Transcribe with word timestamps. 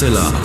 Hoaxilla. 0.00 0.32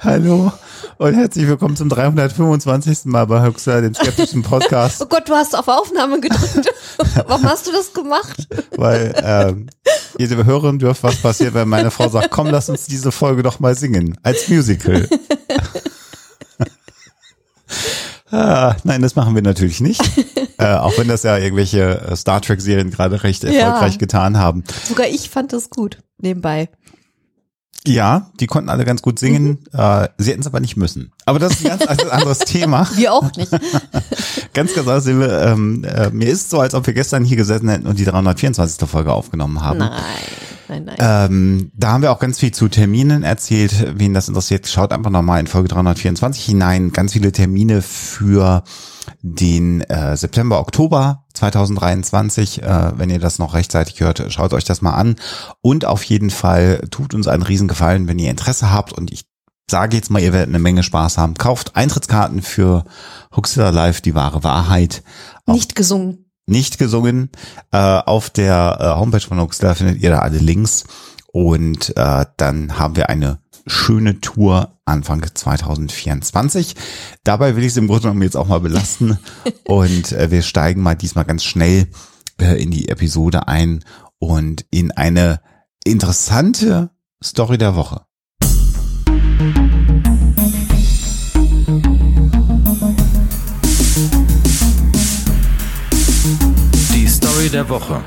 Hallo 0.00 0.52
und 0.98 1.14
herzlich 1.14 1.48
willkommen 1.48 1.74
zum 1.74 1.88
325. 1.88 3.06
Mal 3.06 3.26
bei 3.26 3.44
Hoaxilla, 3.44 3.80
dem 3.80 3.94
skeptischen 3.94 4.44
Podcast. 4.44 5.00
Oh 5.02 5.06
Gott, 5.06 5.28
du 5.28 5.34
hast 5.34 5.58
auf 5.58 5.66
Aufnahme 5.66 6.20
gedrückt. 6.20 6.72
Warum 7.26 7.42
hast 7.42 7.66
du 7.66 7.72
das 7.72 7.92
gemacht? 7.92 8.46
Weil 8.76 9.20
ähm, 9.24 9.68
ihr 10.18 10.44
hören 10.44 10.78
dürft, 10.78 11.02
was 11.02 11.16
passiert, 11.16 11.54
wenn 11.54 11.68
meine 11.68 11.90
Frau 11.90 12.08
sagt, 12.08 12.30
komm, 12.30 12.46
lass 12.46 12.68
uns 12.68 12.86
diese 12.86 13.10
Folge 13.10 13.42
doch 13.42 13.58
mal 13.58 13.74
singen. 13.74 14.16
Als 14.22 14.48
Musical. 14.48 15.08
Ah, 18.30 18.76
nein, 18.84 19.02
das 19.02 19.16
machen 19.16 19.34
wir 19.34 19.42
natürlich 19.42 19.80
nicht. 19.80 20.02
Äh, 20.60 20.74
auch 20.74 20.98
wenn 20.98 21.06
das 21.06 21.22
ja 21.22 21.38
irgendwelche 21.38 22.00
äh, 22.00 22.16
Star 22.16 22.42
Trek-Serien 22.42 22.90
gerade 22.90 23.22
recht 23.22 23.44
erfolgreich 23.44 23.92
Ja. 23.92 23.98
getan 23.98 24.38
haben. 24.38 24.64
Sogar 24.88 25.06
ich 25.06 25.30
fand 25.30 25.52
das 25.52 25.70
gut, 25.70 25.98
nebenbei. 26.20 26.68
Ja, 27.86 28.32
die 28.40 28.48
konnten 28.48 28.68
alle 28.68 28.84
ganz 28.84 29.00
gut 29.00 29.20
singen. 29.20 29.58
Äh, 29.72 30.08
sie 30.18 30.32
hätten 30.32 30.40
es 30.40 30.48
aber 30.48 30.58
nicht 30.58 30.76
müssen. 30.76 31.12
Aber 31.26 31.38
das 31.38 31.52
ist 31.60 31.70
ein 31.70 31.78
ganz 31.78 31.86
anderes 32.10 32.40
Thema. 32.40 32.88
Wir 32.96 33.12
auch 33.12 33.30
nicht. 33.36 33.52
Ganz 34.52 34.74
ganz 34.74 34.78
anders 34.78 35.04
sind 35.04 35.20
wir, 35.20 35.42
ähm, 35.42 35.84
äh, 35.84 36.10
mir 36.10 36.28
ist 36.28 36.50
so, 36.50 36.58
als 36.58 36.74
ob 36.74 36.84
wir 36.88 36.94
gestern 36.94 37.24
hier 37.24 37.36
gesessen 37.36 37.68
hätten 37.68 37.86
und 37.86 37.96
die 38.00 38.04
324. 38.04 38.88
Folge 38.88 39.12
aufgenommen 39.12 39.62
haben. 39.62 39.78
Nein, 39.78 39.92
nein, 40.68 40.84
nein. 40.84 40.96
Ähm, 40.98 41.70
da 41.74 41.92
haben 41.92 42.02
wir 42.02 42.12
auch 42.12 42.18
ganz 42.18 42.38
viel 42.38 42.52
zu 42.52 42.68
Terminen 42.68 43.22
erzählt. 43.22 43.98
Wen 43.98 44.14
das 44.14 44.28
interessiert, 44.28 44.68
schaut 44.68 44.92
einfach 44.92 45.10
nochmal 45.10 45.40
in 45.40 45.46
Folge 45.46 45.68
324 45.68 46.44
hinein. 46.44 46.92
Ganz 46.92 47.12
viele 47.12 47.32
Termine 47.32 47.82
für 47.82 48.62
den 49.22 49.80
äh, 49.82 50.16
September, 50.16 50.60
Oktober 50.60 51.24
2023. 51.34 52.62
Äh, 52.62 52.92
wenn 52.96 53.10
ihr 53.10 53.20
das 53.20 53.38
noch 53.38 53.54
rechtzeitig 53.54 54.00
hört, 54.00 54.24
schaut 54.32 54.52
euch 54.52 54.64
das 54.64 54.82
mal 54.82 54.94
an. 54.94 55.16
Und 55.60 55.84
auf 55.84 56.04
jeden 56.04 56.30
Fall 56.30 56.86
tut 56.90 57.14
uns 57.14 57.28
einen 57.28 57.42
Riesengefallen, 57.42 58.08
wenn 58.08 58.18
ihr 58.18 58.30
Interesse 58.30 58.70
habt. 58.72 58.92
Und 58.92 59.12
ich 59.12 59.24
sage 59.70 59.96
jetzt 59.96 60.10
mal, 60.10 60.22
ihr 60.22 60.32
werdet 60.32 60.48
eine 60.48 60.58
Menge 60.58 60.82
Spaß 60.82 61.18
haben. 61.18 61.34
Kauft 61.34 61.76
Eintrittskarten 61.76 62.42
für 62.42 62.84
Huxilla 63.34 63.70
Live, 63.70 64.00
die 64.00 64.14
wahre 64.14 64.42
Wahrheit. 64.44 65.02
Auf 65.46 65.54
nicht 65.54 65.74
gesungen. 65.74 66.27
Nicht 66.48 66.78
gesungen. 66.78 67.30
Äh, 67.72 67.78
auf 67.78 68.30
der 68.30 68.78
äh, 68.80 68.98
Homepage 68.98 69.20
von 69.20 69.40
Huxler 69.40 69.74
findet 69.74 70.00
ihr 70.02 70.10
da 70.10 70.20
alle 70.20 70.38
Links. 70.38 70.84
Und 71.32 71.96
äh, 71.96 72.26
dann 72.36 72.78
haben 72.78 72.96
wir 72.96 73.10
eine 73.10 73.38
schöne 73.66 74.20
Tour 74.20 74.78
Anfang 74.84 75.24
2024. 75.32 76.74
Dabei 77.22 77.54
will 77.54 77.64
ich 77.64 77.72
es 77.72 77.76
im 77.76 77.86
Grunde 77.86 78.02
genommen 78.02 78.22
jetzt 78.22 78.36
auch 78.36 78.48
mal 78.48 78.60
belasten. 78.60 79.18
und 79.64 80.12
äh, 80.12 80.30
wir 80.30 80.42
steigen 80.42 80.82
mal 80.82 80.94
diesmal 80.94 81.24
ganz 81.24 81.44
schnell 81.44 81.88
äh, 82.40 82.60
in 82.62 82.70
die 82.70 82.88
Episode 82.88 83.46
ein 83.46 83.84
und 84.18 84.64
in 84.70 84.90
eine 84.92 85.40
interessante 85.84 86.90
Story 87.22 87.58
der 87.58 87.76
Woche. 87.76 88.07
Der 97.52 97.66
Woche. 97.70 98.02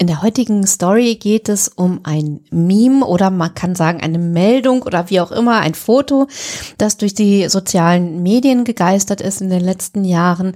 In 0.00 0.06
der 0.06 0.22
heutigen 0.22 0.64
Story 0.68 1.16
geht 1.16 1.48
es 1.48 1.66
um 1.66 2.00
ein 2.04 2.40
Meme 2.52 3.04
oder 3.04 3.30
man 3.30 3.52
kann 3.54 3.74
sagen 3.74 4.00
eine 4.00 4.18
Meldung 4.18 4.82
oder 4.82 5.10
wie 5.10 5.18
auch 5.20 5.32
immer, 5.32 5.58
ein 5.58 5.74
Foto, 5.74 6.28
das 6.78 6.96
durch 6.96 7.14
die 7.14 7.48
sozialen 7.48 8.22
Medien 8.22 8.62
gegeistert 8.62 9.20
ist 9.20 9.40
in 9.40 9.50
den 9.50 9.60
letzten 9.60 10.04
Jahren. 10.04 10.54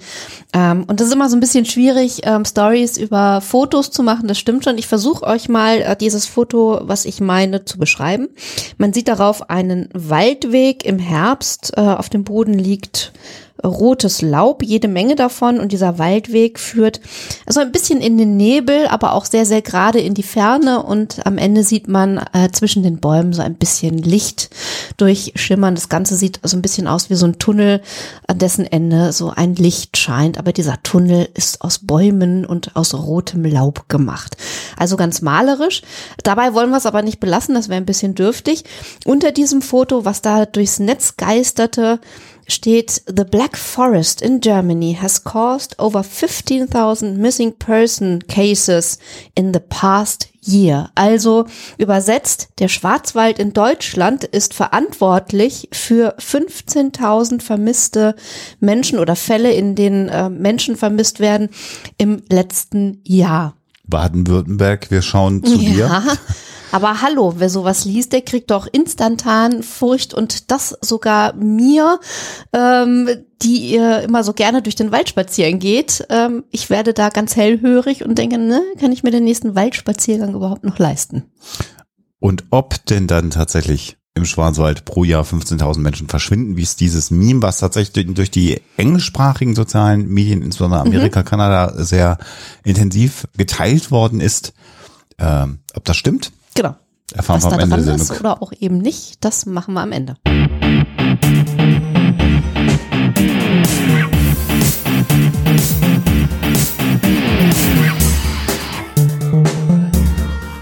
Ähm, 0.53 0.85
und 0.87 1.01
das 1.01 1.09
ist 1.09 1.15
immer 1.15 1.29
so 1.29 1.37
ein 1.37 1.41
bisschen 1.41 1.65
schwierig, 1.65 2.21
ähm, 2.23 2.45
Stories 2.45 2.97
über 2.97 3.41
Fotos 3.41 3.91
zu 3.91 4.05
machen. 4.05 4.29
Das 4.29 4.39
stimmt 4.39 4.63
schon. 4.63 4.79
Ich 4.79 4.87
versuche 4.87 5.27
euch 5.27 5.49
mal 5.49 5.83
äh, 5.83 5.97
dieses 5.97 6.27
Foto, 6.27 6.81
was 6.85 7.05
ich 7.05 7.21
meine, 7.21 7.65
zu 7.65 7.79
beschreiben. 7.79 8.29
Man 8.79 8.93
sieht 8.93 9.09
darauf 9.09 9.51
einen 9.51 9.89
Waldweg 9.93 10.85
im 10.85 11.01
Herbst. 11.01 11.73
Äh, 11.77 11.81
auf 11.81 12.09
dem 12.09 12.23
Boden 12.23 12.55
liegt 12.55 13.13
rotes 13.65 14.23
Laub, 14.23 14.63
jede 14.63 14.89
Menge 14.89 15.17
davon 15.17 15.61
und 15.61 15.73
dieser 15.73 15.99
Waldweg 15.99 16.59
führt 16.59 17.01
also 17.47 17.61
ein 17.61 17.73
bisschen 17.73 18.01
in 18.01 18.19
den 18.19 18.37
Nebel, 18.37 18.87
aber 18.89 19.13
auch 19.15 19.25
sehr, 19.25 19.47
sehr 19.47 19.63
gerade 19.63 20.01
in 20.01 20.15
die 20.15 20.23
Ferne 20.23 20.83
und 20.83 21.25
am 21.27 21.39
Ende 21.39 21.63
sieht 21.63 21.89
man 21.89 22.19
äh, 22.33 22.51
zwischen 22.53 22.83
den 22.83 22.99
Bäumen 22.99 23.33
so 23.33 23.43
ein 23.43 23.55
bisschen 23.55 23.99
Licht 23.99 24.51
durchschimmern. 24.97 25.75
Das 25.75 25.89
Ganze 25.89 26.17
sieht 26.17 26.41
so 26.43 26.57
ein 26.57 26.63
bisschen 26.63 26.87
aus 26.87 27.11
wie 27.11 27.15
so 27.15 27.27
ein 27.27 27.39
Tunnel, 27.39 27.81
an 28.27 28.39
dessen 28.39 28.67
Ende 28.67 29.13
so 29.13 29.31
ein 29.31 29.55
Licht 29.55 29.97
scheint, 29.97 30.39
aber 30.39 30.53
dieser 30.53 30.83
Tunnel 30.83 31.29
ist 31.35 31.63
aus 31.63 31.79
Bäumen 31.79 32.45
und 32.45 32.77
aus 32.77 32.95
rotem 32.95 33.45
Laub 33.45 33.89
gemacht. 33.89 34.37
Also 34.77 34.97
ganz 34.97 35.23
malerisch. 35.23 35.83
Dabei 36.23 36.55
wollen 36.55 36.71
wir 36.71 36.79
es 36.79 36.87
aber 36.87 37.03
nicht 37.03 37.21
belassen, 37.21 37.55
das 37.55 37.69
wäre 37.69 37.81
ein 37.81 37.87
bisschen 37.87 38.15
dürftig. 38.15 38.65
Unter 39.05 39.33
diesem 39.33 39.63
Foto, 39.63 40.05
was 40.05 40.23
da 40.23 40.47
durchs 40.47 40.79
Netz 40.79 41.17
geisterte, 41.17 42.01
steht 42.47 43.03
The 43.07 43.25
Black 43.25 43.57
Forest 43.57 44.23
in 44.23 44.41
Germany 44.41 44.97
has 45.01 45.23
caused 45.25 45.79
over 45.79 46.01
15.000 46.01 47.17
missing 47.17 47.53
person 47.53 48.21
cases 48.27 48.99
in 49.35 49.53
the 49.53 49.61
past 49.61 50.29
year. 50.45 50.91
Also 50.95 51.47
übersetzt, 51.79 52.49
der 52.59 52.69
Schwarzwald 52.69 53.39
in 53.39 53.53
Deutschland 53.53 54.25
ist 54.25 54.55
verantwortlich 54.55 55.69
für 55.73 56.17
15.000 56.19 57.41
vermisste 57.41 58.17
Menschen 58.61 58.99
oder 58.99 59.17
Fälle, 59.17 59.53
in 59.53 59.75
denen 59.75 60.09
äh, 60.09 60.29
Menschen 60.29 60.77
vermisst 60.77 61.21
werden 61.21 61.49
im 61.99 62.23
letzten 62.29 63.01
Jahr. 63.05 63.55
Baden-Württemberg, 63.85 64.91
wir 64.91 65.03
schauen 65.03 65.45
zu 65.45 65.59
dir. 65.59 66.03
Aber 66.73 67.03
hallo, 67.03 67.35
wer 67.37 67.51
sowas 67.51 67.85
liest, 67.85 68.15
der 68.15 68.23
kriegt 68.23 68.51
doch 68.51 68.67
instantan 68.67 69.63
Furcht 69.63 70.15
und 70.15 70.51
das 70.51 70.75
sogar 70.81 71.35
mir, 71.35 72.01
ähm, 72.55 73.11
die 73.43 73.73
ihr 73.73 74.01
immer 74.01 74.25
so 74.25 74.33
gerne 74.33 74.63
durch 74.63 74.75
den 74.75 74.91
Wald 74.91 75.11
spazieren 75.11 75.59
geht. 75.59 76.07
Ähm, 76.09 76.45
ich 76.51 76.71
werde 76.71 76.95
da 76.95 77.11
ganz 77.11 77.37
hellhörig 77.37 78.05
und 78.05 78.17
denke, 78.17 78.39
ne, 78.39 78.63
kann 78.81 78.91
ich 78.91 79.03
mir 79.03 79.11
den 79.11 79.25
nächsten 79.25 79.55
Waldspaziergang 79.55 80.35
überhaupt 80.35 80.65
noch 80.65 80.79
leisten? 80.79 81.25
Und 82.19 82.45
ob 82.51 82.87
denn 82.87 83.07
dann 83.07 83.31
tatsächlich 83.31 83.99
im 84.15 84.25
Schwarzwald 84.25 84.87
pro 84.87 85.05
Jahr 85.05 85.25
15.000 85.25 85.79
Menschen 85.81 86.09
verschwinden, 86.09 86.57
wie 86.57 86.63
es 86.63 86.77
dieses 86.77 87.11
Meme, 87.11 87.43
was 87.43 87.59
tatsächlich 87.59 88.15
durch 88.15 88.31
die 88.31 88.63
englischsprachigen 88.79 89.55
sozialen 89.55 90.09
Medien, 90.09 90.43
insbesondere 90.43 90.81
Amerika, 90.81 91.23
Kanada, 91.23 91.75
sehr 91.85 92.17
intensiv 92.65 93.27
geteilt 93.37 93.91
worden 93.91 94.21
ist, 94.21 94.55
ähm, 95.19 95.59
ob 95.75 95.85
das 95.85 95.97
stimmt, 95.97 96.33
Genau. 96.55 96.77
erfahren 97.13 97.43
Was 97.43 97.45
wir 97.45 97.51
da 97.51 97.57
am 97.57 97.73
Ende 97.73 97.85
dran 97.85 97.97
ist 97.97 98.07
Sendung. 98.07 98.21
oder 98.21 98.43
auch 98.43 98.53
eben 98.59 98.79
nicht, 98.79 99.25
das 99.25 99.47
machen 99.47 99.75
wir 99.75 99.81
am 99.81 99.93
Ende. 99.93 100.17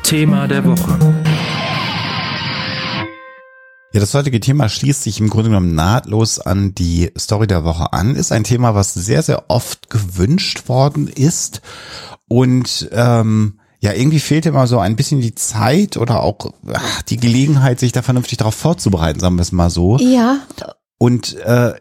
Thema 0.03 0.49
der 0.49 0.65
Woche. 0.65 0.99
Ja, 3.93 3.99
das 3.99 4.15
heutige 4.15 4.41
Thema 4.41 4.69
schließt 4.69 5.03
sich 5.03 5.20
im 5.20 5.31
Grunde 5.31 5.50
genommen 5.50 5.75
nahtlos 5.75 6.38
an 6.38 6.75
die 6.75 7.12
Story 7.19 7.47
der 7.47 7.65
Woche 7.65 7.93
an. 7.93 8.17
Ist 8.17 8.32
ein 8.32 8.44
Thema, 8.44 8.75
was 8.75 8.94
sehr, 8.94 9.23
sehr 9.23 9.44
oft 9.49 9.91
gewünscht 9.91 10.69
worden 10.69 11.06
ist. 11.06 11.61
Und 12.29 12.88
ähm, 12.93 13.60
ja, 13.81 13.93
irgendwie 13.93 14.21
fehlt 14.21 14.47
immer 14.47 14.67
so 14.67 14.79
ein 14.79 14.94
bisschen 14.94 15.21
die 15.21 15.35
Zeit 15.35 15.97
oder 15.97 16.23
auch 16.23 16.53
ach, 16.73 17.03
die 17.03 17.17
Gelegenheit, 17.17 17.81
sich 17.81 17.93
da 17.93 18.03
vernünftig 18.03 18.38
darauf 18.38 18.55
vorzubereiten, 18.55 19.21
sagen 19.21 19.37
wir 19.37 19.43
es 19.43 19.53
mal 19.53 19.71
so. 19.71 19.97
Ja, 19.99 20.41
Und 20.99 21.35
äh, 21.38 21.73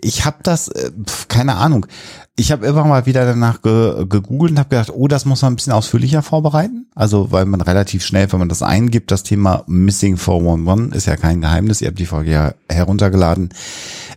ich 0.00 0.24
habe 0.24 0.38
das, 0.42 0.68
äh, 0.68 0.90
keine 1.28 1.56
Ahnung, 1.56 1.86
ich 2.34 2.50
habe 2.50 2.66
immer 2.66 2.84
mal 2.84 3.04
wieder 3.04 3.26
danach 3.26 3.60
ge 3.60 4.06
gegoogelt 4.08 4.52
und 4.52 4.58
habe 4.58 4.70
gedacht, 4.70 4.90
oh, 4.94 5.06
das 5.06 5.26
muss 5.26 5.42
man 5.42 5.52
ein 5.52 5.56
bisschen 5.56 5.74
ausführlicher 5.74 6.22
vorbereiten. 6.22 6.86
Also 6.94 7.30
weil 7.30 7.44
man 7.44 7.60
relativ 7.60 8.04
schnell, 8.04 8.32
wenn 8.32 8.38
man 8.38 8.48
das 8.48 8.62
eingibt, 8.62 9.10
das 9.10 9.22
Thema 9.22 9.64
Missing 9.66 10.16
411 10.16 10.94
ist 10.94 11.06
ja 11.06 11.16
kein 11.16 11.42
Geheimnis, 11.42 11.82
ihr 11.82 11.88
habt 11.88 11.98
die 11.98 12.06
Folge 12.06 12.30
ja 12.30 12.54
heruntergeladen. 12.70 13.50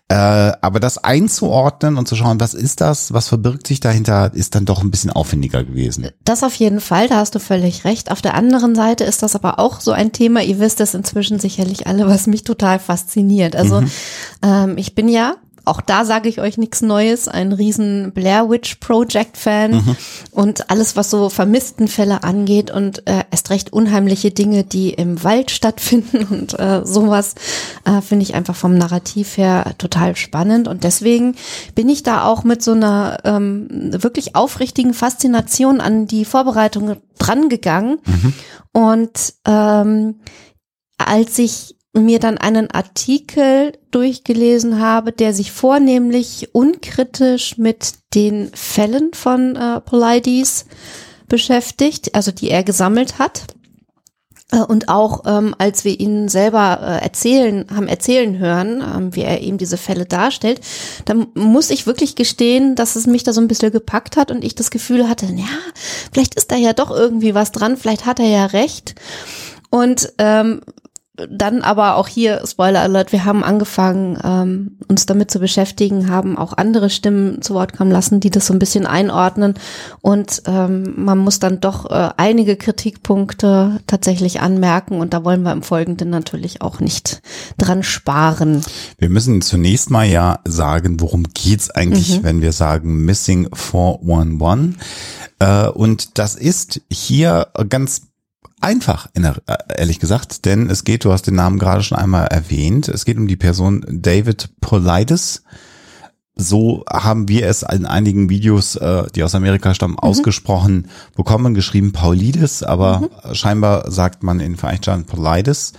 Äh, 0.07 0.15
aber 0.15 0.79
das 0.79 0.97
einzuordnen 0.99 1.97
und 1.97 2.07
zu 2.07 2.15
schauen, 2.15 2.39
was 2.39 2.53
ist 2.53 2.79
das, 2.79 3.11
was 3.11 3.27
verbirgt 3.27 3.67
sich 3.67 3.79
dahinter, 3.79 4.31
ist 4.33 4.55
dann 4.55 4.65
doch 4.65 4.81
ein 4.81 4.91
bisschen 4.91 5.11
aufwendiger 5.11 5.63
gewesen. 5.63 6.07
Das 6.23 6.43
auf 6.43 6.55
jeden 6.55 6.79
Fall, 6.79 7.09
da 7.09 7.17
hast 7.17 7.35
du 7.35 7.39
völlig 7.39 7.85
recht. 7.85 8.11
Auf 8.11 8.21
der 8.21 8.35
anderen 8.35 8.75
Seite 8.75 9.03
ist 9.03 9.23
das 9.23 9.35
aber 9.35 9.59
auch 9.59 9.81
so 9.81 9.91
ein 9.91 10.11
Thema, 10.11 10.41
ihr 10.41 10.59
wisst 10.59 10.79
es 10.79 10.93
inzwischen 10.93 11.39
sicherlich 11.39 11.87
alle, 11.87 12.07
was 12.07 12.27
mich 12.27 12.43
total 12.43 12.79
fasziniert. 12.79 13.55
Also 13.55 13.83
ähm, 14.41 14.77
ich 14.77 14.95
bin 14.95 15.09
ja 15.09 15.35
auch 15.65 15.81
da 15.81 16.05
sage 16.05 16.29
ich 16.29 16.39
euch 16.39 16.57
nichts 16.57 16.81
Neues, 16.81 17.27
ein 17.27 17.51
riesen 17.51 18.11
Blair 18.13 18.49
Witch 18.49 18.75
Project 18.75 19.37
Fan 19.37 19.71
mhm. 19.71 19.95
und 20.31 20.69
alles, 20.69 20.95
was 20.95 21.09
so 21.09 21.29
vermissten 21.29 21.87
Fälle 21.87 22.23
angeht 22.23 22.71
und 22.71 23.07
äh, 23.07 23.23
erst 23.31 23.49
recht 23.49 23.73
unheimliche 23.73 24.31
Dinge, 24.31 24.63
die 24.63 24.91
im 24.91 25.23
Wald 25.23 25.51
stattfinden 25.51 26.25
und 26.29 26.59
äh, 26.59 26.85
sowas, 26.85 27.35
äh, 27.85 28.01
finde 28.01 28.23
ich 28.23 28.35
einfach 28.35 28.55
vom 28.55 28.77
Narrativ 28.77 29.37
her 29.37 29.73
total 29.77 30.15
spannend 30.15 30.67
und 30.67 30.83
deswegen 30.83 31.35
bin 31.73 31.89
ich 31.89 32.03
da 32.03 32.25
auch 32.25 32.43
mit 32.43 32.61
so 32.61 32.71
einer 32.71 33.17
ähm, 33.23 33.67
wirklich 33.91 34.35
aufrichtigen 34.35 34.93
Faszination 34.93 35.81
an 35.81 36.07
die 36.07 36.25
Vorbereitung 36.25 36.97
drangegangen 37.17 37.99
mhm. 38.05 38.33
und 38.71 39.33
ähm, 39.45 40.15
als 40.97 41.37
ich 41.39 41.74
mir 41.95 42.19
dann 42.19 42.37
einen 42.37 42.69
Artikel 42.71 43.73
durchgelesen 43.91 44.79
habe, 44.79 45.11
der 45.11 45.33
sich 45.33 45.51
vornehmlich 45.51 46.49
unkritisch 46.53 47.57
mit 47.57 47.93
den 48.13 48.51
Fällen 48.53 49.13
von 49.13 49.55
äh, 49.55 49.79
Polides 49.81 50.65
beschäftigt, 51.27 52.13
also 52.13 52.31
die 52.31 52.49
er 52.49 52.63
gesammelt 52.63 53.17
hat. 53.19 53.47
Äh, 54.51 54.59
und 54.59 54.89
auch 54.89 55.23
ähm, 55.25 55.55
als 55.57 55.85
wir 55.85 55.99
ihn 55.99 56.29
selber 56.29 56.79
äh, 56.81 57.03
erzählen, 57.03 57.65
haben 57.73 57.87
erzählen 57.87 58.37
hören, 58.37 58.81
ähm, 58.81 59.15
wie 59.15 59.21
er 59.21 59.41
eben 59.41 59.57
diese 59.57 59.77
Fälle 59.77 60.05
darstellt, 60.05 60.61
dann 61.05 61.27
muss 61.33 61.69
ich 61.69 61.87
wirklich 61.87 62.15
gestehen, 62.15 62.75
dass 62.75 62.95
es 62.95 63.07
mich 63.07 63.23
da 63.23 63.33
so 63.33 63.41
ein 63.41 63.47
bisschen 63.47 63.71
gepackt 63.71 64.17
hat 64.17 64.31
und 64.31 64.43
ich 64.43 64.55
das 64.55 64.71
Gefühl 64.71 65.09
hatte, 65.09 65.25
ja, 65.27 65.45
vielleicht 66.11 66.35
ist 66.35 66.51
da 66.51 66.55
ja 66.55 66.73
doch 66.73 66.91
irgendwie 66.91 67.33
was 67.33 67.51
dran, 67.51 67.77
vielleicht 67.77 68.05
hat 68.05 68.19
er 68.19 68.27
ja 68.27 68.45
recht. 68.45 68.95
Und 69.71 70.13
ähm, 70.19 70.61
dann 71.29 71.61
aber 71.61 71.95
auch 71.95 72.07
hier, 72.07 72.41
Spoiler 72.45 72.81
Alert, 72.81 73.11
wir 73.11 73.25
haben 73.25 73.43
angefangen, 73.43 74.17
ähm, 74.23 74.77
uns 74.87 75.05
damit 75.05 75.31
zu 75.31 75.39
beschäftigen, 75.39 76.09
haben 76.09 76.37
auch 76.37 76.53
andere 76.53 76.89
Stimmen 76.89 77.41
zu 77.41 77.53
Wort 77.53 77.73
kommen 77.73 77.91
lassen, 77.91 78.19
die 78.19 78.29
das 78.29 78.47
so 78.47 78.53
ein 78.53 78.59
bisschen 78.59 78.85
einordnen. 78.85 79.53
Und 80.01 80.43
ähm, 80.45 80.93
man 80.97 81.17
muss 81.17 81.39
dann 81.39 81.61
doch 81.61 81.89
äh, 81.89 82.09
einige 82.17 82.57
Kritikpunkte 82.57 83.79
tatsächlich 83.87 84.41
anmerken. 84.41 84.99
Und 84.99 85.13
da 85.13 85.23
wollen 85.23 85.43
wir 85.43 85.53
im 85.53 85.63
Folgenden 85.63 86.09
natürlich 86.09 86.61
auch 86.61 86.79
nicht 86.79 87.21
dran 87.57 87.83
sparen. 87.83 88.61
Wir 88.97 89.09
müssen 89.09 89.41
zunächst 89.41 89.89
mal 89.89 90.05
ja 90.05 90.39
sagen, 90.45 90.99
worum 90.99 91.23
geht's 91.33 91.69
eigentlich, 91.69 92.19
mhm. 92.19 92.23
wenn 92.23 92.41
wir 92.41 92.51
sagen 92.51 93.05
Missing 93.05 93.49
411. 93.53 94.75
Äh, 95.39 95.67
und 95.69 96.17
das 96.17 96.35
ist 96.35 96.81
hier 96.89 97.47
ganz 97.69 98.07
einfach, 98.61 99.07
ehrlich 99.75 99.99
gesagt, 99.99 100.45
denn 100.45 100.69
es 100.69 100.83
geht, 100.83 101.05
du 101.05 101.11
hast 101.11 101.23
den 101.23 101.35
Namen 101.35 101.59
gerade 101.59 101.83
schon 101.83 101.97
einmal 101.97 102.27
erwähnt, 102.27 102.87
es 102.87 103.05
geht 103.05 103.17
um 103.17 103.27
die 103.27 103.35
Person 103.35 103.85
David 103.87 104.49
Polides. 104.61 105.43
So 106.37 106.83
haben 106.91 107.29
wir 107.29 107.47
es 107.47 107.63
in 107.63 107.85
einigen 107.85 108.29
Videos, 108.29 108.75
äh, 108.75 109.03
die 109.15 109.23
aus 109.23 109.35
Amerika 109.35 109.73
stammen, 109.73 109.93
mhm. 109.93 109.99
ausgesprochen 109.99 110.89
bekommen, 111.15 111.53
geschrieben 111.53 111.93
Paulides, 111.93 112.61
aber 112.61 112.99
mhm. 112.99 113.35
scheinbar 113.35 113.89
sagt 113.89 114.21
man 114.21 114.41
in 114.41 114.57
Vereinigten 114.57 114.83
Staaten 114.83 115.05
Polides. 115.05 115.73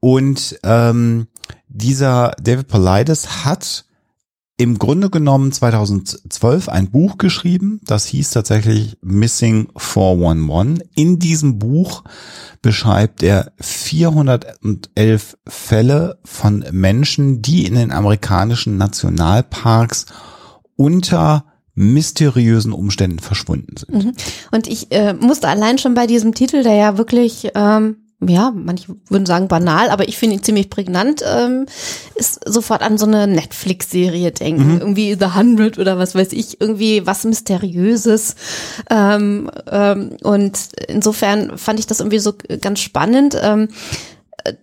Und 0.00 0.58
ähm, 0.62 1.26
dieser 1.68 2.32
David 2.40 2.68
Polides 2.68 3.44
hat 3.44 3.84
im 4.56 4.78
Grunde 4.78 5.10
genommen 5.10 5.50
2012 5.50 6.68
ein 6.68 6.90
Buch 6.90 7.18
geschrieben, 7.18 7.80
das 7.84 8.06
hieß 8.06 8.30
tatsächlich 8.30 8.96
Missing 9.02 9.68
411. 9.76 10.86
In 10.94 11.18
diesem 11.18 11.58
Buch 11.58 12.04
beschreibt 12.62 13.22
er 13.24 13.52
411 13.60 15.36
Fälle 15.48 16.18
von 16.24 16.64
Menschen, 16.70 17.42
die 17.42 17.66
in 17.66 17.74
den 17.74 17.90
amerikanischen 17.90 18.76
Nationalparks 18.76 20.06
unter 20.76 21.44
mysteriösen 21.74 22.72
Umständen 22.72 23.18
verschwunden 23.18 23.76
sind. 23.76 24.04
Mhm. 24.04 24.12
Und 24.52 24.68
ich 24.68 24.92
äh, 24.92 25.14
musste 25.14 25.48
allein 25.48 25.78
schon 25.78 25.94
bei 25.94 26.06
diesem 26.06 26.32
Titel, 26.32 26.62
der 26.62 26.74
ja 26.74 26.96
wirklich 26.98 27.48
ähm, 27.56 28.03
ja, 28.28 28.52
manche 28.54 28.94
würden 29.08 29.26
sagen 29.26 29.48
banal, 29.48 29.90
aber 29.90 30.08
ich 30.08 30.16
finde 30.16 30.36
ihn 30.36 30.42
ziemlich 30.42 30.70
prägnant, 30.70 31.22
ähm, 31.26 31.66
ist 32.14 32.40
sofort 32.46 32.82
an 32.82 32.98
so 32.98 33.06
eine 33.06 33.26
Netflix-Serie 33.26 34.32
denken. 34.32 34.74
Mhm. 34.74 34.80
Irgendwie 34.80 35.14
The 35.14 35.34
Hundred 35.34 35.78
oder 35.78 35.98
was 35.98 36.14
weiß 36.14 36.32
ich, 36.32 36.60
irgendwie 36.60 37.06
was 37.06 37.24
Mysteriöses. 37.24 38.36
Ähm, 38.90 39.50
ähm, 39.70 40.16
und 40.22 40.58
insofern 40.88 41.58
fand 41.58 41.78
ich 41.78 41.86
das 41.86 42.00
irgendwie 42.00 42.18
so 42.18 42.34
ganz 42.60 42.80
spannend. 42.80 43.36
Ähm, 43.40 43.68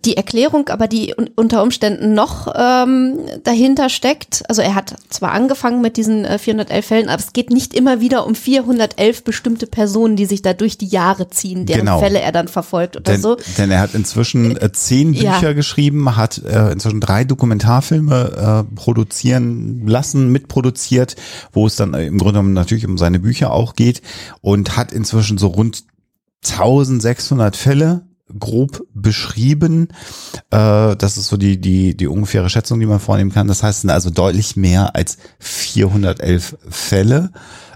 die 0.04 0.16
Erklärung, 0.16 0.68
aber 0.68 0.86
die 0.86 1.14
unter 1.34 1.62
Umständen 1.62 2.14
noch 2.14 2.52
ähm, 2.54 3.18
dahinter 3.42 3.88
steckt. 3.88 4.44
Also 4.48 4.62
er 4.62 4.76
hat 4.76 4.94
zwar 5.08 5.32
angefangen 5.32 5.80
mit 5.80 5.96
diesen 5.96 6.24
äh, 6.24 6.38
411 6.38 6.86
Fällen, 6.86 7.08
aber 7.08 7.20
es 7.20 7.32
geht 7.32 7.50
nicht 7.50 7.74
immer 7.74 8.00
wieder 8.00 8.26
um 8.26 8.36
411 8.36 9.24
bestimmte 9.24 9.66
Personen, 9.66 10.14
die 10.14 10.26
sich 10.26 10.40
da 10.40 10.52
durch 10.52 10.78
die 10.78 10.86
Jahre 10.86 11.30
ziehen, 11.30 11.66
deren 11.66 11.80
genau. 11.80 11.98
Fälle 11.98 12.20
er 12.20 12.30
dann 12.30 12.46
verfolgt 12.46 12.96
oder 12.96 13.12
denn, 13.12 13.20
so. 13.20 13.36
Denn 13.58 13.72
er 13.72 13.80
hat 13.80 13.94
inzwischen 13.94 14.56
äh, 14.56 14.70
zehn 14.72 15.12
Bücher 15.12 15.42
ja. 15.42 15.52
geschrieben, 15.52 16.16
hat 16.16 16.38
äh, 16.38 16.70
inzwischen 16.70 17.00
drei 17.00 17.24
Dokumentarfilme 17.24 18.66
äh, 18.70 18.74
produzieren 18.76 19.86
lassen, 19.86 20.30
mitproduziert, 20.30 21.16
wo 21.52 21.66
es 21.66 21.74
dann 21.74 21.94
äh, 21.94 22.06
im 22.06 22.18
Grunde 22.18 22.34
genommen 22.34 22.52
natürlich 22.52 22.86
um 22.86 22.98
seine 22.98 23.18
Bücher 23.18 23.52
auch 23.52 23.74
geht 23.74 24.00
und 24.42 24.76
hat 24.76 24.92
inzwischen 24.92 25.38
so 25.38 25.48
rund 25.48 25.84
1600 26.44 27.56
Fälle 27.56 28.02
grob 28.38 28.82
beschrieben. 28.94 29.88
Äh, 30.50 30.96
das 30.96 31.16
ist 31.16 31.28
so 31.28 31.36
die, 31.36 31.60
die, 31.60 31.96
die 31.96 32.06
ungefähre 32.06 32.50
Schätzung, 32.50 32.80
die 32.80 32.86
man 32.86 33.00
vornehmen 33.00 33.32
kann. 33.32 33.48
Das 33.48 33.62
heißt, 33.62 33.76
es 33.76 33.80
sind 33.82 33.90
also 33.90 34.10
deutlich 34.10 34.56
mehr 34.56 34.94
als 34.94 35.18
411 35.38 36.56
Fälle. 36.68 37.30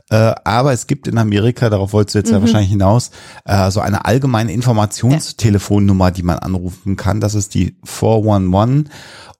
Äh, 0.08 0.34
aber 0.44 0.72
es 0.72 0.86
gibt 0.86 1.08
in 1.08 1.18
Amerika, 1.18 1.68
darauf 1.68 1.92
wolltest 1.92 2.14
du 2.14 2.18
jetzt 2.20 2.28
mhm. 2.28 2.34
ja 2.34 2.40
wahrscheinlich 2.40 2.70
hinaus, 2.70 3.10
äh, 3.44 3.70
so 3.70 3.80
eine 3.80 4.04
allgemeine 4.04 4.52
Informationstelefonnummer, 4.52 6.12
die 6.12 6.22
man 6.22 6.38
anrufen 6.38 6.96
kann. 6.96 7.20
Das 7.20 7.34
ist 7.34 7.54
die 7.54 7.76
411. 7.84 8.84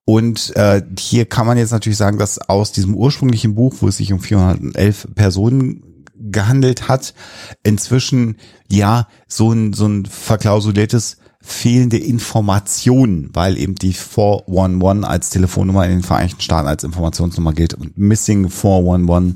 Und 0.04 0.54
äh, 0.54 0.82
hier 0.98 1.26
kann 1.26 1.46
man 1.46 1.58
jetzt 1.58 1.72
natürlich 1.72 1.98
sagen, 1.98 2.18
dass 2.18 2.38
aus 2.48 2.72
diesem 2.72 2.94
ursprünglichen 2.94 3.54
Buch, 3.54 3.74
wo 3.80 3.88
es 3.88 3.96
sich 3.96 4.12
um 4.12 4.20
411 4.20 5.08
Personen 5.14 5.82
gehandelt 6.30 6.88
hat, 6.88 7.14
inzwischen 7.62 8.36
ja 8.70 9.08
so 9.28 9.52
ein, 9.52 9.72
so 9.72 9.86
ein 9.86 10.06
verklausuliertes 10.06 11.18
fehlende 11.40 11.98
Informationen, 11.98 13.30
weil 13.32 13.56
eben 13.56 13.76
die 13.76 13.92
411 13.92 15.04
als 15.04 15.30
Telefonnummer 15.30 15.84
in 15.84 15.92
den 15.92 16.02
Vereinigten 16.02 16.40
Staaten 16.40 16.66
als 16.66 16.82
Informationsnummer 16.82 17.52
gilt 17.52 17.74
und 17.74 17.96
Missing 17.96 18.50
411 18.50 19.34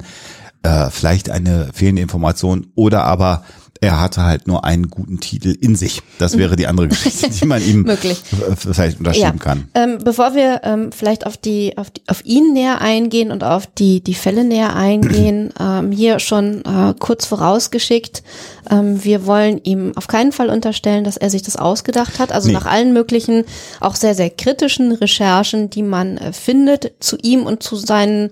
äh, 0.62 0.90
vielleicht 0.90 1.30
eine 1.30 1.70
fehlende 1.72 2.02
Information 2.02 2.66
oder 2.74 3.04
aber 3.04 3.44
er 3.82 3.98
hatte 3.98 4.22
halt 4.22 4.46
nur 4.46 4.64
einen 4.64 4.90
guten 4.90 5.20
Titel 5.20 5.56
in 5.58 5.74
sich. 5.74 6.02
Das 6.18 6.36
wäre 6.36 6.54
die 6.54 6.66
andere 6.66 6.88
Geschichte, 6.88 7.30
die 7.30 7.46
man 7.46 7.64
ihm 7.64 7.86
vielleicht 8.56 8.98
unterschieben 8.98 9.38
ja. 9.38 9.42
kann. 9.42 9.68
Ähm, 9.74 9.98
bevor 10.04 10.34
wir 10.34 10.60
ähm, 10.64 10.92
vielleicht 10.92 11.26
auf 11.26 11.38
die, 11.38 11.78
auf 11.78 11.90
die 11.90 12.02
auf 12.06 12.22
ihn 12.24 12.52
näher 12.52 12.82
eingehen 12.82 13.30
und 13.30 13.42
auf 13.42 13.66
die 13.66 14.02
die 14.02 14.14
Fälle 14.14 14.44
näher 14.44 14.76
eingehen, 14.76 15.54
ähm, 15.60 15.92
hier 15.92 16.18
schon 16.18 16.62
äh, 16.64 16.94
kurz 16.98 17.24
vorausgeschickt, 17.24 18.22
ähm, 18.70 19.02
wir 19.02 19.24
wollen 19.24 19.62
ihm 19.64 19.92
auf 19.96 20.08
keinen 20.08 20.32
Fall 20.32 20.50
unterstellen, 20.50 21.04
dass 21.04 21.16
er 21.16 21.30
sich 21.30 21.42
das 21.42 21.56
ausgedacht 21.56 22.18
hat. 22.18 22.32
Also 22.32 22.48
nee. 22.48 22.54
nach 22.54 22.66
allen 22.66 22.92
möglichen, 22.92 23.44
auch 23.80 23.94
sehr 23.94 24.14
sehr 24.14 24.28
kritischen 24.28 24.92
Recherchen, 24.92 25.70
die 25.70 25.82
man 25.82 26.18
äh, 26.18 26.34
findet 26.34 26.92
zu 27.00 27.16
ihm 27.22 27.46
und 27.46 27.62
zu 27.62 27.76
seinen 27.76 28.30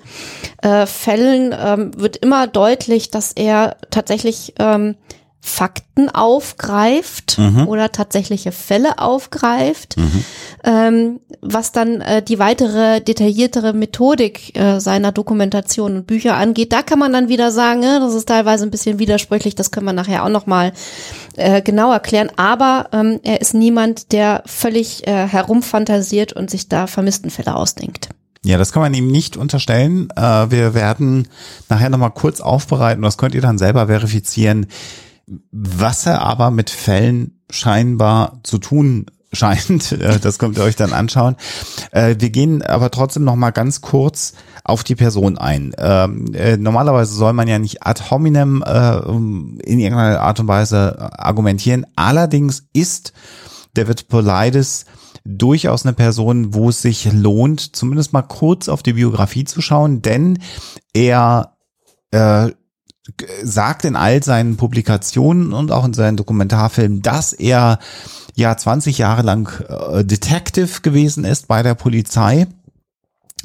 äh, 0.61 0.85
Fällen, 0.85 1.55
ähm, 1.59 1.93
wird 1.97 2.19
immer 2.19 2.47
deutlich, 2.47 3.11
dass 3.11 3.33
er 3.33 3.77
tatsächlich 3.91 4.53
ähm, 4.59 4.95
Fakten 5.41 6.11
aufgreift 6.11 7.39
mhm. 7.39 7.69
oder 7.69 7.93
tatsächliche 7.93 8.53
Fälle 8.53 8.99
aufgreift, 8.99 9.97
mhm. 9.97 10.25
ähm, 10.65 11.21
was 11.41 11.73
dann 11.73 12.01
äh, 12.01 12.23
die 12.23 12.39
weitere 12.39 13.01
detailliertere 13.01 13.73
Methodik 13.73 14.59
äh, 14.59 14.81
seiner 14.81 15.13
Dokumentation 15.13 15.97
und 15.97 16.07
Bücher 16.07 16.37
angeht. 16.37 16.73
Da 16.73 16.83
kann 16.83 16.99
man 16.99 17.13
dann 17.13 17.29
wieder 17.29 17.53
sagen, 17.53 17.83
äh, 17.83 18.01
das 18.01 18.15
ist 18.15 18.29
teilweise 18.29 18.65
ein 18.65 18.71
bisschen 18.71 18.99
widersprüchlich, 18.99 19.55
das 19.55 19.71
können 19.71 19.87
wir 19.87 19.93
nachher 19.93 20.25
auch 20.25 20.29
nochmal 20.29 20.73
äh, 21.37 21.63
genau 21.63 21.93
erklären. 21.93 22.31
Aber 22.37 22.89
ähm, 22.93 23.21
er 23.23 23.41
ist 23.41 23.55
niemand, 23.55 24.13
der 24.13 24.43
völlig 24.45 25.07
äh, 25.07 25.29
herumfantasiert 25.29 26.33
und 26.33 26.51
sich 26.51 26.69
da 26.69 26.87
vermissten 26.89 27.31
Fälle 27.31 27.55
ausdenkt. 27.55 28.09
Ja, 28.45 28.59
das 28.59 28.73
kann 28.73 28.83
man 28.83 28.95
ihm 28.95 29.11
nicht 29.11 29.37
unterstellen. 29.37 30.11
Äh, 30.17 30.51
wir 30.51 30.75
werden 30.75 31.29
nachher 31.69 31.91
nochmal 31.91 32.11
kurz 32.11 32.41
aufbereiten, 32.41 33.03
das 33.03 33.19
könnt 33.19 33.35
ihr 33.35 33.41
dann 33.41 33.59
selber 33.59 33.87
verifizieren 33.87 34.67
was 35.51 36.07
er 36.07 36.23
aber 36.23 36.51
mit 36.51 36.71
Fällen 36.71 37.43
scheinbar 37.51 38.41
zu 38.43 38.59
tun 38.59 39.07
scheint, 39.33 39.93
äh, 39.93 40.19
das 40.19 40.39
könnt 40.39 40.57
ihr 40.57 40.65
euch 40.65 40.77
dann 40.77 40.95
anschauen. 40.95 41.37
Äh, 41.91 42.17
wir 42.19 42.31
gehen 42.31 42.63
aber 42.63 42.91
trotzdem 42.91 43.25
noch 43.25 43.37
mal 43.37 43.51
ganz 43.51 43.83
kurz 43.83 44.33
auf 44.65 44.85
die 44.85 44.95
Person 44.95 45.37
ein. 45.37 45.75
Ähm, 45.77 46.33
äh, 46.35 46.57
normalerweise 46.57 47.15
soll 47.15 47.35
man 47.35 47.47
ja 47.47 47.59
nicht 47.59 47.87
ad 47.87 48.05
hominem 48.11 48.63
in 48.63 49.79
irgendeiner 49.79 50.21
Art 50.21 50.41
und 50.41 50.49
Weise 50.49 51.13
argumentieren. 51.19 51.87
Allerdings 51.95 52.69
ist 52.73 53.13
David 53.75 54.09
Polides 54.09 54.87
durchaus 55.25 55.85
eine 55.85 55.93
Person, 55.93 56.55
wo 56.55 56.71
es 56.71 56.81
sich 56.81 57.13
lohnt, 57.13 57.77
zumindest 57.77 58.13
mal 58.13 58.23
kurz 58.23 58.69
auf 58.69 58.83
die 58.83 58.95
Biografie 58.95 59.45
zu 59.45 59.61
schauen, 59.61 60.01
denn 60.01 60.39
er 60.95 61.57
äh, 62.11 62.51
sagt 63.43 63.85
in 63.85 63.97
all 63.97 64.23
seinen 64.23 64.57
Publikationen 64.57 65.53
und 65.53 65.73
auch 65.73 65.85
in 65.85 65.95
seinen 65.95 66.17
Dokumentarfilmen, 66.17 67.03
dass 67.03 67.33
er 67.33 67.79
ja 68.35 68.57
20 68.57 68.99
Jahre 68.99 69.23
lang 69.23 69.51
äh, 69.69 70.05
Detective 70.05 70.81
gewesen 70.83 71.25
ist 71.25 71.49
bei 71.49 71.63
der 71.63 71.75
Polizei 71.75 72.47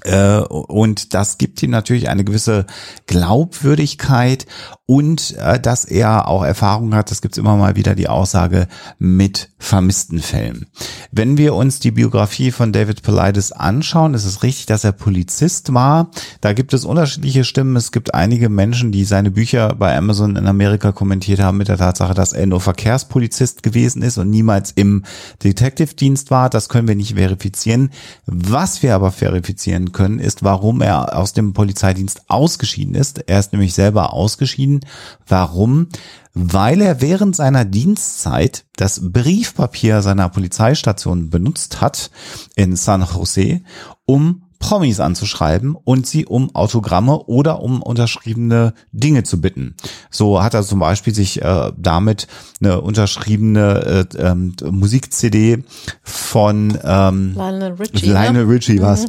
äh, 0.04 0.40
und 0.40 1.14
das 1.14 1.38
gibt 1.38 1.62
ihm 1.64 1.72
natürlich 1.72 2.10
eine 2.10 2.24
gewisse 2.24 2.66
Glaubwürdigkeit 3.08 4.46
und 4.86 5.38
äh, 5.38 5.62
dass 5.62 5.86
er 5.86 6.28
auch 6.28 6.44
Erfahrung 6.44 6.94
hat, 6.94 7.10
das 7.10 7.22
gibt's 7.22 7.38
immer 7.38 7.56
mal 7.56 7.78
wieder 7.78 7.96
die 7.96 8.10
Aussage 8.10 8.68
mit 9.00 9.50
vermissten 9.58 10.20
Fällen. 10.20 10.68
Wenn 11.10 11.38
wir 11.38 11.56
uns 11.56 11.80
die 11.80 11.92
Biografie 11.92 12.52
von 12.52 12.74
David 12.74 13.02
Paulides 13.02 13.54
anschauen, 13.54 14.14
ist 14.14 14.26
es 14.26 14.44
richtig, 14.44 14.66
dass 14.66 14.84
er 14.84 14.92
Polizist 14.92 15.74
war. 15.74 16.12
Da 16.42 16.52
gibt 16.52 16.74
es 16.74 16.84
unterschiedliche 16.84 17.46
Stimmen. 17.46 17.78
Es 17.78 17.94
gibt 17.94 18.14
einige 18.14 18.50
Menschen, 18.50 18.92
die 18.92 19.06
seine 19.06 19.32
Bücher 19.32 19.74
bei 19.74 19.96
Amazon 19.96 20.36
in 20.36 20.48
Amerika 20.48 20.92
kommentiert 20.92 21.40
haben 21.40 21.58
mit 21.58 21.70
der 21.70 21.78
Tatsache, 21.78 22.14
dass 22.14 22.34
er 22.34 22.46
nur 22.46 22.60
Verkehrspolizist 22.60 23.64
gewesen 23.64 24.02
ist 24.02 24.18
und 24.18 24.30
niemals 24.30 24.72
im 24.72 25.06
Detective-Dienst 25.42 26.30
war. 26.30 26.50
Das 26.50 26.68
können 26.68 26.90
wir 26.90 26.96
nicht 26.96 27.16
verifizieren. 27.16 27.92
Was 28.26 28.84
wir 28.84 28.96
aber 28.96 29.12
verifizieren 29.12 29.93
können, 29.94 30.20
ist, 30.20 30.44
warum 30.44 30.82
er 30.82 31.18
aus 31.18 31.34
dem 31.34 31.54
Polizeidienst 31.54 32.30
ausgeschieden 32.30 32.96
ist. 32.96 33.20
Er 33.30 33.40
ist 33.40 33.54
nämlich 33.54 33.74
selber 33.74 34.14
ausgeschieden. 34.14 34.82
Warum? 35.28 35.88
Weil 36.34 36.82
er 36.82 37.00
während 37.00 37.36
seiner 37.36 37.64
Dienstzeit 37.64 38.66
das 38.76 39.00
Briefpapier 39.12 40.02
seiner 40.02 40.30
Polizeistation 40.30 41.30
benutzt 41.30 41.80
hat 41.80 42.12
in 42.56 42.76
San 42.76 43.04
Jose, 43.04 43.62
um 44.06 44.43
Promis 44.64 45.02
anzuschreiben 45.02 45.76
und 45.76 46.08
sie 46.08 46.26
um 46.26 46.56
Autogramme 46.56 47.20
oder 47.26 47.60
um 47.60 47.82
unterschriebene 47.82 48.74
Dinge 48.94 49.24
zu 49.24 49.42
bitten. 49.42 49.76
So 50.10 50.42
hat 50.42 50.54
er 50.54 50.64
zum 50.64 50.80
Beispiel 50.80 51.14
sich 51.14 51.42
äh, 51.42 51.74
damit 51.76 52.28
eine 52.62 52.80
unterschriebene 52.80 54.08
äh, 54.16 54.18
ähm, 54.18 54.56
Musik-CD 54.64 55.66
von 56.02 56.78
ähm, 56.82 57.34
Lionel 57.36 57.74
Richie. 57.74 58.06
Lionel 58.06 58.46
ne? 58.46 58.54
Richie 58.54 58.82
was. 58.82 59.08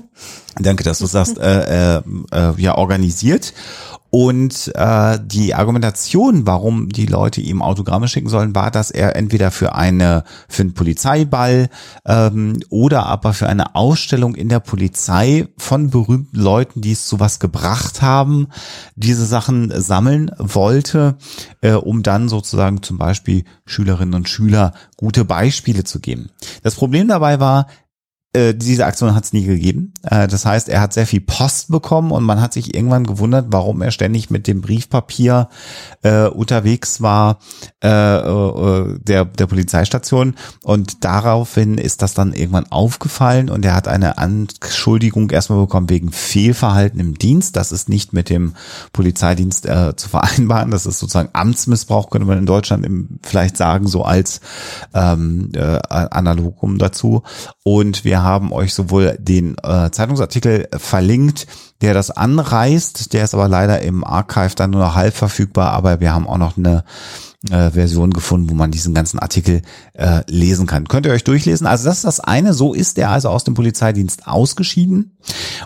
Danke, 0.59 0.83
dass 0.83 0.99
du 0.99 1.07
sagst, 1.07 1.39
äh, 1.39 1.99
äh, 1.99 2.03
äh, 2.33 2.53
ja 2.57 2.77
organisiert. 2.77 3.55
Und 4.17 4.71
äh, 4.77 5.19
die 5.25 5.57
Argumentation, 5.57 6.47
warum 6.47 6.89
die 6.89 7.07
Leute 7.07 7.41
ihm 7.41 7.63
Autogramme 7.63 8.07
schicken 8.07 8.29
sollen, 8.29 8.55
war, 8.55 8.71
dass 8.71 8.93
er 8.93 9.17
entweder 9.17 9.51
für 9.51 9.75
eine 9.75 10.23
für 10.49 10.63
einen 10.63 10.73
Polizeiball 10.73 11.69
ähm, 12.07 12.61
oder 12.69 13.07
aber 13.07 13.33
für 13.33 13.49
eine 13.49 13.75
Ausstellung 13.75 14.37
in 14.37 14.49
der 14.49 14.61
Polizei 14.61 15.49
von 15.59 15.91
berühmten 15.91 16.39
Leuten, 16.39 16.81
die 16.81 16.93
es 16.93 17.09
zu 17.09 17.19
was 17.19 17.41
gebracht 17.41 18.03
haben, 18.03 18.47
diese 18.95 19.27
Sachen 19.27 19.73
sammeln 19.83 20.31
wollte, 20.39 21.17
äh, 21.61 21.73
um 21.73 22.05
dann 22.05 22.29
sozusagen 22.29 22.85
zum 22.85 22.99
Beispiel 22.99 23.43
Schülerinnen 23.67 24.15
und 24.15 24.29
Schüler 24.29 24.75
gute 24.97 25.25
Beispiele 25.25 25.83
zu 25.83 25.99
geben. 25.99 26.31
Das 26.63 26.77
Problem 26.77 27.09
dabei 27.09 27.41
war, 27.41 27.67
äh, 28.35 28.53
diese 28.55 28.85
Aktion 28.85 29.15
hat 29.15 29.25
es 29.25 29.33
nie 29.33 29.45
gegeben. 29.45 29.95
Äh, 30.03 30.27
das 30.27 30.45
heißt, 30.45 30.69
er 30.69 30.81
hat 30.81 30.93
sehr 30.93 31.07
viel 31.07 31.21
Post 31.21 31.69
bekommen 31.69 32.11
und 32.11 32.25
man 32.25 32.41
hat 32.41 32.53
sich 32.53 32.75
irgendwann 32.75 33.05
gewundert, 33.05 33.47
warum 33.51 33.81
er 33.81 33.93
ständig 33.93 34.29
mit 34.29 34.49
dem 34.49 34.61
Briefpapier 34.61 35.49
äh, 36.03 36.27
unterwegs 36.27 37.01
war 37.01 37.39
äh, 37.83 37.89
äh, 37.89 38.99
der, 38.99 39.25
der 39.25 39.47
Polizeistation. 39.47 40.35
Und 40.63 41.05
daraufhin 41.05 41.79
ist 41.79 42.03
das 42.03 42.15
dann 42.15 42.33
irgendwann 42.33 42.71
aufgefallen 42.73 43.51
und 43.51 43.65
er 43.65 43.75
hat 43.75 43.87
eine 43.87 44.19
Anschuldigung 44.19 45.31
erstmal 45.31 45.61
bekommen 45.61 45.89
wegen 45.89 46.11
Fehlverhalten 46.11 46.99
im 46.99 47.17
Dienst. 47.17 47.55
Das 47.55 47.71
ist 47.71 47.89
nicht 47.89 48.13
mit 48.13 48.31
dem 48.31 48.55
Polizeidienst 48.93 49.67
äh, 49.67 49.95
zu 49.95 50.09
vereinbaren. 50.09 50.73
Das 50.73 50.87
ist 50.87 50.99
sozusagen 50.99 51.29
Amtsmissbrauch, 51.33 52.11
könnte 52.11 52.27
man 52.27 52.39
in 52.39 52.47
Deutschland 52.47 52.85
im, 52.85 53.21
vielleicht 53.23 53.57
sagen, 53.57 53.87
so 53.87 54.05
als 54.05 54.41
ähm, 54.93 55.53
äh, 55.55 55.79
Analogum 55.89 56.79
dazu. 56.79 57.23
Und 57.63 58.05
wir 58.05 58.24
haben 58.25 58.53
euch 58.53 58.75
sowohl 58.75 59.17
den 59.21 59.57
äh, 59.63 59.91
Zeitungsartikel 59.91 60.69
verlinkt, 60.77 61.47
der 61.81 61.95
das 61.95 62.11
anreißt, 62.11 63.13
der 63.13 63.25
ist 63.25 63.35
aber 63.35 63.49
leider 63.49 63.83
im 63.83 64.05
Archive 64.05 64.55
dann 64.57 64.71
nur 64.71 64.81
noch 64.81 64.95
halb 64.95 65.15
verfügbar, 65.15 65.73
aber 65.73 66.01
wir 66.01 66.15
haben 66.15 66.27
auch 66.27 66.39
noch 66.39 66.57
eine 66.57 66.85
äh, 67.51 67.71
Version 67.71 68.11
gefunden, 68.11 68.51
wo 68.51 68.55
man 68.55 68.71
diesen 68.71 68.95
ganzen 68.95 69.19
Artikel 69.19 69.63
äh, 69.93 70.23
lesen 70.27 70.67
kann. 70.67 70.89
Könnt 70.89 71.07
ihr 71.07 71.13
euch 71.13 71.25
durchlesen? 71.25 71.67
Also 71.67 71.85
das 71.85 71.99
ist 71.99 72.05
das 72.05 72.21
eine. 72.21 72.55
So 72.55 72.75
ist 72.75 72.99
er 72.99 73.11
also 73.11 73.29
aus 73.29 73.45
dem 73.45 73.55
Polizeidienst 73.55 74.27
ausgeschieden. 74.27 75.14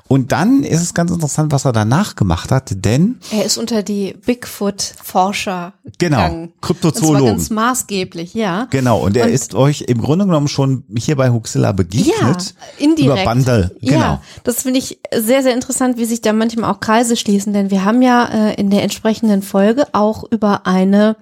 Und 0.07 0.33
dann 0.33 0.63
ist 0.63 0.81
es 0.83 0.95
ganz 0.95 1.11
interessant, 1.11 1.53
was 1.53 1.65
er 1.65 1.73
danach 1.73 2.15
gemacht 2.17 2.51
hat, 2.51 2.85
denn 2.85 3.19
Er 3.31 3.45
ist 3.45 3.59
unter 3.59 3.83
die 3.83 4.15
Bigfoot-Forscher 4.25 5.73
Genau, 5.99 6.17
gegangen. 6.17 6.53
Kryptozoologen. 6.61 7.23
Und 7.23 7.27
ganz 7.29 7.51
maßgeblich, 7.51 8.35
ja. 8.35 8.67
genau 8.71 8.99
und 9.01 9.17
er 9.17 9.27
Und- 9.27 9.33
ist 9.33 9.55
euch 9.55 9.83
im 9.83 10.01
Grunde 10.01 10.27
genommen 10.27 10.49
schon 10.49 10.85
hier 10.97 11.17
bei 11.17 11.31
Huxilla 11.31 11.73
begegnet 11.73 12.15
Ja, 12.21 12.37
indirekt. 12.79 13.15
über 13.21 13.25
Bandel. 13.25 13.77
Genau. 13.81 13.99
Ja, 13.99 14.23
das 14.45 14.63
finde 14.63 14.79
ich 14.79 14.99
sehr, 15.15 15.43
sehr 15.43 15.55
interessant, 15.55 15.99
wie 15.99 16.05
sich 16.05 16.21
da 16.21 16.33
manchmal 16.33 16.71
auch 16.71 16.81
Kreise 16.81 17.17
schließen, 17.17 17.53
denn 17.53 17.71
wir 17.71 17.85
haben 17.85 18.03
ja 18.03 18.25
äh, 18.27 18.55
in 18.55 18.71
der 18.71 18.83
entsprechenden 18.83 19.43
Folge 19.43 19.87
auch 19.93 20.25
über 20.31 20.67
eine 20.67 21.17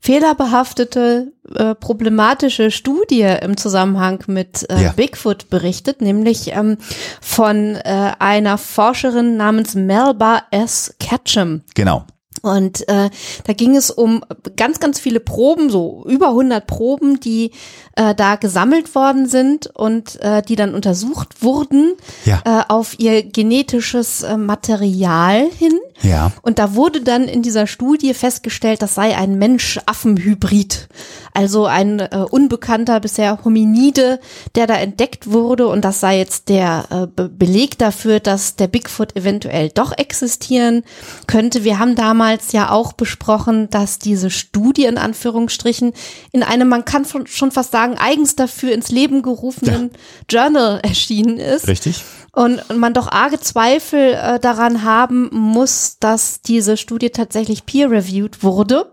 fehlerbehaftete, 0.00 1.32
äh, 1.54 1.74
problematische 1.74 2.70
Studie 2.70 3.22
im 3.42 3.56
Zusammenhang 3.56 4.22
mit 4.26 4.68
äh, 4.70 4.84
Ja. 4.84 4.92
Bigfoot 4.92 5.50
berichtet, 5.50 6.00
nämlich 6.00 6.52
ähm, 6.52 6.78
von 7.20 7.76
äh, 7.76 8.12
einer 8.18 8.58
Forscherin 8.58 9.36
namens 9.36 9.74
Melba 9.74 10.42
S. 10.50 10.94
Ketchum. 11.00 11.62
Genau. 11.74 12.04
Und 12.42 12.88
äh, 12.88 13.10
da 13.44 13.52
ging 13.52 13.76
es 13.76 13.90
um 13.90 14.22
ganz, 14.56 14.80
ganz 14.80 14.98
viele 15.00 15.20
Proben, 15.20 15.70
so 15.70 16.04
über 16.08 16.28
100 16.28 16.66
Proben, 16.66 17.20
die 17.20 17.50
äh, 17.96 18.14
da 18.14 18.36
gesammelt 18.36 18.94
worden 18.94 19.26
sind 19.28 19.66
und 19.74 20.20
äh, 20.22 20.42
die 20.42 20.56
dann 20.56 20.74
untersucht 20.74 21.42
wurden 21.42 21.94
Ja. 22.24 22.42
äh, 22.44 22.62
auf 22.68 22.98
ihr 22.98 23.22
genetisches 23.24 24.22
äh, 24.22 24.36
Material 24.36 25.46
hin. 25.58 25.78
Ja. 26.02 26.30
Und 26.42 26.58
da 26.60 26.74
wurde 26.76 27.00
dann 27.00 27.24
in 27.24 27.42
dieser 27.42 27.66
Studie 27.66 28.14
festgestellt, 28.14 28.82
das 28.82 28.94
sei 28.94 29.16
ein 29.16 29.36
Mensch-Affen-Hybrid. 29.38 30.88
Also 31.34 31.66
ein 31.66 32.00
äh, 32.00 32.24
unbekannter 32.30 33.00
bisher 33.00 33.44
Hominide, 33.44 34.20
der 34.54 34.66
da 34.66 34.74
entdeckt 34.74 35.30
wurde. 35.30 35.66
Und 35.68 35.84
das 35.84 36.00
sei 36.00 36.18
jetzt 36.18 36.48
der 36.48 36.84
äh, 36.90 37.06
Be 37.06 37.28
Beleg 37.28 37.78
dafür, 37.78 38.20
dass 38.20 38.56
der 38.56 38.66
Bigfoot 38.68 39.16
eventuell 39.16 39.70
doch 39.70 39.96
existieren 39.96 40.82
könnte. 41.26 41.64
Wir 41.64 41.78
haben 41.78 41.94
damals 41.94 42.27
ja 42.52 42.70
auch 42.70 42.92
besprochen, 42.92 43.70
dass 43.70 43.98
diese 43.98 44.30
Studie 44.30 44.84
in 44.84 44.98
Anführungsstrichen 44.98 45.92
in 46.32 46.42
einem, 46.42 46.68
man 46.68 46.84
kann 46.84 47.04
schon- 47.04 47.50
fast 47.50 47.72
sagen, 47.72 47.96
eigens 47.98 48.36
dafür 48.36 48.72
ins 48.72 48.90
Leben 48.90 49.22
gerufenen 49.22 49.90
Journal 50.28 50.80
erschienen 50.82 51.38
ist. 51.38 51.66
Richtig. 51.66 52.04
Und 52.32 52.62
man 52.76 52.94
doch 52.94 53.10
arge 53.10 53.40
Zweifel 53.40 54.14
äh, 54.14 54.38
daran 54.38 54.84
haben 54.84 55.28
muss, 55.32 55.96
dass 55.98 56.40
diese 56.42 56.76
Studie 56.76 57.10
tatsächlich 57.10 57.66
peer-reviewed 57.66 58.42
wurde. 58.42 58.90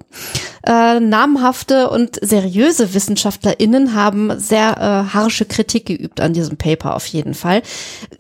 Äh, 0.67 0.99
namhafte 0.99 1.91
und 1.91 2.17
seriöse 2.21 2.95
WissenschaftlerInnen 2.95 3.93
haben 3.93 4.39
sehr 4.39 4.71
äh, 4.77 5.13
harsche 5.13 5.45
Kritik 5.45 5.85
geübt 5.85 6.19
an 6.19 6.33
diesem 6.33 6.57
Paper 6.57 6.95
auf 6.95 7.05
jeden 7.05 7.35
Fall. 7.35 7.61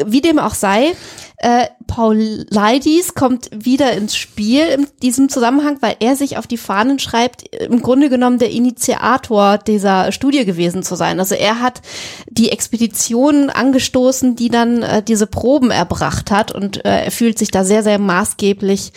Wie 0.05 0.21
dem 0.21 0.37
auch 0.37 0.53
sei, 0.53 0.93
äh, 1.37 1.65
Paulides 1.87 3.13
kommt 3.15 3.49
wieder 3.51 3.93
ins 3.93 4.15
Spiel 4.15 4.61
in 4.61 4.87
diesem 5.01 5.27
Zusammenhang, 5.27 5.77
weil 5.81 5.95
er 5.99 6.15
sich 6.15 6.37
auf 6.37 6.47
die 6.47 6.57
Fahnen 6.57 6.99
schreibt, 6.99 7.47
im 7.55 7.81
Grunde 7.81 8.09
genommen 8.09 8.39
der 8.39 8.51
Initiator 8.51 9.57
dieser 9.57 10.11
Studie 10.11 10.45
gewesen 10.45 10.83
zu 10.83 10.95
sein. 10.95 11.19
Also 11.19 11.35
er 11.35 11.61
hat 11.61 11.81
die 12.29 12.51
Expedition 12.51 13.49
angestoßen, 13.49 14.35
die 14.35 14.49
dann 14.49 14.83
äh, 14.83 15.03
diese 15.03 15.27
Proben 15.27 15.71
erbracht 15.71 16.31
hat 16.31 16.51
und 16.51 16.85
äh, 16.85 17.05
er 17.05 17.11
fühlt 17.11 17.37
sich 17.37 17.51
da 17.51 17.63
sehr, 17.63 17.83
sehr 17.83 17.99
maßgeblich 17.99 18.93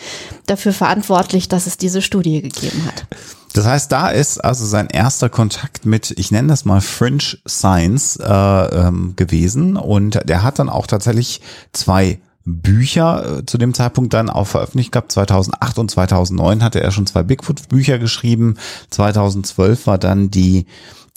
dafür 0.51 0.73
verantwortlich, 0.73 1.49
dass 1.49 1.67
es 1.67 1.77
diese 1.77 2.03
Studie 2.03 2.43
gegeben 2.43 2.85
hat. 2.87 3.07
Das 3.55 3.67
heißt, 3.67 3.91
da 3.91 4.09
ist 4.09 4.45
also 4.45 4.67
sein 4.67 4.89
erster 4.89 5.29
Kontakt 5.29 5.87
mit, 5.87 6.13
ich 6.17 6.31
nenne 6.31 6.49
das 6.49 6.65
mal 6.65 6.81
Fringe 6.81 7.39
Science 7.47 8.17
äh, 8.17 8.25
ähm, 8.25 9.15
gewesen 9.17 9.77
und 9.77 10.21
der 10.29 10.43
hat 10.43 10.59
dann 10.59 10.69
auch 10.69 10.87
tatsächlich 10.87 11.41
zwei 11.73 12.21
Bücher 12.45 13.39
äh, 13.39 13.47
zu 13.47 13.59
dem 13.59 13.75
Zeitpunkt 13.75 14.15
dann 14.15 14.31
auch 14.31 14.47
veröffentlicht 14.47 14.93
gehabt. 14.93 15.13
2008 15.13 15.79
und 15.79 15.91
2009 15.91 16.63
hatte 16.63 16.81
er 16.81 16.91
schon 16.91 17.07
zwei 17.07 17.23
Bigfoot-Bücher 17.23 17.99
geschrieben. 17.99 18.57
2012 18.91 19.87
war 19.87 19.99
dann 19.99 20.31
die 20.31 20.67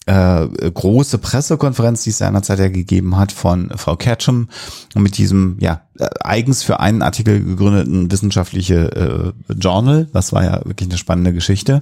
äh, 0.06 0.46
große 0.46 1.18
Pressekonferenz, 1.18 2.02
die 2.02 2.10
es 2.10 2.18
seinerzeit 2.18 2.58
ja 2.58 2.68
gegeben 2.68 3.16
hat 3.16 3.32
von 3.32 3.70
Frau 3.76 3.96
Ketchum 3.96 4.48
mit 4.94 5.16
diesem 5.16 5.56
ja 5.60 5.82
eigens 6.20 6.62
für 6.62 6.80
einen 6.80 7.02
Artikel 7.02 7.44
gegründeten 7.44 8.10
wissenschaftliche 8.10 9.34
äh, 9.48 9.52
Journal. 9.54 10.08
Das 10.12 10.32
war 10.32 10.42
ja 10.42 10.64
wirklich 10.64 10.88
eine 10.88 10.98
spannende 10.98 11.32
Geschichte. 11.32 11.80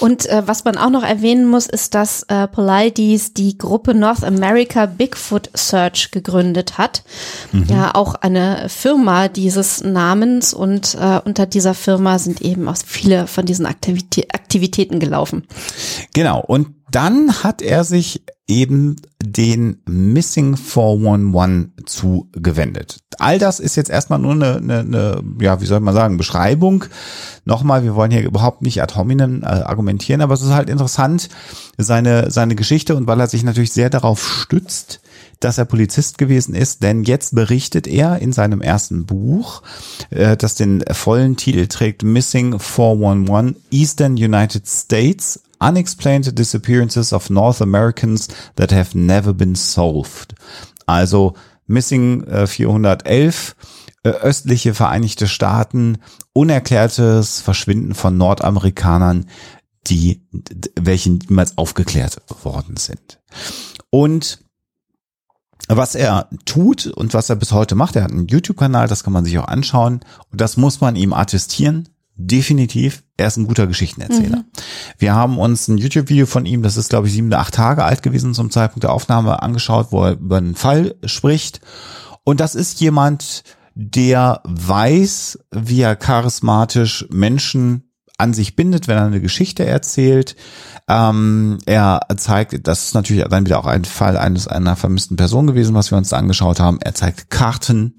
Und 0.00 0.26
äh, 0.26 0.42
was 0.46 0.64
man 0.64 0.76
auch 0.76 0.90
noch 0.90 1.04
erwähnen 1.04 1.46
muss, 1.46 1.66
ist, 1.66 1.94
dass 1.94 2.24
äh, 2.24 2.48
Polides 2.48 3.32
die 3.32 3.56
Gruppe 3.56 3.94
North 3.94 4.24
America 4.24 4.86
Bigfoot 4.86 5.50
Search 5.54 6.10
gegründet 6.10 6.78
hat. 6.78 7.04
Mhm. 7.52 7.66
Ja, 7.68 7.94
auch 7.94 8.16
eine 8.16 8.68
Firma 8.68 9.28
dieses 9.28 9.84
Namens 9.84 10.52
und 10.52 10.96
äh, 11.00 11.20
unter 11.24 11.46
dieser 11.46 11.74
Firma 11.74 12.18
sind 12.18 12.40
eben 12.42 12.68
auch 12.68 12.76
viele 12.84 13.26
von 13.26 13.46
diesen 13.46 13.66
Aktivitä 13.66 14.24
Aktivitäten 14.32 15.00
gelaufen. 15.00 15.44
Genau. 16.12 16.40
Und 16.40 16.68
dann 16.90 17.42
hat 17.42 17.60
er 17.60 17.82
sich 17.82 18.22
eben 18.46 18.96
den 19.22 19.78
Missing 19.86 20.56
411 20.56 21.68
zugewendet. 21.86 22.98
All 23.18 23.38
das 23.38 23.58
ist 23.60 23.76
jetzt 23.76 23.90
erstmal 23.90 24.18
nur 24.18 24.32
eine, 24.32 24.56
eine, 24.56 24.78
eine 24.80 25.22
ja, 25.40 25.60
wie 25.60 25.66
soll 25.66 25.80
man 25.80 25.94
sagen, 25.94 26.18
Beschreibung. 26.18 26.84
Nochmal, 27.44 27.84
wir 27.84 27.94
wollen 27.94 28.10
hier 28.10 28.22
überhaupt 28.22 28.62
nicht 28.62 28.82
ad 28.82 28.94
hominem 28.96 29.42
äh, 29.42 29.46
argumentieren, 29.46 30.20
aber 30.20 30.34
es 30.34 30.42
ist 30.42 30.50
halt 30.50 30.68
interessant, 30.68 31.28
seine, 31.78 32.30
seine 32.30 32.54
Geschichte 32.54 32.96
und 32.96 33.06
weil 33.06 33.20
er 33.20 33.28
sich 33.28 33.44
natürlich 33.44 33.72
sehr 33.72 33.88
darauf 33.88 34.22
stützt, 34.22 35.00
dass 35.40 35.58
er 35.58 35.64
Polizist 35.64 36.18
gewesen 36.18 36.54
ist, 36.54 36.82
denn 36.82 37.04
jetzt 37.04 37.34
berichtet 37.34 37.86
er 37.86 38.18
in 38.18 38.32
seinem 38.32 38.60
ersten 38.60 39.06
Buch, 39.06 39.62
äh, 40.10 40.36
das 40.36 40.54
den 40.54 40.82
vollen 40.90 41.36
Titel 41.36 41.66
trägt 41.66 42.02
Missing 42.02 42.58
411 42.58 43.56
Eastern 43.70 44.12
United 44.14 44.66
States 44.66 45.43
Unexplained 45.60 46.38
Disappearances 46.38 47.12
of 47.12 47.30
North 47.30 47.60
Americans 47.60 48.28
that 48.56 48.72
have 48.72 48.96
never 48.96 49.32
been 49.32 49.54
solved. 49.54 50.34
Also 50.86 51.34
Missing 51.66 52.24
äh, 52.24 52.46
411 52.46 53.56
äh, 54.02 54.10
östliche 54.10 54.74
Vereinigte 54.74 55.26
Staaten, 55.26 55.98
unerklärtes 56.34 57.40
Verschwinden 57.40 57.94
von 57.94 58.18
Nordamerikanern, 58.18 59.30
die 59.86 60.26
welche 60.78 61.10
niemals 61.10 61.56
aufgeklärt 61.56 62.20
worden 62.42 62.76
sind. 62.76 63.20
Und 63.90 64.40
was 65.68 65.94
er 65.94 66.28
tut 66.44 66.86
und 66.86 67.14
was 67.14 67.30
er 67.30 67.36
bis 67.36 67.52
heute 67.52 67.74
macht, 67.74 67.96
er 67.96 68.04
hat 68.04 68.10
einen 68.10 68.28
YouTube-Kanal, 68.28 68.88
das 68.88 69.04
kann 69.04 69.14
man 69.14 69.24
sich 69.24 69.38
auch 69.38 69.48
anschauen 69.48 70.00
und 70.30 70.40
das 70.40 70.58
muss 70.58 70.82
man 70.82 70.96
ihm 70.96 71.14
attestieren 71.14 71.88
definitiv, 72.16 73.03
er 73.16 73.28
ist 73.28 73.36
ein 73.36 73.46
guter 73.46 73.66
Geschichtenerzähler. 73.66 74.38
Mhm. 74.38 74.44
Wir 74.98 75.14
haben 75.14 75.38
uns 75.38 75.68
ein 75.68 75.78
YouTube-Video 75.78 76.26
von 76.26 76.46
ihm, 76.46 76.62
das 76.62 76.76
ist 76.76 76.90
glaube 76.90 77.06
ich 77.06 77.12
sieben 77.12 77.28
oder 77.28 77.40
acht 77.40 77.54
Tage 77.54 77.84
alt 77.84 78.02
gewesen 78.02 78.34
zum 78.34 78.50
Zeitpunkt 78.50 78.84
der 78.84 78.92
Aufnahme, 78.92 79.42
angeschaut, 79.42 79.88
wo 79.90 80.04
er 80.04 80.12
über 80.12 80.38
einen 80.38 80.56
Fall 80.56 80.96
spricht. 81.04 81.60
Und 82.24 82.40
das 82.40 82.54
ist 82.54 82.80
jemand, 82.80 83.44
der 83.74 84.40
weiß, 84.44 85.38
wie 85.52 85.82
er 85.82 85.96
charismatisch 85.96 87.06
Menschen 87.10 87.83
an 88.16 88.32
sich 88.32 88.54
bindet, 88.54 88.86
wenn 88.86 88.96
er 88.96 89.06
eine 89.06 89.20
Geschichte 89.20 89.66
erzählt. 89.66 90.36
Ähm, 90.86 91.58
er 91.64 92.00
zeigt, 92.16 92.66
das 92.68 92.86
ist 92.86 92.94
natürlich 92.94 93.24
dann 93.24 93.46
wieder 93.46 93.58
auch 93.58 93.66
ein 93.66 93.84
Fall 93.84 94.16
eines 94.16 94.46
einer 94.46 94.76
vermissten 94.76 95.16
Person 95.16 95.46
gewesen, 95.46 95.74
was 95.74 95.90
wir 95.90 95.98
uns 95.98 96.12
angeschaut 96.12 96.60
haben. 96.60 96.78
Er 96.82 96.94
zeigt 96.94 97.30
Karten, 97.30 97.94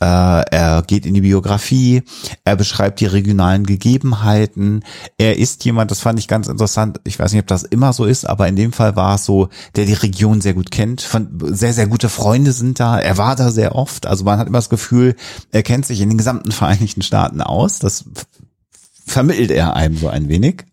äh, 0.00 0.04
er 0.04 0.82
geht 0.86 1.06
in 1.06 1.14
die 1.14 1.20
Biografie, 1.22 2.02
er 2.44 2.56
beschreibt 2.56 3.00
die 3.00 3.06
regionalen 3.06 3.64
Gegebenheiten. 3.64 4.84
Er 5.16 5.38
ist 5.38 5.64
jemand, 5.64 5.90
das 5.90 6.00
fand 6.00 6.18
ich 6.18 6.28
ganz 6.28 6.48
interessant. 6.48 7.00
Ich 7.04 7.18
weiß 7.18 7.32
nicht, 7.32 7.42
ob 7.42 7.46
das 7.46 7.62
immer 7.62 7.92
so 7.92 8.04
ist, 8.04 8.28
aber 8.28 8.48
in 8.48 8.56
dem 8.56 8.72
Fall 8.72 8.96
war 8.96 9.14
es 9.14 9.24
so, 9.24 9.48
der 9.76 9.86
die 9.86 9.94
Region 9.94 10.40
sehr 10.40 10.54
gut 10.54 10.70
kennt. 10.70 11.00
Von, 11.00 11.38
sehr, 11.54 11.72
sehr 11.72 11.86
gute 11.86 12.08
Freunde 12.08 12.52
sind 12.52 12.78
da. 12.78 12.98
Er 12.98 13.16
war 13.16 13.36
da 13.36 13.50
sehr 13.50 13.74
oft. 13.74 14.06
Also 14.06 14.24
man 14.24 14.38
hat 14.38 14.48
immer 14.48 14.58
das 14.58 14.68
Gefühl, 14.68 15.16
er 15.52 15.62
kennt 15.62 15.86
sich 15.86 16.00
in 16.00 16.10
den 16.10 16.18
gesamten 16.18 16.52
Vereinigten 16.56 17.02
Staaten 17.02 17.40
aus. 17.40 17.78
Das 17.78 18.04
vermittelt 19.06 19.50
er 19.50 19.74
einem 19.74 19.96
so 19.96 20.08
ein 20.08 20.28
wenig. 20.28 20.64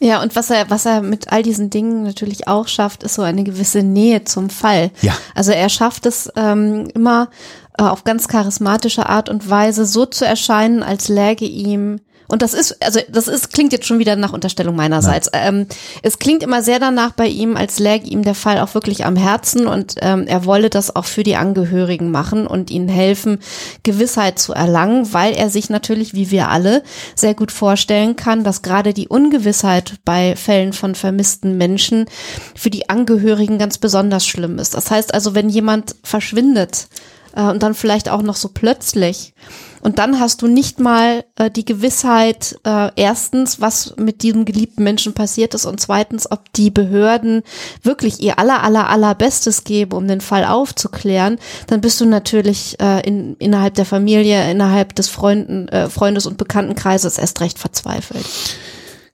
Ja, 0.00 0.22
und 0.22 0.36
was 0.36 0.50
er, 0.50 0.70
was 0.70 0.86
er 0.86 1.02
mit 1.02 1.32
all 1.32 1.42
diesen 1.42 1.70
Dingen 1.70 2.04
natürlich 2.04 2.46
auch 2.46 2.68
schafft, 2.68 3.02
ist 3.02 3.14
so 3.14 3.22
eine 3.22 3.42
gewisse 3.42 3.82
Nähe 3.82 4.24
zum 4.24 4.48
Fall. 4.48 4.90
Ja. 5.02 5.16
Also 5.34 5.50
er 5.50 5.68
schafft 5.68 6.06
es 6.06 6.30
ähm, 6.36 6.88
immer 6.94 7.30
äh, 7.76 7.82
auf 7.82 8.04
ganz 8.04 8.28
charismatische 8.28 9.08
Art 9.08 9.28
und 9.28 9.48
Weise 9.50 9.86
so 9.86 10.06
zu 10.06 10.24
erscheinen, 10.24 10.82
als 10.82 11.08
läge 11.08 11.46
ihm 11.46 12.00
und 12.28 12.42
das 12.42 12.52
ist, 12.52 12.82
also 12.84 13.00
das 13.08 13.26
ist, 13.26 13.52
klingt 13.52 13.72
jetzt 13.72 13.86
schon 13.86 13.98
wieder 13.98 14.14
nach 14.14 14.34
Unterstellung 14.34 14.76
meinerseits. 14.76 15.30
Ähm, 15.32 15.66
es 16.02 16.18
klingt 16.18 16.42
immer 16.42 16.62
sehr 16.62 16.78
danach 16.78 17.12
bei 17.12 17.26
ihm, 17.26 17.56
als 17.56 17.78
läge 17.78 18.06
ihm 18.06 18.22
der 18.22 18.34
Fall 18.34 18.60
auch 18.60 18.74
wirklich 18.74 19.06
am 19.06 19.16
Herzen 19.16 19.66
und 19.66 19.94
ähm, 20.02 20.26
er 20.26 20.44
wolle 20.44 20.68
das 20.68 20.94
auch 20.94 21.06
für 21.06 21.22
die 21.22 21.36
Angehörigen 21.36 22.10
machen 22.10 22.46
und 22.46 22.70
ihnen 22.70 22.88
helfen, 22.88 23.38
Gewissheit 23.82 24.38
zu 24.38 24.52
erlangen, 24.52 25.12
weil 25.14 25.34
er 25.34 25.48
sich 25.48 25.70
natürlich, 25.70 26.12
wie 26.12 26.30
wir 26.30 26.50
alle, 26.50 26.82
sehr 27.14 27.34
gut 27.34 27.50
vorstellen 27.50 28.14
kann, 28.14 28.44
dass 28.44 28.60
gerade 28.60 28.92
die 28.92 29.08
Ungewissheit 29.08 29.94
bei 30.04 30.36
Fällen 30.36 30.74
von 30.74 30.94
vermissten 30.94 31.56
Menschen 31.56 32.06
für 32.54 32.70
die 32.70 32.90
Angehörigen 32.90 33.58
ganz 33.58 33.78
besonders 33.78 34.26
schlimm 34.26 34.58
ist. 34.58 34.74
Das 34.74 34.90
heißt 34.90 35.14
also, 35.14 35.34
wenn 35.34 35.48
jemand 35.48 35.96
verschwindet, 36.02 36.88
äh, 37.34 37.42
und 37.42 37.62
dann 37.62 37.74
vielleicht 37.74 38.08
auch 38.08 38.22
noch 38.22 38.36
so 38.36 38.48
plötzlich. 38.48 39.32
Und 39.80 39.98
dann 39.98 40.20
hast 40.20 40.42
du 40.42 40.46
nicht 40.46 40.80
mal 40.80 41.24
äh, 41.36 41.50
die 41.50 41.64
Gewissheit, 41.64 42.58
äh, 42.64 42.90
erstens, 42.96 43.60
was 43.60 43.94
mit 43.96 44.22
diesem 44.22 44.44
geliebten 44.44 44.82
Menschen 44.82 45.14
passiert 45.14 45.54
ist 45.54 45.66
und 45.66 45.80
zweitens, 45.80 46.30
ob 46.30 46.52
die 46.52 46.70
Behörden 46.70 47.42
wirklich 47.82 48.20
ihr 48.20 48.38
aller, 48.38 48.62
aller, 48.62 48.88
allerbestes 48.88 49.64
geben, 49.64 49.92
um 49.92 50.08
den 50.08 50.20
Fall 50.20 50.44
aufzuklären, 50.44 51.38
dann 51.66 51.80
bist 51.80 52.00
du 52.00 52.06
natürlich 52.06 52.78
äh, 52.80 53.06
in, 53.06 53.36
innerhalb 53.36 53.74
der 53.74 53.86
Familie, 53.86 54.50
innerhalb 54.50 54.94
des 54.94 55.08
Freunden, 55.08 55.68
äh, 55.68 55.88
Freundes- 55.88 56.26
und 56.26 56.38
Bekanntenkreises 56.38 57.18
erst 57.18 57.40
recht 57.40 57.58
verzweifelt. 57.58 58.26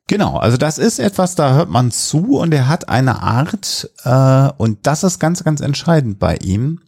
Genau, 0.06 0.36
also 0.36 0.58
das 0.58 0.76
ist 0.76 0.98
etwas, 0.98 1.34
da 1.34 1.54
hört 1.54 1.70
man 1.70 1.90
zu 1.90 2.38
und 2.38 2.52
er 2.52 2.68
hat 2.68 2.88
eine 2.90 3.22
Art, 3.22 3.90
äh, 4.04 4.50
und 4.58 4.86
das 4.86 5.02
ist 5.02 5.18
ganz, 5.18 5.44
ganz 5.44 5.60
entscheidend 5.62 6.18
bei 6.18 6.36
ihm, 6.36 6.80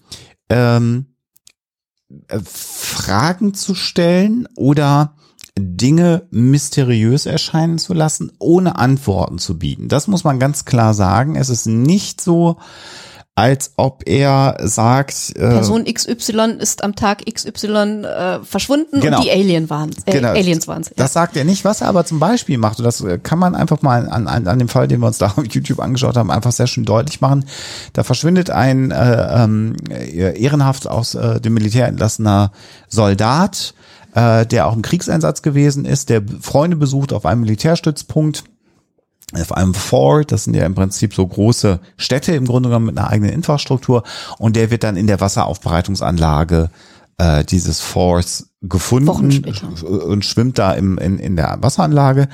ähm, 0.51 1.07
äh, 1.09 1.16
Fragen 2.45 3.55
zu 3.55 3.75
stellen 3.75 4.49
oder 4.57 5.15
Dinge 5.59 6.27
mysteriös 6.31 7.27
erscheinen 7.27 7.79
zu 7.79 7.95
lassen, 7.95 8.33
ohne 8.39 8.77
Antworten 8.77 9.39
zu 9.39 9.59
bieten. 9.59 9.89
Das 9.89 10.07
muss 10.07 10.23
man 10.23 10.39
ganz 10.39 10.65
klar 10.65 10.93
sagen. 10.93 11.35
Es 11.37 11.49
ist 11.49 11.67
nicht 11.67 12.21
so, 12.21 12.59
als 13.39 13.73
ob 13.77 14.03
er 14.07 14.57
sagt, 14.63 15.37
äh, 15.37 15.41
Person 15.41 15.85
XY 15.85 16.57
ist 16.59 16.83
am 16.83 16.97
Tag 16.97 17.23
XY 17.27 18.03
äh, 18.03 18.39
verschwunden 18.43 18.99
genau. 18.99 19.19
und 19.19 19.25
die 19.25 19.31
Alien 19.31 19.69
waren, 19.69 19.91
äh, 20.07 20.13
genau. 20.13 20.31
Aliens 20.31 20.67
waren 20.67 20.83
Ja. 20.85 20.91
Das 20.97 21.13
sagt 21.13 21.37
er 21.37 21.45
nicht, 21.45 21.63
was 21.63 21.83
er 21.83 21.89
aber 21.89 22.07
zum 22.07 22.19
Beispiel 22.19 22.57
macht. 22.57 22.79
Und 22.79 22.87
das 22.87 23.03
äh, 23.03 23.19
kann 23.19 23.39
man 23.39 23.55
einfach 23.55 23.83
mal 23.83 24.09
an, 24.09 24.27
an, 24.27 24.49
an 24.49 24.59
dem 24.59 24.71
Fall, 24.71 24.89
den 24.89 25.01
wir 25.01 25.07
uns 25.07 25.19
da 25.19 25.27
auf 25.37 25.45
YouTube 25.51 25.81
angeschaut 25.81 26.17
haben, 26.17 26.31
einfach 26.31 26.51
sehr 26.51 26.67
schön 26.67 26.87
deutlich 26.87 27.21
machen. 27.21 27.45
Da 27.93 28.05
verschwindet 28.05 28.49
ein 28.49 28.91
äh, 28.91 29.45
ähm, 29.45 29.77
ehrenhaft 29.91 30.89
aus 30.89 31.15
äh, 31.15 31.39
dem 31.39 31.53
Militär 31.53 31.89
entlassener 31.89 32.53
Soldat, 32.89 33.75
äh, 34.15 34.47
der 34.47 34.67
auch 34.67 34.75
im 34.75 34.81
Kriegseinsatz 34.81 35.43
gewesen 35.43 35.85
ist, 35.85 36.09
der 36.09 36.23
Freunde 36.41 36.79
besucht 36.79 37.13
auf 37.13 37.27
einem 37.27 37.43
Militärstützpunkt 37.43 38.45
auf 39.35 39.53
einem 39.53 39.75
Fort, 39.75 40.31
das 40.31 40.45
sind 40.45 40.55
ja 40.55 40.65
im 40.65 40.75
Prinzip 40.75 41.13
so 41.13 41.27
große 41.27 41.81
Städte 41.97 42.35
im 42.35 42.47
Grunde 42.47 42.69
genommen 42.69 42.87
mit 42.87 42.99
einer 42.99 43.11
eigenen 43.11 43.33
Infrastruktur. 43.33 44.05
Und 44.39 44.57
der 44.57 44.71
wird 44.71 44.85
dann 44.85 44.97
in 44.97 45.09
der 45.09 45.21
Wasseraufbereitungsanlage 45.21 46.71
äh, 47.19 47.45
dieses 47.45 47.81
Forts 47.81 48.51
gefunden 48.63 49.45
und 49.85 50.25
schwimmt 50.25 50.59
da 50.59 50.73
im, 50.73 50.97
in, 50.97 51.19
in 51.19 51.37
der 51.37 51.59
Wasseranlage. 51.61 52.29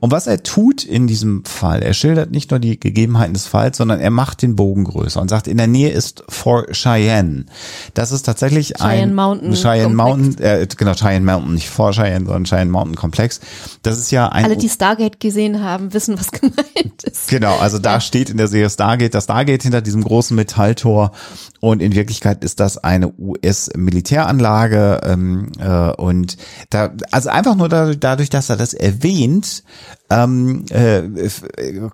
Und 0.00 0.10
was 0.10 0.26
er 0.26 0.42
tut 0.42 0.84
in 0.84 1.06
diesem 1.06 1.46
Fall, 1.46 1.82
er 1.82 1.94
schildert 1.94 2.30
nicht 2.30 2.50
nur 2.50 2.60
die 2.60 2.78
Gegebenheiten 2.78 3.32
des 3.32 3.46
Falls, 3.46 3.78
sondern 3.78 3.98
er 3.98 4.10
macht 4.10 4.42
den 4.42 4.54
Bogen 4.54 4.84
größer 4.84 5.20
und 5.20 5.28
sagt, 5.28 5.48
in 5.48 5.56
der 5.56 5.66
Nähe 5.66 5.88
ist 5.88 6.24
Fort 6.28 6.72
Cheyenne. 6.72 7.46
Das 7.94 8.12
ist 8.12 8.24
tatsächlich 8.24 8.74
Cheyenne 8.76 9.02
ein 9.02 9.14
Mountain 9.14 9.54
Cheyenne 9.54 9.94
Mountain, 9.94 10.38
äh, 10.44 10.66
genau, 10.76 10.92
Cheyenne 10.92 11.24
Mountain, 11.24 11.54
nicht 11.54 11.70
Fort 11.70 11.94
Cheyenne, 11.94 12.26
sondern 12.26 12.44
Cheyenne 12.44 12.70
Mountain 12.70 12.96
Komplex. 12.96 13.40
Das 13.82 13.98
ist 13.98 14.10
ja 14.10 14.28
ein 14.28 14.44
Alle, 14.44 14.58
die 14.58 14.68
Stargate 14.68 15.20
gesehen 15.20 15.64
haben, 15.64 15.94
wissen, 15.94 16.18
was 16.18 16.30
gemeint 16.32 17.02
ist. 17.02 17.28
Genau, 17.28 17.56
also 17.56 17.78
da 17.78 18.00
steht 18.02 18.28
in 18.28 18.36
der 18.36 18.48
Serie 18.48 18.68
Stargate, 18.68 19.14
das 19.14 19.24
Stargate 19.24 19.62
hinter 19.62 19.80
diesem 19.80 20.04
großen 20.04 20.36
Metalltor 20.36 21.12
und 21.60 21.80
in 21.80 21.94
Wirklichkeit 21.94 22.44
ist 22.44 22.60
das 22.60 22.76
eine 22.76 23.12
US-Militäranlage 23.18 25.00
ähm, 25.04 25.52
äh, 25.58 25.61
und 25.68 26.36
da, 26.70 26.92
also 27.10 27.28
einfach 27.28 27.54
nur 27.54 27.68
dadurch, 27.68 28.00
dadurch 28.00 28.30
dass 28.30 28.50
er 28.50 28.56
das 28.56 28.74
erwähnt, 28.74 29.62
ähm, 30.10 30.64
äh, 30.70 31.02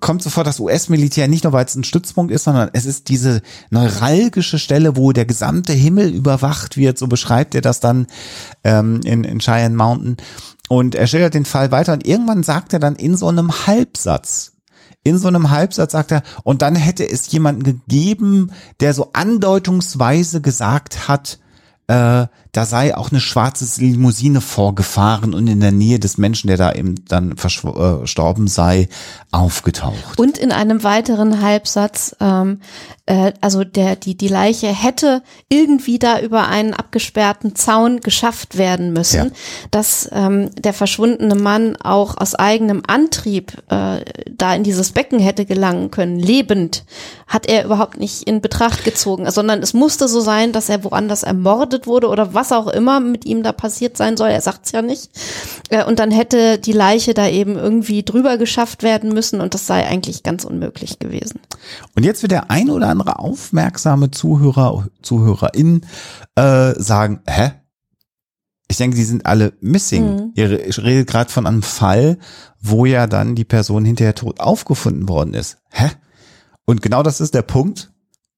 kommt 0.00 0.22
sofort 0.22 0.46
das 0.46 0.61
US-Militär 0.61 1.28
nicht 1.28 1.44
nur, 1.44 1.52
weil 1.52 1.64
es 1.64 1.74
ein 1.74 1.85
Stützpunkt 1.85 2.33
ist, 2.33 2.44
sondern 2.44 2.70
es 2.72 2.87
ist 2.87 3.09
diese 3.09 3.42
neuralgische 3.70 4.59
Stelle, 4.59 4.96
wo 4.96 5.12
der 5.12 5.24
gesamte 5.24 5.72
Himmel 5.72 6.12
überwacht 6.12 6.76
wird. 6.76 6.98
So 6.98 7.07
beschreibt 7.07 7.54
er 7.54 7.61
das 7.61 7.81
dann 7.81 8.07
ähm, 8.64 9.00
in, 9.04 9.24
in 9.24 9.38
Cheyenne 9.38 9.76
Mountain. 9.76 10.16
Und 10.68 10.94
er 10.94 11.07
schildert 11.07 11.35
den 11.35 11.44
Fall 11.44 11.70
weiter 11.70 11.92
und 11.94 12.07
irgendwann 12.07 12.42
sagt 12.42 12.72
er 12.72 12.78
dann 12.78 12.96
in 12.96 13.16
so 13.16 13.28
einem 13.28 13.66
Halbsatz, 13.66 14.52
in 15.02 15.18
so 15.18 15.28
einem 15.28 15.50
Halbsatz 15.50 15.92
sagt 15.92 16.12
er, 16.12 16.22
und 16.44 16.61
dann 16.61 16.76
hätte 16.76 17.09
es 17.09 17.31
jemanden 17.33 17.62
gegeben, 17.62 18.52
der 18.81 18.92
so 18.92 19.11
andeutungsweise 19.12 20.42
gesagt 20.42 21.09
hat, 21.09 21.38
äh, 21.87 22.26
da 22.52 22.64
sei 22.64 22.96
auch 22.96 23.11
eine 23.11 23.20
schwarze 23.20 23.66
Limousine 23.80 24.40
vorgefahren 24.40 25.34
und 25.34 25.48
in 25.48 25.61
der 25.61 25.72
Nähe 25.72 25.98
des 25.98 26.18
Menschen, 26.18 26.48
der 26.48 26.56
da 26.56 26.72
eben 26.72 26.94
dann 27.06 27.37
verstorben 27.37 28.48
sei, 28.48 28.88
aufgetaucht. 29.30 30.18
Und 30.18 30.38
in 30.38 30.52
einem 30.52 30.82
weiteren 30.82 31.42
Halbsatz, 31.42 32.16
ähm, 32.20 32.61
äh, 33.06 33.32
also 33.40 33.64
der 33.64 33.96
die 33.96 34.16
die 34.16 34.28
Leiche 34.28 34.68
hätte 34.68 35.22
irgendwie 35.48 35.98
da 35.98 36.20
über 36.20 36.48
einen 36.48 36.74
abgesperrten 36.74 37.54
Zaun 37.54 38.00
geschafft 38.00 38.56
werden 38.56 38.92
müssen, 38.92 39.26
ja. 39.26 39.30
dass 39.70 40.08
ähm, 40.12 40.50
der 40.54 40.72
verschwundene 40.72 41.34
Mann 41.34 41.76
auch 41.76 42.16
aus 42.16 42.34
eigenem 42.34 42.82
Antrieb 42.87 43.52
äh, 43.68 44.00
da 44.30 44.54
in 44.54 44.62
dieses 44.62 44.92
Becken 44.92 45.18
hätte 45.18 45.44
gelangen 45.44 45.90
können, 45.90 46.18
lebend, 46.18 46.84
hat 47.26 47.46
er 47.46 47.64
überhaupt 47.64 47.98
nicht 47.98 48.22
in 48.22 48.40
Betracht 48.40 48.84
gezogen, 48.84 49.30
sondern 49.30 49.62
es 49.62 49.74
musste 49.74 50.08
so 50.08 50.20
sein, 50.20 50.52
dass 50.52 50.68
er 50.68 50.84
woanders 50.84 51.22
ermordet 51.22 51.87
wurde 51.87 52.08
oder 52.08 52.34
was 52.38 52.53
auch 52.53 52.68
immer 52.68 53.01
mit 53.01 53.24
ihm 53.24 53.42
da 53.42 53.51
passiert 53.51 53.96
sein 53.96 54.16
soll, 54.16 54.29
er 54.29 54.40
sagt's 54.40 54.70
ja 54.70 54.81
nicht. 54.81 55.11
Äh, 55.70 55.85
und 55.85 55.98
dann 55.98 56.12
hätte 56.12 56.59
die 56.59 56.72
Leiche 56.72 57.12
da 57.12 57.29
eben 57.29 57.57
irgendwie 57.57 58.05
drüber 58.05 58.38
geschafft 58.38 58.85
werden 58.85 59.12
müssen 59.12 59.40
und 59.40 59.55
das 59.55 59.66
sei 59.66 59.87
eigentlich 59.87 60.22
ganz 60.22 60.44
unmöglich 60.44 61.01
gewesen. 61.01 61.40
Und 61.96 62.05
jetzt 62.05 62.22
wird 62.22 62.31
der 62.33 62.51
ein 62.51 62.70
oder 62.70 62.88
andere 62.88 63.18
aufmerksame 63.18 64.12
Zuhörer, 64.12 64.87
Zuhörerin 65.03 65.85
äh, 66.37 66.74
sagen, 66.81 67.20
hä? 67.27 67.53
Ich 68.70 68.77
denke, 68.77 68.96
die 68.96 69.05
sind 69.05 69.27
alle 69.27 69.55
missing. 69.61 70.05
Mhm. 70.05 70.33
Ihr 70.35 70.51
redet 70.51 71.09
gerade 71.09 71.31
von 71.31 71.46
einem 71.46 71.62
Fall, 71.62 72.18
wo 72.61 72.85
ja 72.85 73.07
dann 73.07 73.35
die 73.35 73.46
Person 73.46 73.85
hinterher 73.85 74.14
tot 74.14 74.40
aufgefunden 74.40 75.09
worden 75.09 75.35
ist. 75.35 75.57
Hä? 75.70 75.90
Und 76.66 76.83
genau 76.83 77.03
das 77.03 77.20
ist 77.20 77.35
der 77.35 77.42
Punkt. 77.42 77.90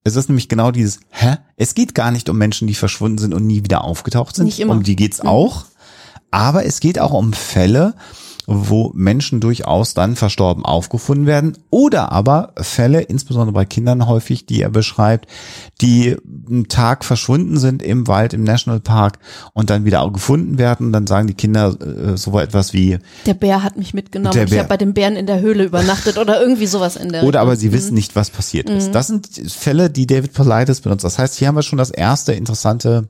Es 0.03 0.15
ist 0.15 0.29
nämlich 0.29 0.49
genau 0.49 0.71
dieses, 0.71 0.99
hä? 1.09 1.37
Es 1.57 1.75
geht 1.75 1.93
gar 1.93 2.11
nicht 2.11 2.27
um 2.29 2.37
Menschen, 2.37 2.67
die 2.67 2.73
verschwunden 2.73 3.19
sind 3.19 3.33
und 3.33 3.45
nie 3.45 3.63
wieder 3.63 3.83
aufgetaucht 3.83 4.35
sind. 4.35 4.45
Nicht 4.45 4.59
immer. 4.59 4.73
Um 4.73 4.83
die 4.83 4.95
geht's 4.95 5.21
mhm. 5.21 5.29
auch. 5.29 5.65
Aber 6.31 6.65
es 6.65 6.79
geht 6.79 6.99
auch 6.99 7.11
um 7.11 7.33
Fälle, 7.33 7.93
wo 8.53 8.91
Menschen 8.93 9.39
durchaus 9.39 9.93
dann 9.93 10.15
verstorben 10.15 10.65
aufgefunden 10.65 11.25
werden 11.25 11.57
oder 11.69 12.11
aber 12.11 12.53
Fälle, 12.57 13.01
insbesondere 13.01 13.53
bei 13.53 13.65
Kindern 13.65 14.07
häufig, 14.07 14.45
die 14.45 14.61
er 14.61 14.69
beschreibt, 14.69 15.27
die 15.81 16.17
einen 16.49 16.67
Tag 16.67 17.05
verschwunden 17.05 17.57
sind 17.57 17.81
im 17.81 18.07
Wald, 18.07 18.33
im 18.33 18.43
Nationalpark 18.43 19.19
und 19.53 19.69
dann 19.69 19.85
wieder 19.85 20.01
auch 20.01 20.11
gefunden 20.11 20.57
werden. 20.57 20.91
Dann 20.91 21.07
sagen 21.07 21.27
die 21.27 21.33
Kinder 21.33 21.75
äh, 21.81 22.17
so 22.17 22.37
etwas 22.39 22.73
wie 22.73 22.99
Der 23.25 23.33
Bär 23.33 23.63
hat 23.63 23.77
mich 23.77 23.93
mitgenommen. 23.93 24.37
Ich 24.37 24.57
habe 24.57 24.67
bei 24.67 24.77
dem 24.77 24.93
Bären 24.93 25.15
in 25.15 25.25
der 25.25 25.39
Höhle 25.39 25.63
übernachtet 25.63 26.17
oder 26.17 26.41
irgendwie 26.41 26.67
sowas 26.67 26.95
in 26.95 27.09
der 27.09 27.21
Oder 27.21 27.27
Richtung. 27.27 27.41
aber 27.41 27.55
sie 27.55 27.71
wissen 27.71 27.93
nicht, 27.93 28.15
was 28.15 28.29
passiert 28.29 28.69
mhm. 28.69 28.77
ist. 28.77 28.91
Das 28.91 29.07
sind 29.07 29.27
Fälle, 29.47 29.89
die 29.89 30.07
David 30.07 30.33
Paulides 30.33 30.81
benutzt. 30.81 31.03
Das 31.03 31.17
heißt, 31.17 31.35
hier 31.35 31.47
haben 31.47 31.55
wir 31.55 31.63
schon 31.63 31.77
das 31.77 31.91
erste 31.91 32.33
interessante 32.33 33.07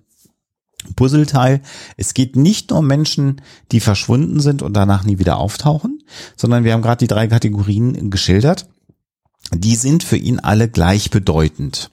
Puzzleteil. 0.96 1.62
Es 1.98 2.14
geht 2.14 2.36
nicht 2.36 2.70
nur 2.70 2.80
um 2.80 2.88
Menschen, 2.88 3.42
die 3.72 3.80
verschwunden 3.80 4.40
sind 4.40 4.62
und 4.62 4.74
danach 4.74 5.04
nie 5.04 5.20
wieder 5.20 5.38
auftauchen, 5.38 6.04
sondern 6.36 6.64
wir 6.64 6.74
haben 6.74 6.82
gerade 6.82 7.00
die 7.00 7.08
drei 7.08 7.28
Kategorien 7.28 8.10
geschildert. 8.10 8.68
Die 9.54 9.76
sind 9.76 10.04
für 10.04 10.18
ihn 10.18 10.40
alle 10.40 10.70
gleichbedeutend. 10.70 11.92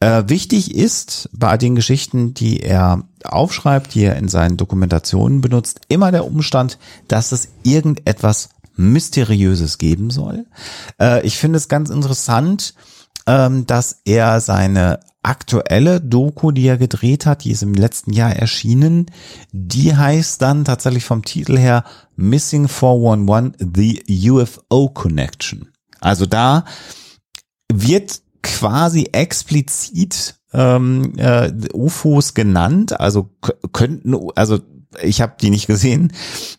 Äh, 0.00 0.24
wichtig 0.28 0.74
ist 0.74 1.28
bei 1.32 1.56
den 1.56 1.74
Geschichten, 1.74 2.32
die 2.34 2.60
er 2.60 3.02
aufschreibt, 3.24 3.94
die 3.94 4.04
er 4.04 4.16
in 4.16 4.28
seinen 4.28 4.56
Dokumentationen 4.56 5.40
benutzt, 5.40 5.80
immer 5.88 6.12
der 6.12 6.24
Umstand, 6.24 6.78
dass 7.08 7.32
es 7.32 7.48
irgendetwas 7.64 8.50
Mysteriöses 8.76 9.78
geben 9.78 10.10
soll. 10.10 10.46
Äh, 11.00 11.26
ich 11.26 11.36
finde 11.36 11.56
es 11.56 11.68
ganz 11.68 11.90
interessant, 11.90 12.74
ähm, 13.26 13.66
dass 13.66 14.00
er 14.04 14.40
seine 14.40 15.00
aktuelle 15.28 16.00
Doku, 16.00 16.52
die 16.52 16.66
er 16.66 16.78
gedreht 16.78 17.26
hat, 17.26 17.44
die 17.44 17.50
ist 17.50 17.62
im 17.62 17.74
letzten 17.74 18.12
Jahr 18.12 18.34
erschienen, 18.34 19.06
die 19.52 19.94
heißt 19.94 20.40
dann 20.40 20.64
tatsächlich 20.64 21.04
vom 21.04 21.22
Titel 21.22 21.58
her 21.58 21.84
Missing 22.16 22.66
411 22.66 23.52
The 23.58 24.30
UFO 24.30 24.88
Connection. 24.88 25.68
Also 26.00 26.24
da 26.24 26.64
wird 27.70 28.22
quasi 28.42 29.10
explizit 29.12 30.36
ähm, 30.54 31.12
äh, 31.18 31.52
UFOs 31.74 32.32
genannt, 32.32 32.98
also 32.98 33.28
könnten, 33.72 34.16
also 34.34 34.60
ich 35.02 35.20
habe 35.20 35.34
die 35.40 35.50
nicht 35.50 35.66
gesehen. 35.66 36.12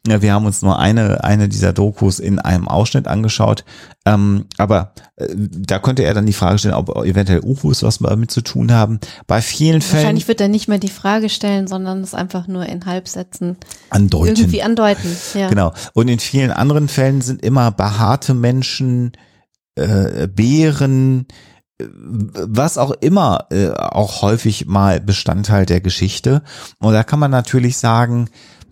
Wir 0.05 0.33
haben 0.33 0.45
uns 0.45 0.61
nur 0.61 0.77
eine, 0.77 1.23
eine 1.23 1.49
dieser 1.49 1.73
Dokus 1.73 2.19
in 2.19 2.39
einem 2.39 2.67
Ausschnitt 2.67 3.07
angeschaut. 3.07 3.65
Ähm, 4.05 4.45
aber 4.57 4.93
äh, 5.15 5.27
da 5.35 5.79
könnte 5.79 6.03
er 6.03 6.13
dann 6.13 6.25
die 6.25 6.33
Frage 6.33 6.59
stellen, 6.59 6.75
ob 6.75 6.89
eventuell 7.05 7.41
UFOs 7.43 7.83
was 7.83 7.99
damit 7.99 8.31
zu 8.31 8.41
tun 8.41 8.71
haben. 8.71 8.99
Bei 9.27 9.41
vielen 9.41 9.81
Fällen. 9.81 10.03
Wahrscheinlich 10.03 10.27
wird 10.27 10.41
er 10.41 10.47
nicht 10.47 10.67
mehr 10.67 10.77
die 10.77 10.89
Frage 10.89 11.29
stellen, 11.29 11.67
sondern 11.67 12.01
es 12.01 12.13
einfach 12.13 12.47
nur 12.47 12.65
in 12.65 12.85
Halbsätzen 12.85 13.57
andeuten. 13.89 14.35
irgendwie 14.35 14.61
andeuten. 14.61 15.15
Ja. 15.33 15.49
Genau. 15.49 15.73
Und 15.93 16.07
in 16.07 16.19
vielen 16.19 16.51
anderen 16.51 16.87
Fällen 16.87 17.21
sind 17.21 17.43
immer 17.43 17.71
behaarte 17.71 18.33
Menschen, 18.33 19.13
äh, 19.75 20.27
Bären, 20.27 21.27
was 21.79 22.77
auch 22.77 22.91
immer 22.91 23.45
äh, 23.51 23.69
auch 23.69 24.21
häufig 24.21 24.65
mal 24.67 24.99
Bestandteil 24.99 25.65
der 25.65 25.81
Geschichte. 25.81 26.43
Und 26.79 26.93
da 26.93 27.03
kann 27.03 27.19
man 27.19 27.31
natürlich 27.31 27.77
sagen, 27.77 28.29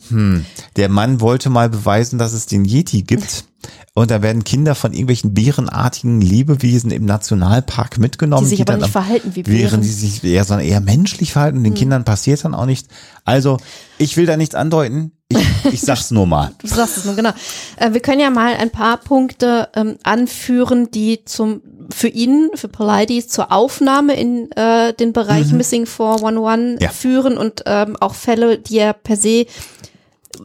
hm, 0.09 0.45
der 0.75 0.89
Mann 0.89 1.21
wollte 1.21 1.49
mal 1.49 1.69
beweisen, 1.69 2.19
dass 2.19 2.33
es 2.33 2.45
den 2.45 2.65
Yeti 2.65 3.03
gibt. 3.03 3.45
Und 3.93 4.11
da 4.11 4.21
werden 4.21 4.43
Kinder 4.43 4.75
von 4.75 4.93
irgendwelchen 4.93 5.33
bärenartigen 5.33 6.21
Lebewesen 6.21 6.91
im 6.91 7.05
Nationalpark 7.05 7.97
mitgenommen. 7.97 8.43
Die 8.43 8.49
sich 8.49 8.57
die 8.57 8.71
aber 8.71 8.77
nicht 8.77 8.91
verhalten 8.91 9.31
wie 9.33 9.41
Bären. 9.41 9.59
Während 9.59 9.83
die 9.83 9.89
sich 9.89 10.23
eher, 10.23 10.43
sondern 10.43 10.67
eher 10.67 10.81
menschlich 10.81 11.31
verhalten. 11.31 11.63
Den 11.63 11.73
hm. 11.73 11.79
Kindern 11.79 12.03
passiert 12.05 12.45
dann 12.45 12.53
auch 12.53 12.67
nichts. 12.67 12.89
Also, 13.25 13.57
ich 13.97 14.15
will 14.15 14.27
da 14.27 14.37
nichts 14.37 14.53
andeuten. 14.53 15.13
Ich, 15.29 15.39
ich 15.71 15.81
sag's 15.81 16.11
nur 16.11 16.27
mal. 16.27 16.51
Du 16.59 16.67
sagst 16.67 16.97
es 16.97 17.05
nur, 17.05 17.15
genau. 17.15 17.31
Äh, 17.77 17.93
wir 17.93 18.01
können 18.01 18.21
ja 18.21 18.29
mal 18.29 18.55
ein 18.55 18.69
paar 18.69 18.97
Punkte 18.97 19.69
ähm, 19.75 19.97
anführen, 20.03 20.91
die 20.91 21.25
zum 21.25 21.61
für 21.89 22.07
ihn, 22.07 22.49
für 22.55 22.67
Polides, 22.67 23.27
zur 23.27 23.51
Aufnahme 23.51 24.15
in 24.15 24.51
äh, 24.53 24.93
den 24.93 25.13
Bereich 25.13 25.51
mhm. 25.51 25.57
Missing 25.57 25.85
411 25.85 26.81
ja. 26.81 26.89
führen 26.89 27.37
und 27.37 27.63
ähm, 27.65 27.95
auch 27.99 28.15
Fälle, 28.15 28.57
die 28.57 28.77
er 28.77 28.93
per 28.93 29.17
se 29.17 29.45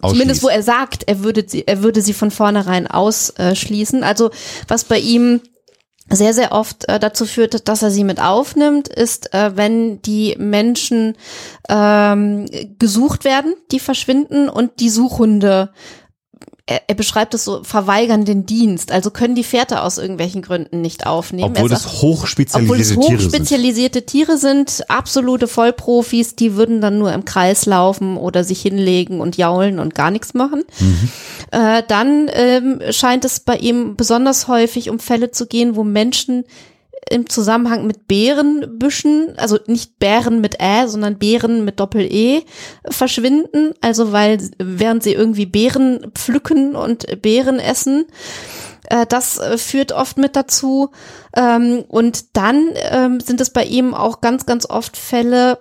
zumindest 0.06 0.42
wo 0.42 0.48
er 0.48 0.62
sagt, 0.62 1.04
er 1.06 1.22
würde 1.22 1.44
sie, 1.46 1.66
er 1.66 1.82
würde 1.82 2.00
sie 2.00 2.14
von 2.14 2.30
vornherein 2.30 2.86
ausschließen. 2.86 4.02
Also 4.04 4.30
was 4.68 4.84
bei 4.84 4.98
ihm 4.98 5.40
sehr, 6.08 6.34
sehr 6.34 6.52
oft 6.52 6.88
äh, 6.88 6.98
dazu 6.98 7.26
führt, 7.26 7.68
dass 7.68 7.82
er 7.82 7.90
sie 7.90 8.04
mit 8.04 8.20
aufnimmt, 8.20 8.88
ist, 8.88 9.32
äh, 9.34 9.56
wenn 9.56 10.02
die 10.02 10.34
Menschen 10.38 11.16
ähm, 11.68 12.46
gesucht 12.78 13.24
werden, 13.24 13.54
die 13.70 13.80
verschwinden 13.80 14.48
und 14.48 14.80
die 14.80 14.90
Suchhunde 14.90 15.70
er, 16.66 16.82
er 16.86 16.94
beschreibt 16.94 17.34
es 17.34 17.44
so, 17.44 17.64
verweigern 17.64 18.24
den 18.24 18.46
Dienst. 18.46 18.92
Also 18.92 19.10
können 19.10 19.34
die 19.34 19.42
Pferde 19.44 19.82
aus 19.82 19.98
irgendwelchen 19.98 20.42
Gründen 20.42 20.80
nicht 20.80 21.06
aufnehmen. 21.06 21.54
Obwohl 21.56 21.72
es 21.72 21.86
hochspezialisierte 21.86 22.94
obwohl 22.94 23.10
es 23.10 23.20
hochspezialisierte 23.20 24.06
Tiere 24.06 24.38
sind. 24.38 24.68
Tiere 24.68 24.76
sind, 24.78 24.90
absolute 24.90 25.48
Vollprofis, 25.48 26.36
die 26.36 26.54
würden 26.54 26.80
dann 26.80 26.98
nur 26.98 27.12
im 27.12 27.24
Kreis 27.24 27.66
laufen 27.66 28.16
oder 28.16 28.44
sich 28.44 28.62
hinlegen 28.62 29.20
und 29.20 29.36
jaulen 29.36 29.78
und 29.80 29.94
gar 29.94 30.10
nichts 30.10 30.34
machen. 30.34 30.64
Mhm. 30.78 31.08
Äh, 31.50 31.82
dann 31.88 32.30
ähm, 32.32 32.80
scheint 32.90 33.24
es 33.24 33.40
bei 33.40 33.56
ihm 33.56 33.96
besonders 33.96 34.48
häufig 34.48 34.88
um 34.88 35.00
Fälle 35.00 35.32
zu 35.32 35.46
gehen, 35.46 35.76
wo 35.76 35.84
Menschen 35.84 36.44
im 37.10 37.28
Zusammenhang 37.28 37.86
mit 37.86 38.06
Bärenbüschen, 38.08 39.34
also 39.36 39.58
nicht 39.66 39.98
Bären 39.98 40.40
mit 40.40 40.60
Ä, 40.60 40.86
sondern 40.86 41.18
Bären 41.18 41.64
mit 41.64 41.80
Doppel-E 41.80 42.42
verschwinden. 42.88 43.74
Also 43.80 44.12
weil, 44.12 44.38
während 44.58 45.02
sie 45.02 45.12
irgendwie 45.12 45.46
Beeren 45.46 46.12
pflücken 46.14 46.76
und 46.76 47.22
Beeren 47.22 47.58
essen. 47.58 48.06
Äh, 48.88 49.06
das 49.06 49.40
führt 49.56 49.92
oft 49.92 50.16
mit 50.18 50.36
dazu. 50.36 50.90
Ähm, 51.36 51.84
und 51.88 52.36
dann 52.36 52.70
ähm, 52.74 53.20
sind 53.20 53.40
es 53.40 53.50
bei 53.50 53.64
ihm 53.64 53.94
auch 53.94 54.20
ganz, 54.20 54.46
ganz 54.46 54.68
oft 54.68 54.96
Fälle, 54.96 55.58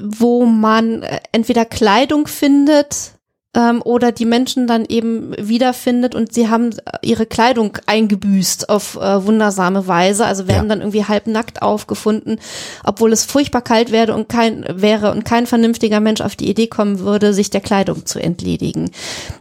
wo 0.00 0.46
man 0.46 1.02
äh, 1.02 1.20
entweder 1.32 1.64
Kleidung 1.64 2.26
findet, 2.26 3.12
ähm, 3.54 3.82
oder 3.84 4.12
die 4.12 4.24
Menschen 4.24 4.66
dann 4.66 4.84
eben 4.84 5.34
wiederfindet 5.36 6.14
und 6.14 6.32
sie 6.32 6.48
haben 6.48 6.70
ihre 7.02 7.26
Kleidung 7.26 7.78
eingebüßt 7.86 8.68
auf 8.68 8.96
äh, 8.96 9.26
wundersame 9.26 9.88
Weise, 9.88 10.24
also 10.24 10.46
werden 10.46 10.68
ja. 10.68 10.68
dann 10.68 10.80
irgendwie 10.80 11.04
halbnackt 11.04 11.60
aufgefunden, 11.60 12.38
obwohl 12.84 13.12
es 13.12 13.24
furchtbar 13.24 13.62
kalt 13.62 13.90
wäre 13.90 14.14
und 14.14 14.28
kein 14.28 14.64
wäre 14.70 15.10
und 15.10 15.24
kein 15.24 15.46
vernünftiger 15.46 15.98
Mensch 15.98 16.20
auf 16.20 16.36
die 16.36 16.48
Idee 16.48 16.68
kommen 16.68 17.00
würde, 17.00 17.34
sich 17.34 17.50
der 17.50 17.60
Kleidung 17.60 18.06
zu 18.06 18.20
entledigen. 18.20 18.90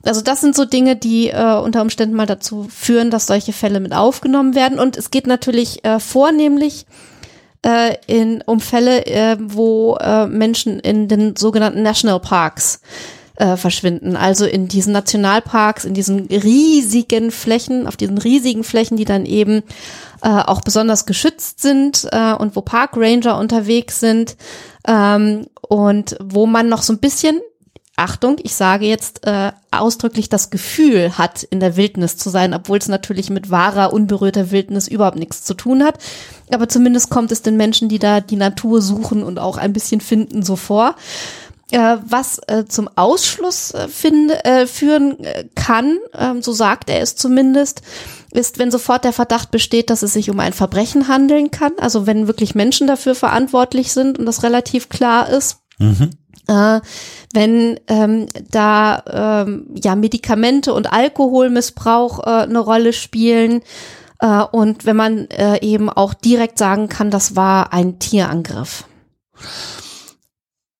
Also 0.03 0.21
das 0.21 0.41
sind 0.41 0.55
so 0.55 0.65
Dinge, 0.65 0.95
die 0.95 1.29
äh, 1.29 1.59
unter 1.59 1.81
Umständen 1.81 2.15
mal 2.15 2.25
dazu 2.25 2.67
führen, 2.67 3.11
dass 3.11 3.27
solche 3.27 3.53
Fälle 3.53 3.79
mit 3.79 3.93
aufgenommen 3.93 4.55
werden 4.55 4.79
und 4.79 4.97
es 4.97 5.11
geht 5.11 5.27
natürlich 5.27 5.85
äh, 5.85 5.99
vornehmlich 5.99 6.87
äh, 7.63 7.95
in 8.07 8.41
um 8.45 8.59
Fälle, 8.59 9.05
äh, 9.05 9.37
wo 9.39 9.97
äh, 9.97 10.25
Menschen 10.25 10.79
in 10.79 11.07
den 11.07 11.35
sogenannten 11.35 11.83
National 11.83 12.19
Parks 12.19 12.81
äh, 13.39 13.57
verschwinden. 13.57 14.15
Also 14.15 14.45
in 14.45 14.67
diesen 14.67 14.93
Nationalparks, 14.93 15.85
in 15.85 15.93
diesen 15.93 16.27
riesigen 16.27 17.31
Flächen, 17.31 17.87
auf 17.87 17.97
diesen 17.97 18.17
riesigen 18.17 18.63
Flächen, 18.63 18.97
die 18.97 19.05
dann 19.05 19.25
eben 19.25 19.63
äh, 20.21 20.29
auch 20.29 20.61
besonders 20.61 21.05
geschützt 21.05 21.61
sind 21.61 22.07
äh, 22.11 22.33
und 22.33 22.55
wo 22.55 22.61
Parkranger 22.61 23.37
unterwegs 23.37 23.99
sind 23.99 24.35
ähm, 24.87 25.47
und 25.61 26.17
wo 26.21 26.45
man 26.45 26.69
noch 26.69 26.81
so 26.81 26.93
ein 26.93 26.99
bisschen 26.99 27.39
Achtung, 27.95 28.37
ich 28.43 28.55
sage 28.55 28.85
jetzt 28.85 29.27
äh, 29.27 29.51
ausdrücklich 29.71 30.29
das 30.29 30.49
Gefühl 30.49 31.17
hat, 31.17 31.43
in 31.43 31.59
der 31.59 31.75
Wildnis 31.75 32.15
zu 32.15 32.29
sein, 32.29 32.53
obwohl 32.53 32.77
es 32.77 32.87
natürlich 32.87 33.29
mit 33.29 33.51
wahrer, 33.51 33.91
unberührter 33.91 34.51
Wildnis 34.51 34.87
überhaupt 34.87 35.17
nichts 35.17 35.43
zu 35.43 35.53
tun 35.53 35.83
hat. 35.83 35.97
Aber 36.49 36.69
zumindest 36.69 37.09
kommt 37.09 37.31
es 37.33 37.41
den 37.41 37.57
Menschen, 37.57 37.89
die 37.89 37.99
da 37.99 38.21
die 38.21 38.37
Natur 38.37 38.81
suchen 38.81 39.21
und 39.21 39.37
auch 39.37 39.57
ein 39.57 39.73
bisschen 39.73 39.99
finden, 39.99 40.43
so 40.43 40.55
vor. 40.55 40.95
Äh, 41.71 41.97
was 42.03 42.39
äh, 42.47 42.65
zum 42.65 42.89
Ausschluss 42.95 43.71
äh, 43.75 43.87
finde, 43.89 44.43
äh, 44.43 44.65
führen 44.65 45.23
äh, 45.23 45.45
kann, 45.53 45.99
ähm, 46.17 46.41
so 46.41 46.51
sagt 46.51 46.89
er 46.89 47.01
es 47.01 47.15
zumindest, 47.15 47.83
ist, 48.31 48.57
wenn 48.57 48.71
sofort 48.71 49.03
der 49.03 49.13
Verdacht 49.13 49.51
besteht, 49.51 49.91
dass 49.91 50.01
es 50.01 50.13
sich 50.13 50.31
um 50.31 50.39
ein 50.39 50.53
Verbrechen 50.53 51.07
handeln 51.07 51.51
kann. 51.51 51.73
Also 51.79 52.07
wenn 52.07 52.25
wirklich 52.25 52.55
Menschen 52.55 52.87
dafür 52.87 53.13
verantwortlich 53.13 53.93
sind 53.93 54.17
und 54.17 54.25
das 54.25 54.41
relativ 54.41 54.89
klar 54.89 55.29
ist. 55.29 55.59
Mhm 55.77 56.11
äh, 56.47 56.81
wenn 57.31 57.79
ähm, 57.87 58.25
da 58.49 59.43
ähm, 59.45 59.67
ja 59.75 59.93
Medikamente 59.93 60.73
und 60.73 60.91
Alkoholmissbrauch 60.91 62.17
eine 62.17 62.57
Rolle 62.57 62.91
spielen 62.91 63.61
und 64.51 64.85
wenn 64.85 64.97
man 64.97 65.29
eben 65.61 65.89
auch 65.89 66.13
direkt 66.13 66.57
sagen 66.57 66.89
kann, 66.89 67.09
das 67.09 67.37
war 67.37 67.71
ein 67.71 67.99
Tierangriff. 67.99 68.83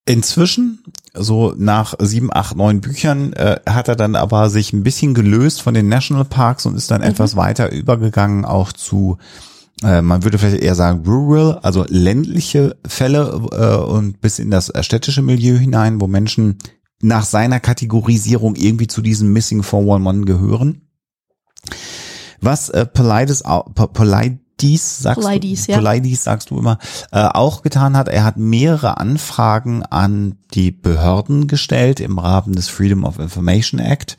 Inzwischen, 0.09 0.83
so 1.13 1.53
nach 1.55 1.93
sieben, 1.99 2.33
acht, 2.33 2.55
neun 2.55 2.81
Büchern, 2.81 3.31
äh, 3.33 3.59
hat 3.69 3.89
er 3.89 3.95
dann 3.95 4.15
aber 4.15 4.49
sich 4.49 4.73
ein 4.73 4.81
bisschen 4.81 5.13
gelöst 5.13 5.61
von 5.61 5.75
den 5.75 5.87
Nationalparks 5.87 6.65
und 6.65 6.75
ist 6.75 6.89
dann 6.89 7.01
mhm. 7.01 7.07
etwas 7.09 7.35
weiter 7.35 7.71
übergegangen 7.71 8.43
auch 8.43 8.71
zu 8.71 9.19
äh, 9.83 10.01
man 10.01 10.23
würde 10.23 10.39
vielleicht 10.39 10.63
eher 10.63 10.73
sagen 10.73 11.05
rural, 11.05 11.59
also 11.61 11.85
ländliche 11.87 12.75
Fälle 12.87 13.39
äh, 13.51 13.75
und 13.75 14.19
bis 14.19 14.39
in 14.39 14.49
das 14.49 14.73
städtische 14.81 15.21
Milieu 15.21 15.57
hinein, 15.57 16.01
wo 16.01 16.07
Menschen 16.07 16.57
nach 17.01 17.23
seiner 17.23 17.59
Kategorisierung 17.59 18.55
irgendwie 18.55 18.87
zu 18.87 19.03
diesem 19.03 19.31
Missing 19.31 19.61
411 19.61 20.25
gehören. 20.25 20.89
Was 22.41 22.69
äh, 22.69 22.87
Politis, 22.87 23.43
Politis, 24.59 24.99
sagst 24.99 25.21
Politis, 25.21 25.65
du, 25.65 25.71
ja. 25.71 25.77
Politis 25.77 26.23
sagst 26.23 26.49
du 26.49 26.59
immer, 26.59 26.77
äh, 27.11 27.21
auch 27.21 27.61
getan 27.61 27.95
hat. 27.95 28.07
Er 28.09 28.23
hat 28.23 28.37
mehrere 28.37 28.97
Anfragen 28.97 29.83
an 29.83 30.35
die 30.53 30.71
Behörden 30.71 31.47
gestellt 31.47 31.99
im 31.99 32.19
Rahmen 32.19 32.55
des 32.55 32.69
Freedom 32.69 33.03
of 33.03 33.19
Information 33.19 33.79
Act 33.79 34.17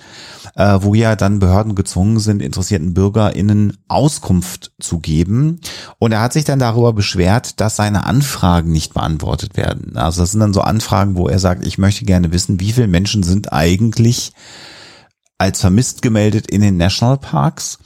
äh, 0.57 0.79
wo 0.81 0.95
ja 0.95 1.17
dann 1.17 1.39
Behörden 1.39 1.75
gezwungen 1.75 2.19
sind, 2.19 2.43
interessierten 2.43 2.95
BürgerInnen 2.95 3.79
Auskunft 3.89 4.73
zu 4.81 5.01
geben. 5.01 5.61
Und 5.99 6.13
er 6.13 6.21
hat 6.21 6.33
sich 6.33 6.45
dann 6.45 6.59
darüber 6.59 6.93
beschwert, 6.93 7.61
dass 7.61 7.77
seine 7.77 8.05
Anfragen 8.05 8.73
nicht 8.73 8.95
beantwortet 8.95 9.57
werden. 9.57 9.97
Also 9.97 10.23
das 10.23 10.33
sind 10.33 10.41
dann 10.41 10.53
so 10.53 10.61
Anfragen, 10.61 11.17
wo 11.17 11.29
er 11.29 11.39
sagt, 11.39 11.67
ich 11.67 11.79
möchte 11.79 12.05
gerne 12.05 12.33
wissen, 12.33 12.61
wie 12.61 12.73
viele 12.73 12.89
Menschen 12.89 13.23
sind 13.23 13.53
eigentlich 13.53 14.33
als 15.41 15.63
vermisst 15.63 16.03
gemeldet 16.03 16.51
in 16.51 16.61
den 16.61 16.77
Nationalparks 16.77 17.79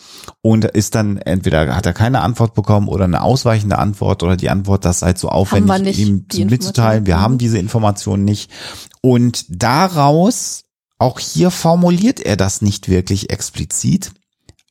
und 0.42 0.64
ist 0.64 0.96
dann 0.96 1.18
entweder 1.18 1.76
hat 1.76 1.86
er 1.86 1.92
keine 1.92 2.20
Antwort 2.20 2.54
bekommen 2.54 2.88
oder 2.88 3.04
eine 3.04 3.22
ausweichende 3.22 3.78
Antwort 3.78 4.24
oder 4.24 4.36
die 4.36 4.50
Antwort, 4.50 4.84
das 4.84 4.98
sei 5.00 5.12
zu 5.12 5.28
aufwendig, 5.28 5.98
ihm 5.98 6.26
mitzuteilen. 6.50 7.06
Wir 7.06 7.20
haben 7.20 7.38
diese 7.38 7.58
Informationen 7.58 8.24
nicht. 8.24 8.50
Und 9.02 9.44
daraus 9.48 10.64
auch 10.98 11.20
hier 11.20 11.52
formuliert 11.52 12.18
er 12.18 12.36
das 12.36 12.60
nicht 12.60 12.88
wirklich 12.88 13.30
explizit, 13.30 14.12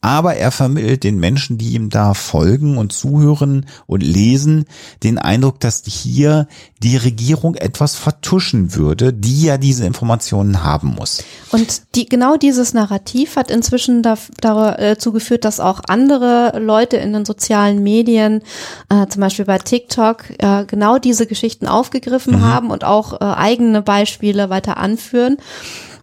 aber 0.03 0.35
er 0.35 0.51
vermittelt 0.51 1.05
den 1.05 1.17
Menschen, 1.17 1.57
die 1.57 1.75
ihm 1.75 1.89
da 1.89 2.13
folgen 2.13 2.77
und 2.77 2.91
zuhören 2.91 3.65
und 3.87 4.03
lesen, 4.03 4.65
den 5.01 5.17
Eindruck, 5.17 5.61
dass 5.61 5.83
hier 5.85 6.49
die 6.79 6.97
Regierung 6.97 7.55
etwas 7.55 7.95
vertuschen 7.95 8.75
würde, 8.75 9.13
die 9.13 9.43
ja 9.43 9.57
diese 9.57 9.85
Informationen 9.85 10.61
haben 10.61 10.95
muss. 10.99 11.23
Und 11.51 11.95
die, 11.95 12.05
genau 12.05 12.35
dieses 12.35 12.73
Narrativ 12.73 13.37
hat 13.37 13.49
inzwischen 13.49 14.03
da, 14.03 14.17
dazu 14.41 15.09
äh, 15.09 15.13
geführt, 15.13 15.45
dass 15.45 15.61
auch 15.61 15.79
andere 15.87 16.59
Leute 16.59 16.97
in 16.97 17.13
den 17.13 17.23
sozialen 17.23 17.81
Medien, 17.81 18.41
äh, 18.89 19.07
zum 19.07 19.21
Beispiel 19.21 19.45
bei 19.45 19.57
TikTok, 19.57 20.25
äh, 20.39 20.65
genau 20.65 20.97
diese 20.97 21.27
Geschichten 21.27 21.65
aufgegriffen 21.65 22.39
mhm. 22.39 22.41
haben 22.41 22.71
und 22.71 22.83
auch 22.83 23.21
äh, 23.21 23.23
eigene 23.23 23.81
Beispiele 23.81 24.49
weiter 24.49 24.75
anführen. 24.75 25.37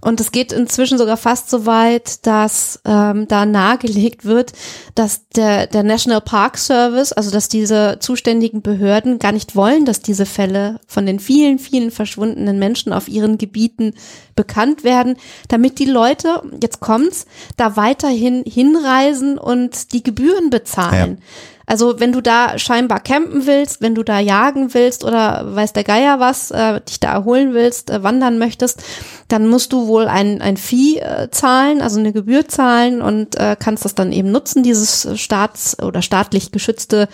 Und 0.01 0.21
es 0.21 0.33
geht 0.33 0.53
inzwischen 0.53 0.99
sogar 0.99 1.17
fast 1.17 1.51
so 1.51 1.67
weit, 1.67 2.27
dass 2.27 2.81
ähm, 2.87 3.29
da 3.29 3.45
nahegelegt 3.45 4.25
wird, 4.25 4.53
dass 4.95 5.29
der, 5.29 5.67
der 5.67 5.83
National 5.83 6.23
Park 6.23 6.57
Service, 6.57 7.13
also 7.13 7.31
dass 7.31 7.49
diese 7.49 7.99
zuständigen 8.01 8.63
Behörden 8.63 9.19
gar 9.19 9.33
nicht 9.33 9.55
wollen, 9.57 9.85
dass 9.85 10.01
diese 10.01 10.25
Fälle 10.25 10.81
von 10.87 11.05
den 11.05 11.21
vielen, 11.21 11.59
vielen 11.59 11.91
verschwundenen 11.91 12.59
Menschen 12.59 12.93
auf 12.93 13.09
ihren 13.09 13.37
Gebieten 13.37 13.95
bekannt 14.35 14.85
werden, 14.85 15.17
damit 15.49 15.79
die 15.79 15.85
Leute, 15.85 16.43
jetzt 16.63 16.81
kommt's, 16.81 17.27
da 17.57 17.77
weiterhin 17.77 18.43
hinreisen 18.47 19.39
und 19.39 19.93
die 19.93 20.03
Gebühren 20.03 20.49
bezahlen. 20.49 21.19
Ja. 21.21 21.27
Also 21.71 22.01
wenn 22.01 22.11
du 22.11 22.21
da 22.21 22.59
scheinbar 22.59 22.99
campen 22.99 23.47
willst, 23.47 23.81
wenn 23.81 23.95
du 23.95 24.03
da 24.03 24.19
jagen 24.19 24.75
willst 24.75 25.05
oder 25.05 25.55
weiß 25.55 25.73
der 25.73 25.85
Geier 25.85 26.19
was, 26.19 26.51
äh, 26.51 26.81
dich 26.81 26.99
da 26.99 27.13
erholen 27.13 27.55
willst, 27.55 27.91
äh, 27.91 28.03
wandern 28.03 28.41
möchtest, 28.41 28.83
dann 29.29 29.47
musst 29.47 29.73
du 29.73 29.87
wohl 29.87 30.09
ein, 30.09 30.43
ein 30.43 30.57
Vieh 30.57 30.99
äh, 30.99 31.31
zahlen, 31.31 31.81
also 31.81 32.01
eine 32.01 32.13
Gebühr 32.13 32.49
zahlen 32.49 33.01
und 33.01 33.37
äh, 33.37 33.55
kannst 33.57 33.85
das 33.85 33.95
dann 33.95 34.11
eben 34.11 34.33
nutzen, 34.33 34.65
dieses 34.65 35.11
staats- 35.15 35.81
oder 35.81 36.03
staatlich 36.03 36.51
geschützte 36.51 37.09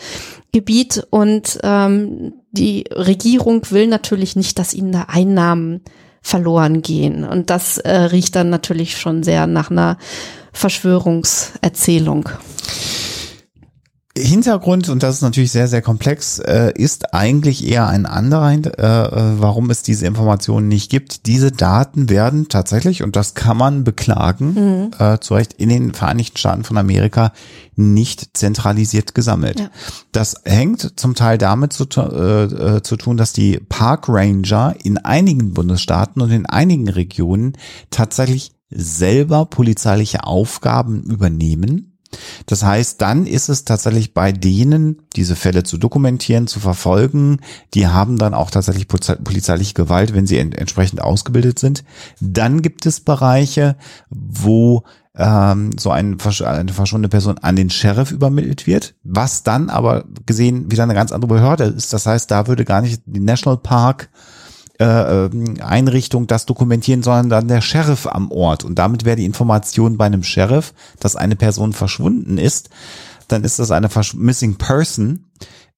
Gebiet. 0.53 1.07
Und 1.11 1.59
ähm, 1.63 2.33
die 2.51 2.87
Regierung 2.91 3.61
will 3.69 3.89
natürlich 3.89 4.37
nicht, 4.37 4.59
dass 4.59 4.73
ihnen 4.73 4.93
da 4.93 5.05
Einnahmen 5.09 5.83
verloren 6.23 6.81
gehen. 6.81 7.25
Und 7.25 7.51
das 7.51 7.77
äh, 7.77 7.95
riecht 7.95 8.35
dann 8.35 8.49
natürlich 8.49 8.97
schon 8.97 9.23
sehr 9.23 9.47
nach 9.47 9.71
einer 9.71 9.99
Verschwörungserzählung. 10.55 12.31
Hintergrund, 14.17 14.89
und 14.89 15.03
das 15.03 15.17
ist 15.17 15.23
natürlich 15.23 15.53
sehr, 15.53 15.69
sehr 15.69 15.83
komplex, 15.83 16.39
äh, 16.39 16.73
ist 16.75 17.15
eigentlich 17.15 17.67
eher 17.67 17.87
ein 17.87 18.07
anderer, 18.07 18.53
äh, 18.53 18.57
äh, 18.57 19.41
warum 19.41 19.71
es 19.71 19.83
diese 19.83 20.07
Informationen 20.07 20.69
nicht 20.69 20.91
gibt. 20.91 21.27
Diese 21.27 21.53
Daten 21.53 22.09
werden 22.09 22.49
tatsächlich, 22.49 23.03
und 23.03 23.17
das 23.17 23.35
kann 23.35 23.57
man 23.57 23.85
beklagen, 23.85 24.55
mhm. 24.55 24.91
äh, 24.99 25.19
zu 25.21 25.35
Recht 25.35 25.53
in 25.55 25.69
den 25.69 25.93
Vereinigten 25.93 26.39
Staaten 26.39 26.65
von 26.65 26.79
Amerika 26.79 27.33
nicht 27.75 28.37
zentralisiert 28.37 29.15
gesammelt. 29.15 29.61
Ja. 29.61 29.71
Das 30.13 30.37
hängt 30.45 30.99
zum 30.99 31.15
Teil 31.15 31.37
damit 31.37 31.73
zu, 31.75 31.85
äh, 31.85 32.45
äh, 32.45 32.83
zu 32.83 32.97
tun, 32.97 33.17
dass 33.17 33.33
die 33.33 33.59
Park 33.69 34.09
Ranger 34.09 34.75
in 34.83 34.99
einigen 34.99 35.53
Bundesstaaten 35.53 36.23
und 36.23 36.31
in 36.31 36.47
einigen 36.47 36.89
Regionen 36.89 37.53
tatsächlich 37.91 38.53
selber 38.71 39.47
polizeiliche 39.47 40.25
Aufgaben 40.25 41.03
übernehmen 41.03 41.96
das 42.47 42.63
heißt, 42.63 43.01
dann 43.01 43.27
ist 43.27 43.49
es 43.49 43.65
tatsächlich 43.65 44.15
bei 44.15 44.33
denen, 44.33 45.03
diese 45.17 45.37
Fälle 45.37 45.63
zu 45.63 45.79
dokumentieren, 45.79 46.47
zu 46.47 46.61
verfolgen, 46.61 47.41
die 47.75 47.87
haben 47.87 48.19
dann 48.19 48.35
auch 48.35 48.51
tatsächlich 48.51 48.89
polizeiliche 48.89 49.75
Gewalt, 49.75 50.15
wenn 50.15 50.27
sie 50.27 50.39
entsprechend 50.39 51.01
ausgebildet 51.01 51.59
sind. 51.59 51.85
Dann 52.21 52.63
gibt 52.63 52.87
es 52.87 53.01
Bereiche, 53.01 53.77
wo 54.11 54.85
ähm, 55.17 55.71
so 55.79 55.91
ein, 55.91 56.19
eine 56.45 56.73
verschwundene 56.73 57.09
Person 57.09 57.39
an 57.39 57.57
den 57.57 57.71
Sheriff 57.71 58.13
übermittelt 58.13 58.67
wird, 58.67 58.95
was 59.03 59.43
dann 59.43 59.71
aber 59.71 60.05
gesehen 60.27 60.71
wieder 60.71 60.83
eine 60.83 60.95
ganz 60.95 61.13
andere 61.13 61.35
Behörde 61.35 61.65
ist. 61.65 61.93
Das 61.93 62.07
heißt, 62.07 62.31
da 62.31 62.47
würde 62.47 62.65
gar 62.65 62.83
nicht 62.83 63.03
die 63.07 63.21
National 63.21 63.59
Park 63.59 64.11
äh, 64.79 64.85
ähm, 64.85 65.57
Einrichtung 65.61 66.27
das 66.27 66.47
dokumentieren, 66.47 67.03
sondern 67.03 67.31
dann 67.31 67.49
der 67.49 67.61
Sheriff 67.61 68.07
am 68.07 68.31
Ort. 68.31 68.65
Und 68.65 68.79
damit 68.79 69.05
wäre 69.05 69.17
die 69.17 69.25
Information 69.25 69.97
bei 69.97 70.07
einem 70.07 70.23
Sheriff, 70.23 70.75
dass 71.01 71.17
eine 71.17 71.37
Person 71.37 71.73
verschwunden 71.73 72.39
ist, 72.39 72.71
dann 73.29 73.45
ist 73.45 73.59
das 73.59 73.71
eine 73.71 73.89
Missing 74.15 74.57
Person. 74.57 75.25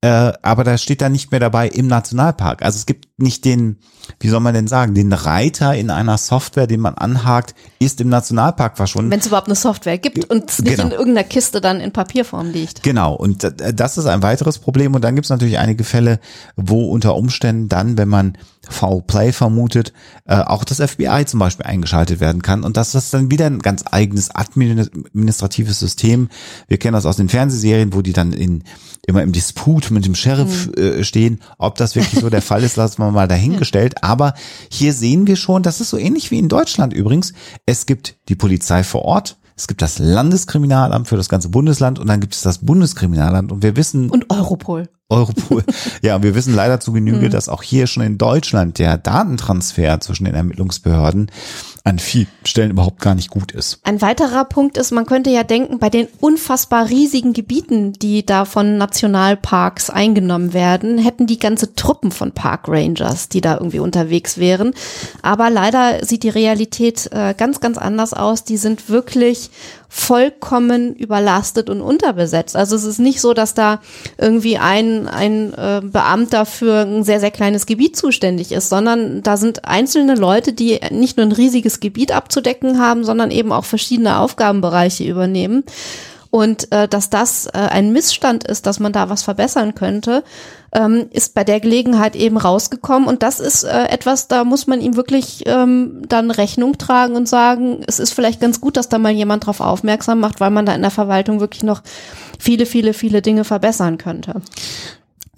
Äh, 0.00 0.32
aber 0.42 0.62
da 0.62 0.78
steht 0.78 1.00
dann 1.00 1.11
nicht 1.11 1.32
mehr 1.32 1.40
dabei 1.40 1.68
im 1.68 1.88
Nationalpark. 1.88 2.62
Also 2.62 2.76
es 2.76 2.87
gibt 2.87 3.08
nicht 3.18 3.44
den, 3.44 3.78
wie 4.20 4.28
soll 4.28 4.38
man 4.38 4.54
denn 4.54 4.68
sagen, 4.68 4.94
den 4.94 5.12
Reiter 5.12 5.74
in 5.74 5.90
einer 5.90 6.18
Software, 6.18 6.68
den 6.68 6.78
man 6.78 6.94
anhakt, 6.94 7.56
ist 7.80 8.00
im 8.00 8.08
Nationalpark 8.08 8.76
verschwunden. 8.76 9.11
Wenn 9.11 9.18
es 9.18 9.26
überhaupt 9.26 9.48
eine 9.48 9.56
Software 9.56 9.98
gibt 9.98 10.30
und 10.30 10.56
nicht 10.61 10.76
genau. 10.76 10.84
in 10.84 10.90
irgendeiner 10.92 11.24
Kiste 11.24 11.61
dann 11.61 11.80
in 11.80 11.90
Papierform 11.90 12.52
liegt. 12.52 12.84
Genau, 12.84 13.14
und 13.14 13.42
das 13.74 13.98
ist 13.98 14.06
ein 14.06 14.22
weiteres 14.22 14.58
Problem. 14.58 14.94
Und 14.94 15.02
dann 15.02 15.16
gibt 15.16 15.26
es 15.26 15.30
natürlich 15.30 15.58
einige 15.58 15.82
Fälle, 15.82 16.20
wo 16.54 16.92
unter 16.92 17.16
Umständen 17.16 17.68
dann, 17.68 17.98
wenn 17.98 18.08
man 18.08 18.38
Foul 18.68 19.02
Play 19.02 19.33
vermutet, 19.33 19.92
äh, 20.26 20.37
auch 20.37 20.64
das 20.64 20.78
FBI 20.78 21.24
zum 21.26 21.40
Beispiel 21.40 21.66
eingeschaltet 21.66 22.20
werden 22.20 22.42
kann. 22.42 22.64
Und 22.64 22.76
das 22.76 22.94
ist 22.94 23.12
dann 23.14 23.31
wieder 23.31 23.46
ein 23.46 23.61
ganz 23.61 23.85
eigenes 23.90 24.35
administratives 24.35 25.78
System. 25.78 26.28
Wir 26.68 26.78
kennen 26.78 26.94
das 26.94 27.07
aus 27.07 27.16
den 27.16 27.28
Fernsehserien, 27.28 27.92
wo 27.92 28.02
die 28.02 28.12
dann 28.12 28.33
in 28.33 28.64
immer 29.07 29.22
im 29.22 29.33
Disput 29.33 29.90
mit 29.90 30.04
dem 30.04 30.14
Sheriff 30.14 30.66
mhm. 30.66 30.74
äh, 30.74 31.04
stehen. 31.04 31.40
Ob 31.57 31.76
das 31.76 31.96
wirklich 31.96 32.20
so 32.20 32.28
der 32.31 32.42
Fall 32.48 32.62
ist, 32.62 32.76
lassen 32.76 32.98
wir 33.02 33.11
mal 33.11 33.26
dahingestellt. 33.26 34.04
Aber 34.04 34.35
hier 34.70 34.92
sehen 34.92 35.26
wir 35.26 35.37
schon, 35.37 35.62
das 35.62 35.81
ist 35.81 35.90
so 35.90 35.96
ähnlich 35.96 36.31
wie 36.31 36.38
in 36.38 36.48
Deutschland 36.48 36.92
übrigens. 36.92 37.33
Es 37.64 37.87
gibt 37.87 38.16
die 38.28 38.37
Polizei 38.37 38.85
vor 38.85 39.02
Ort. 39.02 39.38
Es 39.57 39.66
gibt 39.66 39.83
das 39.83 39.98
Landeskriminalamt 39.98 41.09
für 41.09 41.16
das 41.16 41.28
ganze 41.28 41.48
Bundesland 41.48 41.98
und 41.98 42.07
dann 42.07 42.20
gibt 42.20 42.35
es 42.35 42.42
das 42.42 42.59
Bundeskriminalamt 42.59 43.50
und 43.50 43.62
wir 43.62 43.74
wissen. 43.76 44.09
Und 44.09 44.31
Europol. 44.31 44.88
Europol. 45.11 45.64
ja, 46.03 46.23
wir 46.23 46.35
wissen 46.35 46.55
leider 46.55 46.81
zu 46.81 46.92
Genüge, 46.92 47.31
dass 47.31 47.49
auch 47.49 47.62
hier 47.62 47.87
schon 47.87 48.03
in 48.03 48.18
Deutschland 48.18 48.79
der 48.79 48.99
Datentransfer 48.99 50.01
zwischen 50.01 50.27
den 50.27 50.35
Ermittlungsbehörden 50.35 51.31
an 51.85 51.99
vielen 51.99 52.29
Stellen 52.44 52.73
überhaupt 52.73 53.01
gar 53.01 53.14
nicht 53.14 53.31
gut 53.31 53.53
ist. 53.53 53.81
Ein 53.85 54.03
weiterer 54.03 54.44
Punkt 54.44 54.77
ist, 54.77 54.90
man 54.90 55.07
könnte 55.07 55.31
ja 55.31 55.44
denken, 55.44 55.79
bei 55.79 55.88
den 55.88 56.09
unfassbar 56.21 56.90
riesigen 56.90 57.33
Gebieten, 57.33 57.94
die 57.94 58.27
da 58.27 58.44
von 58.44 58.77
Nationalparks 58.77 59.88
eingenommen 59.88 60.53
werden, 60.53 60.99
hätten 60.99 61.27
die 61.27 61.38
ganze 61.38 61.75
Truppen 61.75 62.11
von 62.11 62.33
Park 62.33 62.68
Rangers, 62.68 63.31
die 63.31 63.40
da 63.40 63.55
irgendwie 63.55 63.79
unterwegs 63.79 64.37
wären. 64.37 64.75
Aber 65.23 65.49
leider 65.49 66.05
sieht 66.05 66.25
die 66.25 66.29
Realität 66.29 67.09
äh, 67.12 67.33
ganz, 67.35 67.61
ganz 67.61 67.79
anders 67.79 68.12
aus. 68.12 68.44
Die 68.44 68.59
sind 68.59 68.90
wirklich 68.90 69.51
vollkommen 69.88 70.94
überlastet 70.94 71.70
und 71.70 71.81
unterbesetzt. 71.81 72.57
Also 72.57 72.77
es 72.77 72.85
ist 72.85 72.98
nicht 72.98 73.20
so, 73.20 73.33
dass 73.33 73.55
da 73.55 73.81
irgendwie 74.18 74.59
ein, 74.59 75.09
ein 75.09 75.55
äh, 75.55 75.81
Beamter 75.83 76.44
für 76.44 76.83
ein 76.83 77.05
sehr, 77.05 77.20
sehr 77.20 77.31
kleines 77.31 77.64
Gebiet 77.64 77.96
zuständig 77.96 78.53
ist, 78.53 78.68
sondern 78.68 79.22
da 79.22 79.37
sind 79.38 79.64
einzelne 79.64 80.14
Leute, 80.14 80.53
die 80.53 80.79
nicht 80.90 81.16
nur 81.16 81.27
ein 81.27 81.33
riesiges 81.33 81.81
Gebiet 81.81 82.12
abzudecken 82.12 82.79
haben, 82.79 83.03
sondern 83.05 83.31
eben 83.31 83.51
auch 83.51 83.64
verschiedene 83.64 84.18
Aufgabenbereiche 84.18 85.05
übernehmen. 85.05 85.64
Und 86.31 86.70
äh, 86.72 86.87
dass 86.87 87.09
das 87.09 87.46
äh, 87.46 87.53
ein 87.53 87.92
Missstand 87.92 88.44
ist, 88.44 88.66
dass 88.66 88.81
man 88.81 88.92
da 88.92 89.09
was 89.09 89.22
verbessern 89.22 89.74
könnte, 89.74 90.22
ähm, 90.72 91.07
ist 91.11 91.35
bei 91.35 91.44
der 91.44 91.61
Gelegenheit 91.61 92.16
eben 92.16 92.37
rausgekommen. 92.37 93.09
Und 93.09 93.22
das 93.22 93.40
ist 93.40 93.64
äh, 93.64 93.87
etwas, 93.87 94.28
da 94.28 94.44
muss 94.44 94.66
man 94.66 94.81
ihm 94.81 94.96
wirklich 94.96 95.44
ähm, 95.46 96.02
dann 96.09 96.31
Rechnung 96.31 96.78
tragen 96.78 97.16
und 97.16 97.28
sagen, 97.28 97.81
es 97.87 97.98
ist 97.98 98.12
vielleicht 98.12 98.40
ganz 98.40 98.61
gut, 98.61 98.76
dass 98.76 98.88
da 98.88 98.98
mal 98.98 99.12
jemand 99.12 99.46
drauf 99.46 99.61
aufmerksam 99.61 100.20
macht, 100.20 100.40
weil 100.40 100.50
man 100.50 100.66
da 100.66 100.74
in 100.74 100.83
der 100.83 100.90
Verwaltung 100.90 101.40
wirklich 101.40 101.62
noch 101.62 101.83
viele, 102.38 102.66
viele, 102.66 102.94
viele 102.94 103.22
Dinge 103.22 103.44
verbessern 103.44 103.98
könnte. 103.98 104.42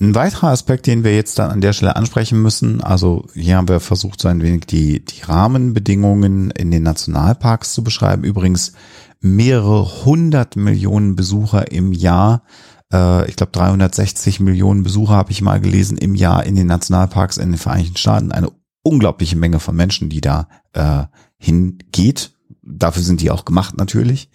Ein 0.03 0.15
weiterer 0.15 0.49
Aspekt, 0.49 0.87
den 0.87 1.05
wir 1.05 1.15
jetzt 1.15 1.39
dann 1.39 1.51
an 1.51 1.61
der 1.61 1.75
Stelle 1.75 1.95
ansprechen 1.95 2.41
müssen, 2.41 2.83
also 2.83 3.27
hier 3.35 3.59
haben 3.59 3.69
wir 3.69 3.81
versucht, 3.81 4.19
so 4.19 4.29
ein 4.29 4.41
wenig 4.41 4.65
die, 4.65 5.05
die 5.05 5.23
Rahmenbedingungen 5.23 6.51
in 6.53 6.71
den 6.71 6.83
Nationalparks 6.83 7.75
zu 7.75 7.85
beschreiben. 7.85 8.25
Übrigens 8.25 8.73
mehrere 9.21 10.07
hundert 10.07 10.57
Millionen 10.57 11.17
Besucher 11.17 11.71
im 11.71 11.93
Jahr. 11.93 12.43
Äh, 12.93 13.29
ich 13.29 13.37
glaube 13.37 13.53
360 13.53 14.41
Millionen 14.41 14.83
Besucher 14.83 15.15
habe 15.15 15.33
ich 15.33 15.43
mal 15.43 15.61
gelesen 15.61 15.99
im 15.99 16.15
Jahr 16.15 16.45
in 16.45 16.57
den 16.57 16.67
Nationalparks 16.67 17.39
in 17.39 17.51
den 17.51 17.59
Vereinigten 17.59 17.97
Staaten. 17.97 18.33
Eine 18.33 18.51
unglaubliche 18.83 19.37
Menge 19.37 19.61
von 19.61 19.77
Menschen, 19.77 20.09
die 20.09 20.21
da 20.21 20.49
äh, 20.73 21.05
hingeht. 21.39 22.33
Dafür 22.63 23.03
sind 23.03 23.21
die 23.21 23.31
auch 23.31 23.45
gemacht 23.45 23.77
natürlich. 23.77 24.31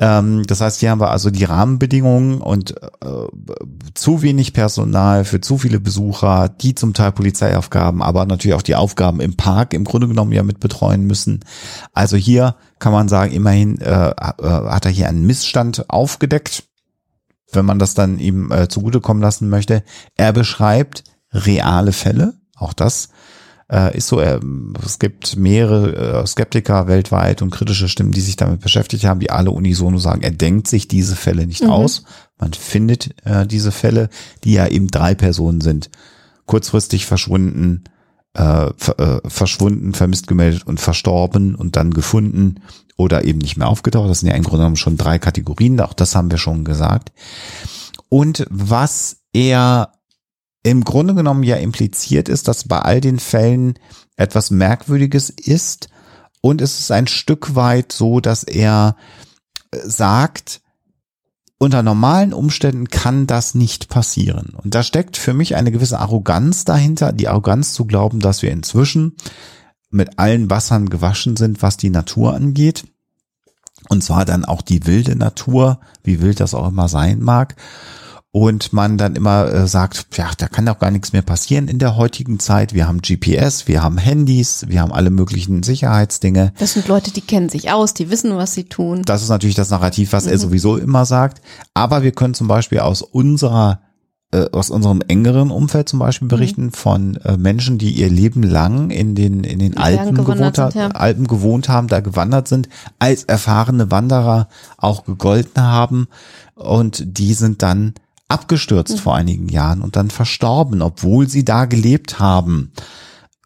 Ähm, 0.00 0.44
das 0.46 0.60
heißt, 0.60 0.78
hier 0.80 0.90
haben 0.90 1.00
wir 1.00 1.10
also 1.10 1.30
die 1.30 1.44
Rahmenbedingungen 1.44 2.40
und 2.40 2.74
äh, 2.80 3.26
zu 3.94 4.22
wenig 4.22 4.52
Personal 4.52 5.24
für 5.24 5.40
zu 5.40 5.58
viele 5.58 5.80
Besucher, 5.80 6.48
die 6.48 6.74
zum 6.74 6.94
Teil 6.94 7.12
Polizeiaufgaben, 7.12 8.00
aber 8.00 8.24
natürlich 8.24 8.54
auch 8.54 8.62
die 8.62 8.76
Aufgaben 8.76 9.20
im 9.20 9.36
Park 9.36 9.74
im 9.74 9.84
Grunde 9.84 10.06
genommen 10.06 10.32
ja 10.32 10.44
mit 10.44 10.60
betreuen 10.60 11.04
müssen. 11.04 11.40
Also 11.92 12.16
hier 12.16 12.54
kann 12.78 12.92
man 12.92 13.08
sagen, 13.08 13.32
immerhin 13.32 13.80
äh, 13.80 14.10
äh, 14.10 14.12
hat 14.38 14.84
er 14.84 14.92
hier 14.92 15.08
einen 15.08 15.26
Missstand 15.26 15.90
aufgedeckt, 15.90 16.64
wenn 17.52 17.64
man 17.64 17.78
das 17.78 17.94
dann 17.94 18.18
ihm 18.18 18.50
äh, 18.52 18.68
zugutekommen 18.68 19.22
lassen 19.22 19.48
möchte. 19.48 19.82
Er 20.16 20.32
beschreibt 20.32 21.04
reale 21.32 21.92
Fälle, 21.92 22.34
auch 22.56 22.72
das 22.72 23.10
äh, 23.70 23.96
ist 23.96 24.08
so, 24.08 24.20
äh, 24.20 24.40
es 24.84 24.98
gibt 24.98 25.36
mehrere 25.36 26.22
äh, 26.22 26.26
Skeptiker 26.26 26.86
weltweit 26.88 27.42
und 27.42 27.50
kritische 27.50 27.88
Stimmen, 27.88 28.12
die 28.12 28.20
sich 28.20 28.36
damit 28.36 28.60
beschäftigt 28.60 29.04
haben, 29.04 29.20
die 29.20 29.30
alle 29.30 29.50
unisono 29.50 29.98
sagen, 29.98 30.22
er 30.22 30.30
denkt 30.30 30.68
sich 30.68 30.88
diese 30.88 31.16
Fälle 31.16 31.46
nicht 31.46 31.64
mhm. 31.64 31.70
aus. 31.70 32.04
Man 32.38 32.52
findet 32.52 33.14
äh, 33.24 33.46
diese 33.46 33.72
Fälle, 33.72 34.08
die 34.44 34.54
ja 34.54 34.66
eben 34.66 34.88
drei 34.88 35.14
Personen 35.14 35.60
sind. 35.60 35.90
Kurzfristig 36.46 37.04
verschwunden, 37.04 37.84
äh, 38.38 38.66
äh, 38.66 39.20
verschwunden, 39.28 39.94
vermisst 39.94 40.28
gemeldet 40.28 40.64
und 40.64 40.80
verstorben 40.80 41.56
und 41.56 41.74
dann 41.74 41.92
gefunden 41.92 42.60
oder 42.96 43.24
eben 43.24 43.40
nicht 43.40 43.56
mehr 43.56 43.68
aufgetaucht. 43.68 44.08
Das 44.08 44.20
sind 44.20 44.28
ja 44.28 44.36
im 44.36 44.44
Grunde 44.44 44.58
genommen 44.58 44.76
schon 44.76 44.96
drei 44.96 45.18
Kategorien, 45.18 45.80
auch 45.80 45.92
das 45.92 46.14
haben 46.14 46.30
wir 46.30 46.38
schon 46.38 46.64
gesagt. 46.64 47.10
Und 48.08 48.46
was 48.48 49.16
er 49.32 49.92
im 50.62 50.84
Grunde 50.84 51.14
genommen 51.14 51.42
ja 51.42 51.56
impliziert 51.56 52.28
ist, 52.28 52.46
dass 52.46 52.68
bei 52.68 52.78
all 52.78 53.00
den 53.00 53.18
Fällen 53.18 53.74
etwas 54.16 54.52
Merkwürdiges 54.52 55.30
ist 55.30 55.88
und 56.40 56.60
es 56.60 56.78
ist 56.78 56.92
ein 56.92 57.08
Stück 57.08 57.56
weit 57.56 57.90
so, 57.90 58.20
dass 58.20 58.44
er 58.44 58.94
äh, 59.72 59.78
sagt, 59.84 60.60
unter 61.58 61.82
normalen 61.82 62.32
Umständen 62.32 62.88
kann 62.88 63.26
das 63.26 63.54
nicht 63.54 63.88
passieren. 63.88 64.54
Und 64.62 64.74
da 64.74 64.82
steckt 64.82 65.16
für 65.16 65.34
mich 65.34 65.56
eine 65.56 65.72
gewisse 65.72 65.98
Arroganz 65.98 66.64
dahinter, 66.64 67.12
die 67.12 67.28
Arroganz 67.28 67.74
zu 67.74 67.84
glauben, 67.84 68.20
dass 68.20 68.42
wir 68.42 68.52
inzwischen 68.52 69.16
mit 69.90 70.18
allen 70.18 70.50
Wassern 70.50 70.88
gewaschen 70.88 71.36
sind, 71.36 71.62
was 71.62 71.76
die 71.76 71.90
Natur 71.90 72.34
angeht. 72.34 72.86
Und 73.88 74.04
zwar 74.04 74.24
dann 74.24 74.44
auch 74.44 74.62
die 74.62 74.86
wilde 74.86 75.16
Natur, 75.16 75.80
wie 76.04 76.20
wild 76.20 76.40
das 76.40 76.54
auch 76.54 76.68
immer 76.68 76.88
sein 76.88 77.20
mag 77.20 77.56
und 78.38 78.72
man 78.72 78.98
dann 78.98 79.16
immer 79.16 79.52
äh, 79.52 79.66
sagt, 79.66 80.06
ja, 80.16 80.30
da 80.38 80.46
kann 80.46 80.66
doch 80.66 80.78
gar 80.78 80.92
nichts 80.92 81.12
mehr 81.12 81.22
passieren 81.22 81.66
in 81.66 81.80
der 81.80 81.96
heutigen 81.96 82.38
Zeit. 82.38 82.72
Wir 82.72 82.86
haben 82.86 83.02
GPS, 83.02 83.66
wir 83.66 83.82
haben 83.82 83.98
Handys, 83.98 84.66
wir 84.68 84.80
haben 84.80 84.92
alle 84.92 85.10
möglichen 85.10 85.64
Sicherheitsdinge. 85.64 86.52
Das 86.58 86.74
sind 86.74 86.86
Leute, 86.86 87.10
die 87.10 87.20
kennen 87.20 87.48
sich 87.48 87.72
aus, 87.72 87.94
die 87.94 88.10
wissen, 88.10 88.36
was 88.36 88.54
sie 88.54 88.64
tun. 88.64 89.02
Das 89.04 89.22
ist 89.22 89.28
natürlich 89.28 89.56
das 89.56 89.70
Narrativ, 89.70 90.12
was 90.12 90.26
mhm. 90.26 90.32
er 90.32 90.38
sowieso 90.38 90.76
immer 90.76 91.04
sagt. 91.04 91.42
Aber 91.74 92.04
wir 92.04 92.12
können 92.12 92.34
zum 92.34 92.46
Beispiel 92.46 92.78
aus 92.78 93.02
unserer 93.02 93.80
äh, 94.30 94.44
aus 94.52 94.70
unserem 94.70 95.00
engeren 95.08 95.50
Umfeld 95.50 95.88
zum 95.88 95.98
Beispiel 95.98 96.28
berichten 96.28 96.66
mhm. 96.66 96.72
von 96.72 97.16
äh, 97.16 97.36
Menschen, 97.36 97.78
die 97.78 97.90
ihr 97.92 98.10
Leben 98.10 98.44
lang 98.44 98.90
in 98.90 99.16
den 99.16 99.42
in 99.42 99.58
den 99.58 99.76
Alpen 99.76 100.14
gewohnt, 100.14 100.54
sind, 100.54 100.74
ja. 100.74 100.88
Alpen 100.88 101.26
gewohnt 101.26 101.68
haben, 101.68 101.88
da 101.88 102.00
gewandert 102.00 102.46
sind, 102.46 102.68
als 103.00 103.24
erfahrene 103.24 103.90
Wanderer 103.90 104.48
auch 104.76 105.04
gegolten 105.04 105.62
haben 105.62 106.06
und 106.54 107.18
die 107.18 107.34
sind 107.34 107.62
dann 107.62 107.94
abgestürzt 108.28 108.94
mhm. 108.94 108.98
vor 108.98 109.16
einigen 109.16 109.48
Jahren 109.48 109.82
und 109.82 109.96
dann 109.96 110.10
verstorben, 110.10 110.82
obwohl 110.82 111.28
sie 111.28 111.44
da 111.44 111.64
gelebt 111.64 112.18
haben. 112.18 112.72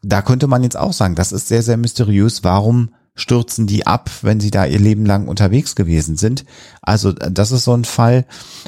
Da 0.02 0.22
könnte 0.22 0.48
man 0.48 0.64
jetzt 0.64 0.76
auch 0.76 0.92
sagen, 0.92 1.14
das 1.14 1.30
ist 1.32 1.48
sehr, 1.48 1.62
sehr 1.62 1.76
mysteriös. 1.76 2.42
Warum 2.42 2.90
stürzen 3.14 3.66
die 3.66 3.86
ab, 3.86 4.10
wenn 4.22 4.40
sie 4.40 4.50
da 4.50 4.64
ihr 4.64 4.80
Leben 4.80 5.06
lang 5.06 5.28
unterwegs 5.28 5.76
gewesen 5.76 6.16
sind? 6.16 6.44
Also 6.80 7.12
das 7.12 7.52
ist 7.52 7.64
so 7.64 7.74
ein 7.74 7.84
Fall. 7.84 8.24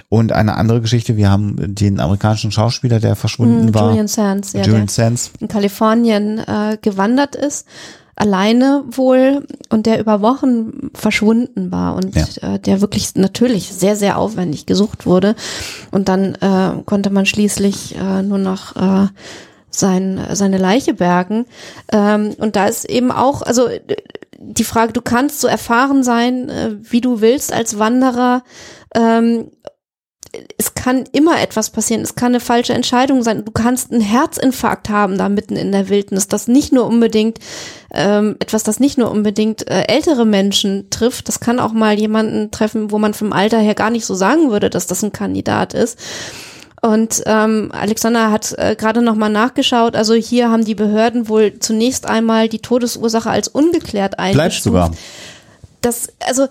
Und 0.09 0.31
eine 0.31 0.57
andere 0.57 0.81
Geschichte, 0.81 1.17
wir 1.17 1.31
haben 1.31 1.75
den 1.75 1.99
amerikanischen 1.99 2.53
Schauspieler, 2.53 3.01
der 3.01 3.17
verschwunden 3.17 3.71
mm, 3.71 3.75
war. 3.75 3.91
Julian 3.91 4.09
Sands, 4.09 4.53
ja, 4.53 4.63
Julian 4.63 4.89
Sands. 4.89 5.33
in 5.41 5.49
Kalifornien 5.49 6.39
äh, 6.39 6.79
gewandert 6.81 7.35
ist 7.35 7.67
alleine 8.17 8.85
wohl 8.89 9.47
und 9.71 9.87
der 9.87 10.01
über 10.01 10.21
Wochen 10.21 10.91
verschwunden 10.95 11.73
war 11.73 11.97
und 11.97 12.15
ja. 12.15 12.55
äh, 12.55 12.59
der 12.59 12.81
wirklich 12.81 13.15
natürlich 13.17 13.73
sehr, 13.73 13.97
sehr 13.97 14.19
aufwendig 14.19 14.67
gesucht 14.67 15.07
wurde. 15.07 15.35
Und 15.91 16.09
dann 16.09 16.35
äh, 16.37 16.83
konnte 16.85 17.11
man 17.11 17.27
schließlich 17.27 17.97
äh, 17.97 18.23
nur 18.23 18.39
noch 18.39 18.77
äh, 18.77 19.09
sein, 19.71 20.21
seine 20.33 20.59
Leiche 20.59 20.95
bergen. 20.95 21.47
Ähm, 21.91 22.35
und 22.39 22.57
da 22.57 22.67
ist 22.67 22.85
eben 22.85 23.11
auch, 23.11 23.43
also 23.43 23.69
die 24.39 24.65
Frage, 24.65 24.93
du 24.93 25.03
kannst 25.03 25.41
so 25.41 25.49
erfahren 25.49 26.03
sein, 26.03 26.49
äh, 26.49 26.77
wie 26.83 27.01
du 27.01 27.21
willst 27.21 27.53
als 27.53 27.79
Wanderer. 27.79 28.43
Ähm, 28.95 29.51
es 30.59 30.75
kann 30.75 31.05
immer 31.13 31.41
etwas 31.41 31.71
passieren. 31.71 32.03
Es 32.03 32.15
kann 32.15 32.33
eine 32.33 32.41
falsche 32.41 32.73
Entscheidung 32.73 33.23
sein. 33.23 33.45
Du 33.45 33.53
kannst 33.53 33.93
einen 33.93 34.01
Herzinfarkt 34.01 34.89
haben 34.89 35.19
da 35.19 35.29
mitten 35.29 35.57
in 35.57 35.73
der 35.73 35.89
Wildnis. 35.89 36.29
Das 36.29 36.49
nicht 36.49 36.73
nur 36.73 36.87
unbedingt 36.87 37.39
ähm, 37.93 38.37
etwas, 38.41 38.63
das 38.63 38.81
nicht 38.81 38.99
nur 38.99 39.11
unbedingt 39.11 39.69
äh, 39.69 39.85
ältere 39.89 40.25
Menschen 40.25 40.91
trifft. 40.91 41.29
Das 41.29 41.41
kann 41.41 41.61
auch 41.61 41.73
mal 41.73 41.99
jemanden 41.99 42.51
treffen, 42.51 42.91
wo 42.91 42.99
man 42.99 43.15
vom 43.15 43.33
Alter 43.33 43.59
her 43.59 43.75
gar 43.75 43.91
nicht 43.91 44.07
so 44.07 44.15
sagen 44.15 44.51
würde, 44.51 44.71
dass 44.71 44.87
das 44.87 45.03
ein 45.03 45.13
Kandidat 45.13 45.75
ist. 45.75 45.99
Und 46.83 47.23
ähm, 47.25 47.71
Alexander 47.73 48.31
hat 48.31 48.55
äh, 48.59 48.77
gerade 48.77 49.01
noch 49.01 49.15
mal 49.15 49.31
nachgeschaut. 49.31 49.97
Also 49.97 50.13
hier 50.13 50.51
haben 50.51 50.67
die 50.67 50.75
Behörden 50.75 51.29
wohl 51.29 51.59
zunächst 51.59 52.07
einmal 52.07 52.49
die 52.49 52.59
Todesursache 52.59 53.31
als 53.31 53.49
ungeklärt 53.49 54.19
eingestuft. 54.19 54.65
Bleibt 54.65 54.91
sogar. 54.91 54.91
Das, 55.81 56.09
also 56.21 56.49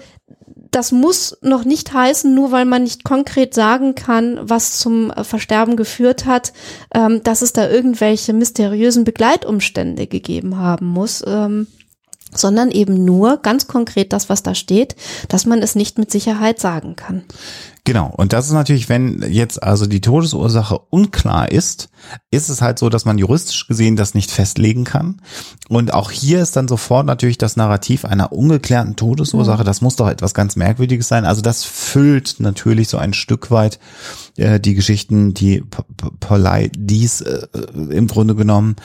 das 0.74 0.92
muss 0.92 1.38
noch 1.42 1.64
nicht 1.66 1.94
heißen, 1.94 2.34
nur 2.34 2.52
weil 2.52 2.66
man 2.66 2.84
nicht 2.84 3.04
konkret 3.04 3.54
sagen 3.54 3.96
kann, 3.96 4.40
was 4.42 4.80
zum 4.80 5.12
äh, 5.12 5.24
Versterben 5.24 5.78
geführt 5.78 6.26
hat, 6.26 6.52
ähm, 6.94 7.22
dass 7.24 7.42
es 7.42 7.54
da 7.54 7.70
irgendwelche 7.70 8.34
mysteriösen 8.34 9.04
Begleitumstände 9.04 10.08
gegeben 10.08 10.58
haben 10.58 10.88
muss. 10.88 11.24
Ähm, 11.26 11.68
sondern 12.36 12.72
eben 12.72 13.06
nur 13.06 13.38
ganz 13.38 13.68
konkret 13.68 14.12
das, 14.12 14.28
was 14.28 14.42
da 14.42 14.56
steht, 14.56 14.96
dass 15.30 15.46
man 15.46 15.62
es 15.62 15.76
nicht 15.76 16.00
mit 16.00 16.10
Sicherheit 16.10 16.60
sagen 16.60 16.96
kann. 16.96 17.24
Genau. 17.86 18.14
Und 18.16 18.32
das 18.32 18.48
ist 18.48 18.54
natürlich, 18.54 18.88
wenn 18.88 19.22
jetzt 19.30 19.62
also 19.62 19.86
die 19.86 20.00
Todesursache 20.00 20.80
unklar 20.90 21.52
ist, 21.52 21.90
ist 22.32 22.48
es 22.48 22.62
halt 22.62 22.80
so, 22.80 22.88
dass 22.88 23.04
man 23.04 23.18
juristisch 23.18 23.68
gesehen 23.68 23.98
das 23.98 24.14
nicht 24.14 24.32
festlegen 24.32 24.86
kann. 24.86 25.22
Und 25.68 25.94
auch 25.94 26.10
hier 26.10 26.42
ist 26.42 26.56
dann 26.56 26.70
sofort 26.70 27.06
natürlich 27.06 27.38
das 27.38 27.58
Narrativ 27.58 28.06
einer 28.06 28.32
ungeklärten 28.32 28.96
Todesursache. 28.96 29.66
Das 29.66 29.82
muss 29.82 29.98
doch 29.98 30.08
etwas 30.08 30.34
ganz 30.34 30.56
Merkwürdiges 30.56 31.10
sein. 31.10 31.26
Also 31.26 31.42
das 31.42 31.66
füllt 31.66 32.36
natürlich 32.40 32.88
so 32.88 32.98
ein 32.98 33.14
Stück 33.14 33.52
weit 33.52 33.80
äh, 34.38 34.62
die 34.62 34.76
Geschichten, 34.76 35.34
die 35.34 35.64
Polai 36.22 36.72
dies 36.74 37.20
äh, 37.20 37.48
im 37.90 38.08
Grunde 38.08 38.36
genommen 38.36 38.78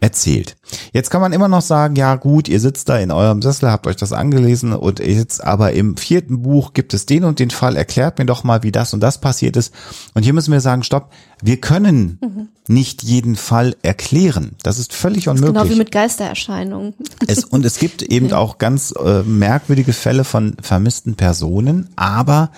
erzählt. 0.00 0.56
Jetzt 0.92 1.10
kann 1.10 1.20
man 1.20 1.32
immer 1.32 1.48
noch 1.48 1.62
sagen, 1.62 1.96
ja 1.96 2.16
gut, 2.16 2.48
ihr 2.48 2.60
sitzt 2.60 2.88
da 2.88 2.98
in 2.98 3.10
eurem 3.10 3.40
Sessel, 3.40 3.70
habt 3.70 3.86
euch 3.86 3.96
das 3.96 4.12
angelesen 4.12 4.72
und 4.72 4.98
jetzt 5.00 5.42
aber 5.44 5.72
im 5.72 5.96
vierten 5.96 6.42
Buch 6.42 6.72
gibt 6.72 6.92
es 6.92 7.06
den 7.06 7.24
und 7.24 7.38
den 7.38 7.50
Fall, 7.50 7.76
erklärt 7.76 8.18
mir 8.18 8.26
doch 8.26 8.44
mal, 8.46 8.62
wie 8.62 8.72
das 8.72 8.94
und 8.94 9.00
das 9.00 9.20
passiert 9.20 9.56
ist. 9.56 9.74
Und 10.14 10.22
hier 10.22 10.32
müssen 10.32 10.52
wir 10.52 10.60
sagen, 10.60 10.82
stopp, 10.82 11.12
wir 11.42 11.60
können 11.60 12.18
mhm. 12.22 12.48
nicht 12.68 13.02
jeden 13.02 13.36
Fall 13.36 13.76
erklären. 13.82 14.52
Das 14.62 14.78
ist 14.78 14.92
völlig 14.92 15.28
unmöglich. 15.28 15.54
Genau 15.54 15.68
wie 15.68 15.78
mit 15.78 15.92
Geistererscheinungen. 15.92 16.94
Es, 17.26 17.44
und 17.44 17.64
es 17.64 17.78
gibt 17.78 18.02
eben 18.02 18.32
auch 18.32 18.58
ganz 18.58 18.94
äh, 18.98 19.22
merkwürdige 19.22 19.92
Fälle 19.92 20.24
von 20.24 20.56
vermissten 20.60 21.16
Personen, 21.16 21.90
aber 21.96 22.50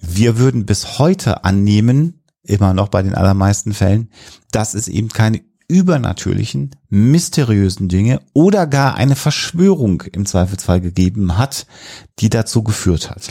wir 0.00 0.38
würden 0.38 0.66
bis 0.66 0.98
heute 0.98 1.44
annehmen, 1.44 2.22
immer 2.44 2.72
noch 2.72 2.88
bei 2.88 3.02
den 3.02 3.14
allermeisten 3.14 3.74
Fällen, 3.74 4.10
dass 4.52 4.74
es 4.74 4.88
eben 4.88 5.08
keine 5.08 5.40
übernatürlichen, 5.68 6.70
mysteriösen 6.88 7.88
Dinge 7.88 8.20
oder 8.32 8.66
gar 8.66 8.94
eine 8.94 9.16
Verschwörung 9.16 10.02
im 10.12 10.24
Zweifelsfall 10.24 10.80
gegeben 10.80 11.36
hat, 11.36 11.66
die 12.20 12.30
dazu 12.30 12.62
geführt 12.62 13.10
hat. 13.10 13.28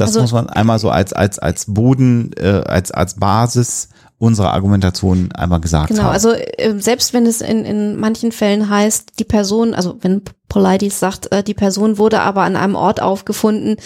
Das 0.00 0.10
also, 0.10 0.20
muss 0.22 0.32
man 0.32 0.48
einmal 0.48 0.78
so 0.78 0.90
als 0.90 1.12
als 1.12 1.38
als 1.38 1.66
Boden, 1.66 2.32
äh, 2.38 2.62
als 2.64 2.90
als 2.90 3.14
Basis 3.14 3.88
unserer 4.18 4.52
Argumentation 4.52 5.32
einmal 5.32 5.60
gesagt 5.60 5.88
genau, 5.88 6.02
haben. 6.02 6.18
Genau, 6.20 6.32
also 6.32 6.32
äh, 6.32 6.78
selbst 6.78 7.14
wenn 7.14 7.26
es 7.26 7.40
in, 7.40 7.64
in 7.64 7.96
manchen 7.96 8.32
Fällen 8.32 8.68
heißt, 8.68 9.18
die 9.18 9.24
Person, 9.24 9.74
also 9.74 9.96
wenn 10.02 10.22
Politis 10.48 11.00
sagt, 11.00 11.32
äh, 11.32 11.42
die 11.42 11.54
Person 11.54 11.96
wurde 11.96 12.20
aber 12.20 12.42
an 12.42 12.56
einem 12.56 12.74
Ort 12.74 13.00
aufgefunden, 13.00 13.76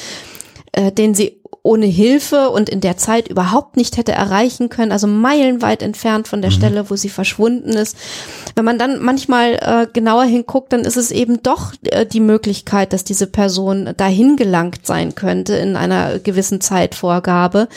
äh, 0.72 0.90
den 0.90 1.14
sie 1.14 1.40
ohne 1.64 1.86
Hilfe 1.86 2.50
und 2.50 2.68
in 2.68 2.82
der 2.82 2.98
Zeit 2.98 3.26
überhaupt 3.26 3.78
nicht 3.78 3.96
hätte 3.96 4.12
erreichen 4.12 4.68
können, 4.68 4.92
also 4.92 5.06
meilenweit 5.06 5.82
entfernt 5.82 6.28
von 6.28 6.42
der 6.42 6.50
mhm. 6.50 6.54
Stelle, 6.54 6.90
wo 6.90 6.96
sie 6.96 7.08
verschwunden 7.08 7.70
ist. 7.70 7.96
Wenn 8.54 8.66
man 8.66 8.78
dann 8.78 9.02
manchmal 9.02 9.54
äh, 9.54 9.86
genauer 9.90 10.24
hinguckt, 10.24 10.74
dann 10.74 10.82
ist 10.82 10.98
es 10.98 11.10
eben 11.10 11.42
doch 11.42 11.72
äh, 11.84 12.04
die 12.04 12.20
Möglichkeit, 12.20 12.92
dass 12.92 13.02
diese 13.02 13.26
Person 13.26 13.94
dahin 13.96 14.36
gelangt 14.36 14.86
sein 14.86 15.14
könnte 15.14 15.54
in 15.54 15.74
einer 15.74 16.18
gewissen 16.18 16.60
Zeitvorgabe. 16.60 17.68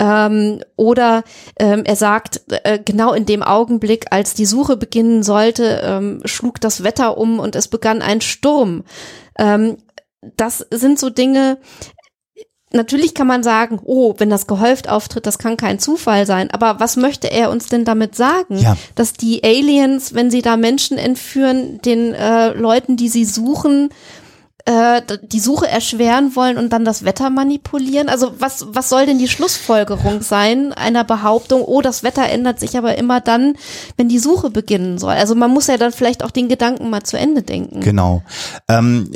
Ähm, 0.00 0.60
oder 0.74 1.22
ähm, 1.60 1.84
er 1.84 1.94
sagt, 1.94 2.40
äh, 2.48 2.80
genau 2.84 3.12
in 3.12 3.24
dem 3.24 3.44
Augenblick, 3.44 4.06
als 4.10 4.34
die 4.34 4.46
Suche 4.46 4.76
beginnen 4.76 5.22
sollte, 5.22 5.80
ähm, 5.84 6.22
schlug 6.24 6.60
das 6.60 6.82
Wetter 6.82 7.16
um 7.16 7.38
und 7.38 7.54
es 7.54 7.68
begann 7.68 8.02
ein 8.02 8.20
Sturm. 8.20 8.82
Ähm, 9.38 9.76
das 10.36 10.66
sind 10.72 10.98
so 10.98 11.08
Dinge, 11.08 11.58
natürlich 12.72 13.14
kann 13.14 13.26
man 13.26 13.42
sagen, 13.42 13.80
oh, 13.84 14.14
wenn 14.18 14.30
das 14.30 14.46
gehäuft 14.46 14.88
auftritt, 14.88 15.26
das 15.26 15.38
kann 15.38 15.56
kein 15.56 15.78
Zufall 15.78 16.26
sein. 16.26 16.50
Aber 16.50 16.80
was 16.80 16.96
möchte 16.96 17.30
er 17.30 17.50
uns 17.50 17.66
denn 17.66 17.84
damit 17.84 18.14
sagen? 18.14 18.58
Ja. 18.58 18.76
Dass 18.94 19.12
die 19.12 19.42
Aliens, 19.44 20.14
wenn 20.14 20.30
sie 20.30 20.42
da 20.42 20.56
Menschen 20.56 20.98
entführen, 20.98 21.80
den 21.82 22.14
äh, 22.14 22.50
Leuten, 22.52 22.96
die 22.96 23.08
sie 23.08 23.24
suchen, 23.24 23.90
äh, 24.64 25.02
die 25.22 25.40
Suche 25.40 25.68
erschweren 25.68 26.36
wollen 26.36 26.58
und 26.58 26.72
dann 26.72 26.84
das 26.84 27.04
Wetter 27.04 27.30
manipulieren? 27.30 28.08
Also 28.08 28.34
was, 28.38 28.66
was 28.70 28.88
soll 28.88 29.06
denn 29.06 29.18
die 29.18 29.28
Schlussfolgerung 29.28 30.22
sein 30.22 30.72
einer 30.72 31.04
Behauptung, 31.04 31.62
oh, 31.62 31.80
das 31.80 32.02
Wetter 32.02 32.28
ändert 32.28 32.60
sich 32.60 32.76
aber 32.76 32.96
immer 32.96 33.20
dann, 33.20 33.54
wenn 33.96 34.08
die 34.08 34.18
Suche 34.18 34.50
beginnen 34.50 34.98
soll? 34.98 35.14
Also 35.14 35.34
man 35.34 35.50
muss 35.50 35.66
ja 35.66 35.76
dann 35.76 35.92
vielleicht 35.92 36.24
auch 36.24 36.30
den 36.30 36.48
Gedanken 36.48 36.90
mal 36.90 37.02
zu 37.02 37.18
Ende 37.18 37.42
denken. 37.42 37.80
Genau. 37.80 38.22
Ähm, 38.68 39.10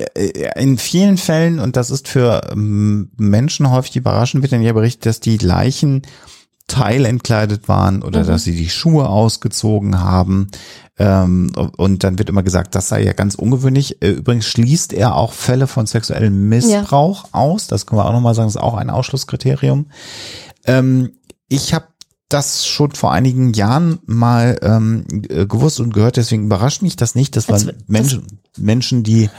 in 0.57 0.79
vielen 0.79 1.17
Fällen, 1.17 1.59
und 1.61 1.77
das 1.77 1.91
ist 1.91 2.09
für 2.09 2.49
ähm, 2.53 3.11
Menschen 3.17 3.71
häufig 3.71 3.97
überraschend, 3.97 4.43
wird 4.43 4.53
dann 4.53 4.63
ja 4.63 4.73
berichtet, 4.73 5.07
dass 5.07 5.21
die 5.21 5.39
Leichen 5.39 6.03
teilentkleidet 6.67 7.69
waren 7.69 8.03
oder 8.03 8.23
mhm. 8.23 8.27
dass 8.27 8.45
sie 8.45 8.57
die 8.57 8.69
Schuhe 8.69 9.09
ausgezogen 9.09 10.01
haben. 10.01 10.49
Ähm, 10.99 11.53
und 11.77 12.05
dann 12.05 12.19
wird 12.19 12.29
immer 12.29 12.43
gesagt, 12.43 12.75
das 12.75 12.89
sei 12.89 13.05
ja 13.05 13.13
ganz 13.13 13.35
ungewöhnlich. 13.35 14.03
Äh, 14.03 14.11
übrigens 14.11 14.47
schließt 14.47 14.93
er 14.93 15.15
auch 15.15 15.33
Fälle 15.33 15.67
von 15.67 15.87
sexuellem 15.87 16.49
Missbrauch 16.49 17.25
ja. 17.25 17.31
aus. 17.33 17.67
Das 17.67 17.87
können 17.87 18.01
wir 18.01 18.07
auch 18.07 18.13
nochmal 18.13 18.35
sagen, 18.35 18.49
das 18.49 18.57
ist 18.57 18.63
auch 18.63 18.75
ein 18.75 18.91
Ausschlusskriterium. 18.91 19.87
Ähm, 20.65 21.13
ich 21.49 21.75
habe 21.75 21.87
das 22.29 22.67
schon 22.67 22.93
vor 22.93 23.13
einigen 23.13 23.53
Jahren 23.53 24.01
mal 24.07 24.59
ähm, 24.63 25.05
äh, 25.29 25.47
gewusst 25.47 25.79
und 25.79 25.95
gehört, 25.95 26.17
deswegen 26.17 26.47
überrascht 26.47 26.83
mich 26.83 26.97
das 26.97 27.15
nicht. 27.15 27.37
Das 27.37 27.49
waren 27.49 27.73
Menschen, 27.87 28.41
Menschen, 28.57 29.05
die 29.05 29.31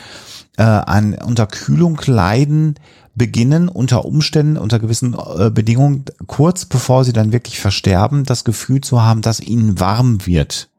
äh, 0.58 0.64
an 0.64 1.14
Unterkühlung 1.16 2.00
leiden, 2.06 2.76
beginnen 3.18 3.68
unter 3.68 4.06
Umständen, 4.06 4.58
unter 4.58 4.80
gewissen 4.80 5.16
äh, 5.16 5.50
Bedingungen, 5.50 6.06
kurz 6.28 6.66
bevor 6.66 7.04
sie 7.04 7.14
dann 7.14 7.32
wirklich 7.34 7.60
versterben, 7.60 8.24
das 8.24 8.44
Gefühl 8.44 8.82
zu 8.82 9.02
haben, 9.02 9.22
dass 9.22 9.40
ihnen 9.40 9.80
warm 9.80 10.26
wird. 10.26 10.70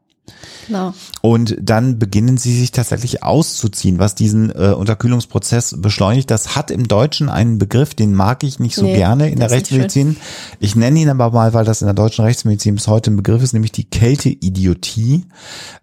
Genau. 0.67 0.93
Und 1.21 1.57
dann 1.59 1.97
beginnen 1.97 2.37
sie 2.37 2.57
sich 2.57 2.71
tatsächlich 2.71 3.23
auszuziehen, 3.23 3.97
was 3.97 4.13
diesen 4.13 4.51
äh, 4.51 4.73
Unterkühlungsprozess 4.73 5.75
beschleunigt. 5.79 6.29
Das 6.29 6.55
hat 6.55 6.69
im 6.69 6.87
Deutschen 6.87 7.27
einen 7.27 7.57
Begriff, 7.57 7.95
den 7.95 8.13
mag 8.13 8.43
ich 8.43 8.59
nicht 8.59 8.75
so 8.75 8.85
nee, 8.85 8.95
gerne 8.95 9.31
in 9.31 9.39
der 9.39 9.49
Rechtsmedizin. 9.49 10.17
Ich 10.59 10.75
nenne 10.75 10.99
ihn 10.99 11.09
aber 11.09 11.31
mal, 11.31 11.53
weil 11.53 11.65
das 11.65 11.81
in 11.81 11.87
der 11.87 11.95
deutschen 11.95 12.23
Rechtsmedizin 12.23 12.75
bis 12.75 12.87
heute 12.87 13.09
ein 13.09 13.17
Begriff 13.17 13.41
ist, 13.41 13.53
nämlich 13.53 13.71
die 13.71 13.85
Kälteidiotie, 13.85 15.25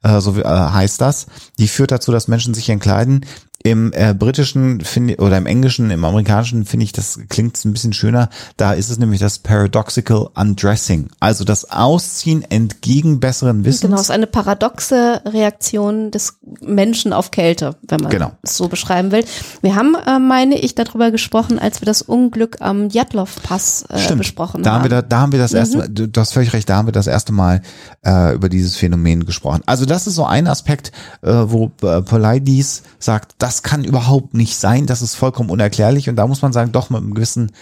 äh, 0.05 0.21
so 0.21 0.37
äh, 0.39 0.45
heißt 0.45 1.01
das. 1.01 1.27
Die 1.59 1.69
führt 1.69 1.91
dazu, 1.91 2.13
dass 2.13 2.29
Menschen 2.29 2.55
sich 2.55 2.69
entkleiden, 2.71 3.27
im 3.67 3.93
äh, 3.93 4.15
britischen 4.15 4.81
finde 4.81 5.17
oder 5.17 5.37
im 5.37 5.47
englischen, 5.47 5.91
im 5.91 6.05
amerikanischen 6.05 6.65
finde 6.65 6.85
ich, 6.85 6.93
das 6.93 7.19
klingt 7.29 7.63
ein 7.65 7.73
bisschen 7.73 7.93
schöner. 7.93 8.29
Da 8.57 8.73
ist 8.73 8.91
es 8.91 8.99
nämlich 8.99 9.19
das 9.19 9.41
Paradoxical 9.41 10.29
Undressing, 10.35 11.09
also 11.19 11.45
das 11.45 11.71
Ausziehen 11.71 12.43
entgegen 12.49 13.19
besseren 13.19 13.65
Wissens. 13.65 13.83
Genau, 13.83 13.97
es 13.97 14.03
ist 14.03 14.11
eine 14.11 14.29
paradoxe 14.29 15.21
Reaktion 15.27 16.11
des 16.13 16.39
Menschen 16.61 17.13
auf 17.13 17.33
Kälte, 17.33 17.75
wenn 17.83 18.01
man 18.01 18.11
genau. 18.11 18.33
es 18.43 18.57
so 18.57 18.69
beschreiben 18.69 19.11
will. 19.11 19.25
Wir 19.63 19.75
haben, 19.75 19.97
äh, 20.07 20.21
meine 20.21 20.59
ich, 20.59 20.77
darüber 20.77 21.11
gesprochen, 21.11 21.59
als 21.59 21.81
wir 21.81 21.87
das 21.87 22.03
Unglück 22.03 22.59
am 22.61 22.89
Jadlov-Pass 22.89 23.87
äh, 23.89 24.15
besprochen 24.15 24.63
da 24.63 24.75
haben. 24.75 24.85
Wir 24.85 24.91
da, 24.91 25.03
da 25.03 25.21
haben 25.21 25.33
wir 25.33 25.41
das 25.41 25.53
mhm. 25.53 25.59
erste 25.59 25.79
Mal, 25.79 25.89
du 25.89 26.21
hast 26.21 26.33
völlig 26.33 26.53
recht, 26.53 26.69
da 26.69 26.77
haben 26.77 26.87
wir 26.87 26.93
das 26.93 27.09
erste 27.09 27.33
Mal 27.33 27.63
äh, 28.05 28.35
über 28.35 28.49
dieses 28.49 28.77
Phänomen 28.77 29.27
gesprochen. 29.27 29.63
Also 29.67 29.87
das 29.87 30.07
ist 30.07 30.15
so 30.15 30.25
ein 30.25 30.47
Aspekt, 30.47 30.93
äh, 31.23 31.33
wo 31.33 31.73
äh, 31.83 32.03
Polides 32.03 32.83
sagt, 32.99 33.35
das 33.39 33.56
das 33.57 33.63
kann 33.63 33.85
überhaupt 33.85 34.35
nicht 34.35 34.55
sein, 34.55 34.85
das 34.85 35.01
ist 35.01 35.15
vollkommen 35.15 35.49
unerklärlich 35.49 36.11
und 36.11 36.17
da 36.17 36.27
muss 36.27 36.43
man 36.43 36.53
sagen, 36.53 36.73
doch 36.73 36.91
mit 36.91 37.01
einem 37.01 37.15
gewissen 37.15 37.53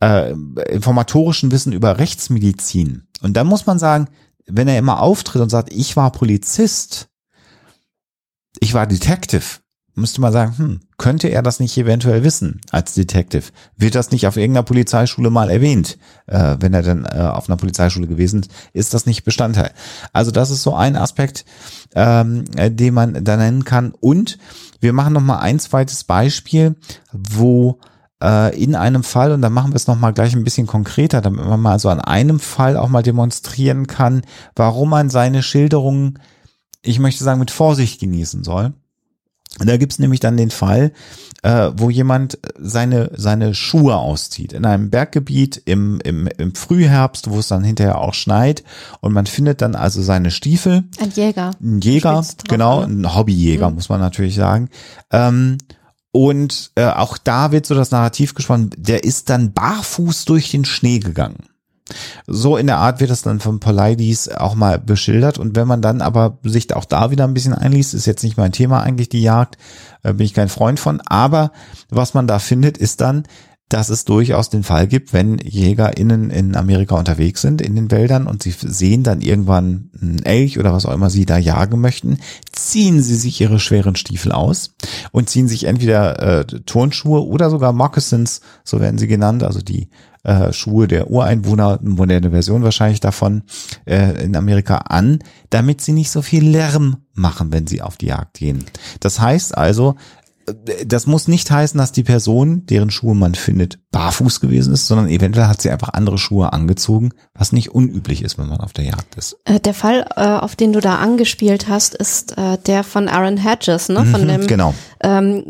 äh, 0.00 0.34
informatorischen 0.70 1.50
Wissen 1.50 1.72
über 1.72 1.98
Rechtsmedizin. 1.98 3.08
Und 3.22 3.36
dann 3.36 3.48
muss 3.48 3.66
man 3.66 3.80
sagen, 3.80 4.06
wenn 4.46 4.68
er 4.68 4.78
immer 4.78 5.00
auftritt 5.00 5.42
und 5.42 5.50
sagt, 5.50 5.72
ich 5.72 5.96
war 5.96 6.12
Polizist, 6.12 7.08
ich 8.60 8.72
war 8.72 8.86
Detective, 8.86 9.42
müsste 9.96 10.20
man 10.20 10.32
sagen, 10.32 10.58
hm, 10.58 10.80
könnte 10.96 11.26
er 11.26 11.42
das 11.42 11.58
nicht 11.58 11.76
eventuell 11.76 12.22
wissen 12.22 12.60
als 12.70 12.94
Detective? 12.94 13.46
Wird 13.76 13.96
das 13.96 14.12
nicht 14.12 14.28
auf 14.28 14.36
irgendeiner 14.36 14.62
Polizeischule 14.62 15.28
mal 15.28 15.50
erwähnt, 15.50 15.98
äh, 16.28 16.56
wenn 16.60 16.72
er 16.72 16.82
dann 16.82 17.04
äh, 17.04 17.18
auf 17.18 17.48
einer 17.48 17.56
Polizeischule 17.56 18.06
gewesen 18.06 18.42
ist? 18.42 18.50
Ist 18.72 18.94
das 18.94 19.06
nicht 19.06 19.24
Bestandteil? 19.24 19.72
Also 20.12 20.30
das 20.30 20.50
ist 20.50 20.62
so 20.62 20.76
ein 20.76 20.94
Aspekt, 20.94 21.44
ähm, 21.96 22.44
äh, 22.54 22.70
den 22.70 22.94
man 22.94 23.24
da 23.24 23.36
nennen 23.36 23.64
kann. 23.64 23.92
Und 23.98 24.38
wir 24.82 24.92
machen 24.92 25.14
noch 25.14 25.22
mal 25.22 25.38
ein 25.38 25.60
zweites 25.60 26.04
Beispiel, 26.04 26.74
wo 27.12 27.78
äh, 28.22 28.60
in 28.60 28.74
einem 28.74 29.04
Fall, 29.04 29.30
und 29.30 29.40
dann 29.42 29.52
machen 29.52 29.70
wir 29.70 29.76
es 29.76 29.86
noch 29.86 29.98
mal 29.98 30.12
gleich 30.12 30.34
ein 30.34 30.44
bisschen 30.44 30.66
konkreter, 30.66 31.20
damit 31.20 31.46
man 31.46 31.60
mal 31.60 31.78
so 31.78 31.88
an 31.88 32.00
einem 32.00 32.40
Fall 32.40 32.76
auch 32.76 32.88
mal 32.88 33.02
demonstrieren 33.02 33.86
kann, 33.86 34.22
warum 34.56 34.90
man 34.90 35.08
seine 35.08 35.42
Schilderungen, 35.42 36.18
ich 36.82 36.98
möchte 36.98 37.22
sagen, 37.22 37.38
mit 37.38 37.52
Vorsicht 37.52 38.00
genießen 38.00 38.42
soll. 38.42 38.74
Da 39.58 39.76
gibt's 39.76 39.98
nämlich 39.98 40.20
dann 40.20 40.36
den 40.36 40.50
Fall, 40.50 40.92
äh, 41.42 41.70
wo 41.76 41.90
jemand 41.90 42.38
seine, 42.58 43.10
seine 43.14 43.54
Schuhe 43.54 43.96
auszieht 43.96 44.52
in 44.52 44.64
einem 44.64 44.90
Berggebiet 44.90 45.60
im, 45.64 46.00
im, 46.02 46.26
im 46.26 46.54
Frühherbst, 46.54 47.30
wo 47.30 47.38
es 47.38 47.48
dann 47.48 47.64
hinterher 47.64 47.98
auch 47.98 48.14
schneit 48.14 48.64
und 49.00 49.12
man 49.12 49.26
findet 49.26 49.60
dann 49.60 49.74
also 49.74 50.00
seine 50.02 50.30
Stiefel. 50.30 50.84
Ein 50.98 51.10
Jäger. 51.10 51.50
Ein 51.60 51.80
Jäger, 51.80 52.24
genau, 52.48 52.80
ein 52.80 53.14
Hobbyjäger, 53.14 53.68
mhm. 53.68 53.74
muss 53.74 53.88
man 53.88 54.00
natürlich 54.00 54.36
sagen. 54.36 54.68
Ähm, 55.10 55.58
und 56.12 56.72
äh, 56.74 56.84
auch 56.84 57.18
da 57.18 57.52
wird 57.52 57.66
so 57.66 57.74
das 57.74 57.90
Narrativ 57.90 58.34
gesponnen, 58.34 58.70
der 58.76 59.04
ist 59.04 59.30
dann 59.30 59.52
barfuß 59.52 60.26
durch 60.26 60.50
den 60.50 60.64
Schnee 60.64 60.98
gegangen. 60.98 61.44
So 62.26 62.56
in 62.56 62.66
der 62.66 62.78
Art 62.78 63.00
wird 63.00 63.10
das 63.10 63.22
dann 63.22 63.40
von 63.40 63.60
Polides 63.60 64.28
auch 64.28 64.54
mal 64.54 64.78
beschildert. 64.78 65.38
Und 65.38 65.56
wenn 65.56 65.66
man 65.66 65.82
dann 65.82 66.00
aber 66.00 66.38
sich 66.42 66.74
auch 66.74 66.84
da 66.84 67.10
wieder 67.10 67.24
ein 67.24 67.34
bisschen 67.34 67.54
einliest, 67.54 67.94
ist 67.94 68.06
jetzt 68.06 68.22
nicht 68.22 68.36
mein 68.36 68.52
Thema 68.52 68.82
eigentlich 68.82 69.08
die 69.08 69.22
Jagd, 69.22 69.58
äh, 70.02 70.12
bin 70.12 70.26
ich 70.26 70.34
kein 70.34 70.48
Freund 70.48 70.78
von. 70.80 71.00
Aber 71.00 71.52
was 71.90 72.14
man 72.14 72.26
da 72.26 72.38
findet, 72.38 72.78
ist 72.78 73.00
dann, 73.00 73.24
dass 73.68 73.88
es 73.88 74.04
durchaus 74.04 74.50
den 74.50 74.64
Fall 74.64 74.86
gibt, 74.86 75.12
wenn 75.14 75.38
JägerInnen 75.38 76.30
in 76.30 76.56
Amerika 76.56 76.96
unterwegs 76.96 77.40
sind 77.40 77.62
in 77.62 77.74
den 77.74 77.90
Wäldern 77.90 78.26
und 78.26 78.42
sie 78.42 78.50
sehen 78.50 79.02
dann 79.02 79.22
irgendwann 79.22 79.90
einen 80.00 80.22
Elch 80.22 80.58
oder 80.58 80.74
was 80.74 80.84
auch 80.84 80.92
immer 80.92 81.08
sie 81.08 81.24
da 81.24 81.38
jagen 81.38 81.80
möchten, 81.80 82.18
ziehen 82.52 83.02
sie 83.02 83.16
sich 83.16 83.40
ihre 83.40 83.58
schweren 83.58 83.96
Stiefel 83.96 84.32
aus 84.32 84.74
und 85.10 85.30
ziehen 85.30 85.48
sich 85.48 85.64
entweder 85.64 86.40
äh, 86.40 86.44
Turnschuhe 86.44 87.26
oder 87.26 87.48
sogar 87.48 87.72
Moccasins, 87.72 88.42
so 88.62 88.80
werden 88.80 88.98
sie 88.98 89.06
genannt, 89.06 89.42
also 89.42 89.60
die 89.60 89.88
äh, 90.24 90.52
Schuhe 90.52 90.86
der 90.86 91.10
Ureinwohner, 91.10 91.80
moderne 91.82 92.30
Version 92.30 92.62
wahrscheinlich 92.62 93.00
davon 93.00 93.42
äh, 93.86 94.22
in 94.22 94.36
Amerika 94.36 94.76
an, 94.76 95.18
damit 95.50 95.80
sie 95.80 95.92
nicht 95.92 96.10
so 96.10 96.22
viel 96.22 96.48
Lärm 96.48 96.98
machen, 97.14 97.52
wenn 97.52 97.66
sie 97.66 97.82
auf 97.82 97.96
die 97.96 98.06
Jagd 98.06 98.38
gehen. 98.38 98.64
Das 99.00 99.20
heißt 99.20 99.56
also, 99.56 99.96
das 100.86 101.06
muss 101.06 101.28
nicht 101.28 101.50
heißen, 101.50 101.78
dass 101.78 101.92
die 101.92 102.02
Person, 102.02 102.66
deren 102.66 102.90
Schuhe 102.90 103.14
man 103.14 103.34
findet, 103.34 103.78
barfuß 103.92 104.40
gewesen 104.40 104.72
ist, 104.72 104.86
sondern 104.86 105.08
eventuell 105.08 105.46
hat 105.46 105.62
sie 105.62 105.70
einfach 105.70 105.90
andere 105.90 106.18
Schuhe 106.18 106.52
angezogen, 106.52 107.10
was 107.34 107.52
nicht 107.52 107.70
unüblich 107.70 108.22
ist, 108.22 108.38
wenn 108.38 108.48
man 108.48 108.60
auf 108.60 108.72
der 108.72 108.84
Jagd 108.86 109.14
ist. 109.16 109.36
Äh, 109.44 109.60
der 109.60 109.74
Fall, 109.74 110.06
äh, 110.16 110.20
auf 110.26 110.56
den 110.56 110.72
du 110.72 110.80
da 110.80 110.96
angespielt 110.96 111.68
hast, 111.68 111.94
ist 111.94 112.36
äh, 112.38 112.58
der 112.66 112.84
von 112.84 113.08
Aaron 113.08 113.36
Hedges, 113.36 113.88
ne? 113.88 114.04
Von 114.06 114.22
Mhm, 114.22 114.28
dem 114.28 114.46
genau. 114.46 114.74
ähm, 115.02 115.44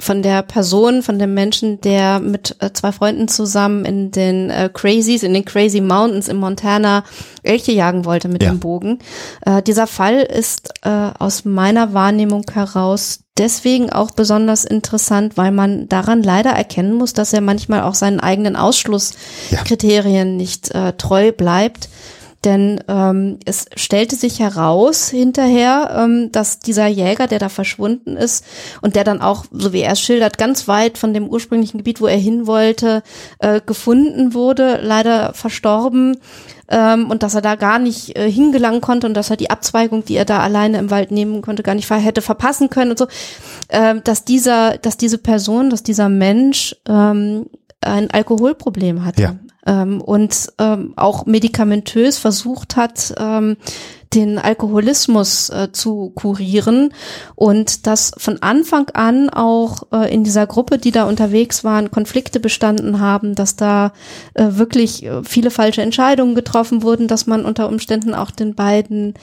von 0.00 0.22
der 0.22 0.42
Person, 0.42 1.02
von 1.02 1.18
dem 1.18 1.34
Menschen, 1.34 1.80
der 1.80 2.20
mit 2.20 2.54
äh, 2.60 2.72
zwei 2.72 2.92
Freunden 2.92 3.26
zusammen 3.26 3.84
in 3.84 4.12
den 4.12 4.48
äh, 4.48 4.70
Crazies, 4.72 5.24
in 5.24 5.34
den 5.34 5.44
Crazy 5.44 5.80
Mountains 5.80 6.28
in 6.28 6.36
Montana 6.36 7.02
Elche 7.42 7.72
jagen 7.72 8.04
wollte 8.04 8.28
mit 8.28 8.42
Ja. 8.44 8.50
dem 8.50 8.60
Bogen. 8.60 9.00
Äh, 9.44 9.60
dieser 9.62 9.88
Fall 9.88 10.18
ist 10.20 10.70
äh, 10.82 11.10
aus 11.18 11.44
meiner 11.44 11.94
Wahrnehmung 11.94 12.44
heraus 12.52 13.20
deswegen 13.38 13.90
auch 13.90 14.12
besonders 14.12 14.64
interessant, 14.64 15.36
weil 15.36 15.50
man 15.50 15.88
daran 15.88 16.22
leider 16.22 16.50
erkennen 16.50 16.92
muss, 16.94 17.12
dass 17.12 17.32
er 17.32 17.40
manchmal 17.40 17.82
auch 17.82 17.94
seinen 17.94 18.20
eigenen 18.20 18.54
Ausschlusskriterien 18.54 20.36
nicht 20.36 20.70
äh, 20.74 20.92
treu 20.92 21.32
bleibt. 21.32 21.88
Denn 22.44 22.82
ähm, 22.86 23.38
es 23.44 23.66
stellte 23.74 24.14
sich 24.14 24.38
heraus 24.38 25.08
hinterher, 25.08 25.96
ähm, 25.96 26.30
dass 26.30 26.60
dieser 26.60 26.86
Jäger, 26.86 27.26
der 27.26 27.40
da 27.40 27.48
verschwunden 27.48 28.16
ist 28.16 28.44
und 28.80 28.94
der 28.94 29.02
dann 29.02 29.20
auch, 29.20 29.46
so 29.50 29.72
wie 29.72 29.80
er 29.80 29.92
es 29.92 30.00
schildert, 30.00 30.38
ganz 30.38 30.68
weit 30.68 30.98
von 30.98 31.12
dem 31.12 31.28
ursprünglichen 31.28 31.78
Gebiet, 31.78 32.00
wo 32.00 32.06
er 32.06 32.16
hin 32.16 32.46
wollte, 32.46 33.02
äh, 33.40 33.60
gefunden 33.60 34.34
wurde, 34.34 34.78
leider 34.82 35.34
verstorben 35.34 36.18
ähm, 36.68 37.10
und 37.10 37.22
dass 37.22 37.34
er 37.34 37.40
da 37.40 37.56
gar 37.56 37.78
nicht 37.78 38.16
äh, 38.16 38.30
hingelangen 38.30 38.80
konnte 38.80 39.06
und 39.06 39.14
dass 39.14 39.30
er 39.30 39.36
die 39.36 39.50
Abzweigung, 39.50 40.04
die 40.04 40.14
er 40.14 40.24
da 40.24 40.40
alleine 40.40 40.78
im 40.78 40.90
Wald 40.90 41.10
nehmen 41.10 41.42
konnte, 41.42 41.62
gar 41.62 41.74
nicht 41.74 41.90
hätte 41.90 42.22
verpassen 42.22 42.70
können 42.70 42.92
und 42.92 42.98
so, 42.98 43.08
ähm, 43.70 44.02
dass 44.04 44.24
dieser, 44.24 44.78
dass 44.78 44.96
diese 44.96 45.18
Person, 45.18 45.70
dass 45.70 45.82
dieser 45.82 46.08
Mensch 46.08 46.76
ähm, 46.88 47.46
ein 47.80 48.10
Alkoholproblem 48.10 49.04
hatte. 49.04 49.22
Ja. 49.22 49.36
Ähm, 49.68 50.00
und 50.00 50.52
ähm, 50.58 50.94
auch 50.96 51.26
medikamentös 51.26 52.16
versucht 52.18 52.76
hat, 52.76 53.14
ähm, 53.18 53.58
den 54.14 54.38
Alkoholismus 54.38 55.50
äh, 55.50 55.68
zu 55.72 56.12
kurieren 56.14 56.94
und 57.34 57.86
dass 57.86 58.12
von 58.16 58.40
Anfang 58.42 58.88
an 58.90 59.28
auch 59.30 59.82
äh, 59.92 60.12
in 60.12 60.24
dieser 60.24 60.46
Gruppe, 60.46 60.78
die 60.78 60.92
da 60.92 61.04
unterwegs 61.04 61.64
waren, 61.64 61.90
Konflikte 61.90 62.40
bestanden 62.40 63.00
haben, 63.00 63.34
dass 63.34 63.56
da 63.56 63.92
äh, 64.34 64.46
wirklich 64.52 65.04
äh, 65.04 65.22
viele 65.24 65.50
falsche 65.50 65.82
Entscheidungen 65.82 66.34
getroffen 66.34 66.82
wurden, 66.82 67.08
dass 67.08 67.26
man 67.26 67.44
unter 67.44 67.68
Umständen 67.68 68.14
auch 68.14 68.30
den 68.30 68.54
beiden 68.54 69.14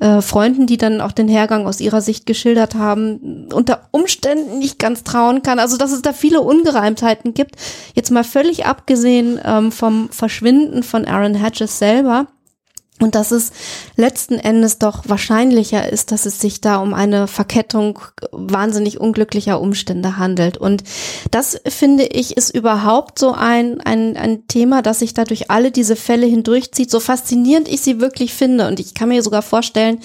äh, 0.00 0.20
Freunden, 0.20 0.66
die 0.66 0.76
dann 0.76 1.00
auch 1.00 1.12
den 1.12 1.28
Hergang 1.28 1.66
aus 1.66 1.80
ihrer 1.80 2.00
Sicht 2.00 2.26
geschildert 2.26 2.74
haben, 2.74 3.48
unter 3.52 3.88
Umständen 3.92 4.58
nicht 4.58 4.78
ganz 4.78 5.04
trauen 5.04 5.42
kann. 5.42 5.58
Also 5.58 5.76
dass 5.76 5.92
es 5.92 6.02
da 6.02 6.12
viele 6.12 6.40
Ungereimtheiten 6.40 7.32
gibt. 7.32 7.56
Jetzt 7.94 8.10
mal 8.10 8.24
völlig 8.24 8.66
abgesehen 8.66 9.40
ähm, 9.44 9.72
vom 9.72 10.08
Verschwinden 10.10 10.82
von 10.82 11.06
Aaron 11.06 11.34
Hedges 11.34 11.78
selber. 11.78 12.26
Und 13.00 13.16
dass 13.16 13.32
es 13.32 13.50
letzten 13.96 14.38
Endes 14.38 14.78
doch 14.78 15.08
wahrscheinlicher 15.08 15.90
ist, 15.90 16.12
dass 16.12 16.26
es 16.26 16.40
sich 16.40 16.60
da 16.60 16.76
um 16.76 16.94
eine 16.94 17.26
Verkettung 17.26 17.98
wahnsinnig 18.30 19.00
unglücklicher 19.00 19.60
Umstände 19.60 20.16
handelt. 20.16 20.58
Und 20.58 20.84
das 21.32 21.60
finde 21.66 22.04
ich 22.04 22.36
ist 22.36 22.54
überhaupt 22.54 23.18
so 23.18 23.32
ein, 23.32 23.80
ein, 23.80 24.16
ein 24.16 24.46
Thema, 24.46 24.80
das 24.80 25.00
sich 25.00 25.12
da 25.12 25.24
durch 25.24 25.50
alle 25.50 25.72
diese 25.72 25.96
Fälle 25.96 26.26
hindurchzieht, 26.26 26.88
so 26.88 27.00
faszinierend 27.00 27.66
ich 27.66 27.80
sie 27.80 28.00
wirklich 28.00 28.32
finde. 28.32 28.68
Und 28.68 28.78
ich 28.78 28.94
kann 28.94 29.08
mir 29.08 29.24
sogar 29.24 29.42
vorstellen, 29.42 29.98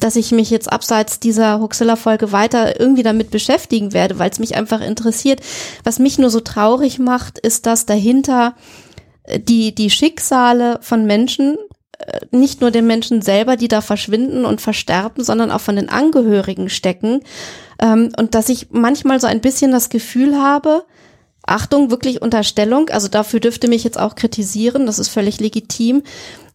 dass 0.00 0.16
ich 0.16 0.32
mich 0.32 0.50
jetzt 0.50 0.70
abseits 0.70 1.20
dieser 1.20 1.60
Huxilla-Folge 1.60 2.32
weiter 2.32 2.80
irgendwie 2.80 3.04
damit 3.04 3.30
beschäftigen 3.30 3.92
werde, 3.92 4.18
weil 4.18 4.30
es 4.30 4.40
mich 4.40 4.56
einfach 4.56 4.80
interessiert. 4.80 5.40
Was 5.84 6.00
mich 6.00 6.18
nur 6.18 6.30
so 6.30 6.40
traurig 6.40 6.98
macht, 6.98 7.38
ist, 7.38 7.66
dass 7.66 7.86
dahinter 7.86 8.56
die, 9.36 9.72
die 9.74 9.90
Schicksale 9.90 10.80
von 10.82 11.06
Menschen 11.06 11.56
nicht 12.30 12.60
nur 12.60 12.70
den 12.70 12.86
Menschen 12.86 13.22
selber, 13.22 13.56
die 13.56 13.68
da 13.68 13.80
verschwinden 13.80 14.44
und 14.44 14.60
versterben, 14.60 15.24
sondern 15.24 15.50
auch 15.50 15.60
von 15.60 15.76
den 15.76 15.88
Angehörigen 15.88 16.68
stecken. 16.68 17.20
Ähm, 17.80 18.12
und 18.18 18.34
dass 18.34 18.48
ich 18.48 18.68
manchmal 18.70 19.20
so 19.20 19.26
ein 19.26 19.40
bisschen 19.40 19.70
das 19.70 19.88
Gefühl 19.88 20.36
habe, 20.36 20.84
Achtung, 21.44 21.90
wirklich 21.90 22.22
Unterstellung, 22.22 22.88
also 22.90 23.08
dafür 23.08 23.40
dürfte 23.40 23.68
mich 23.68 23.84
jetzt 23.84 23.98
auch 23.98 24.14
kritisieren, 24.14 24.86
das 24.86 24.98
ist 24.98 25.08
völlig 25.08 25.40
legitim, 25.40 26.02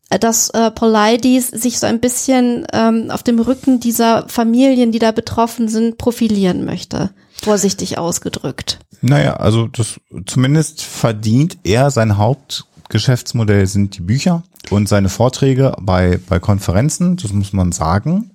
äh, 0.10 0.20
dass 0.20 0.50
äh, 0.52 0.72
Polides 0.72 1.50
sich 1.50 1.80
so 1.80 1.88
ein 1.88 2.00
bisschen 2.00 2.66
ähm, 2.74 3.12
auf 3.12 3.24
dem 3.24 3.40
Rücken 3.40 3.80
dieser 3.80 4.28
Familien, 4.30 4.92
die 4.92 5.00
da 5.00 5.12
betroffen 5.12 5.68
sind, 5.68 5.98
profilieren 5.98 6.66
möchte. 6.66 7.12
Vorsichtig 7.42 7.98
ausgedrückt. 7.98 8.80
Naja, 9.02 9.36
also 9.36 9.68
das 9.68 10.00
zumindest 10.26 10.82
verdient 10.82 11.58
er 11.64 11.92
sein 11.92 12.18
Hauptgeschäftsmodell 12.18 13.68
sind 13.68 13.98
die 13.98 14.02
Bücher 14.02 14.44
und 14.70 14.90
seine 14.90 15.10
Vorträge 15.10 15.74
bei, 15.80 16.20
bei 16.30 16.40
Konferenzen, 16.40 17.18
das 17.18 17.34
muss 17.34 17.54
man 17.54 17.72
sagen. 17.72 18.32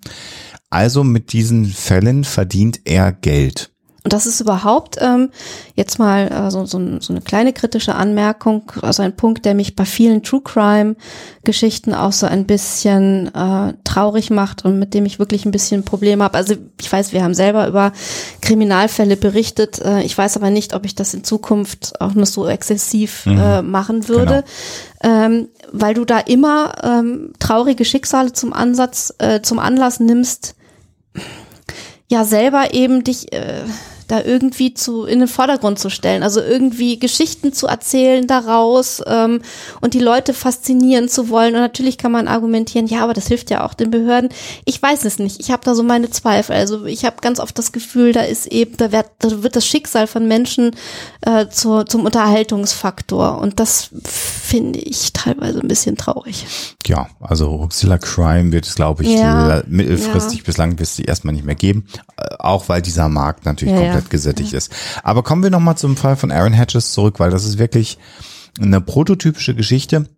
Also 0.70 1.04
mit 1.04 1.32
diesen 1.32 1.66
Fällen 1.66 2.24
verdient 2.24 2.80
er 2.84 3.12
Geld. 3.12 3.71
Und 4.04 4.12
das 4.12 4.26
ist 4.26 4.40
überhaupt 4.40 4.96
ähm, 5.00 5.30
jetzt 5.76 6.00
mal 6.00 6.26
äh, 6.26 6.50
so, 6.50 6.66
so, 6.66 6.80
so 6.98 7.12
eine 7.12 7.20
kleine 7.20 7.52
kritische 7.52 7.94
Anmerkung, 7.94 8.72
also 8.82 9.02
ein 9.02 9.14
Punkt, 9.14 9.44
der 9.44 9.54
mich 9.54 9.76
bei 9.76 9.84
vielen 9.84 10.24
True 10.24 10.40
Crime 10.42 10.96
Geschichten 11.44 11.94
auch 11.94 12.10
so 12.10 12.26
ein 12.26 12.46
bisschen 12.46 13.32
äh, 13.32 13.74
traurig 13.84 14.30
macht 14.30 14.64
und 14.64 14.80
mit 14.80 14.92
dem 14.94 15.06
ich 15.06 15.20
wirklich 15.20 15.44
ein 15.44 15.52
bisschen 15.52 15.84
Probleme 15.84 16.24
habe. 16.24 16.36
Also 16.36 16.54
ich 16.80 16.92
weiß, 16.92 17.12
wir 17.12 17.22
haben 17.22 17.34
selber 17.34 17.68
über 17.68 17.92
Kriminalfälle 18.40 19.16
berichtet. 19.16 19.80
Äh, 19.80 20.02
ich 20.02 20.18
weiß 20.18 20.36
aber 20.36 20.50
nicht, 20.50 20.74
ob 20.74 20.84
ich 20.84 20.96
das 20.96 21.14
in 21.14 21.22
Zukunft 21.22 22.00
auch 22.00 22.14
noch 22.14 22.26
so 22.26 22.48
exzessiv 22.48 23.26
äh, 23.26 23.62
machen 23.62 24.08
würde. 24.08 24.42
Ähm, 25.04 25.48
weil 25.72 25.94
du 25.94 26.04
da 26.04 26.18
immer 26.18 26.72
ähm, 26.82 27.32
traurige 27.38 27.84
Schicksale 27.84 28.32
zum 28.32 28.52
Ansatz, 28.52 29.14
äh, 29.18 29.42
zum 29.42 29.58
Anlass 29.58 30.00
nimmst, 30.00 30.54
ja 32.08 32.24
selber 32.24 32.74
eben 32.74 33.02
dich 33.04 33.32
äh, 33.32 33.62
da 34.12 34.22
irgendwie 34.22 34.74
zu 34.74 35.04
in 35.04 35.20
den 35.20 35.28
Vordergrund 35.28 35.78
zu 35.78 35.88
stellen, 35.88 36.22
also 36.22 36.42
irgendwie 36.42 36.98
Geschichten 36.98 37.54
zu 37.54 37.66
erzählen 37.66 38.26
daraus 38.26 39.02
ähm, 39.06 39.40
und 39.80 39.94
die 39.94 40.00
Leute 40.00 40.34
faszinieren 40.34 41.08
zu 41.08 41.30
wollen. 41.30 41.54
Und 41.54 41.62
natürlich 41.62 41.96
kann 41.96 42.12
man 42.12 42.28
argumentieren, 42.28 42.86
ja, 42.86 43.02
aber 43.04 43.14
das 43.14 43.28
hilft 43.28 43.50
ja 43.50 43.64
auch 43.64 43.72
den 43.72 43.90
Behörden. 43.90 44.28
Ich 44.66 44.82
weiß 44.82 45.06
es 45.06 45.18
nicht. 45.18 45.40
Ich 45.40 45.50
habe 45.50 45.64
da 45.64 45.74
so 45.74 45.82
meine 45.82 46.10
Zweifel. 46.10 46.54
Also 46.54 46.84
ich 46.84 47.06
habe 47.06 47.16
ganz 47.22 47.40
oft 47.40 47.56
das 47.58 47.72
Gefühl, 47.72 48.12
da 48.12 48.20
ist 48.20 48.48
eben, 48.48 48.76
da 48.76 48.92
wird, 48.92 49.06
da 49.20 49.42
wird 49.42 49.56
das 49.56 49.66
Schicksal 49.66 50.06
von 50.06 50.28
Menschen 50.28 50.76
äh, 51.22 51.46
zur, 51.48 51.86
zum 51.86 52.04
Unterhaltungsfaktor. 52.04 53.38
Und 53.38 53.60
das 53.60 53.88
finde 54.04 54.78
ich 54.80 55.14
teilweise 55.14 55.60
ein 55.60 55.68
bisschen 55.68 55.96
traurig. 55.96 56.44
Ja, 56.86 57.08
also 57.18 57.62
Huxilla 57.62 57.96
Crime 57.96 58.52
wird 58.52 58.66
es, 58.66 58.74
glaube 58.74 59.04
ich, 59.04 59.08
Ja, 59.08 59.62
mittelfristig 59.66 60.40
ja. 60.40 60.44
bis 60.44 60.58
langfristig 60.58 61.08
erstmal 61.08 61.32
nicht 61.32 61.46
mehr 61.46 61.54
geben. 61.54 61.86
Äh, 62.18 62.34
Auch 62.40 62.68
weil 62.68 62.82
dieser 62.82 63.08
Markt 63.08 63.46
natürlich 63.46 63.74
Ja, 63.74 63.80
ja. 63.82 64.01
Komplett 64.02 64.10
gesättigt 64.10 64.52
ist. 64.52 64.72
Aber 65.02 65.22
kommen 65.22 65.42
wir 65.42 65.50
nochmal 65.50 65.76
zum 65.76 65.96
Fall 65.96 66.16
von 66.16 66.30
Aaron 66.30 66.52
Hedges 66.52 66.92
zurück, 66.92 67.20
weil 67.20 67.30
das 67.30 67.44
ist 67.44 67.58
wirklich 67.58 67.98
eine 68.60 68.80
prototypische 68.80 69.54
Geschichte. 69.54 70.08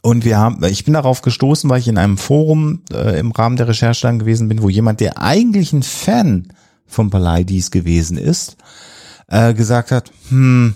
Und 0.00 0.24
wir 0.24 0.38
haben, 0.38 0.64
ich 0.64 0.84
bin 0.84 0.94
darauf 0.94 1.22
gestoßen, 1.22 1.68
weil 1.68 1.80
ich 1.80 1.88
in 1.88 1.98
einem 1.98 2.18
Forum 2.18 2.82
äh, 2.92 3.18
im 3.18 3.30
Rahmen 3.30 3.56
der 3.56 3.68
Recherche 3.68 4.02
dann 4.02 4.18
gewesen 4.18 4.48
bin, 4.48 4.62
wo 4.62 4.68
jemand, 4.68 5.00
der 5.00 5.18
eigentlich 5.18 5.72
ein 5.72 5.82
Fan 5.82 6.48
von 6.86 7.10
Palladies 7.10 7.70
gewesen 7.70 8.16
ist, 8.16 8.56
äh, 9.28 9.54
gesagt 9.54 9.90
hat, 9.90 10.10
hm, 10.28 10.74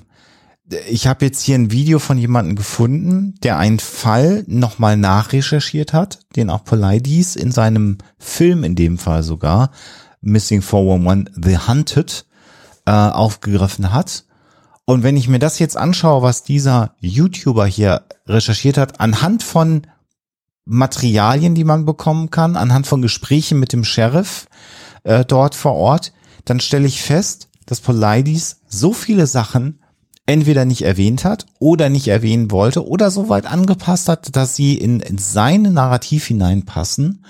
ich 0.89 1.07
habe 1.07 1.25
jetzt 1.25 1.43
hier 1.43 1.55
ein 1.55 1.71
Video 1.71 1.99
von 1.99 2.19
jemandem 2.19 2.57
gefunden, 2.57 3.35
der 3.43 3.57
einen 3.57 3.79
Fall 3.79 4.45
nochmal 4.49 4.97
nachrecherchiert 4.97 5.93
hat, 5.93 6.19
den 6.35 6.51
auch 6.51 6.65
Polides 6.65 7.37
in 7.37 7.53
seinem 7.53 7.99
Film 8.19 8.65
in 8.65 8.75
dem 8.75 8.99
Fall 8.99 9.23
sogar, 9.23 9.71
Missing 10.21 10.63
411 10.63 11.33
The 11.43 11.59
Hunted, 11.59 12.27
äh, 12.87 12.91
aufgegriffen 12.91 13.93
hat. 13.93 14.25
Und 14.85 15.03
wenn 15.03 15.17
ich 15.17 15.29
mir 15.29 15.41
das 15.41 15.59
jetzt 15.59 15.77
anschaue, 15.77 16.23
was 16.23 16.45
dieser 16.45 16.95
YouTuber 17.01 17.67
hier 17.67 18.03
recherchiert 18.27 18.79
hat, 18.79 19.01
anhand 19.01 19.43
von 19.43 19.83
Materialien, 20.65 21.55
die 21.55 21.65
man 21.65 21.85
bekommen 21.85 22.31
kann, 22.31 22.57
anhand 22.57 22.87
von 22.87 23.03
Gesprächen 23.03 23.59
mit 23.59 23.73
dem 23.73 23.85
Sheriff 23.85 24.47
äh, 25.05 25.25
dort 25.25 25.55
vor 25.55 25.75
Ort, 25.75 26.13
dann 26.45 26.61
stelle 26.61 26.87
ich 26.87 27.03
fest, 27.03 27.49
dass 27.67 27.81
Polides 27.81 28.61
so 28.69 28.93
viele 28.93 29.27
Sachen 29.27 29.81
entweder 30.27 30.65
nicht 30.65 30.83
erwähnt 30.83 31.25
hat 31.25 31.47
oder 31.59 31.89
nicht 31.89 32.09
erwähnen 32.09 32.51
wollte 32.51 32.87
oder 32.87 33.11
so 33.11 33.29
weit 33.29 33.47
angepasst 33.47 34.09
hat, 34.09 34.35
dass 34.35 34.57
sie 34.57 34.77
in, 34.77 35.01
in 35.01 35.19
seine 35.19 35.71
Narrativ 35.71 36.27
hineinpassen. 36.27 37.25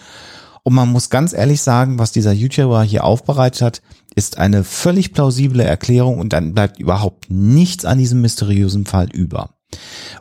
Und 0.67 0.75
man 0.75 0.89
muss 0.89 1.11
ganz 1.11 1.33
ehrlich 1.33 1.63
sagen, 1.63 2.01
was 2.01 2.11
dieser 2.11 2.33
YouTuber 2.33 2.83
hier 2.83 3.05
aufbereitet 3.05 3.63
hat, 3.63 3.83
ist 4.17 4.39
eine 4.39 4.65
völlig 4.65 5.13
plausible 5.13 5.63
Erklärung 5.63 6.19
und 6.19 6.33
dann 6.33 6.55
bleibt 6.55 6.81
überhaupt 6.81 7.31
nichts 7.31 7.85
an 7.85 7.99
diesem 7.99 8.21
mysteriösen 8.21 8.85
Fall 8.85 9.09
über. 9.13 9.51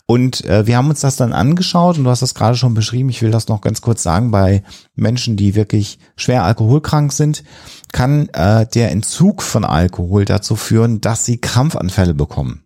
Und 0.06 0.46
äh, 0.46 0.68
wir 0.68 0.78
haben 0.78 0.92
uns 0.92 1.00
das 1.00 1.16
dann 1.16 1.34
angeschaut 1.34 1.98
und 1.98 2.04
du 2.04 2.12
hast 2.12 2.22
das 2.22 2.36
gerade 2.36 2.58
schon 2.58 2.76
beschrieben. 2.76 3.10
Ich 3.10 3.24
will 3.24 3.32
das 3.32 3.48
noch 3.48 3.62
ganz 3.62 3.82
kurz 3.82 4.04
sagen. 4.04 4.30
Bei 4.30 4.62
Menschen, 4.94 5.36
die 5.36 5.56
wirklich 5.56 5.98
schwer 6.16 6.44
alkoholkrank 6.44 7.12
sind, 7.12 7.44
kann 7.92 8.30
äh, 8.30 8.68
der 8.68 8.92
Entzug 8.92 9.42
von 9.42 9.66
Alkohol 9.66 10.26
dazu 10.26 10.56
führen, 10.56 11.02
dass 11.02 11.26
sie 11.26 11.42
Krampfanfälle 11.42 12.14
bekommen. 12.14 12.65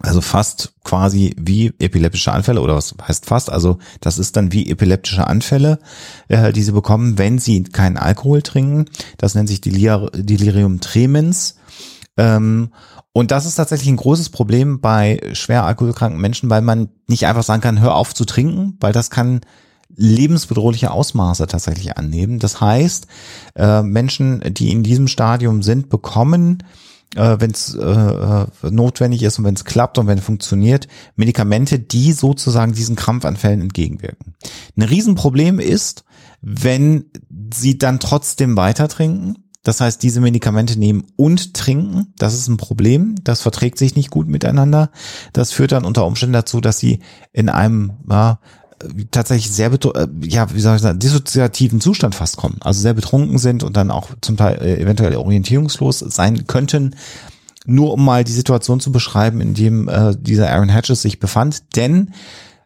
Also 0.00 0.20
fast 0.20 0.74
quasi 0.84 1.34
wie 1.38 1.72
epileptische 1.78 2.32
Anfälle 2.32 2.60
oder 2.60 2.76
was 2.76 2.94
heißt 3.06 3.26
fast? 3.26 3.50
Also 3.50 3.78
das 4.00 4.18
ist 4.18 4.36
dann 4.36 4.52
wie 4.52 4.70
epileptische 4.70 5.26
Anfälle, 5.26 5.80
äh, 6.28 6.52
die 6.52 6.62
sie 6.62 6.72
bekommen, 6.72 7.18
wenn 7.18 7.38
sie 7.38 7.64
keinen 7.64 7.96
Alkohol 7.96 8.42
trinken. 8.42 8.86
Das 9.16 9.34
nennt 9.34 9.48
sich 9.48 9.60
Delir 9.60 10.10
Delirium 10.14 10.80
tremens. 10.80 11.56
Ähm, 12.16 12.70
und 13.12 13.32
das 13.32 13.46
ist 13.46 13.56
tatsächlich 13.56 13.88
ein 13.88 13.96
großes 13.96 14.28
Problem 14.28 14.80
bei 14.80 15.20
schwer 15.32 15.64
alkoholkranken 15.64 16.20
Menschen, 16.20 16.48
weil 16.50 16.62
man 16.62 16.90
nicht 17.08 17.26
einfach 17.26 17.42
sagen 17.42 17.62
kann, 17.62 17.80
hör 17.80 17.96
auf 17.96 18.14
zu 18.14 18.24
trinken, 18.24 18.76
weil 18.80 18.92
das 18.92 19.10
kann 19.10 19.40
lebensbedrohliche 19.96 20.92
Ausmaße 20.92 21.48
tatsächlich 21.48 21.96
annehmen. 21.96 22.38
Das 22.38 22.60
heißt, 22.60 23.08
äh, 23.56 23.82
Menschen, 23.82 24.42
die 24.54 24.70
in 24.70 24.84
diesem 24.84 25.08
Stadium 25.08 25.62
sind, 25.62 25.88
bekommen 25.88 26.62
äh, 27.16 27.36
wenn 27.38 27.50
es 27.50 27.74
äh, 27.74 27.80
äh, 27.80 28.46
notwendig 28.70 29.22
ist 29.22 29.38
und 29.38 29.44
wenn 29.44 29.54
es 29.54 29.64
klappt 29.64 29.98
und 29.98 30.06
wenn 30.06 30.18
es 30.18 30.24
funktioniert, 30.24 30.88
Medikamente, 31.16 31.78
die 31.78 32.12
sozusagen 32.12 32.72
diesen 32.72 32.96
Krampfanfällen 32.96 33.60
entgegenwirken. 33.60 34.34
Ein 34.76 34.82
Riesenproblem 34.82 35.58
ist, 35.58 36.04
wenn 36.40 37.06
sie 37.52 37.78
dann 37.78 38.00
trotzdem 38.00 38.56
weiter 38.56 38.88
trinken. 38.88 39.36
Das 39.62 39.80
heißt, 39.80 40.02
diese 40.02 40.20
Medikamente 40.20 40.78
nehmen 40.78 41.04
und 41.16 41.54
trinken. 41.54 42.14
Das 42.16 42.34
ist 42.34 42.48
ein 42.48 42.56
Problem. 42.56 43.16
Das 43.24 43.42
verträgt 43.42 43.78
sich 43.78 43.96
nicht 43.96 44.10
gut 44.10 44.28
miteinander. 44.28 44.90
Das 45.32 45.52
führt 45.52 45.72
dann 45.72 45.84
unter 45.84 46.06
Umständen 46.06 46.32
dazu, 46.32 46.60
dass 46.60 46.78
sie 46.78 47.00
in 47.32 47.48
einem 47.48 47.92
ja, 48.08 48.38
tatsächlich 49.10 49.50
sehr, 49.50 49.72
äh, 49.72 50.08
ja, 50.22 50.52
wie 50.54 50.60
soll 50.60 50.76
ich 50.76 50.82
sagen, 50.82 50.98
dissoziativen 50.98 51.80
Zustand 51.80 52.14
fast 52.14 52.36
kommen. 52.36 52.56
Also 52.60 52.80
sehr 52.80 52.94
betrunken 52.94 53.38
sind 53.38 53.62
und 53.62 53.76
dann 53.76 53.90
auch 53.90 54.10
zum 54.20 54.36
Teil 54.36 54.60
äh, 54.60 54.80
eventuell 54.80 55.16
orientierungslos 55.16 55.98
sein 56.00 56.46
könnten. 56.46 56.96
Nur 57.66 57.92
um 57.92 58.04
mal 58.04 58.24
die 58.24 58.32
Situation 58.32 58.80
zu 58.80 58.92
beschreiben, 58.92 59.40
in 59.40 59.54
dem 59.54 59.88
äh, 59.88 60.14
dieser 60.18 60.50
Aaron 60.50 60.72
Hatches 60.72 61.02
sich 61.02 61.20
befand. 61.20 61.76
Denn, 61.76 62.12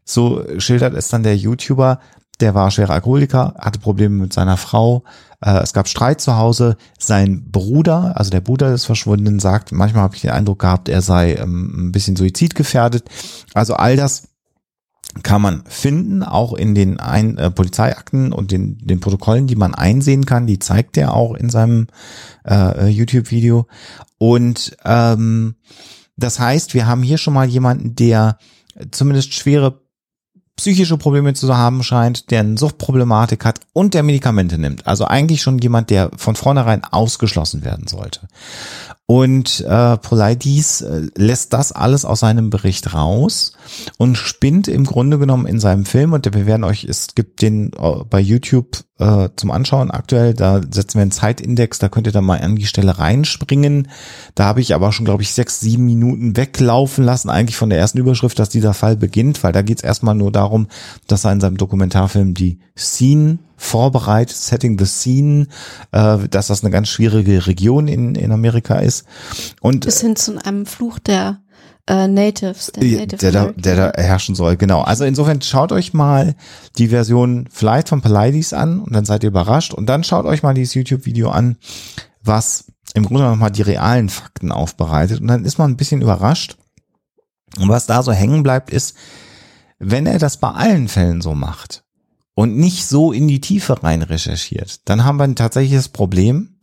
so 0.04 0.44
schildert 0.58 0.94
es 0.94 1.08
dann 1.08 1.22
der 1.22 1.36
YouTuber, 1.36 2.00
der 2.40 2.54
war 2.54 2.70
schwerer 2.70 2.94
Alkoholiker, 2.94 3.54
hatte 3.58 3.78
Probleme 3.78 4.16
mit 4.16 4.32
seiner 4.32 4.56
Frau, 4.56 5.04
äh, 5.44 5.58
es 5.62 5.72
gab 5.72 5.88
Streit 5.88 6.20
zu 6.20 6.36
Hause. 6.36 6.76
Sein 6.98 7.50
Bruder, 7.50 8.16
also 8.16 8.30
der 8.30 8.40
Bruder 8.40 8.70
des 8.70 8.84
Verschwundenen, 8.84 9.40
sagt, 9.40 9.72
manchmal 9.72 10.04
habe 10.04 10.14
ich 10.14 10.22
den 10.22 10.30
Eindruck 10.30 10.60
gehabt, 10.60 10.88
er 10.88 11.02
sei 11.02 11.34
ähm, 11.34 11.88
ein 11.88 11.92
bisschen 11.92 12.16
suizidgefährdet. 12.16 13.04
Also 13.54 13.74
all 13.74 13.96
das 13.96 14.28
kann 15.22 15.42
man 15.42 15.64
finden, 15.66 16.22
auch 16.22 16.54
in 16.54 16.74
den 16.74 16.98
ein, 16.98 17.36
äh, 17.36 17.50
Polizeiakten 17.50 18.32
und 18.32 18.50
den, 18.50 18.78
den 18.78 19.00
Protokollen, 19.00 19.46
die 19.46 19.56
man 19.56 19.74
einsehen 19.74 20.24
kann. 20.24 20.46
Die 20.46 20.58
zeigt 20.58 20.96
er 20.96 21.14
auch 21.14 21.34
in 21.34 21.50
seinem 21.50 21.88
äh, 22.48 22.88
YouTube-Video. 22.88 23.66
Und 24.18 24.76
ähm, 24.84 25.56
das 26.16 26.40
heißt, 26.40 26.72
wir 26.74 26.86
haben 26.86 27.02
hier 27.02 27.18
schon 27.18 27.34
mal 27.34 27.46
jemanden, 27.46 27.94
der 27.94 28.38
zumindest 28.90 29.34
schwere 29.34 29.82
psychische 30.56 30.98
Probleme 30.98 31.34
zu 31.34 31.56
haben 31.56 31.82
scheint, 31.82 32.30
der 32.30 32.40
eine 32.40 32.58
Suchtproblematik 32.58 33.44
hat 33.44 33.60
und 33.72 33.94
der 33.94 34.02
Medikamente 34.02 34.58
nimmt. 34.58 34.86
Also 34.86 35.06
eigentlich 35.06 35.42
schon 35.42 35.58
jemand, 35.58 35.90
der 35.90 36.10
von 36.16 36.36
vornherein 36.36 36.84
ausgeschlossen 36.84 37.64
werden 37.64 37.86
sollte. 37.86 38.28
Und 39.12 39.60
äh, 39.68 39.98
Polides 39.98 40.80
äh, 40.80 41.02
lässt 41.16 41.52
das 41.52 41.70
alles 41.70 42.06
aus 42.06 42.20
seinem 42.20 42.48
Bericht 42.48 42.94
raus 42.94 43.52
und 43.98 44.16
spinnt 44.16 44.68
im 44.68 44.84
Grunde 44.84 45.18
genommen 45.18 45.44
in 45.44 45.60
seinem 45.60 45.84
Film. 45.84 46.14
Und 46.14 46.24
wir 46.32 46.46
werden 46.46 46.64
euch, 46.64 46.84
es 46.84 47.14
gibt 47.14 47.42
den 47.42 47.74
äh, 47.74 48.04
bei 48.08 48.20
YouTube 48.20 48.78
äh, 48.98 49.28
zum 49.36 49.50
Anschauen 49.50 49.90
aktuell, 49.90 50.32
da 50.32 50.62
setzen 50.62 50.94
wir 50.94 51.02
einen 51.02 51.10
Zeitindex, 51.10 51.78
da 51.78 51.90
könnt 51.90 52.06
ihr 52.06 52.12
dann 52.14 52.24
mal 52.24 52.40
an 52.40 52.56
die 52.56 52.64
Stelle 52.64 52.98
reinspringen. 52.98 53.88
Da 54.34 54.44
habe 54.44 54.62
ich 54.62 54.74
aber 54.74 54.92
schon, 54.92 55.04
glaube 55.04 55.22
ich, 55.22 55.34
sechs, 55.34 55.60
sieben 55.60 55.84
Minuten 55.84 56.34
weglaufen 56.38 57.04
lassen, 57.04 57.28
eigentlich 57.28 57.56
von 57.56 57.68
der 57.68 57.80
ersten 57.80 57.98
Überschrift, 57.98 58.38
dass 58.38 58.48
dieser 58.48 58.72
Fall 58.72 58.96
beginnt, 58.96 59.44
weil 59.44 59.52
da 59.52 59.60
geht 59.60 59.76
es 59.76 59.84
erstmal 59.84 60.14
nur 60.14 60.32
darum, 60.32 60.68
dass 61.06 61.26
er 61.26 61.32
in 61.32 61.40
seinem 61.40 61.58
Dokumentarfilm 61.58 62.32
die 62.32 62.60
Scene 62.78 63.40
vorbereitet, 63.62 64.36
Setting 64.36 64.78
the 64.78 64.86
Scene, 64.86 65.46
äh, 65.92 66.18
dass 66.28 66.48
das 66.48 66.62
eine 66.62 66.70
ganz 66.70 66.88
schwierige 66.88 67.46
Region 67.46 67.88
in, 67.88 68.14
in 68.14 68.32
Amerika 68.32 68.78
ist. 68.78 69.04
Und 69.60 69.84
bis 69.84 70.00
hin 70.00 70.16
zu 70.16 70.44
einem 70.44 70.66
Fluch 70.66 70.98
der 70.98 71.40
äh, 71.86 72.08
Natives, 72.08 72.72
der, 72.72 72.82
Native 72.82 73.16
der, 73.16 73.32
da, 73.32 73.52
der 73.52 73.76
da 73.76 74.02
herrschen 74.02 74.34
soll, 74.34 74.56
genau. 74.56 74.82
Also 74.82 75.04
insofern 75.04 75.40
schaut 75.42 75.72
euch 75.72 75.94
mal 75.94 76.34
die 76.76 76.88
Version 76.88 77.48
vielleicht 77.50 77.88
von 77.88 78.02
Pallades 78.02 78.52
an 78.52 78.80
und 78.80 78.94
dann 78.94 79.04
seid 79.04 79.22
ihr 79.22 79.30
überrascht 79.30 79.72
und 79.72 79.86
dann 79.86 80.04
schaut 80.04 80.26
euch 80.26 80.42
mal 80.42 80.54
dieses 80.54 80.74
YouTube-Video 80.74 81.30
an, 81.30 81.56
was 82.22 82.66
im 82.94 83.06
Grunde 83.06 83.24
nochmal 83.24 83.52
die 83.52 83.62
realen 83.62 84.08
Fakten 84.08 84.52
aufbereitet 84.52 85.20
und 85.20 85.28
dann 85.28 85.44
ist 85.44 85.58
man 85.58 85.70
ein 85.70 85.76
bisschen 85.76 86.02
überrascht. 86.02 86.56
Und 87.58 87.68
was 87.68 87.86
da 87.86 88.02
so 88.02 88.12
hängen 88.12 88.42
bleibt, 88.42 88.70
ist, 88.70 88.96
wenn 89.78 90.06
er 90.06 90.18
das 90.18 90.38
bei 90.38 90.50
allen 90.50 90.88
Fällen 90.88 91.20
so 91.20 91.34
macht 91.34 91.84
und 92.34 92.56
nicht 92.56 92.86
so 92.86 93.12
in 93.12 93.28
die 93.28 93.40
Tiefe 93.40 93.82
rein 93.82 94.02
recherchiert, 94.02 94.80
dann 94.86 95.04
haben 95.04 95.18
wir 95.18 95.24
ein 95.24 95.36
tatsächliches 95.36 95.88
Problem, 95.88 96.56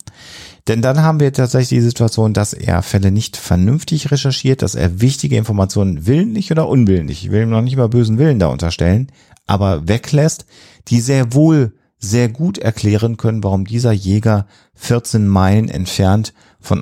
denn 0.68 0.82
dann 0.82 1.02
haben 1.02 1.20
wir 1.20 1.34
tatsächlich 1.34 1.80
die 1.80 1.86
Situation, 1.86 2.34
dass 2.34 2.54
er 2.54 2.84
Fälle 2.84 3.12
nicht 3.12 3.38
vernünftig 3.38 4.12
recherchiert, 4.12 4.62
dass 4.62 4.76
er 4.76 5.02
wichtige 5.02 5.38
Informationen 5.38 6.06
willentlich 6.06 6.52
oder 6.52 6.68
unwillentlich, 6.68 7.26
ich 7.26 7.32
will 7.32 7.44
ihm 7.44 7.50
noch 7.50 7.62
nicht 7.62 7.78
mal 7.78 7.90
bösen 7.90 8.18
Willen 8.18 8.40
da 8.40 8.48
unterstellen, 8.48 9.12
aber 9.48 9.88
weglässt, 9.88 10.46
die 10.88 11.02
sehr 11.02 11.34
wohl 11.34 11.74
sehr 12.00 12.30
gut 12.30 12.58
erklären 12.58 13.18
können, 13.18 13.44
warum 13.44 13.66
dieser 13.66 13.92
Jäger 13.92 14.48
14 14.76 15.28
Meilen 15.28 15.68
entfernt 15.68 16.34
von, 16.62 16.82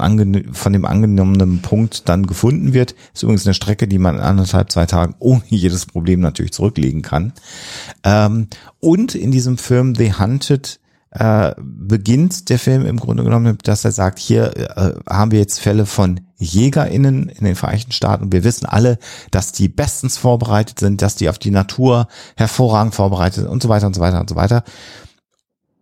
von 0.53 0.73
dem 0.73 0.85
angenommenen 0.85 1.61
Punkt 1.61 2.07
dann 2.07 2.27
gefunden 2.27 2.73
wird. 2.73 2.95
Ist 3.13 3.23
übrigens 3.23 3.45
eine 3.45 3.55
Strecke, 3.55 3.87
die 3.87 3.97
man 3.97 4.15
in 4.15 4.21
anderthalb, 4.21 4.71
zwei 4.71 4.85
Tagen 4.85 5.15
ohne 5.19 5.41
jedes 5.49 5.87
Problem 5.87 6.19
natürlich 6.19 6.51
zurücklegen 6.51 7.01
kann. 7.01 7.33
Ähm, 8.03 8.47
und 8.79 9.15
in 9.15 9.31
diesem 9.31 9.57
Film 9.57 9.95
The 9.95 10.13
Hunted 10.13 10.79
äh, 11.11 11.55
beginnt 11.59 12.49
der 12.49 12.59
Film 12.59 12.85
im 12.85 12.99
Grunde 12.99 13.23
genommen, 13.23 13.57
dass 13.63 13.85
er 13.85 13.91
sagt, 13.91 14.19
hier 14.19 14.55
äh, 14.55 14.93
haben 15.09 15.31
wir 15.31 15.39
jetzt 15.39 15.59
Fälle 15.59 15.85
von 15.85 16.19
JägerInnen 16.37 17.29
in 17.29 17.45
den 17.45 17.55
Vereinigten 17.55 17.91
Staaten 17.91 18.25
und 18.25 18.33
wir 18.33 18.43
wissen 18.43 18.67
alle, 18.67 18.99
dass 19.31 19.51
die 19.51 19.69
bestens 19.69 20.17
vorbereitet 20.17 20.79
sind, 20.79 21.01
dass 21.01 21.15
die 21.15 21.29
auf 21.29 21.39
die 21.39 21.49
Natur 21.49 22.07
hervorragend 22.35 22.93
vorbereitet 22.93 23.35
sind 23.35 23.47
und 23.47 23.63
so 23.63 23.69
weiter 23.69 23.87
und 23.87 23.95
so 23.95 24.01
weiter 24.01 24.19
und 24.19 24.29
so 24.29 24.35
weiter. 24.35 24.63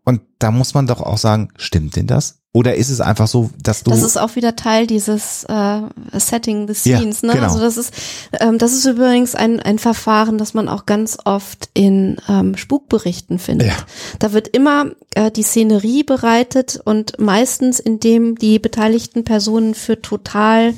Und 0.05 0.21
da 0.39 0.51
muss 0.51 0.73
man 0.73 0.87
doch 0.87 1.01
auch 1.01 1.17
sagen, 1.17 1.49
stimmt 1.57 1.95
denn 1.95 2.07
das? 2.07 2.37
Oder 2.53 2.75
ist 2.75 2.89
es 2.89 3.01
einfach 3.01 3.27
so, 3.27 3.49
dass 3.61 3.83
du. 3.83 3.91
Das 3.91 4.01
ist 4.01 4.15
auch 4.15 4.37
wieder 4.37 4.55
Teil 4.55 4.87
dieses 4.87 5.43
äh, 5.43 5.81
Setting 6.13 6.69
the 6.69 6.73
Scenes, 6.73 7.21
ja, 7.21 7.27
ne? 7.27 7.33
Genau. 7.33 7.47
Also 7.47 7.59
das 7.59 7.75
ist, 7.75 7.93
ähm, 8.39 8.57
das 8.59 8.71
ist 8.71 8.85
übrigens 8.85 9.35
ein, 9.35 9.59
ein 9.59 9.77
Verfahren, 9.77 10.37
das 10.37 10.53
man 10.53 10.69
auch 10.69 10.85
ganz 10.85 11.17
oft 11.25 11.69
in 11.73 12.15
ähm, 12.29 12.55
Spukberichten 12.55 13.39
findet. 13.39 13.67
Ja. 13.67 13.75
Da 14.19 14.31
wird 14.31 14.47
immer 14.47 14.85
äh, 15.15 15.31
die 15.31 15.43
Szenerie 15.43 16.03
bereitet 16.03 16.79
und 16.85 17.19
meistens, 17.19 17.81
indem 17.81 18.37
die 18.37 18.57
beteiligten 18.59 19.25
Personen 19.25 19.75
für 19.75 20.01
total 20.01 20.75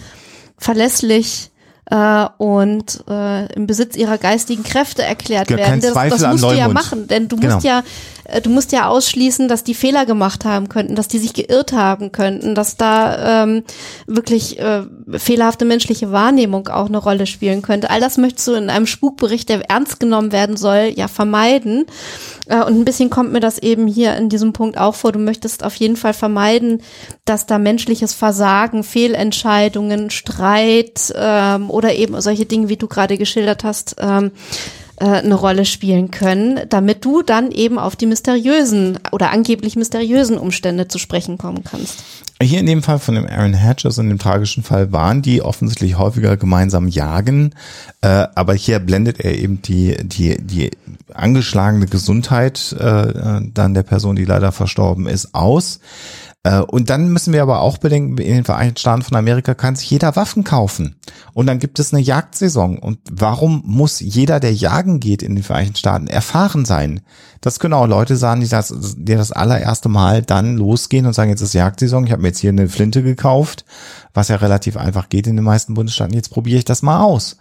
verlässlich 0.57 1.51
äh, 1.89 2.27
und 2.37 3.03
äh, 3.07 3.53
im 3.53 3.67
Besitz 3.67 3.95
ihrer 3.95 4.17
geistigen 4.17 4.63
Kräfte 4.63 5.03
erklärt 5.03 5.49
ja, 5.49 5.57
werden. 5.57 5.81
Das, 5.81 5.93
das 5.93 6.31
musst 6.31 6.43
du 6.43 6.51
ja 6.51 6.67
machen, 6.67 7.07
denn 7.07 7.27
du 7.27 7.37
genau. 7.37 7.55
musst 7.55 7.65
ja 7.65 7.83
du 8.43 8.49
musst 8.49 8.71
ja 8.71 8.87
ausschließen, 8.87 9.47
dass 9.47 9.63
die 9.63 9.73
Fehler 9.73 10.05
gemacht 10.05 10.45
haben 10.45 10.69
könnten, 10.69 10.95
dass 10.95 11.07
die 11.07 11.19
sich 11.19 11.33
geirrt 11.33 11.73
haben 11.73 12.11
könnten, 12.11 12.55
dass 12.55 12.77
da 12.77 13.43
ähm, 13.43 13.63
wirklich 14.05 14.59
äh, 14.59 14.83
fehlerhafte 15.17 15.65
menschliche 15.65 16.11
Wahrnehmung 16.11 16.67
auch 16.67 16.87
eine 16.87 16.97
Rolle 16.97 17.25
spielen 17.25 17.61
könnte. 17.61 17.89
All 17.89 17.99
das 17.99 18.17
möchtest 18.17 18.47
du 18.47 18.53
in 18.53 18.69
einem 18.69 18.87
Spukbericht, 18.87 19.49
der 19.49 19.69
ernst 19.69 19.99
genommen 19.99 20.31
werden 20.31 20.57
soll, 20.57 20.91
ja 20.95 21.07
vermeiden. 21.07 21.85
Äh, 22.47 22.63
und 22.63 22.79
ein 22.79 22.85
bisschen 22.85 23.09
kommt 23.09 23.31
mir 23.31 23.39
das 23.39 23.59
eben 23.59 23.87
hier 23.87 24.15
in 24.15 24.29
diesem 24.29 24.53
Punkt 24.53 24.77
auch 24.77 24.95
vor. 24.95 25.11
Du 25.11 25.19
möchtest 25.19 25.63
auf 25.63 25.75
jeden 25.75 25.95
Fall 25.95 26.13
vermeiden, 26.13 26.81
dass 27.25 27.45
da 27.45 27.57
menschliches 27.57 28.13
Versagen, 28.13 28.83
Fehlentscheidungen, 28.83 30.09
Streit 30.09 31.13
ähm, 31.15 31.69
oder 31.69 31.95
eben 31.95 32.19
solche 32.21 32.45
Dinge, 32.45 32.69
wie 32.69 32.77
du 32.77 32.87
gerade 32.87 33.17
geschildert 33.17 33.63
hast, 33.63 33.95
ähm, 33.99 34.31
äh, 34.97 35.05
eine 35.05 35.35
Rolle 35.35 35.65
spielen 35.65 36.11
können, 36.11 36.61
damit 36.69 37.05
du 37.05 37.21
dann 37.21 37.51
eben 37.51 37.77
auf 37.77 37.95
die 37.95 38.07
mysteriösen 38.07 38.99
oder 39.11 39.31
angeblich 39.31 39.75
mysteriösen 39.75 40.37
Umstände 40.37 40.87
zu 40.87 40.97
sprechen 40.97 41.37
kommen 41.37 41.63
kannst. 41.63 42.03
Hier 42.41 42.59
in 42.59 42.65
dem 42.65 42.83
Fall 42.83 42.99
von 42.99 43.15
dem 43.15 43.27
Aaron 43.27 43.53
Hedges 43.53 43.97
und 43.97 44.09
dem 44.09 44.19
tragischen 44.19 44.63
Fall 44.63 44.91
waren 44.91 45.21
die 45.21 45.41
offensichtlich 45.41 45.97
häufiger 45.97 46.37
gemeinsam 46.37 46.87
jagen, 46.87 47.55
äh, 48.01 48.27
aber 48.35 48.53
hier 48.53 48.79
blendet 48.79 49.19
er 49.19 49.35
eben 49.35 49.61
die 49.61 49.97
die 50.03 50.37
die 50.39 50.71
angeschlagene 51.13 51.87
Gesundheit 51.87 52.75
äh, 52.79 53.41
dann 53.53 53.73
der 53.73 53.83
Person, 53.83 54.15
die 54.15 54.25
leider 54.25 54.51
verstorben 54.51 55.07
ist, 55.07 55.33
aus. 55.33 55.79
Äh, 56.47 56.61
und 56.61 56.89
dann 56.89 57.09
müssen 57.09 57.33
wir 57.33 57.41
aber 57.41 57.59
auch 57.59 57.77
bedenken, 57.77 58.17
in 58.17 58.35
den 58.35 58.45
Vereinigten 58.45 58.79
Staaten 58.79 59.01
von 59.01 59.17
Amerika 59.17 59.53
kann 59.53 59.75
sich 59.75 59.89
jeder 59.89 60.15
Waffen 60.15 60.45
kaufen. 60.45 60.95
Und 61.33 61.47
dann 61.47 61.59
gibt 61.59 61.77
es 61.77 61.93
eine 61.93 62.01
Jagdsaison. 62.01 62.79
Und 62.79 62.99
warum 63.11 63.63
muss 63.65 63.99
jeder, 63.99 64.39
der 64.39 64.53
jagen 64.53 65.01
geht 65.01 65.23
in 65.23 65.35
den 65.35 65.43
Vereinigten 65.43 65.77
Staaten, 65.77 66.07
erfahren 66.07 66.63
sein? 66.63 67.01
Das 67.41 67.59
können 67.59 67.73
auch 67.73 67.85
Leute 67.85 68.15
sagen, 68.15 68.39
die 68.39 68.47
das, 68.47 68.73
die 68.97 69.15
das 69.15 69.33
allererste 69.33 69.89
Mal 69.89 70.21
dann 70.21 70.55
losgehen 70.55 71.05
und 71.05 71.13
sagen, 71.13 71.31
jetzt 71.31 71.41
ist 71.41 71.53
Jagdsaison, 71.53 72.05
ich 72.05 72.11
habe 72.13 72.21
mir 72.21 72.29
jetzt 72.29 72.39
hier 72.39 72.51
eine 72.51 72.69
Flinte 72.69 73.03
gekauft, 73.03 73.65
was 74.13 74.29
ja 74.29 74.37
relativ 74.37 74.77
einfach 74.77 75.09
geht 75.09 75.27
in 75.27 75.35
den 75.35 75.45
meisten 75.45 75.73
Bundesstaaten, 75.73 76.15
jetzt 76.15 76.29
probiere 76.29 76.59
ich 76.59 76.65
das 76.65 76.81
mal 76.81 77.01
aus. 77.01 77.37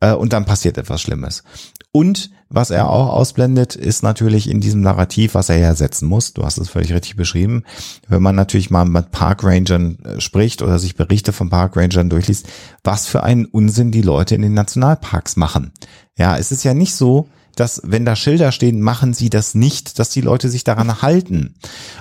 Äh, 0.00 0.14
und 0.14 0.32
dann 0.32 0.44
passiert 0.44 0.78
etwas 0.78 1.00
Schlimmes. 1.00 1.44
Und 1.92 2.30
was 2.48 2.70
er 2.70 2.90
auch 2.90 3.08
ausblendet, 3.08 3.76
ist 3.76 4.02
natürlich 4.02 4.48
in 4.48 4.60
diesem 4.60 4.80
Narrativ, 4.80 5.34
was 5.34 5.48
er 5.48 5.58
ja 5.58 5.74
setzen 5.74 6.08
muss. 6.08 6.32
Du 6.32 6.44
hast 6.44 6.58
es 6.58 6.68
völlig 6.68 6.92
richtig 6.92 7.16
beschrieben. 7.16 7.64
Wenn 8.08 8.22
man 8.22 8.34
natürlich 8.34 8.70
mal 8.70 8.84
mit 8.84 9.12
Parkrangern 9.12 9.98
äh, 10.04 10.20
spricht 10.20 10.62
oder 10.62 10.78
sich 10.78 10.96
Berichte 10.96 11.32
von 11.32 11.50
Parkrangern 11.50 12.10
durchliest, 12.10 12.48
was 12.82 13.06
für 13.06 13.22
einen 13.22 13.44
Unsinn 13.44 13.92
die 13.92 14.02
Leute 14.02 14.34
in 14.34 14.42
den 14.42 14.54
Nationalparks 14.54 15.36
machen. 15.36 15.72
Ja, 16.16 16.36
es 16.36 16.50
ist 16.50 16.64
ja 16.64 16.74
nicht 16.74 16.94
so, 16.94 17.28
dass 17.56 17.82
wenn 17.84 18.04
da 18.04 18.16
Schilder 18.16 18.52
stehen, 18.52 18.80
machen 18.80 19.14
sie 19.14 19.30
das 19.30 19.54
nicht, 19.54 19.98
dass 19.98 20.10
die 20.10 20.20
Leute 20.20 20.48
sich 20.48 20.64
daran 20.64 21.02
halten. 21.02 21.54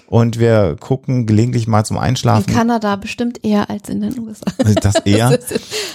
Und 0.08 0.40
wir 0.40 0.76
gucken 0.80 1.26
gelegentlich 1.26 1.68
mal 1.68 1.84
zum 1.84 1.98
Einschlafen. 1.98 2.50
In 2.50 2.56
Kanada 2.56 2.96
bestimmt 2.96 3.44
eher 3.44 3.70
als 3.70 3.90
in 3.90 4.02
den 4.02 4.18
USA. 4.20 4.46
Das 4.82 4.96
eher. 5.06 5.38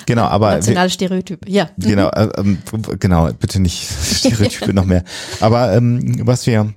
genau, 0.07 0.25
aber. 0.25 0.57
Nationale 0.57 0.91
Stereotype, 0.91 1.49
ja. 1.49 1.71
Genau, 1.79 2.09
äh, 2.11 2.29
ähm, 2.37 2.59
genau, 2.99 3.33
bitte 3.33 3.61
nicht 3.61 3.89
Stereotype 4.15 4.75
noch 4.75 4.85
mehr. 4.85 5.05
Aber 5.41 5.73
ähm, 5.73 6.27
was 6.27 6.47
wir 6.47 6.75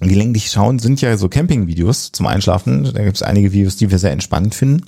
gelegentlich 0.00 0.50
schauen, 0.50 0.78
sind 0.78 1.00
ja 1.00 1.16
so 1.16 1.28
Camping-Videos 1.28 2.12
zum 2.12 2.26
Einschlafen. 2.26 2.84
Da 2.84 3.04
gibt 3.04 3.16
es 3.16 3.22
einige 3.22 3.52
Videos, 3.52 3.76
die 3.76 3.90
wir 3.90 3.98
sehr 3.98 4.12
entspannend 4.12 4.54
finden. 4.54 4.84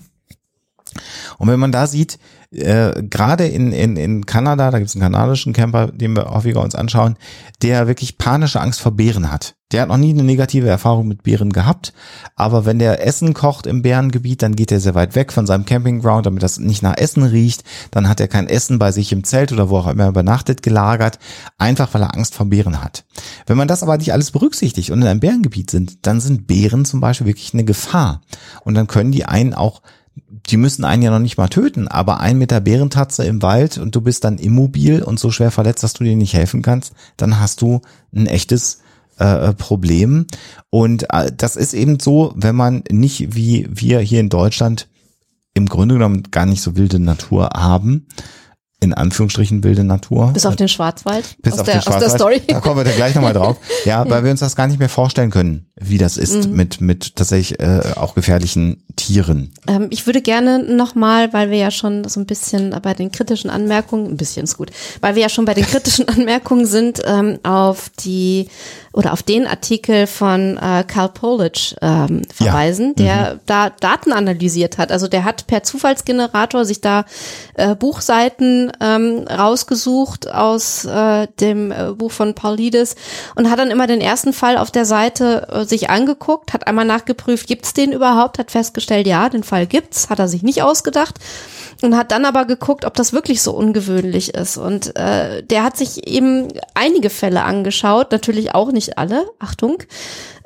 Und 1.38 1.48
wenn 1.48 1.60
man 1.60 1.72
da 1.72 1.86
sieht, 1.86 2.18
äh, 2.52 3.02
gerade 3.02 3.46
in, 3.46 3.72
in, 3.72 3.96
in 3.96 4.26
Kanada, 4.26 4.70
da 4.70 4.78
gibt 4.78 4.90
es 4.90 4.94
einen 4.94 5.02
kanadischen 5.02 5.52
Camper, 5.52 5.88
den 5.88 6.14
wir 6.14 6.26
häufiger 6.26 6.60
uns 6.60 6.74
anschauen, 6.74 7.16
der 7.62 7.86
wirklich 7.86 8.18
panische 8.18 8.60
Angst 8.60 8.80
vor 8.80 8.92
Bären 8.92 9.30
hat. 9.30 9.54
Der 9.72 9.80
hat 9.80 9.88
noch 9.88 9.96
nie 9.96 10.10
eine 10.10 10.22
negative 10.22 10.68
Erfahrung 10.68 11.08
mit 11.08 11.22
Bären 11.22 11.50
gehabt, 11.50 11.94
aber 12.36 12.66
wenn 12.66 12.78
der 12.78 13.06
Essen 13.06 13.32
kocht 13.32 13.66
im 13.66 13.80
Bärengebiet, 13.80 14.42
dann 14.42 14.54
geht 14.54 14.70
er 14.70 14.80
sehr 14.80 14.94
weit 14.94 15.14
weg 15.14 15.32
von 15.32 15.46
seinem 15.46 15.64
Campingground, 15.64 16.26
damit 16.26 16.42
das 16.42 16.58
nicht 16.58 16.82
nach 16.82 16.98
Essen 16.98 17.22
riecht. 17.22 17.64
Dann 17.90 18.06
hat 18.06 18.20
er 18.20 18.28
kein 18.28 18.48
Essen 18.48 18.78
bei 18.78 18.92
sich 18.92 19.12
im 19.12 19.24
Zelt 19.24 19.50
oder 19.50 19.70
wo 19.70 19.78
auch 19.78 19.88
immer 19.88 20.04
er 20.04 20.08
übernachtet 20.10 20.62
gelagert, 20.62 21.18
einfach 21.56 21.94
weil 21.94 22.02
er 22.02 22.14
Angst 22.14 22.34
vor 22.34 22.46
Bären 22.46 22.84
hat. 22.84 23.04
Wenn 23.46 23.56
man 23.56 23.68
das 23.68 23.82
aber 23.82 23.96
nicht 23.96 24.12
alles 24.12 24.30
berücksichtigt 24.30 24.90
und 24.90 25.00
in 25.00 25.08
einem 25.08 25.20
Bärengebiet 25.20 25.70
sind, 25.70 26.06
dann 26.06 26.20
sind 26.20 26.46
Bären 26.46 26.84
zum 26.84 27.00
Beispiel 27.00 27.28
wirklich 27.28 27.54
eine 27.54 27.64
Gefahr. 27.64 28.20
Und 28.64 28.74
dann 28.74 28.88
können 28.88 29.12
die 29.12 29.24
einen 29.24 29.54
auch 29.54 29.80
die 30.48 30.56
müssen 30.56 30.84
einen 30.84 31.02
ja 31.02 31.10
noch 31.10 31.18
nicht 31.18 31.38
mal 31.38 31.48
töten, 31.48 31.88
aber 31.88 32.20
ein 32.20 32.38
mit 32.38 32.50
der 32.50 32.60
Bärentatze 32.60 33.24
im 33.24 33.42
Wald 33.42 33.78
und 33.78 33.94
du 33.94 34.00
bist 34.00 34.24
dann 34.24 34.38
immobil 34.38 35.02
und 35.02 35.18
so 35.18 35.30
schwer 35.30 35.50
verletzt, 35.50 35.82
dass 35.82 35.92
du 35.92 36.04
dir 36.04 36.16
nicht 36.16 36.34
helfen 36.34 36.62
kannst, 36.62 36.92
dann 37.16 37.38
hast 37.40 37.62
du 37.62 37.80
ein 38.14 38.26
echtes 38.26 38.80
äh, 39.18 39.50
äh, 39.50 39.52
Problem. 39.54 40.26
Und 40.70 41.12
äh, 41.12 41.30
das 41.36 41.56
ist 41.56 41.74
eben 41.74 42.00
so, 42.00 42.32
wenn 42.34 42.56
man 42.56 42.82
nicht 42.90 43.36
wie 43.36 43.68
wir 43.70 44.00
hier 44.00 44.20
in 44.20 44.30
Deutschland 44.30 44.88
im 45.54 45.66
Grunde 45.66 45.94
genommen 45.94 46.24
gar 46.30 46.46
nicht 46.46 46.62
so 46.62 46.76
wilde 46.76 46.98
Natur 46.98 47.50
haben, 47.54 48.06
in 48.82 48.92
Anführungsstrichen 48.92 49.62
wilde 49.62 49.84
Natur. 49.84 50.32
Bis 50.32 50.44
auf 50.44 50.56
den 50.56 50.68
Schwarzwald. 50.68 51.36
Bis 51.40 51.52
auf 51.58 51.62
der, 51.62 51.76
den 51.76 51.82
Schwarzwald. 51.82 52.04
Aus 52.04 52.10
der 52.10 52.18
Story. 52.18 52.42
Da 52.48 52.60
kommen 52.60 52.78
wir 52.78 52.84
dann 52.84 52.96
gleich 52.96 53.14
nochmal 53.14 53.32
drauf. 53.32 53.56
Ja, 53.84 54.08
weil 54.08 54.22
wir 54.22 54.30
uns 54.30 54.40
das 54.40 54.54
gar 54.54 54.68
nicht 54.68 54.78
mehr 54.78 54.88
vorstellen 54.88 55.30
können, 55.30 55.66
wie 55.74 55.98
das 55.98 56.16
ist 56.16 56.48
mhm. 56.48 56.56
mit, 56.56 56.80
mit 56.80 57.16
tatsächlich 57.16 57.58
äh, 57.60 57.80
auch 57.96 58.14
gefährlichen 58.14 58.84
Tieren. 58.96 59.52
Ähm, 59.66 59.88
ich 59.90 60.06
würde 60.06 60.20
gerne 60.20 60.62
nochmal, 60.62 61.32
weil 61.32 61.50
wir 61.50 61.58
ja 61.58 61.70
schon 61.70 62.06
so 62.06 62.20
ein 62.20 62.26
bisschen 62.26 62.76
bei 62.82 62.94
den 62.94 63.10
kritischen 63.10 63.50
Anmerkungen, 63.50 64.06
ein 64.06 64.16
bisschen 64.16 64.44
ist 64.44 64.56
gut, 64.56 64.70
weil 65.00 65.14
wir 65.14 65.22
ja 65.22 65.28
schon 65.28 65.44
bei 65.44 65.54
den 65.54 65.64
kritischen 65.64 66.08
Anmerkungen 66.08 66.66
sind, 66.66 67.02
ähm, 67.04 67.38
auf 67.42 67.90
die 68.00 68.48
oder 68.92 69.12
auf 69.12 69.22
den 69.22 69.46
Artikel 69.46 70.06
von 70.06 70.58
äh, 70.58 70.84
Carl 70.86 71.08
Polic 71.08 71.74
ähm, 71.80 72.22
verweisen, 72.32 72.94
ja. 72.98 73.04
der 73.04 73.34
mhm. 73.34 73.40
da 73.46 73.70
Daten 73.70 74.12
analysiert 74.12 74.78
hat. 74.78 74.92
Also 74.92 75.08
der 75.08 75.24
hat 75.24 75.46
per 75.46 75.62
Zufallsgenerator 75.62 76.64
sich 76.64 76.80
da 76.80 77.04
äh, 77.54 77.74
Buchseiten 77.74 78.70
ähm, 78.80 79.24
rausgesucht 79.28 80.30
aus 80.30 80.84
äh, 80.84 81.26
dem 81.40 81.72
äh, 81.72 81.92
Buch 81.92 82.10
von 82.10 82.34
Paulides 82.34 82.96
und 83.34 83.50
hat 83.50 83.58
dann 83.58 83.70
immer 83.70 83.86
den 83.86 84.00
ersten 84.00 84.32
Fall 84.32 84.58
auf 84.58 84.70
der 84.70 84.84
Seite 84.84 85.48
äh, 85.50 85.64
sich 85.64 85.88
angeguckt, 85.88 86.52
hat 86.52 86.66
einmal 86.66 86.84
nachgeprüft, 86.84 87.46
gibt's 87.46 87.72
den 87.72 87.92
überhaupt, 87.92 88.38
hat 88.38 88.50
festgestellt, 88.50 89.06
ja, 89.06 89.28
den 89.28 89.42
Fall 89.42 89.66
gibt's, 89.66 90.10
hat 90.10 90.18
er 90.18 90.28
sich 90.28 90.42
nicht 90.42 90.62
ausgedacht 90.62 91.18
und 91.80 91.96
hat 91.96 92.12
dann 92.12 92.24
aber 92.24 92.44
geguckt, 92.44 92.84
ob 92.84 92.94
das 92.94 93.12
wirklich 93.12 93.42
so 93.42 93.52
ungewöhnlich 93.52 94.34
ist. 94.34 94.56
Und 94.56 94.96
äh, 94.96 95.42
der 95.42 95.64
hat 95.64 95.76
sich 95.76 96.06
eben 96.06 96.48
einige 96.74 97.10
Fälle 97.10 97.42
angeschaut, 97.44 98.12
natürlich 98.12 98.54
auch 98.54 98.72
nicht 98.72 98.98
alle, 98.98 99.26
Achtung. 99.38 99.82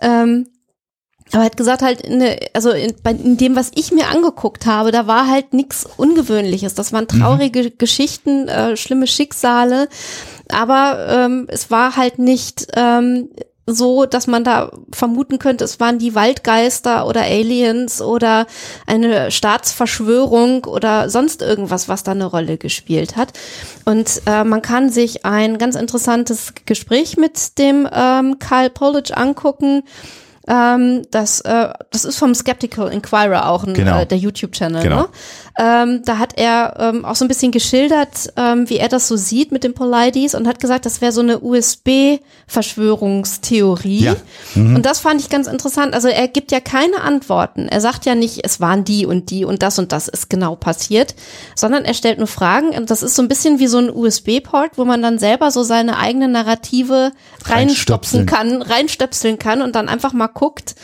Ähm, 0.00 0.46
aber 1.32 1.42
er 1.42 1.46
hat 1.46 1.56
gesagt 1.56 1.82
halt, 1.82 2.02
in, 2.02 2.22
also 2.52 2.70
in, 2.70 2.94
in 3.04 3.36
dem, 3.36 3.56
was 3.56 3.72
ich 3.74 3.90
mir 3.90 4.08
angeguckt 4.08 4.66
habe, 4.66 4.92
da 4.92 5.06
war 5.06 5.26
halt 5.26 5.54
nichts 5.54 5.86
Ungewöhnliches. 5.96 6.74
Das 6.74 6.92
waren 6.92 7.08
traurige 7.08 7.64
mhm. 7.64 7.72
Geschichten, 7.78 8.48
äh, 8.48 8.76
schlimme 8.76 9.08
Schicksale. 9.08 9.88
Aber 10.48 11.06
ähm, 11.10 11.46
es 11.50 11.70
war 11.70 11.96
halt 11.96 12.20
nicht 12.20 12.68
ähm, 12.74 13.30
so, 13.66 14.06
dass 14.06 14.28
man 14.28 14.44
da 14.44 14.70
vermuten 14.92 15.40
könnte, 15.40 15.64
es 15.64 15.80
waren 15.80 15.98
die 15.98 16.14
Waldgeister 16.14 17.06
oder 17.06 17.22
Aliens 17.22 18.00
oder 18.00 18.46
eine 18.86 19.32
Staatsverschwörung 19.32 20.64
oder 20.64 21.10
sonst 21.10 21.42
irgendwas, 21.42 21.88
was 21.88 22.04
da 22.04 22.12
eine 22.12 22.26
Rolle 22.26 22.58
gespielt 22.58 23.16
hat. 23.16 23.32
Und 23.84 24.22
äh, 24.26 24.44
man 24.44 24.62
kann 24.62 24.90
sich 24.90 25.24
ein 25.24 25.58
ganz 25.58 25.74
interessantes 25.74 26.52
Gespräch 26.64 27.16
mit 27.16 27.58
dem 27.58 27.88
ähm, 27.92 28.38
Karl 28.38 28.70
Polic 28.70 29.16
angucken. 29.16 29.82
Ähm, 30.48 31.02
das, 31.10 31.40
äh, 31.40 31.70
das 31.90 32.04
ist 32.04 32.18
vom 32.18 32.32
Skeptical 32.34 32.92
Inquirer 32.92 33.48
auch 33.48 33.64
ein, 33.64 33.74
genau. 33.74 34.00
äh, 34.00 34.06
der 34.06 34.18
YouTube-Channel. 34.18 34.82
Genau. 34.82 35.00
Ne? 35.02 35.08
Ähm, 35.58 36.02
da 36.04 36.18
hat 36.18 36.34
er 36.36 36.74
ähm, 36.78 37.06
auch 37.06 37.16
so 37.16 37.24
ein 37.24 37.28
bisschen 37.28 37.50
geschildert, 37.50 38.30
ähm, 38.36 38.68
wie 38.68 38.76
er 38.76 38.90
das 38.90 39.08
so 39.08 39.16
sieht 39.16 39.52
mit 39.52 39.64
den 39.64 39.72
Polides 39.72 40.34
und 40.34 40.46
hat 40.46 40.60
gesagt, 40.60 40.84
das 40.84 41.00
wäre 41.00 41.12
so 41.12 41.22
eine 41.22 41.40
USB-Verschwörungstheorie. 41.40 44.00
Ja. 44.00 44.16
Mhm. 44.54 44.76
Und 44.76 44.84
das 44.84 45.00
fand 45.00 45.22
ich 45.22 45.30
ganz 45.30 45.46
interessant. 45.46 45.94
Also 45.94 46.08
er 46.08 46.28
gibt 46.28 46.52
ja 46.52 46.60
keine 46.60 47.00
Antworten. 47.00 47.68
Er 47.68 47.80
sagt 47.80 48.04
ja 48.04 48.14
nicht, 48.14 48.44
es 48.44 48.60
waren 48.60 48.84
die 48.84 49.06
und 49.06 49.30
die 49.30 49.46
und 49.46 49.62
das 49.62 49.78
und 49.78 49.92
das 49.92 50.08
ist 50.08 50.28
genau 50.28 50.56
passiert, 50.56 51.14
sondern 51.54 51.86
er 51.86 51.94
stellt 51.94 52.18
nur 52.18 52.26
Fragen. 52.26 52.76
Und 52.76 52.90
das 52.90 53.02
ist 53.02 53.14
so 53.14 53.22
ein 53.22 53.28
bisschen 53.28 53.58
wie 53.58 53.66
so 53.66 53.78
ein 53.78 53.88
USB-Port, 53.88 54.72
wo 54.76 54.84
man 54.84 55.00
dann 55.00 55.18
selber 55.18 55.50
so 55.50 55.62
seine 55.62 55.96
eigene 55.96 56.28
Narrative 56.28 57.12
reinstopfen 57.46 58.26
kann, 58.26 58.60
reinstöpseln 58.60 59.38
kann 59.38 59.62
und 59.62 59.74
dann 59.74 59.88
einfach 59.88 60.12
mal 60.12 60.26
guckt, 60.26 60.74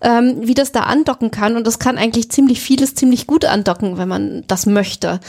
ähm, 0.00 0.38
wie 0.40 0.54
das 0.54 0.72
da 0.72 0.84
andocken 0.84 1.30
kann. 1.30 1.56
Und 1.56 1.66
das 1.66 1.78
kann 1.78 1.98
eigentlich 1.98 2.30
ziemlich 2.30 2.62
vieles 2.62 2.94
ziemlich 2.94 3.26
gut 3.26 3.44
andocken, 3.44 3.98
wenn 3.98 4.08
man 4.08 4.21
das 4.46 4.66
möchte. 4.66 5.20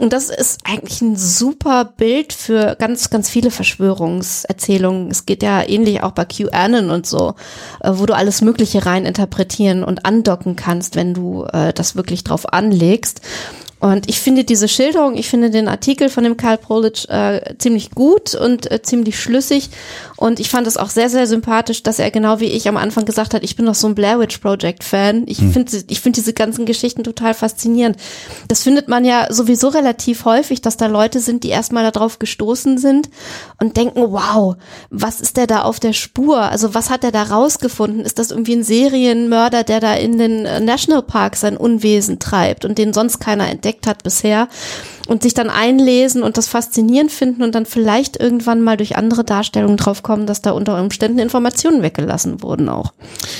Und 0.00 0.12
das 0.12 0.30
ist 0.30 0.60
eigentlich 0.64 1.00
ein 1.00 1.16
super 1.16 1.84
Bild 1.84 2.32
für 2.32 2.76
ganz, 2.76 3.10
ganz 3.10 3.30
viele 3.30 3.50
Verschwörungserzählungen. 3.50 5.10
Es 5.10 5.26
geht 5.26 5.42
ja 5.42 5.62
ähnlich 5.62 6.02
auch 6.02 6.12
bei 6.12 6.24
QAnon 6.24 6.90
und 6.90 7.06
so, 7.06 7.34
äh, 7.80 7.90
wo 7.92 8.06
du 8.06 8.14
alles 8.14 8.40
Mögliche 8.40 8.84
rein 8.84 9.06
interpretieren 9.06 9.84
und 9.84 10.04
andocken 10.04 10.56
kannst, 10.56 10.96
wenn 10.96 11.14
du 11.14 11.44
äh, 11.52 11.72
das 11.72 11.94
wirklich 11.94 12.24
drauf 12.24 12.52
anlegst. 12.52 13.20
Und 13.82 14.08
ich 14.08 14.20
finde 14.20 14.44
diese 14.44 14.68
Schilderung, 14.68 15.16
ich 15.16 15.28
finde 15.28 15.50
den 15.50 15.66
Artikel 15.66 16.08
von 16.08 16.22
dem 16.22 16.36
Karl 16.36 16.56
Prolitsch 16.56 17.08
äh, 17.08 17.56
ziemlich 17.58 17.90
gut 17.90 18.32
und 18.32 18.70
äh, 18.70 18.80
ziemlich 18.80 19.18
schlüssig. 19.18 19.70
Und 20.22 20.38
ich 20.38 20.50
fand 20.50 20.68
es 20.68 20.76
auch 20.76 20.88
sehr, 20.88 21.10
sehr 21.10 21.26
sympathisch, 21.26 21.82
dass 21.82 21.98
er 21.98 22.12
genau 22.12 22.38
wie 22.38 22.44
ich 22.44 22.68
am 22.68 22.76
Anfang 22.76 23.04
gesagt 23.04 23.34
hat, 23.34 23.42
ich 23.42 23.56
bin 23.56 23.66
doch 23.66 23.74
so 23.74 23.88
ein 23.88 23.96
Blair 23.96 24.20
Witch 24.20 24.38
Project 24.38 24.84
Fan. 24.84 25.24
Ich 25.26 25.38
hm. 25.38 25.52
finde 25.52 25.82
ich 25.88 26.00
finde 26.00 26.20
diese 26.20 26.32
ganzen 26.32 26.64
Geschichten 26.64 27.02
total 27.02 27.34
faszinierend. 27.34 27.96
Das 28.46 28.62
findet 28.62 28.86
man 28.86 29.04
ja 29.04 29.26
sowieso 29.30 29.66
relativ 29.66 30.24
häufig, 30.24 30.62
dass 30.62 30.76
da 30.76 30.86
Leute 30.86 31.18
sind, 31.18 31.42
die 31.42 31.48
erstmal 31.48 31.90
darauf 31.90 32.20
gestoßen 32.20 32.78
sind 32.78 33.10
und 33.58 33.76
denken, 33.76 34.12
wow, 34.12 34.54
was 34.90 35.20
ist 35.20 35.36
der 35.36 35.48
da 35.48 35.62
auf 35.62 35.80
der 35.80 35.92
Spur? 35.92 36.38
Also 36.38 36.72
was 36.72 36.88
hat 36.88 37.02
er 37.02 37.10
da 37.10 37.24
rausgefunden? 37.24 38.04
Ist 38.04 38.20
das 38.20 38.30
irgendwie 38.30 38.54
ein 38.54 38.62
Serienmörder, 38.62 39.64
der 39.64 39.80
da 39.80 39.94
in 39.94 40.18
den 40.18 40.44
Nationalparks 40.64 41.40
sein 41.40 41.56
Unwesen 41.56 42.20
treibt 42.20 42.64
und 42.64 42.78
den 42.78 42.92
sonst 42.92 43.18
keiner 43.18 43.48
entdeckt 43.48 43.88
hat 43.88 44.04
bisher 44.04 44.46
und 45.12 45.22
sich 45.22 45.34
dann 45.34 45.50
einlesen 45.50 46.22
und 46.22 46.38
das 46.38 46.48
faszinierend 46.48 47.12
finden 47.12 47.42
und 47.42 47.54
dann 47.54 47.66
vielleicht 47.66 48.18
irgendwann 48.18 48.62
mal 48.62 48.76
durch 48.76 48.96
andere 48.96 49.24
Darstellungen 49.24 49.76
drauf 49.76 50.02
kommen, 50.02 50.26
dass 50.26 50.40
da 50.42 50.52
unter 50.52 50.80
Umständen 50.80 51.18
Informationen 51.18 51.82
weggelassen 51.82 52.42
wurden 52.42 52.68
auch. 52.68 52.92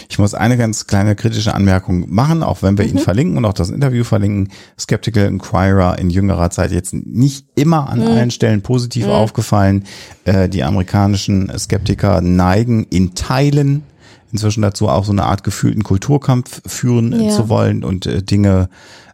Ich 0.09 0.19
muss 0.19 0.35
eine 0.35 0.57
ganz 0.59 0.87
kleine 0.87 1.17
kritische 1.17 1.55
Anmerkung 1.55 2.05
machen, 2.15 2.43
auch 2.43 2.63
wenn 2.63 2.77
wir 2.77 2.85
ihn 2.85 2.99
verlinken 2.99 3.39
und 3.39 3.45
auch 3.47 3.55
das 3.55 3.71
Interview 3.71 4.05
verlinken. 4.05 4.53
Skeptical 4.79 5.27
Inquirer 5.27 5.99
in 5.99 6.11
jüngerer 6.11 6.51
Zeit 6.51 6.71
jetzt 6.73 6.93
nicht 6.93 7.47
immer 7.55 7.89
an 7.89 8.03
allen 8.03 8.31
Stellen 8.31 8.63
positiv 8.63 9.09
aufgefallen. 9.09 9.85
Äh, 10.25 10.49
die 10.49 10.63
amerikanischen 10.63 11.51
Skeptiker 11.59 12.21
neigen 12.21 12.85
in 12.91 13.15
Teilen 13.15 13.83
inzwischen 14.31 14.63
dazu 14.63 14.89
auch 14.89 15.05
so 15.05 15.13
eine 15.13 15.25
Art 15.25 15.45
gefühlten 15.45 15.83
Kulturkampf 15.83 16.63
führen 16.67 17.19
Ja. 17.21 17.31
zu 17.31 17.49
wollen 17.49 17.83
und 17.85 18.07
äh, 18.07 18.23
Dinge, 18.23 18.69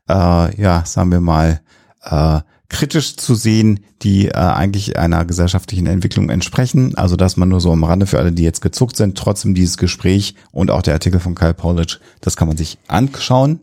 äh, 0.08 0.60
ja, 0.60 0.82
sagen 0.86 1.10
wir 1.12 1.20
mal, 1.20 1.60
äh, 2.02 2.40
kritisch 2.68 3.16
zu 3.16 3.34
sehen, 3.34 3.80
die 4.02 4.28
äh, 4.28 4.32
eigentlich 4.32 4.98
einer 4.98 5.24
gesellschaftlichen 5.24 5.86
Entwicklung 5.86 6.28
entsprechen. 6.28 6.96
Also 6.96 7.16
dass 7.16 7.36
man 7.36 7.48
nur 7.48 7.60
so 7.60 7.72
am 7.72 7.84
Rande 7.84 8.06
für 8.06 8.18
alle, 8.18 8.32
die 8.32 8.42
jetzt 8.42 8.60
gezuckt 8.60 8.96
sind, 8.96 9.16
trotzdem 9.16 9.54
dieses 9.54 9.78
Gespräch 9.78 10.34
und 10.52 10.70
auch 10.70 10.82
der 10.82 10.94
Artikel 10.94 11.18
von 11.18 11.34
Kyle 11.34 11.54
Polish, 11.54 11.98
das 12.20 12.36
kann 12.36 12.48
man 12.48 12.58
sich 12.58 12.78
anschauen. 12.86 13.60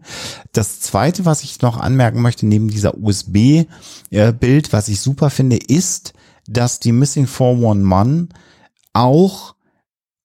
Das 0.53 0.79
zweite, 0.79 1.25
was 1.25 1.43
ich 1.43 1.61
noch 1.61 1.77
anmerken 1.77 2.21
möchte, 2.21 2.47
neben 2.47 2.67
dieser 2.67 2.97
USB-Bild, 2.97 4.73
was 4.73 4.87
ich 4.87 4.99
super 4.99 5.29
finde, 5.29 5.57
ist, 5.57 6.13
dass 6.47 6.79
die 6.79 6.91
Missing 6.91 7.27
411 7.27 8.29
auch 8.93 9.55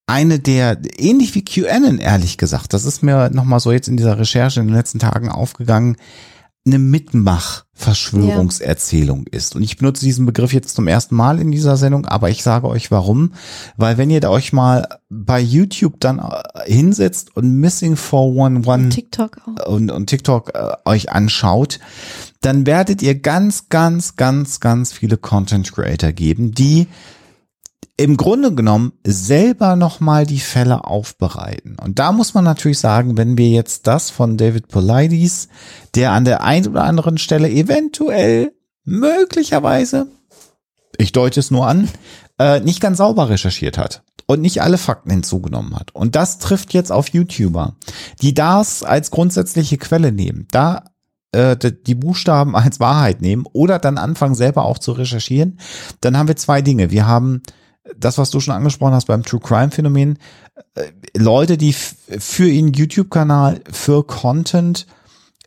eine 0.07 0.41
der, 0.41 0.79
ähnlich 0.99 1.35
wie 1.35 1.45
QAnon, 1.45 1.99
ehrlich 1.99 2.37
gesagt, 2.37 2.73
das 2.73 2.85
ist 2.85 3.03
mir 3.03 3.31
nochmal 3.31 3.61
so 3.61 3.71
jetzt 3.71 3.89
in 3.89 3.97
dieser 3.97 4.19
Recherche 4.19 4.61
in 4.61 4.67
den 4.67 4.75
letzten 4.75 4.99
Tagen 4.99 5.29
aufgegangen, 5.29 5.97
eine 6.67 6.79
Mitmach-Verschwörungserzählung 6.79 9.27
ist. 9.27 9.57
Und 9.57 9.63
ich 9.63 9.79
benutze 9.79 10.05
diesen 10.05 10.27
Begriff 10.27 10.53
jetzt 10.53 10.75
zum 10.75 10.89
ersten 10.89 11.15
Mal 11.15 11.41
in 11.41 11.51
dieser 11.51 11.79
Sendung, 11.79 12.05
aber 12.05 12.29
ich 12.29 12.43
sage 12.43 12.69
euch 12.69 12.91
warum. 12.91 13.33
Weil 13.79 13.97
wenn 13.97 14.11
ihr 14.11 14.23
euch 14.29 14.53
mal 14.53 14.87
bei 15.09 15.41
YouTube 15.41 15.99
dann 16.01 16.19
äh, 16.19 16.43
hinsetzt 16.71 17.35
und 17.35 17.57
Missing 17.57 17.97
411 17.97 18.95
TikTok 18.95 19.39
auch. 19.47 19.69
und, 19.69 19.91
und 19.91 20.09
TikTok 20.09 20.55
äh, 20.55 20.73
euch 20.85 21.11
anschaut, 21.11 21.81
dann 22.43 22.67
werdet 22.67 23.01
ihr 23.03 23.19
ganz, 23.19 23.71
ganz, 23.71 24.17
ganz, 24.17 24.61
ganz 24.61 24.93
viele 24.93 25.17
Content 25.17 25.73
Creator 25.73 26.13
geben, 26.13 26.53
die 26.53 26.89
im 28.01 28.16
Grunde 28.16 28.55
genommen 28.55 28.94
selber 29.07 29.76
nochmal 29.76 30.24
die 30.24 30.40
Fälle 30.40 30.84
aufbereiten. 30.84 31.76
Und 31.78 31.98
da 31.98 32.12
muss 32.12 32.32
man 32.32 32.44
natürlich 32.44 32.78
sagen, 32.78 33.18
wenn 33.18 33.36
wir 33.36 33.51
jetzt 33.51 33.86
das 33.86 34.09
von 34.09 34.38
David 34.38 34.68
Polides, 34.68 35.48
der 35.94 36.12
an 36.12 36.24
der 36.24 36.42
einen 36.42 36.66
oder 36.66 36.84
anderen 36.84 37.18
Stelle 37.18 37.51
eventuell, 37.51 38.53
möglicherweise, 38.84 40.07
ich 40.96 41.12
deute 41.12 41.40
es 41.40 41.51
nur 41.51 41.66
an, 41.66 41.90
äh, 42.38 42.61
nicht 42.61 42.80
ganz 42.80 42.96
sauber 42.96 43.28
recherchiert 43.28 43.76
hat 43.76 44.03
und 44.24 44.40
nicht 44.40 44.62
alle 44.62 44.78
Fakten 44.78 45.11
hinzugenommen 45.11 45.76
hat. 45.76 45.94
Und 45.94 46.16
das 46.16 46.38
trifft 46.38 46.72
jetzt 46.72 46.92
auf 46.92 47.11
YouTuber, 47.11 47.76
die 48.22 48.32
das 48.32 48.82
als 48.82 49.11
grundsätzliche 49.11 49.76
Quelle 49.76 50.11
nehmen. 50.11 50.48
Da 50.51 50.84
äh, 51.32 51.55
die 51.55 51.94
Buchstaben 51.94 52.57
als 52.57 52.80
Wahrheit 52.80 53.20
nehmen 53.20 53.44
oder 53.53 53.78
dann 53.78 53.98
anfangen 53.98 54.34
selber 54.34 54.64
auch 54.64 54.78
zu 54.78 54.92
recherchieren, 54.92 55.61
dann 56.01 56.16
haben 56.16 56.28
wir 56.28 56.36
zwei 56.36 56.62
Dinge. 56.62 56.90
Wir 56.90 57.07
haben 57.07 57.42
das, 57.97 58.18
was 58.18 58.31
du 58.31 58.41
schon 58.41 58.55
angesprochen 58.55 58.95
hast 58.95 59.07
beim 59.07 59.22
True 59.22 59.41
Crime 59.41 59.70
Phänomen, 59.70 60.18
äh, 60.74 60.91
Leute, 61.16 61.57
die 61.57 61.72
für 61.72 62.49
ihren 62.49 62.72
YouTube-Kanal, 62.72 63.62
für 63.70 64.07
Content 64.07 64.87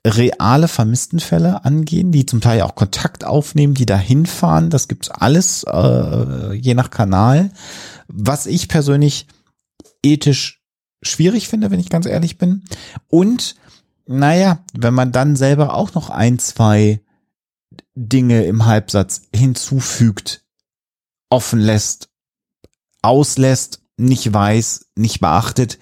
reale 0.05 0.67
Vermisstenfälle 0.67 1.63
angehen, 1.63 2.11
die 2.11 2.25
zum 2.25 2.41
Teil 2.41 2.61
auch 2.61 2.75
Kontakt 2.75 3.23
aufnehmen, 3.23 3.73
die 3.73 3.85
da 3.85 3.97
hinfahren. 3.97 4.69
Das 4.69 4.87
gibt's 4.87 5.09
alles, 5.09 5.63
äh, 5.63 6.53
je 6.53 6.73
nach 6.73 6.89
Kanal. 6.89 7.51
Was 8.07 8.45
ich 8.45 8.67
persönlich 8.67 9.27
ethisch 10.03 10.61
schwierig 11.01 11.47
finde, 11.47 11.71
wenn 11.71 11.79
ich 11.79 11.89
ganz 11.89 12.05
ehrlich 12.05 12.37
bin. 12.37 12.63
Und 13.07 13.55
naja, 14.05 14.63
wenn 14.77 14.93
man 14.93 15.11
dann 15.13 15.35
selber 15.35 15.73
auch 15.73 15.93
noch 15.93 16.09
ein, 16.09 16.37
zwei 16.39 17.01
Dinge 17.95 18.43
im 18.43 18.65
Halbsatz 18.65 19.21
hinzufügt, 19.33 20.43
offen 21.29 21.59
lässt, 21.59 22.09
auslässt, 23.03 23.81
nicht 23.97 24.33
weiß, 24.33 24.87
nicht 24.95 25.19
beachtet, 25.19 25.77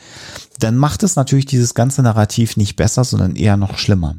dann 0.60 0.76
macht 0.76 1.04
es 1.04 1.16
natürlich 1.16 1.46
dieses 1.46 1.74
ganze 1.74 2.02
Narrativ 2.04 2.58
nicht 2.58 2.76
besser, 2.76 3.04
sondern 3.04 3.36
eher 3.36 3.56
noch 3.56 3.78
schlimmer. 3.78 4.16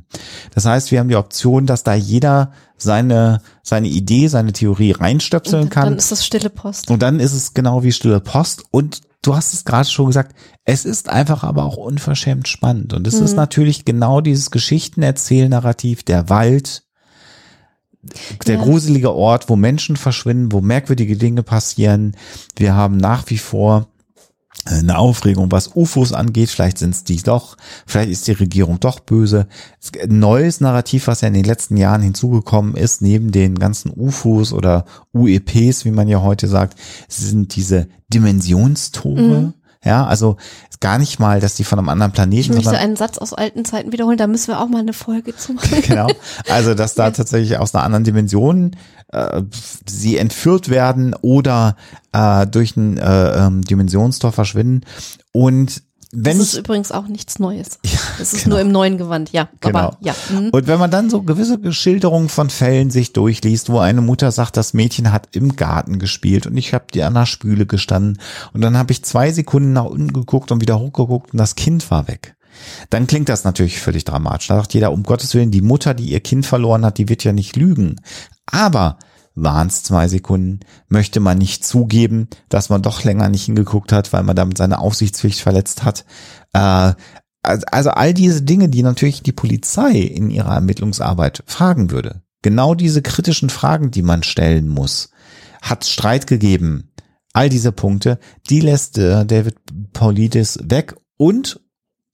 Das 0.54 0.64
heißt, 0.64 0.90
wir 0.90 0.98
haben 0.98 1.08
die 1.08 1.16
Option, 1.16 1.66
dass 1.66 1.84
da 1.84 1.94
jeder 1.94 2.52
seine, 2.78 3.42
seine 3.62 3.88
Idee, 3.88 4.28
seine 4.28 4.52
Theorie 4.52 4.92
reinstöpseln 4.92 5.68
kann. 5.68 5.84
Dann 5.84 5.98
ist 5.98 6.10
das 6.10 6.24
stille 6.24 6.50
Post. 6.50 6.90
Und 6.90 7.02
dann 7.02 7.20
ist 7.20 7.34
es 7.34 7.54
genau 7.54 7.82
wie 7.82 7.92
Stille 7.92 8.20
Post. 8.20 8.64
Und 8.70 9.02
du 9.20 9.36
hast 9.36 9.52
es 9.52 9.64
gerade 9.64 9.88
schon 9.88 10.06
gesagt, 10.06 10.34
es 10.64 10.84
ist 10.84 11.08
einfach 11.08 11.44
aber 11.44 11.64
auch 11.64 11.76
unverschämt 11.76 12.48
spannend. 12.48 12.94
Und 12.94 13.06
es 13.06 13.14
ist 13.14 13.34
natürlich 13.34 13.84
genau 13.84 14.20
dieses 14.20 14.50
Geschichtenerzähl-Narrativ, 14.50 16.02
der 16.02 16.28
Wald, 16.28 16.82
der 18.44 18.56
Ja. 18.56 18.62
gruselige 18.62 19.12
Ort, 19.12 19.48
wo 19.48 19.56
Menschen 19.56 19.96
verschwinden, 19.96 20.52
wo 20.52 20.60
merkwürdige 20.60 21.16
Dinge 21.16 21.42
passieren. 21.42 22.16
Wir 22.56 22.74
haben 22.74 22.96
nach 22.96 23.28
wie 23.30 23.38
vor 23.38 23.88
eine 24.64 24.98
Aufregung, 24.98 25.50
was 25.50 25.74
UFOs 25.74 26.12
angeht. 26.12 26.50
Vielleicht 26.50 26.78
sind 26.78 26.94
es 26.94 27.04
die 27.04 27.16
doch, 27.16 27.56
vielleicht 27.86 28.10
ist 28.10 28.28
die 28.28 28.32
Regierung 28.32 28.78
doch 28.78 29.00
böse. 29.00 29.48
Ein 30.00 30.18
neues 30.20 30.60
Narrativ, 30.60 31.08
was 31.08 31.22
ja 31.22 31.28
in 31.28 31.34
den 31.34 31.44
letzten 31.44 31.76
Jahren 31.76 32.02
hinzugekommen 32.02 32.76
ist, 32.76 33.02
neben 33.02 33.32
den 33.32 33.58
ganzen 33.58 33.90
UFOs 33.94 34.52
oder 34.52 34.84
UEPs, 35.12 35.84
wie 35.84 35.90
man 35.90 36.06
ja 36.06 36.22
heute 36.22 36.46
sagt, 36.48 36.78
sind 37.08 37.56
diese 37.56 37.88
Dimensionstore. 38.12 39.54
Ja, 39.84 40.06
also 40.06 40.36
gar 40.80 40.98
nicht 40.98 41.18
mal, 41.18 41.40
dass 41.40 41.54
die 41.54 41.64
von 41.64 41.78
einem 41.78 41.88
anderen 41.88 42.10
Ich 42.10 42.14
Planeten, 42.14 42.48
möchte 42.50 42.64
sondern 42.64 42.82
einen 42.82 42.96
Satz 42.96 43.18
aus 43.18 43.32
alten 43.32 43.64
Zeiten 43.64 43.92
wiederholen, 43.92 44.16
da 44.16 44.26
müssen 44.26 44.48
wir 44.48 44.60
auch 44.60 44.68
mal 44.68 44.80
eine 44.80 44.92
Folge 44.92 45.36
zu 45.36 45.54
machen. 45.54 45.82
genau. 45.86 46.08
Also, 46.48 46.74
dass 46.74 46.94
da 46.94 47.10
tatsächlich 47.10 47.58
aus 47.58 47.74
einer 47.74 47.84
anderen 47.84 48.04
Dimension 48.04 48.76
äh, 49.08 49.42
sie 49.86 50.18
entführt 50.18 50.68
werden 50.68 51.14
oder 51.20 51.76
äh, 52.12 52.46
durch 52.46 52.76
ein 52.76 52.98
äh, 52.98 53.46
ähm, 53.46 53.62
Dimensionstor 53.62 54.32
verschwinden. 54.32 54.82
Und 55.32 55.82
wenn 56.14 56.36
Das 56.36 56.48
ist 56.48 56.52
ich 56.52 56.60
übrigens 56.60 56.92
auch 56.92 57.08
nichts 57.08 57.38
Neues. 57.38 57.78
das 58.18 58.34
ist 58.34 58.44
genau. 58.44 58.56
nur 58.56 58.60
im 58.60 58.70
neuen 58.70 58.98
Gewand, 58.98 59.32
ja. 59.32 59.48
Genau. 59.60 59.78
Aber 59.78 59.96
ja. 60.00 60.14
mhm. 60.28 60.50
und 60.50 60.66
wenn 60.66 60.78
man 60.78 60.90
dann 60.90 61.08
so 61.08 61.22
gewisse 61.22 61.58
Schilderungen 61.72 62.28
von 62.28 62.50
Fällen 62.50 62.90
sich 62.90 63.14
durchliest, 63.14 63.70
wo 63.70 63.78
eine 63.78 64.02
Mutter 64.02 64.30
sagt, 64.30 64.58
das 64.58 64.74
Mädchen 64.74 65.10
hat 65.10 65.28
im 65.32 65.56
Garten 65.56 65.98
gespielt 65.98 66.46
und 66.46 66.56
ich 66.58 66.74
habe 66.74 66.84
die 66.92 67.02
an 67.02 67.14
der 67.14 67.24
Spüle 67.24 67.64
gestanden 67.64 68.20
und 68.52 68.60
dann 68.60 68.76
habe 68.76 68.92
ich 68.92 69.02
zwei 69.04 69.32
Sekunden 69.32 69.72
nach 69.72 69.86
unten 69.86 70.12
geguckt 70.12 70.52
und 70.52 70.60
wieder 70.60 70.78
hochgeguckt 70.78 71.32
und 71.32 71.38
das 71.38 71.54
Kind 71.54 71.90
war 71.90 72.08
weg. 72.08 72.36
Dann 72.90 73.06
klingt 73.06 73.30
das 73.30 73.44
natürlich 73.44 73.80
völlig 73.80 74.04
dramatisch. 74.04 74.48
Da 74.48 74.56
sagt 74.56 74.74
jeder, 74.74 74.92
um 74.92 75.04
Gottes 75.04 75.34
Willen, 75.34 75.50
die 75.50 75.62
Mutter, 75.62 75.94
die 75.94 76.10
ihr 76.10 76.20
Kind 76.20 76.44
verloren 76.44 76.84
hat, 76.84 76.98
die 76.98 77.08
wird 77.08 77.24
ja 77.24 77.32
nicht 77.32 77.56
lügen. 77.56 77.96
Aber 78.44 78.98
waren 79.34 79.68
es 79.68 79.82
zwei 79.82 80.08
Sekunden, 80.08 80.60
möchte 80.88 81.20
man 81.20 81.38
nicht 81.38 81.64
zugeben, 81.64 82.28
dass 82.48 82.68
man 82.68 82.82
doch 82.82 83.04
länger 83.04 83.28
nicht 83.28 83.44
hingeguckt 83.44 83.92
hat, 83.92 84.12
weil 84.12 84.22
man 84.22 84.36
damit 84.36 84.58
seine 84.58 84.78
Aufsichtspflicht 84.78 85.40
verletzt 85.40 85.84
hat. 85.84 86.04
Äh, 86.52 86.92
also, 87.42 87.66
also 87.70 87.90
all 87.90 88.14
diese 88.14 88.42
Dinge, 88.42 88.68
die 88.68 88.82
natürlich 88.82 89.22
die 89.22 89.32
Polizei 89.32 89.92
in 89.92 90.30
ihrer 90.30 90.54
Ermittlungsarbeit 90.54 91.42
fragen 91.46 91.90
würde. 91.90 92.22
Genau 92.42 92.74
diese 92.74 93.02
kritischen 93.02 93.50
Fragen, 93.50 93.90
die 93.90 94.02
man 94.02 94.22
stellen 94.22 94.68
muss. 94.68 95.10
Hat 95.60 95.84
Streit 95.84 96.26
gegeben? 96.26 96.90
All 97.32 97.48
diese 97.48 97.72
Punkte, 97.72 98.18
die 98.50 98.60
lässt 98.60 98.98
äh, 98.98 99.24
David 99.24 99.56
Paulides 99.92 100.58
weg 100.64 100.96
und, 101.16 101.60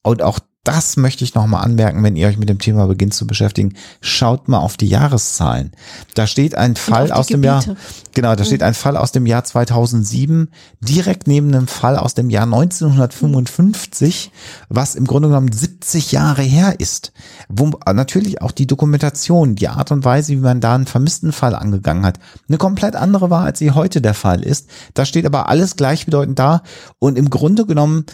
und 0.03 0.23
auch 0.23 0.39
das 0.69 0.99
möchte 0.99 1.25
ich 1.25 1.35
nochmal 1.35 1.64
anmerken, 1.64 2.03
wenn 2.03 2.14
ihr 2.14 2.29
euch 2.29 2.37
mit 2.37 2.51
dem 2.51 2.59
Thema 2.59 2.87
beginnt 2.87 3.14
zu 3.14 3.27
beschäftigen. 3.27 3.73
Schaut 4.03 4.49
mal 4.49 4.59
auf 4.59 4.77
die 4.77 4.87
Jahreszahlen. 4.87 5.73
Da 6.12 6.27
steht 6.27 6.55
ein 6.55 6.77
Fall 6.77 7.11
aus 7.11 7.29
dem 7.29 7.43
Jahr, 7.43 7.62
Gebiete. 7.62 7.81
genau, 8.12 8.35
da 8.35 8.45
steht 8.45 8.62
ein 8.62 8.75
Fall 8.75 8.99
aus 8.99 9.11
dem 9.11 9.25
Jahr 9.25 9.45
2007, 9.45 10.51
direkt 10.81 11.27
neben 11.27 11.55
einem 11.55 11.69
Fall 11.69 11.97
aus 11.97 12.12
dem 12.12 12.29
Jahr 12.29 12.43
1955, 12.43 14.31
was 14.69 14.95
im 14.95 15.07
Grunde 15.07 15.29
genommen 15.29 15.51
70 15.51 16.12
Jahre 16.12 16.43
her 16.43 16.79
ist. 16.79 17.14
Wo 17.49 17.71
natürlich 17.91 18.43
auch 18.43 18.53
die 18.53 18.66
Dokumentation, 18.66 19.55
die 19.55 19.69
Art 19.69 19.91
und 19.91 20.05
Weise, 20.05 20.33
wie 20.33 20.37
man 20.37 20.61
da 20.61 20.75
einen 20.75 20.87
vermissten 20.87 21.33
Fall 21.33 21.55
angegangen 21.55 22.05
hat, 22.05 22.19
eine 22.47 22.59
komplett 22.59 22.95
andere 22.95 23.31
war, 23.31 23.45
als 23.47 23.59
sie 23.59 23.71
heute 23.71 24.03
der 24.03 24.12
Fall 24.12 24.43
ist. 24.43 24.69
Da 24.93 25.07
steht 25.07 25.25
aber 25.25 25.49
alles 25.49 25.77
gleichbedeutend 25.77 26.39
da 26.39 26.62
und 26.99 27.16
im 27.16 27.31
Grunde 27.31 27.64
genommen 27.64 28.05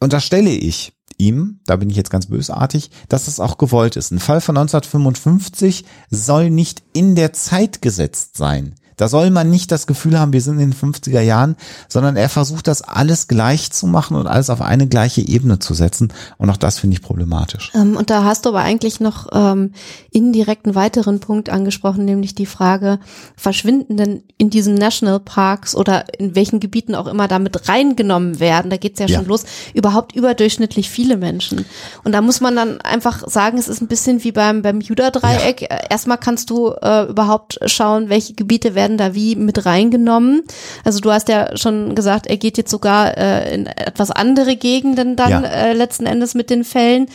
unterstelle 0.00 0.50
ich 0.50 0.94
ihm, 1.22 1.60
da 1.66 1.76
bin 1.76 1.88
ich 1.88 1.96
jetzt 1.96 2.10
ganz 2.10 2.26
bösartig, 2.26 2.90
dass 3.08 3.28
es 3.28 3.40
auch 3.40 3.58
gewollt 3.58 3.96
ist. 3.96 4.10
Ein 4.10 4.18
Fall 4.18 4.40
von 4.40 4.56
1955 4.56 5.84
soll 6.10 6.50
nicht 6.50 6.82
in 6.92 7.14
der 7.14 7.32
Zeit 7.32 7.80
gesetzt 7.80 8.36
sein, 8.36 8.74
Da 9.02 9.08
soll 9.08 9.30
man 9.30 9.50
nicht 9.50 9.72
das 9.72 9.88
Gefühl 9.88 10.16
haben, 10.16 10.32
wir 10.32 10.40
sind 10.40 10.60
in 10.60 10.70
den 10.70 10.78
50er 10.78 11.22
Jahren, 11.22 11.56
sondern 11.88 12.14
er 12.14 12.28
versucht 12.28 12.68
das 12.68 12.82
alles 12.82 13.26
gleich 13.26 13.72
zu 13.72 13.88
machen 13.88 14.16
und 14.16 14.28
alles 14.28 14.48
auf 14.48 14.60
eine 14.62 14.86
gleiche 14.86 15.22
Ebene 15.26 15.58
zu 15.58 15.74
setzen. 15.74 16.12
Und 16.38 16.48
auch 16.50 16.56
das 16.56 16.78
finde 16.78 16.94
ich 16.94 17.02
problematisch. 17.02 17.72
Ähm, 17.74 17.96
und 17.96 18.10
da 18.10 18.22
hast 18.22 18.44
du 18.44 18.50
aber 18.50 18.60
eigentlich 18.60 19.00
noch 19.00 19.26
ähm, 19.32 19.72
indirekt 20.12 20.66
einen 20.66 20.76
weiteren 20.76 21.18
Punkt 21.18 21.50
angesprochen, 21.50 22.04
nämlich 22.04 22.36
die 22.36 22.46
Frage, 22.46 23.00
verschwinden 23.36 23.96
denn 23.96 24.22
in 24.38 24.50
diesen 24.50 24.74
Nationalparks 24.76 25.74
oder 25.74 26.04
in 26.20 26.36
welchen 26.36 26.60
Gebieten 26.60 26.94
auch 26.94 27.08
immer 27.08 27.26
damit 27.26 27.68
reingenommen 27.68 28.38
werden, 28.38 28.70
da 28.70 28.76
geht's 28.76 29.00
ja, 29.00 29.06
Ja. 29.06 29.18
schon 29.18 29.26
los, 29.26 29.42
überhaupt 29.74 30.14
überdurchschnittlich 30.14 30.88
viele 30.90 31.16
Menschen. 31.16 31.64
Und 32.04 32.12
da 32.12 32.20
muss 32.20 32.40
man 32.40 32.54
dann 32.54 32.80
einfach 32.82 33.26
sagen, 33.28 33.58
es 33.58 33.66
ist 33.66 33.80
ein 33.82 33.88
bisschen 33.88 34.22
wie 34.22 34.30
beim, 34.30 34.62
beim 34.62 34.80
Juda-Dreieck. 34.80 35.62
Äh, 35.62 35.68
Erstmal 35.90 36.18
kannst 36.18 36.50
du 36.50 36.68
äh, 36.80 37.06
überhaupt 37.10 37.58
schauen, 37.66 38.08
welche 38.08 38.34
Gebiete 38.34 38.76
werden 38.76 38.91
da 38.98 39.14
wie 39.14 39.36
mit 39.36 39.64
reingenommen. 39.66 40.42
Also 40.84 41.00
du 41.00 41.10
hast 41.10 41.28
ja 41.28 41.56
schon 41.56 41.94
gesagt, 41.94 42.26
er 42.26 42.36
geht 42.36 42.56
jetzt 42.58 42.70
sogar 42.70 43.16
äh, 43.16 43.54
in 43.54 43.66
etwas 43.66 44.10
andere 44.10 44.56
Gegenden 44.56 45.16
dann 45.16 45.30
Ja. 45.30 45.40
äh, 45.42 45.72
letzten 45.72 46.06
Endes 46.06 46.34
mit 46.34 46.50
den 46.50 46.64
Fällen. 46.64 47.06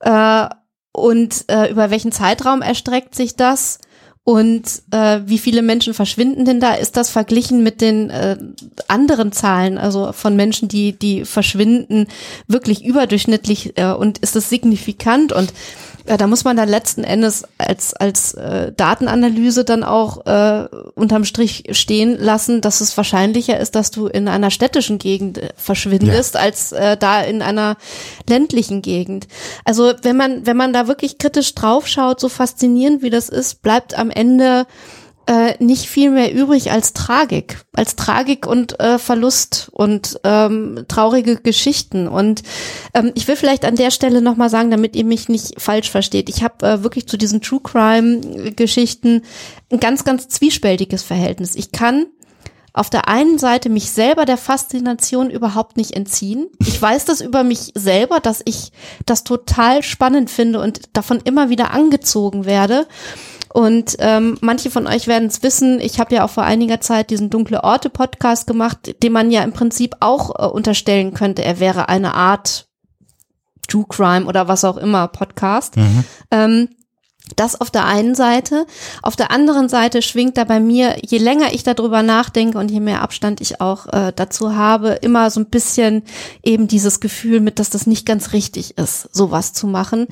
Äh, 0.00 0.46
und 0.92 1.44
äh, 1.48 1.70
über 1.70 1.90
welchen 1.90 2.12
Zeitraum 2.12 2.62
erstreckt 2.62 3.14
sich 3.14 3.36
das? 3.36 3.78
Und 4.22 4.82
äh, 4.92 5.20
wie 5.24 5.38
viele 5.38 5.62
Menschen 5.62 5.94
verschwinden 5.94 6.44
denn 6.44 6.60
da? 6.60 6.74
Ist 6.74 6.96
das 6.96 7.10
verglichen 7.10 7.62
mit 7.62 7.80
den 7.80 8.10
äh, 8.10 8.36
anderen 8.86 9.32
Zahlen, 9.32 9.78
also 9.78 10.12
von 10.12 10.36
Menschen, 10.36 10.68
die 10.68 10.92
die 10.92 11.24
verschwinden, 11.24 12.06
wirklich 12.46 12.84
überdurchschnittlich 12.84 13.78
äh, 13.78 13.92
und 13.92 14.18
ist 14.18 14.36
das 14.36 14.50
signifikant? 14.50 15.32
Und 15.32 15.52
äh, 16.06 16.16
da 16.16 16.26
muss 16.26 16.44
man 16.44 16.56
dann 16.56 16.68
letzten 16.68 17.04
Endes 17.04 17.44
als 17.58 17.94
als 17.94 18.34
äh, 18.34 18.72
Datenanalyse 18.72 19.64
dann 19.64 19.84
auch 19.84 20.26
äh, 20.26 20.68
unterm 20.94 21.24
Strich 21.24 21.64
stehen 21.72 22.18
lassen, 22.18 22.60
dass 22.60 22.80
es 22.80 22.96
wahrscheinlicher 22.96 23.58
ist, 23.58 23.74
dass 23.74 23.90
du 23.90 24.06
in 24.06 24.28
einer 24.28 24.50
städtischen 24.50 24.98
Gegend 24.98 25.38
äh, 25.38 25.48
verschwindest, 25.56 26.36
als 26.36 26.72
äh, 26.72 26.96
da 26.96 27.20
in 27.22 27.42
einer 27.42 27.76
ländlichen 28.28 28.82
Gegend. 28.82 29.26
Also 29.64 29.92
wenn 30.02 30.16
man 30.16 30.46
wenn 30.46 30.56
man 30.56 30.72
da 30.72 30.88
wirklich 30.88 31.18
kritisch 31.18 31.54
draufschaut, 31.54 32.20
so 32.20 32.28
faszinierend 32.28 33.02
wie 33.02 33.10
das 33.10 33.28
ist, 33.28 33.62
bleibt 33.62 33.98
am 33.98 34.10
Ende 34.10 34.66
äh, 35.26 35.54
nicht 35.62 35.86
viel 35.86 36.10
mehr 36.10 36.32
übrig 36.32 36.72
als 36.72 36.92
Tragik, 36.92 37.58
als 37.72 37.96
Tragik 37.96 38.46
und 38.46 38.80
äh, 38.80 38.98
Verlust 38.98 39.70
und 39.72 40.18
ähm, 40.24 40.84
traurige 40.88 41.36
Geschichten. 41.36 42.08
Und 42.08 42.42
ähm, 42.94 43.12
ich 43.14 43.28
will 43.28 43.36
vielleicht 43.36 43.64
an 43.64 43.76
der 43.76 43.90
Stelle 43.90 44.22
nochmal 44.22 44.50
sagen, 44.50 44.70
damit 44.70 44.96
ihr 44.96 45.04
mich 45.04 45.28
nicht 45.28 45.60
falsch 45.60 45.90
versteht. 45.90 46.28
Ich 46.28 46.42
habe 46.42 46.66
äh, 46.66 46.82
wirklich 46.82 47.06
zu 47.06 47.16
diesen 47.16 47.40
True 47.40 47.60
Crime-Geschichten 47.62 49.22
ein 49.70 49.80
ganz, 49.80 50.04
ganz 50.04 50.28
zwiespältiges 50.28 51.02
Verhältnis. 51.02 51.54
Ich 51.54 51.70
kann 51.70 52.06
auf 52.72 52.90
der 52.90 53.08
einen 53.08 53.38
Seite 53.38 53.68
mich 53.68 53.90
selber 53.90 54.24
der 54.24 54.36
Faszination 54.36 55.30
überhaupt 55.30 55.76
nicht 55.76 55.92
entziehen. 55.92 56.48
Ich 56.58 56.80
weiß 56.82 57.04
das 57.04 57.20
über 57.20 57.42
mich 57.44 57.72
selber, 57.74 58.20
dass 58.20 58.42
ich 58.44 58.72
das 59.06 59.24
total 59.24 59.82
spannend 59.82 60.30
finde 60.30 60.60
und 60.60 60.82
davon 60.92 61.20
immer 61.24 61.48
wieder 61.48 61.72
angezogen 61.72 62.44
werde. 62.44 62.86
Und 63.52 63.96
ähm, 63.98 64.38
manche 64.40 64.70
von 64.70 64.86
euch 64.86 65.08
werden 65.08 65.26
es 65.26 65.42
wissen, 65.42 65.80
ich 65.80 65.98
habe 65.98 66.14
ja 66.14 66.24
auch 66.24 66.30
vor 66.30 66.44
einiger 66.44 66.80
Zeit 66.80 67.10
diesen 67.10 67.30
Dunkle 67.30 67.64
Orte 67.64 67.90
Podcast 67.90 68.46
gemacht, 68.46 69.02
dem 69.02 69.12
man 69.12 69.32
ja 69.32 69.42
im 69.42 69.52
Prinzip 69.52 69.96
auch 69.98 70.30
äh, 70.38 70.48
unterstellen 70.48 71.14
könnte, 71.14 71.42
er 71.42 71.58
wäre 71.58 71.88
eine 71.88 72.14
Art 72.14 72.68
True 73.66 73.86
Crime 73.88 74.26
oder 74.26 74.46
was 74.46 74.64
auch 74.64 74.76
immer 74.76 75.08
Podcast. 75.08 75.76
Ähm, 76.30 76.68
das 77.36 77.60
auf 77.60 77.70
der 77.70 77.86
einen 77.86 78.14
Seite. 78.14 78.66
Auf 79.02 79.16
der 79.16 79.30
anderen 79.30 79.68
Seite 79.68 80.02
schwingt 80.02 80.36
da 80.36 80.44
bei 80.44 80.60
mir, 80.60 80.96
je 81.04 81.18
länger 81.18 81.52
ich 81.52 81.62
darüber 81.62 82.02
nachdenke 82.02 82.58
und 82.58 82.70
je 82.70 82.80
mehr 82.80 83.02
Abstand 83.02 83.40
ich 83.40 83.60
auch 83.60 83.86
äh, 83.86 84.12
dazu 84.14 84.54
habe, 84.56 84.90
immer 84.90 85.30
so 85.30 85.40
ein 85.40 85.46
bisschen 85.46 86.02
eben 86.42 86.68
dieses 86.68 87.00
Gefühl 87.00 87.40
mit, 87.40 87.58
dass 87.58 87.70
das 87.70 87.86
nicht 87.86 88.06
ganz 88.06 88.32
richtig 88.32 88.78
ist, 88.78 89.08
sowas 89.14 89.52
zu 89.52 89.66
machen. 89.66 90.06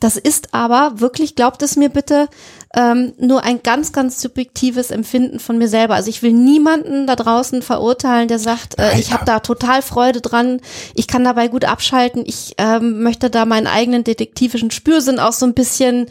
Das 0.00 0.16
ist 0.16 0.54
aber 0.54 1.00
wirklich, 1.00 1.34
glaubt 1.34 1.62
es 1.62 1.76
mir 1.76 1.88
bitte, 1.88 2.28
ähm, 2.74 3.12
nur 3.18 3.44
ein 3.44 3.62
ganz, 3.62 3.92
ganz 3.92 4.20
subjektives 4.20 4.90
Empfinden 4.90 5.38
von 5.38 5.58
mir 5.58 5.68
selber. 5.68 5.94
Also 5.94 6.10
ich 6.10 6.22
will 6.22 6.32
niemanden 6.32 7.06
da 7.06 7.16
draußen 7.16 7.62
verurteilen, 7.62 8.28
der 8.28 8.38
sagt, 8.38 8.78
äh, 8.78 8.98
ich 8.98 9.12
habe 9.12 9.24
da 9.24 9.40
total 9.40 9.82
Freude 9.82 10.20
dran, 10.20 10.60
ich 10.94 11.06
kann 11.06 11.24
dabei 11.24 11.48
gut 11.48 11.64
abschalten, 11.64 12.24
ich 12.26 12.54
ähm, 12.58 13.02
möchte 13.02 13.30
da 13.30 13.44
meinen 13.44 13.66
eigenen 13.66 14.04
detektivischen 14.04 14.70
Spürsinn 14.70 15.18
auch 15.18 15.32
so 15.32 15.46
ein 15.46 15.54
bisschen 15.54 16.06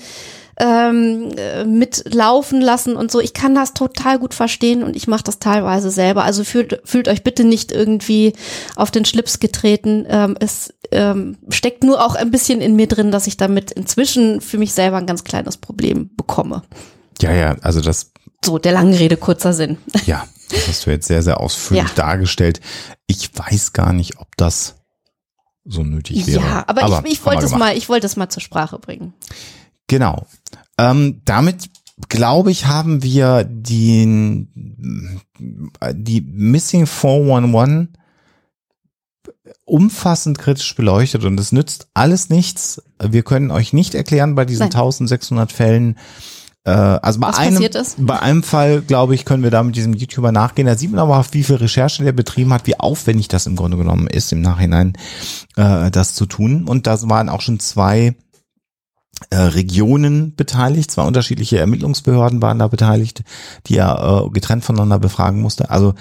ähm, 0.58 1.32
äh, 1.36 1.66
mitlaufen 1.66 2.62
lassen 2.62 2.96
und 2.96 3.12
so. 3.12 3.20
Ich 3.20 3.34
kann 3.34 3.56
das 3.56 3.74
total 3.74 4.20
gut 4.20 4.34
verstehen 4.34 4.84
und 4.84 4.96
ich 4.96 5.08
mache 5.08 5.24
das 5.24 5.40
teilweise 5.40 5.90
selber. 5.90 6.24
Also 6.24 6.44
fühlt, 6.44 6.82
fühlt 6.86 7.08
euch 7.08 7.24
bitte 7.24 7.44
nicht 7.44 7.72
irgendwie 7.72 8.34
auf 8.76 8.92
den 8.92 9.06
Schlips 9.06 9.40
getreten. 9.40 10.06
Ähm, 10.08 10.38
es 10.40 10.74
ähm, 10.92 11.38
steckt 11.50 11.84
nur 11.84 12.04
auch 12.06 12.16
ein 12.16 12.32
bisschen 12.32 12.62
in 12.62 12.76
mir 12.76 12.88
drin, 12.88 13.12
dass 13.12 13.28
ich 13.28 13.38
damit 13.38 13.72
inzwischen 13.72 14.42
für 14.42 14.58
mich 14.58 14.74
selber 14.74 14.98
ein 14.98 15.08
ganz 15.08 15.24
kleines 15.24 15.58
Problem 15.58 16.12
bekomme. 16.16 16.53
Ja, 17.22 17.32
ja, 17.32 17.56
also 17.62 17.82
das, 17.82 18.12
So, 18.44 18.58
der 18.58 18.74
langen 18.74 18.94
Rede, 18.94 19.18
kurzer 19.18 19.54
Sinn. 19.54 19.78
ja, 20.06 20.28
das 20.50 20.68
hast 20.68 20.86
du 20.86 20.92
jetzt 20.92 21.08
sehr, 21.08 21.24
sehr 21.24 21.40
ausführlich 21.40 21.88
Ja. 21.90 21.96
dargestellt. 21.96 22.60
Ich 23.08 23.30
weiß 23.38 23.74
gar 23.74 23.94
nicht, 23.94 24.20
ob 24.20 24.36
das 24.38 24.76
so 25.66 25.84
nötig 25.84 26.28
wäre. 26.28 26.42
Ja, 26.44 26.64
aber, 26.68 26.82
ich, 27.06 27.14
ich 27.14 27.20
wir 27.22 27.32
wollte 27.32 27.46
es 27.46 27.52
mal, 27.56 27.78
ich 27.78 27.88
wollte 27.90 28.06
es 28.06 28.16
mal 28.16 28.30
zur 28.30 28.42
Sprache 28.42 28.80
bringen. 28.80 29.14
Genau. 29.88 30.26
Ähm, 30.78 31.22
damit 31.26 31.70
glaube 32.10 32.52
ich, 32.52 32.66
haben 32.66 33.04
wir 33.04 33.44
den, 33.44 35.22
die 35.94 36.22
Missing 36.22 36.88
411 36.88 37.88
umfassend 39.66 40.38
kritisch 40.38 40.76
beleuchtet 40.76 41.24
und 41.24 41.40
es 41.40 41.52
nützt 41.52 41.88
alles 41.94 42.30
nichts. 42.30 42.82
Wir 43.02 43.24
können 43.24 43.52
euch 43.52 43.74
nicht 43.74 43.96
erklären 43.96 44.36
bei 44.36 44.46
diesen 44.46 44.64
Nein. 44.64 44.74
1600 44.74 45.52
Fällen, 45.52 45.98
äh, 46.66 46.72
also 46.72 47.20
bei 47.20 47.28
Was 47.28 47.38
einem, 47.38 47.56
passiert 47.56 47.76
ist? 47.76 47.96
bei 48.00 48.20
einem 48.20 48.44
Fall, 48.44 48.82
glaube 48.82 49.16
ich, 49.16 49.26
können 49.26 49.44
wir 49.44 49.52
da 49.52 49.64
mit 49.64 49.76
diesem 49.76 49.94
YouTuber 49.94 50.32
nachgehen. 50.32 50.66
Da 50.66 50.76
sieht 50.76 50.92
man 50.92 51.00
aber 51.00 51.20
auch, 51.20 51.26
wie 51.32 51.44
viel 51.44 51.58
Recherche 51.58 52.04
der 52.04 52.14
betrieben 52.14 52.54
hat, 52.54 52.68
wie 52.68 52.80
aufwendig 52.80 53.28
das 53.28 53.46
im 53.46 53.56
Grunde 53.56 53.78
genommen 53.78 54.08
ist, 54.08 54.32
im 54.32 54.42
Nachhinein 54.42 54.94
äh, 55.58 55.92
das 55.92 56.14
zu 56.14 56.26
tun. 56.26 56.66
Und 56.66 56.88
da 56.88 56.98
waren 57.10 57.30
auch 57.30 57.42
schon 57.42 57.60
zwei 57.60 58.16
äh, 59.30 59.38
Regionen 59.38 60.36
beteiligt, 60.36 60.92
zwei 60.92 61.04
unterschiedliche 61.04 61.60
Ermittlungsbehörden 61.60 62.42
waren 62.42 62.60
da 62.60 62.68
beteiligt, 62.68 63.24
die 63.68 63.78
er 63.78 64.26
äh, 64.26 64.30
getrennt 64.32 64.66
voneinander 64.66 65.00
befragen 65.00 65.42
musste. 65.42 65.70
Also 65.70 65.94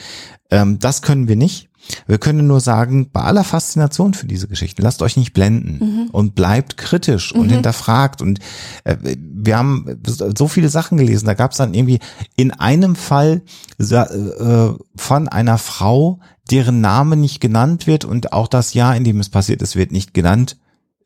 ähm, 0.51 0.79
das 0.79 1.03
können 1.03 1.29
wir 1.29 1.37
nicht. 1.37 1.69
Wir 2.07 2.19
können 2.19 2.47
nur 2.47 2.61
sagen, 2.61 3.11
bei 3.13 3.23
aller 3.23 3.43
Faszination 3.43 4.15
für 4.15 4.27
diese 4.27 4.47
Geschichten, 4.47 4.83
lasst 4.83 5.03
euch 5.03 5.17
nicht 5.17 5.33
blenden 5.33 6.09
und 6.13 6.35
bleibt 6.37 6.77
kritisch 6.77 7.35
und 7.35 7.51
hinterfragt. 7.51 8.23
Und 8.23 8.39
äh, 8.85 8.97
wir 9.17 9.59
haben 9.59 10.01
so 10.37 10.47
viele 10.47 10.69
Sachen 10.69 10.97
gelesen. 10.97 11.27
Da 11.27 11.35
gab 11.35 11.51
es 11.51 11.59
dann 11.59 11.75
irgendwie 11.75 11.99
in 12.37 12.53
einem 12.53 12.95
Fall 12.95 13.43
äh, 13.79 14.69
von 14.95 15.29
einer 15.29 15.59
Frau, 15.59 16.21
deren 16.51 16.81
Name 16.81 17.17
nicht 17.17 17.41
genannt 17.41 17.87
wird 17.87 18.05
und 18.05 18.33
auch 18.33 18.49
das 18.49 18.75
Jahr, 18.75 18.97
in 18.97 19.05
dem 19.05 19.21
es 19.21 19.29
passiert 19.29 19.61
ist, 19.61 19.75
wird 19.75 19.91
nicht 19.91 20.15
genannt 20.15 20.57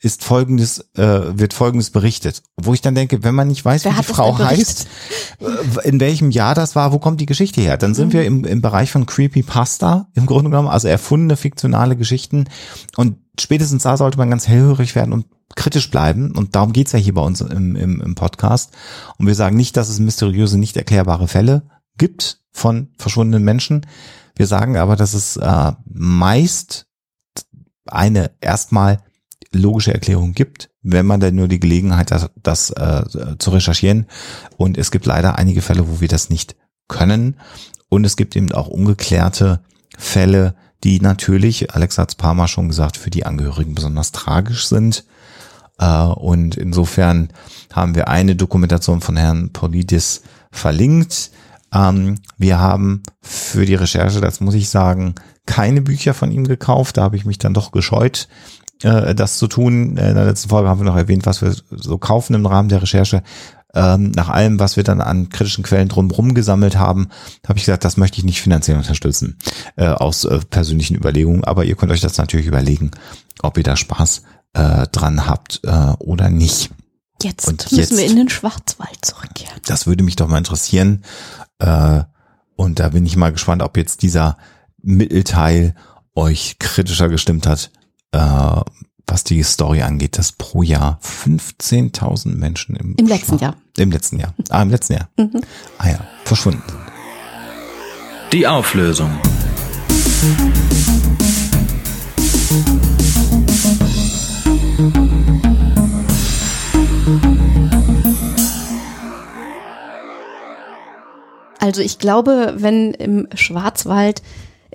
ist 0.00 0.24
folgendes, 0.24 0.80
äh, 0.96 1.38
wird 1.38 1.52
folgendes 1.52 1.90
berichtet. 1.90 2.42
Wo 2.56 2.74
ich 2.74 2.80
dann 2.80 2.94
denke, 2.94 3.22
wenn 3.22 3.34
man 3.34 3.48
nicht 3.48 3.64
weiß, 3.64 3.84
Wer 3.84 3.92
wie 3.92 3.96
die 3.96 4.02
Frau 4.02 4.38
heißt, 4.38 4.86
äh, 5.40 5.88
in 5.88 6.00
welchem 6.00 6.30
Jahr 6.30 6.54
das 6.54 6.76
war, 6.76 6.92
wo 6.92 6.98
kommt 6.98 7.20
die 7.20 7.26
Geschichte 7.26 7.60
her? 7.60 7.76
Dann 7.76 7.94
sind 7.94 8.12
wir 8.12 8.24
im, 8.24 8.44
im 8.44 8.60
Bereich 8.60 8.90
von 8.90 9.06
Creepypasta 9.06 10.08
im 10.14 10.26
Grunde 10.26 10.50
genommen, 10.50 10.68
also 10.68 10.88
erfundene 10.88 11.36
fiktionale 11.36 11.96
Geschichten. 11.96 12.48
Und 12.96 13.16
spätestens 13.40 13.82
da 13.84 13.96
sollte 13.96 14.18
man 14.18 14.30
ganz 14.30 14.48
hellhörig 14.48 14.94
werden 14.94 15.12
und 15.12 15.26
kritisch 15.54 15.90
bleiben. 15.90 16.32
Und 16.32 16.54
darum 16.54 16.72
geht's 16.72 16.92
ja 16.92 16.98
hier 16.98 17.14
bei 17.14 17.22
uns 17.22 17.40
im, 17.40 17.76
im, 17.76 18.00
im 18.00 18.14
Podcast. 18.14 18.72
Und 19.18 19.26
wir 19.26 19.34
sagen 19.34 19.56
nicht, 19.56 19.76
dass 19.76 19.88
es 19.88 19.98
mysteriöse, 19.98 20.58
nicht 20.58 20.76
erklärbare 20.76 21.28
Fälle 21.28 21.62
gibt 21.98 22.40
von 22.52 22.88
verschwundenen 22.98 23.44
Menschen. 23.44 23.86
Wir 24.34 24.46
sagen 24.46 24.76
aber, 24.76 24.96
dass 24.96 25.14
es 25.14 25.36
äh, 25.36 25.72
meist 25.86 26.86
eine 27.86 28.32
erstmal 28.40 28.98
logische 29.52 29.92
Erklärung 29.92 30.32
gibt, 30.32 30.70
wenn 30.82 31.06
man 31.06 31.20
denn 31.20 31.34
nur 31.34 31.48
die 31.48 31.60
Gelegenheit 31.60 32.12
hat, 32.12 32.30
das 32.42 32.70
äh, 32.70 33.04
zu 33.38 33.50
recherchieren. 33.50 34.06
Und 34.56 34.78
es 34.78 34.90
gibt 34.90 35.06
leider 35.06 35.38
einige 35.38 35.62
Fälle, 35.62 35.88
wo 35.88 36.00
wir 36.00 36.08
das 36.08 36.30
nicht 36.30 36.56
können. 36.88 37.36
Und 37.88 38.04
es 38.04 38.16
gibt 38.16 38.36
eben 38.36 38.52
auch 38.52 38.68
ungeklärte 38.68 39.60
Fälle, 39.96 40.54
die 40.84 41.00
natürlich, 41.00 41.74
Alex 41.74 41.98
hat 41.98 42.10
es 42.10 42.14
paar 42.16 42.34
Mal 42.34 42.48
schon 42.48 42.68
gesagt, 42.68 42.96
für 42.96 43.10
die 43.10 43.26
Angehörigen 43.26 43.74
besonders 43.74 44.12
tragisch 44.12 44.66
sind. 44.66 45.04
Äh, 45.78 46.02
und 46.02 46.56
insofern 46.56 47.28
haben 47.72 47.94
wir 47.94 48.08
eine 48.08 48.36
Dokumentation 48.36 49.00
von 49.00 49.16
Herrn 49.16 49.52
Polidis 49.52 50.22
verlinkt. 50.50 51.30
Ähm, 51.72 52.20
wir 52.36 52.58
haben 52.58 53.02
für 53.20 53.66
die 53.66 53.74
Recherche, 53.74 54.20
das 54.20 54.40
muss 54.40 54.54
ich 54.54 54.68
sagen, 54.68 55.14
keine 55.46 55.82
Bücher 55.82 56.14
von 56.14 56.30
ihm 56.30 56.46
gekauft. 56.46 56.96
Da 56.96 57.02
habe 57.02 57.16
ich 57.16 57.24
mich 57.24 57.38
dann 57.38 57.54
doch 57.54 57.72
gescheut, 57.72 58.28
äh, 58.82 59.14
das 59.14 59.38
zu 59.38 59.46
tun. 59.48 59.96
Äh, 59.96 60.10
In 60.10 60.14
der 60.16 60.24
letzten 60.26 60.48
Folge 60.48 60.68
haben 60.68 60.80
wir 60.80 60.84
noch 60.86 60.96
erwähnt, 60.96 61.26
was 61.26 61.42
wir 61.42 61.54
so 61.70 61.98
kaufen 61.98 62.34
im 62.34 62.46
Rahmen 62.46 62.68
der 62.68 62.82
Recherche. 62.82 63.22
ähm, 63.74 64.10
nach 64.12 64.30
allem, 64.30 64.58
was 64.58 64.76
wir 64.76 64.84
dann 64.84 65.00
an 65.02 65.28
kritischen 65.28 65.62
Quellen 65.64 65.88
drumherum 65.88 66.32
gesammelt 66.34 66.78
haben, 66.78 67.08
habe 67.46 67.58
ich 67.58 67.66
gesagt, 67.66 67.84
das 67.84 67.98
möchte 67.98 68.16
ich 68.18 68.24
nicht 68.24 68.40
finanziell 68.40 68.76
unterstützen, 68.78 69.36
äh, 69.76 69.86
aus 69.88 70.24
äh, 70.24 70.38
persönlichen 70.48 70.96
Überlegungen. 70.96 71.44
Aber 71.44 71.64
ihr 71.64 71.76
könnt 71.76 71.92
euch 71.92 72.00
das 72.00 72.16
natürlich 72.16 72.46
überlegen, 72.46 72.90
ob 73.42 73.58
ihr 73.58 73.64
da 73.64 73.76
Spaß 73.76 74.22
äh, 74.54 74.86
dran 74.92 75.26
habt 75.26 75.60
äh, 75.64 75.92
oder 75.98 76.30
nicht. 76.30 76.70
Jetzt 77.22 77.46
Und 77.48 77.64
müssen 77.70 77.78
jetzt- 77.78 77.96
wir 77.98 78.06
in 78.06 78.16
den 78.16 78.28
Schwarzwald 78.30 78.98
zurückkehren. 79.04 79.60
Das 79.66 79.86
würde 79.86 80.04
mich 80.04 80.16
doch 80.16 80.28
mal 80.28 80.38
interessieren. 80.38 81.02
Äh, 81.58 82.00
und 82.56 82.78
da 82.80 82.88
bin 82.90 83.04
ich 83.04 83.16
mal 83.16 83.32
gespannt, 83.32 83.62
ob 83.62 83.76
jetzt 83.76 84.00
dieser 84.00 84.38
Mittelteil 84.82 85.74
euch 86.14 86.56
kritischer 86.58 87.08
gestimmt 87.10 87.46
hat, 87.46 87.70
äh, 88.12 88.60
was 89.06 89.24
die 89.24 89.42
Story 89.42 89.82
angeht, 89.82 90.18
dass 90.18 90.32
pro 90.32 90.62
Jahr 90.62 90.98
15.000 91.02 92.34
Menschen 92.36 92.76
im, 92.76 92.94
Im 92.96 93.06
letzten 93.06 93.38
Jahr. 93.38 93.56
Im 93.76 93.90
letzten 93.90 94.18
Jahr. 94.18 94.34
Ah, 94.50 94.62
im 94.62 94.70
letzten 94.70 94.94
Jahr. 94.94 95.08
Ah 95.78 95.88
ja, 95.88 95.98
verschwunden. 96.24 96.62
sind. 96.66 98.32
Die 98.32 98.46
Auflösung. 98.46 99.10
Also 111.60 111.82
ich 111.82 111.98
glaube, 111.98 112.54
wenn 112.58 112.92
im 112.92 113.28
Schwarzwald 113.34 114.22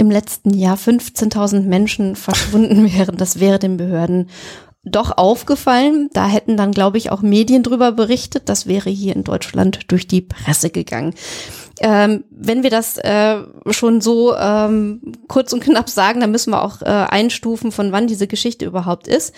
im 0.02 0.12
letzten 0.12 0.54
Jahr 0.54 0.78
15.000 0.78 1.62
Menschen 1.62 2.16
verschwunden 2.16 2.92
wären, 2.94 3.18
das 3.18 3.40
wäre 3.40 3.60
den 3.60 3.78
Behörden 3.78 4.30
doch 4.84 5.16
aufgefallen. 5.16 6.10
Da 6.12 6.28
hätten 6.28 6.58
dann, 6.58 6.72
glaube 6.72 6.98
ich, 6.98 7.12
auch 7.12 7.22
Medien 7.22 7.62
drüber 7.62 7.92
berichtet. 7.92 8.50
Das 8.50 8.66
wäre 8.66 8.90
hier 8.90 9.16
in 9.16 9.24
Deutschland 9.24 9.92
durch 9.92 10.08
die 10.08 10.22
Presse 10.22 10.72
gegangen. 10.72 11.14
Ähm, 11.82 12.24
wenn 12.32 12.64
wir 12.64 12.72
das 12.72 12.98
äh, 12.98 13.44
schon 13.70 14.02
so 14.02 14.36
ähm, 14.36 15.14
kurz 15.28 15.54
und 15.54 15.64
knapp 15.64 15.88
sagen, 15.88 16.20
dann 16.20 16.32
müssen 16.32 16.52
wir 16.52 16.64
auch 16.64 16.82
äh, 16.82 16.86
einstufen, 16.86 17.72
von 17.72 17.92
wann 17.92 18.08
diese 18.08 18.26
Geschichte 18.26 18.66
überhaupt 18.66 19.08
ist. 19.08 19.36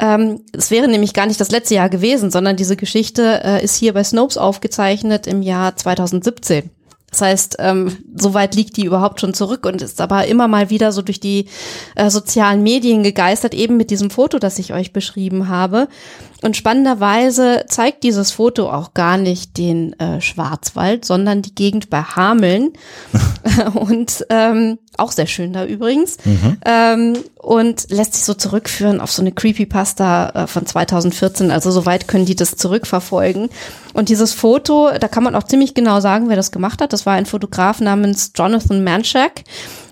Ähm, 0.00 0.40
es 0.52 0.70
wäre 0.70 0.88
nämlich 0.88 1.12
gar 1.12 1.26
nicht 1.26 1.40
das 1.40 1.50
letzte 1.50 1.74
Jahr 1.74 1.90
gewesen, 1.90 2.30
sondern 2.30 2.56
diese 2.56 2.76
Geschichte 2.76 3.42
äh, 3.44 3.62
ist 3.62 3.76
hier 3.76 3.92
bei 3.92 4.02
Snopes 4.02 4.38
aufgezeichnet 4.38 5.26
im 5.26 5.42
Jahr 5.42 5.76
2017. 5.76 6.70
Das 7.10 7.20
heißt, 7.20 7.56
ähm, 7.60 7.96
so 8.14 8.34
weit 8.34 8.54
liegt 8.54 8.76
die 8.76 8.84
überhaupt 8.84 9.20
schon 9.20 9.32
zurück 9.32 9.64
und 9.64 9.80
ist 9.80 10.00
aber 10.00 10.26
immer 10.26 10.48
mal 10.48 10.70
wieder 10.70 10.92
so 10.92 11.02
durch 11.02 11.20
die 11.20 11.46
äh, 11.94 12.10
sozialen 12.10 12.62
Medien 12.62 13.02
gegeistert, 13.02 13.54
eben 13.54 13.76
mit 13.76 13.90
diesem 13.90 14.10
Foto, 14.10 14.38
das 14.38 14.58
ich 14.58 14.72
euch 14.74 14.92
beschrieben 14.92 15.48
habe. 15.48 15.88
Und 16.46 16.56
spannenderweise 16.56 17.64
zeigt 17.66 18.04
dieses 18.04 18.30
Foto 18.30 18.70
auch 18.70 18.94
gar 18.94 19.16
nicht 19.16 19.58
den 19.58 19.98
äh, 19.98 20.20
Schwarzwald, 20.20 21.04
sondern 21.04 21.42
die 21.42 21.56
Gegend 21.56 21.90
bei 21.90 22.02
Hameln. 22.02 22.72
und 23.74 24.24
ähm, 24.30 24.78
auch 24.96 25.10
sehr 25.10 25.26
schön 25.26 25.52
da 25.52 25.64
übrigens. 25.64 26.18
Ähm, 26.64 27.18
und 27.34 27.90
lässt 27.90 28.14
sich 28.14 28.24
so 28.24 28.32
zurückführen 28.32 29.00
auf 29.00 29.10
so 29.10 29.22
eine 29.22 29.32
Creepypasta 29.32 30.44
äh, 30.44 30.46
von 30.46 30.64
2014. 30.64 31.50
Also 31.50 31.72
soweit 31.72 32.06
können 32.06 32.26
die 32.26 32.36
das 32.36 32.54
zurückverfolgen. 32.54 33.48
Und 33.92 34.08
dieses 34.08 34.32
Foto, 34.32 34.90
da 35.00 35.08
kann 35.08 35.24
man 35.24 35.34
auch 35.34 35.42
ziemlich 35.42 35.74
genau 35.74 35.98
sagen, 35.98 36.28
wer 36.28 36.36
das 36.36 36.52
gemacht 36.52 36.80
hat. 36.80 36.92
Das 36.92 37.06
war 37.06 37.14
ein 37.14 37.26
Fotograf 37.26 37.80
namens 37.80 38.30
Jonathan 38.36 38.84
Manchak. 38.84 39.42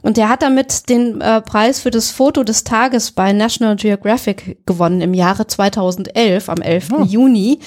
Und 0.05 0.19
der 0.19 0.29
hat 0.29 0.43
damit 0.43 0.91
den 0.91 1.23
äh, 1.23 1.41
Preis 1.41 1.81
für 1.81 1.91
das 1.91 2.11
Foto 2.11 2.45
des 2.45 2.63
Tages 2.63 3.11
bei 3.11 3.33
National 3.33 3.77
Geographic 3.77 4.59
gewonnen 4.67 5.01
im 5.01 5.15
Jahre 5.15 5.47
2011, 5.47 6.51
am 6.51 6.61
11. 6.61 6.91
Juni. 7.07 7.59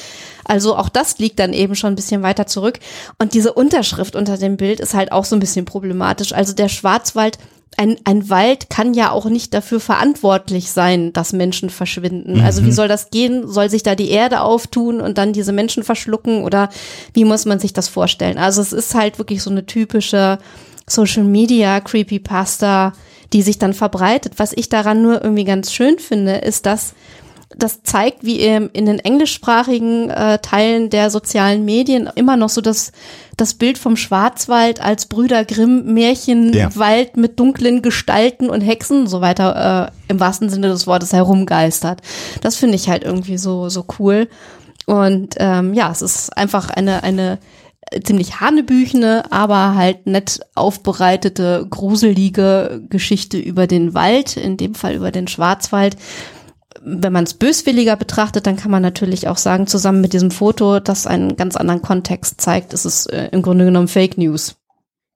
Also 0.45 0.75
auch 0.75 0.89
das 0.89 1.17
liegt 1.17 1.39
dann 1.39 1.51
eben 1.51 1.73
schon 1.73 1.93
ein 1.93 1.95
bisschen 1.95 2.21
weiter 2.21 2.45
zurück. 2.45 2.77
Und 3.17 3.33
diese 3.33 3.53
Unterschrift 3.53 4.15
unter 4.15 4.37
dem 4.37 4.55
Bild 4.55 4.79
ist 4.79 4.93
halt 4.93 5.11
auch 5.11 5.25
so 5.25 5.35
ein 5.35 5.39
bisschen 5.39 5.65
problematisch. 5.65 6.31
Also 6.31 6.53
der 6.53 6.69
Schwarzwald, 6.69 7.39
ein, 7.75 7.97
ein 8.03 8.29
Wald 8.29 8.69
kann 8.69 8.93
ja 8.93 9.09
auch 9.09 9.25
nicht 9.25 9.55
dafür 9.55 9.79
verantwortlich 9.79 10.69
sein, 10.69 11.13
dass 11.13 11.33
Menschen 11.33 11.71
verschwinden. 11.71 12.41
Also 12.41 12.63
wie 12.65 12.71
soll 12.71 12.87
das 12.87 13.09
gehen? 13.09 13.47
Soll 13.47 13.71
sich 13.71 13.81
da 13.81 13.95
die 13.95 14.11
Erde 14.11 14.41
auftun 14.41 15.01
und 15.01 15.17
dann 15.17 15.33
diese 15.33 15.53
Menschen 15.53 15.81
verschlucken? 15.81 16.43
Oder 16.43 16.69
wie 17.13 17.25
muss 17.25 17.45
man 17.45 17.57
sich 17.57 17.73
das 17.73 17.87
vorstellen? 17.87 18.37
Also 18.37 18.61
es 18.61 18.73
ist 18.73 18.93
halt 18.93 19.17
wirklich 19.17 19.41
so 19.41 19.49
eine 19.49 19.65
typische 19.65 20.37
Social 20.89 21.23
Media 21.23 21.79
Creepypasta, 21.79 22.93
die 23.33 23.41
sich 23.41 23.59
dann 23.59 23.73
verbreitet. 23.73 24.33
Was 24.37 24.53
ich 24.53 24.69
daran 24.69 25.01
nur 25.01 25.21
irgendwie 25.21 25.43
ganz 25.43 25.71
schön 25.71 25.99
finde, 25.99 26.35
ist, 26.35 26.65
dass 26.65 26.93
das 27.55 27.81
zeigt, 27.83 28.23
wie 28.23 28.41
in 28.41 28.85
den 28.85 28.99
englischsprachigen 28.99 30.09
äh, 30.09 30.39
Teilen 30.39 30.89
der 30.89 31.09
sozialen 31.09 31.65
Medien 31.65 32.09
immer 32.15 32.35
noch 32.35 32.49
so 32.49 32.61
das, 32.61 32.91
das 33.37 33.53
Bild 33.53 33.77
vom 33.77 33.95
Schwarzwald 33.95 34.81
als 34.81 35.05
Brüder 35.05 35.45
Grimm 35.45 35.93
Märchenwald 35.93 37.15
mit 37.15 37.39
dunklen 37.39 37.81
Gestalten 37.81 38.49
und 38.49 38.61
Hexen 38.61 39.01
und 39.01 39.07
so 39.07 39.21
weiter 39.21 39.91
äh, 40.07 40.11
im 40.11 40.19
wahrsten 40.19 40.49
Sinne 40.49 40.67
des 40.67 40.87
Wortes 40.87 41.13
herumgeistert. 41.13 42.01
Das 42.41 42.57
finde 42.57 42.75
ich 42.75 42.89
halt 42.89 43.03
irgendwie 43.03 43.37
so, 43.37 43.69
so 43.69 43.85
cool. 43.97 44.27
Und 44.85 45.35
ähm, 45.37 45.73
ja, 45.73 45.91
es 45.91 46.01
ist 46.01 46.37
einfach 46.37 46.69
eine, 46.69 47.03
eine 47.03 47.39
ziemlich 48.03 48.39
hanebüchene, 48.39 49.31
aber 49.31 49.75
halt 49.75 50.07
nett 50.07 50.41
aufbereitete, 50.55 51.67
gruselige 51.69 52.83
Geschichte 52.89 53.37
über 53.37 53.67
den 53.67 53.93
Wald, 53.93 54.37
in 54.37 54.57
dem 54.57 54.75
Fall 54.75 54.95
über 54.95 55.11
den 55.11 55.27
Schwarzwald. 55.27 55.97
Wenn 56.81 57.13
man 57.13 57.23
es 57.23 57.33
böswilliger 57.33 57.95
betrachtet, 57.95 58.45
dann 58.45 58.57
kann 58.57 58.71
man 58.71 58.81
natürlich 58.81 59.27
auch 59.27 59.37
sagen, 59.37 59.67
zusammen 59.67 60.01
mit 60.01 60.13
diesem 60.13 60.31
Foto, 60.31 60.79
das 60.79 61.07
einen 61.07 61.35
ganz 61.35 61.55
anderen 61.55 61.81
Kontext 61.81 62.39
zeigt, 62.39 62.73
ist 62.73 62.85
es 62.85 63.05
äh, 63.07 63.29
im 63.31 63.41
Grunde 63.41 63.65
genommen 63.65 63.87
Fake 63.87 64.17
News. 64.17 64.55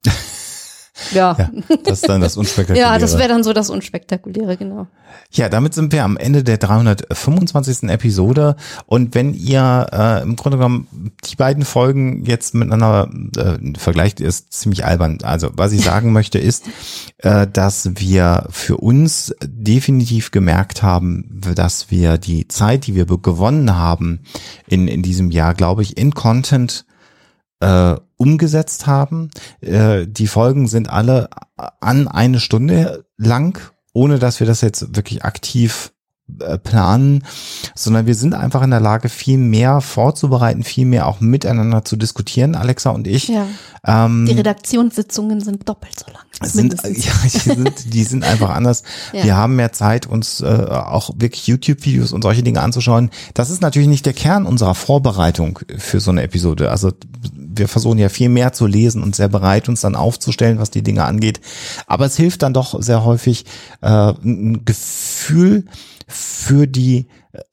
ja. 1.10 1.36
Ja, 1.38 1.50
das 1.84 2.02
ist 2.02 2.08
dann 2.08 2.20
das 2.20 2.36
Unspektakuläre. 2.36 2.92
Ja, 2.92 2.98
das 2.98 3.18
wäre 3.18 3.28
dann 3.28 3.44
so 3.44 3.52
das 3.52 3.70
Unspektakuläre, 3.70 4.56
genau. 4.56 4.86
Ja, 5.30 5.48
damit 5.48 5.74
sind 5.74 5.92
wir 5.92 6.04
am 6.04 6.16
Ende 6.16 6.44
der 6.44 6.58
325. 6.58 7.88
Episode. 7.88 8.56
Und 8.86 9.14
wenn 9.14 9.34
ihr 9.34 9.86
äh, 9.92 10.22
im 10.22 10.36
Grunde 10.36 10.58
genommen 10.58 11.12
die 11.24 11.36
beiden 11.36 11.64
Folgen 11.64 12.24
jetzt 12.24 12.54
miteinander 12.54 13.08
äh, 13.36 13.78
vergleicht, 13.78 14.20
ist 14.20 14.52
ziemlich 14.52 14.84
albern. 14.84 15.18
Also 15.22 15.50
was 15.54 15.72
ich 15.72 15.82
sagen 15.82 16.12
möchte 16.12 16.38
ist, 16.38 16.66
äh, 17.18 17.46
dass 17.46 17.92
wir 17.96 18.46
für 18.50 18.76
uns 18.76 19.34
definitiv 19.42 20.30
gemerkt 20.30 20.82
haben, 20.82 21.40
dass 21.54 21.90
wir 21.90 22.18
die 22.18 22.48
Zeit, 22.48 22.86
die 22.86 22.94
wir 22.94 23.06
gewonnen 23.06 23.76
haben 23.76 24.20
in, 24.66 24.88
in 24.88 25.02
diesem 25.02 25.30
Jahr, 25.30 25.54
glaube 25.54 25.82
ich, 25.82 25.96
in 25.96 26.12
Content 26.12 26.84
äh, 27.62 27.96
umgesetzt 28.16 28.86
haben. 28.86 29.30
Äh, 29.60 30.06
die 30.06 30.26
Folgen 30.26 30.66
sind 30.66 30.90
alle 30.90 31.30
an 31.80 32.08
eine 32.08 32.40
Stunde 32.40 33.04
lang, 33.16 33.60
ohne 33.92 34.18
dass 34.18 34.40
wir 34.40 34.46
das 34.46 34.60
jetzt 34.62 34.96
wirklich 34.96 35.24
aktiv 35.24 35.92
äh, 36.40 36.58
planen, 36.58 37.24
sondern 37.74 38.06
wir 38.06 38.14
sind 38.14 38.34
einfach 38.34 38.62
in 38.62 38.70
der 38.70 38.80
Lage, 38.80 39.08
viel 39.08 39.38
mehr 39.38 39.80
vorzubereiten, 39.80 40.62
viel 40.62 40.86
mehr 40.86 41.06
auch 41.06 41.20
miteinander 41.20 41.84
zu 41.84 41.96
diskutieren, 41.96 42.54
Alexa 42.54 42.90
und 42.90 43.06
ich. 43.06 43.28
Ja. 43.28 43.46
Ähm, 43.84 44.26
Die 44.26 44.34
Redaktionssitzungen 44.34 45.40
sind 45.40 45.68
doppelt 45.68 45.98
so 45.98 46.06
lang. 46.12 46.24
sind, 46.48 46.74
ja, 46.84 47.12
die 47.24 47.28
sind, 47.28 47.94
die 47.94 48.04
sind 48.04 48.24
einfach 48.24 48.50
anders. 48.50 48.82
Ja. 49.12 49.24
Wir 49.24 49.36
haben 49.36 49.56
mehr 49.56 49.72
Zeit, 49.72 50.06
uns 50.06 50.40
äh, 50.40 50.46
auch 50.46 51.10
wirklich 51.16 51.46
YouTube-Videos 51.46 52.12
und 52.12 52.22
solche 52.22 52.42
Dinge 52.42 52.62
anzuschauen. 52.62 53.10
Das 53.34 53.50
ist 53.50 53.60
natürlich 53.60 53.88
nicht 53.88 54.06
der 54.06 54.14
Kern 54.14 54.46
unserer 54.46 54.74
Vorbereitung 54.74 55.58
für 55.76 56.00
so 56.00 56.10
eine 56.10 56.22
Episode. 56.22 56.70
Also 56.70 56.92
wir 57.54 57.68
versuchen 57.68 57.98
ja 57.98 58.08
viel 58.08 58.28
mehr 58.28 58.52
zu 58.52 58.66
lesen 58.66 59.02
und 59.02 59.16
sehr 59.16 59.28
bereit, 59.28 59.68
uns 59.68 59.80
dann 59.80 59.94
aufzustellen, 59.94 60.58
was 60.58 60.70
die 60.70 60.82
Dinge 60.82 61.04
angeht. 61.04 61.40
Aber 61.86 62.06
es 62.06 62.16
hilft 62.16 62.42
dann 62.42 62.54
doch 62.54 62.80
sehr 62.82 63.04
häufig 63.04 63.44
äh, 63.80 64.12
ein 64.24 64.64
Gefühl 64.64 65.64
für 66.06 66.66
die 66.66 67.06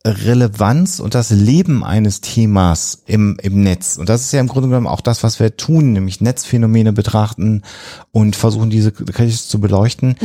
Relevanz 0.06 1.00
und 1.00 1.16
das 1.16 1.30
Leben 1.30 1.86
eines 1.86 2.20
Themas 2.20 3.04
im, 3.06 3.38
im 3.41 3.64
Netz. 3.64 3.97
Und 3.97 4.10
das 4.10 4.22
ist 4.22 4.34
ja 4.34 4.41
im 4.41 4.47
Grunde 4.47 4.68
genommen 4.68 4.88
auch 4.88 5.00
das, 5.00 5.24
was 5.24 5.39
wir 5.39 5.56
tun, 5.56 5.93
nämlich 5.93 6.20
Netzphänomene 6.20 6.91
betrachten 6.91 7.64
und 8.12 8.36
versuchen, 8.36 8.70
diese 8.70 8.91
kritisch 8.91 9.47
zu 9.47 9.62
beleuchten. 9.62 10.18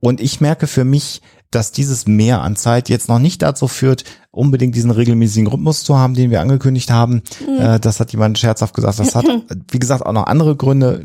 Und 0.00 0.20
ich 0.20 0.42
merke 0.42 0.66
für 0.66 0.84
mich, 0.84 1.22
dass 1.50 1.72
dieses 1.72 2.06
Mehr 2.06 2.42
an 2.42 2.56
Zeit 2.56 2.88
jetzt 2.88 3.08
noch 3.08 3.18
nicht 3.18 3.42
dazu 3.42 3.68
führt, 3.68 4.04
unbedingt 4.30 4.74
diesen 4.74 4.90
regelmäßigen 4.90 5.48
Rhythmus 5.48 5.82
zu 5.82 5.98
haben, 5.98 6.14
den 6.14 6.30
wir 6.30 6.40
angekündigt 6.40 6.90
haben. 6.90 7.22
Äh, 7.58 7.80
das 7.80 8.00
hat 8.00 8.12
jemand 8.12 8.38
scherzhaft 8.38 8.74
gesagt. 8.74 8.98
Das 8.98 9.14
hat, 9.14 9.24
wie 9.70 9.78
gesagt, 9.78 10.04
auch 10.04 10.12
noch 10.12 10.26
andere 10.26 10.56
Gründe, 10.56 11.04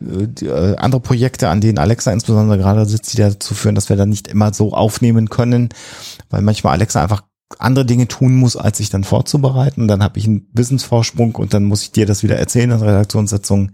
äh, 0.00 0.44
äh, 0.44 0.76
andere 0.76 1.00
Projekte, 1.00 1.48
an 1.48 1.60
denen 1.60 1.78
Alexa 1.78 2.12
insbesondere 2.12 2.58
gerade 2.58 2.86
sitzt, 2.86 3.12
die 3.12 3.18
dazu 3.18 3.54
führen, 3.54 3.74
dass 3.74 3.88
wir 3.88 3.96
dann 3.96 4.10
nicht 4.10 4.28
immer 4.28 4.54
so 4.54 4.72
aufnehmen 4.72 5.28
können, 5.28 5.70
weil 6.30 6.42
manchmal 6.42 6.74
Alexa 6.74 7.02
einfach 7.02 7.22
andere 7.58 7.84
Dinge 7.84 8.08
tun 8.08 8.34
muss, 8.34 8.56
als 8.56 8.78
sich 8.78 8.90
dann 8.90 9.04
vorzubereiten. 9.04 9.88
Dann 9.88 10.02
habe 10.02 10.18
ich 10.18 10.26
einen 10.26 10.48
Wissensvorsprung 10.52 11.34
und 11.34 11.54
dann 11.54 11.64
muss 11.64 11.82
ich 11.82 11.92
dir 11.92 12.06
das 12.06 12.22
wieder 12.22 12.36
erzählen 12.36 12.70
in 12.70 12.82
Redaktionssitzungen. 12.82 13.72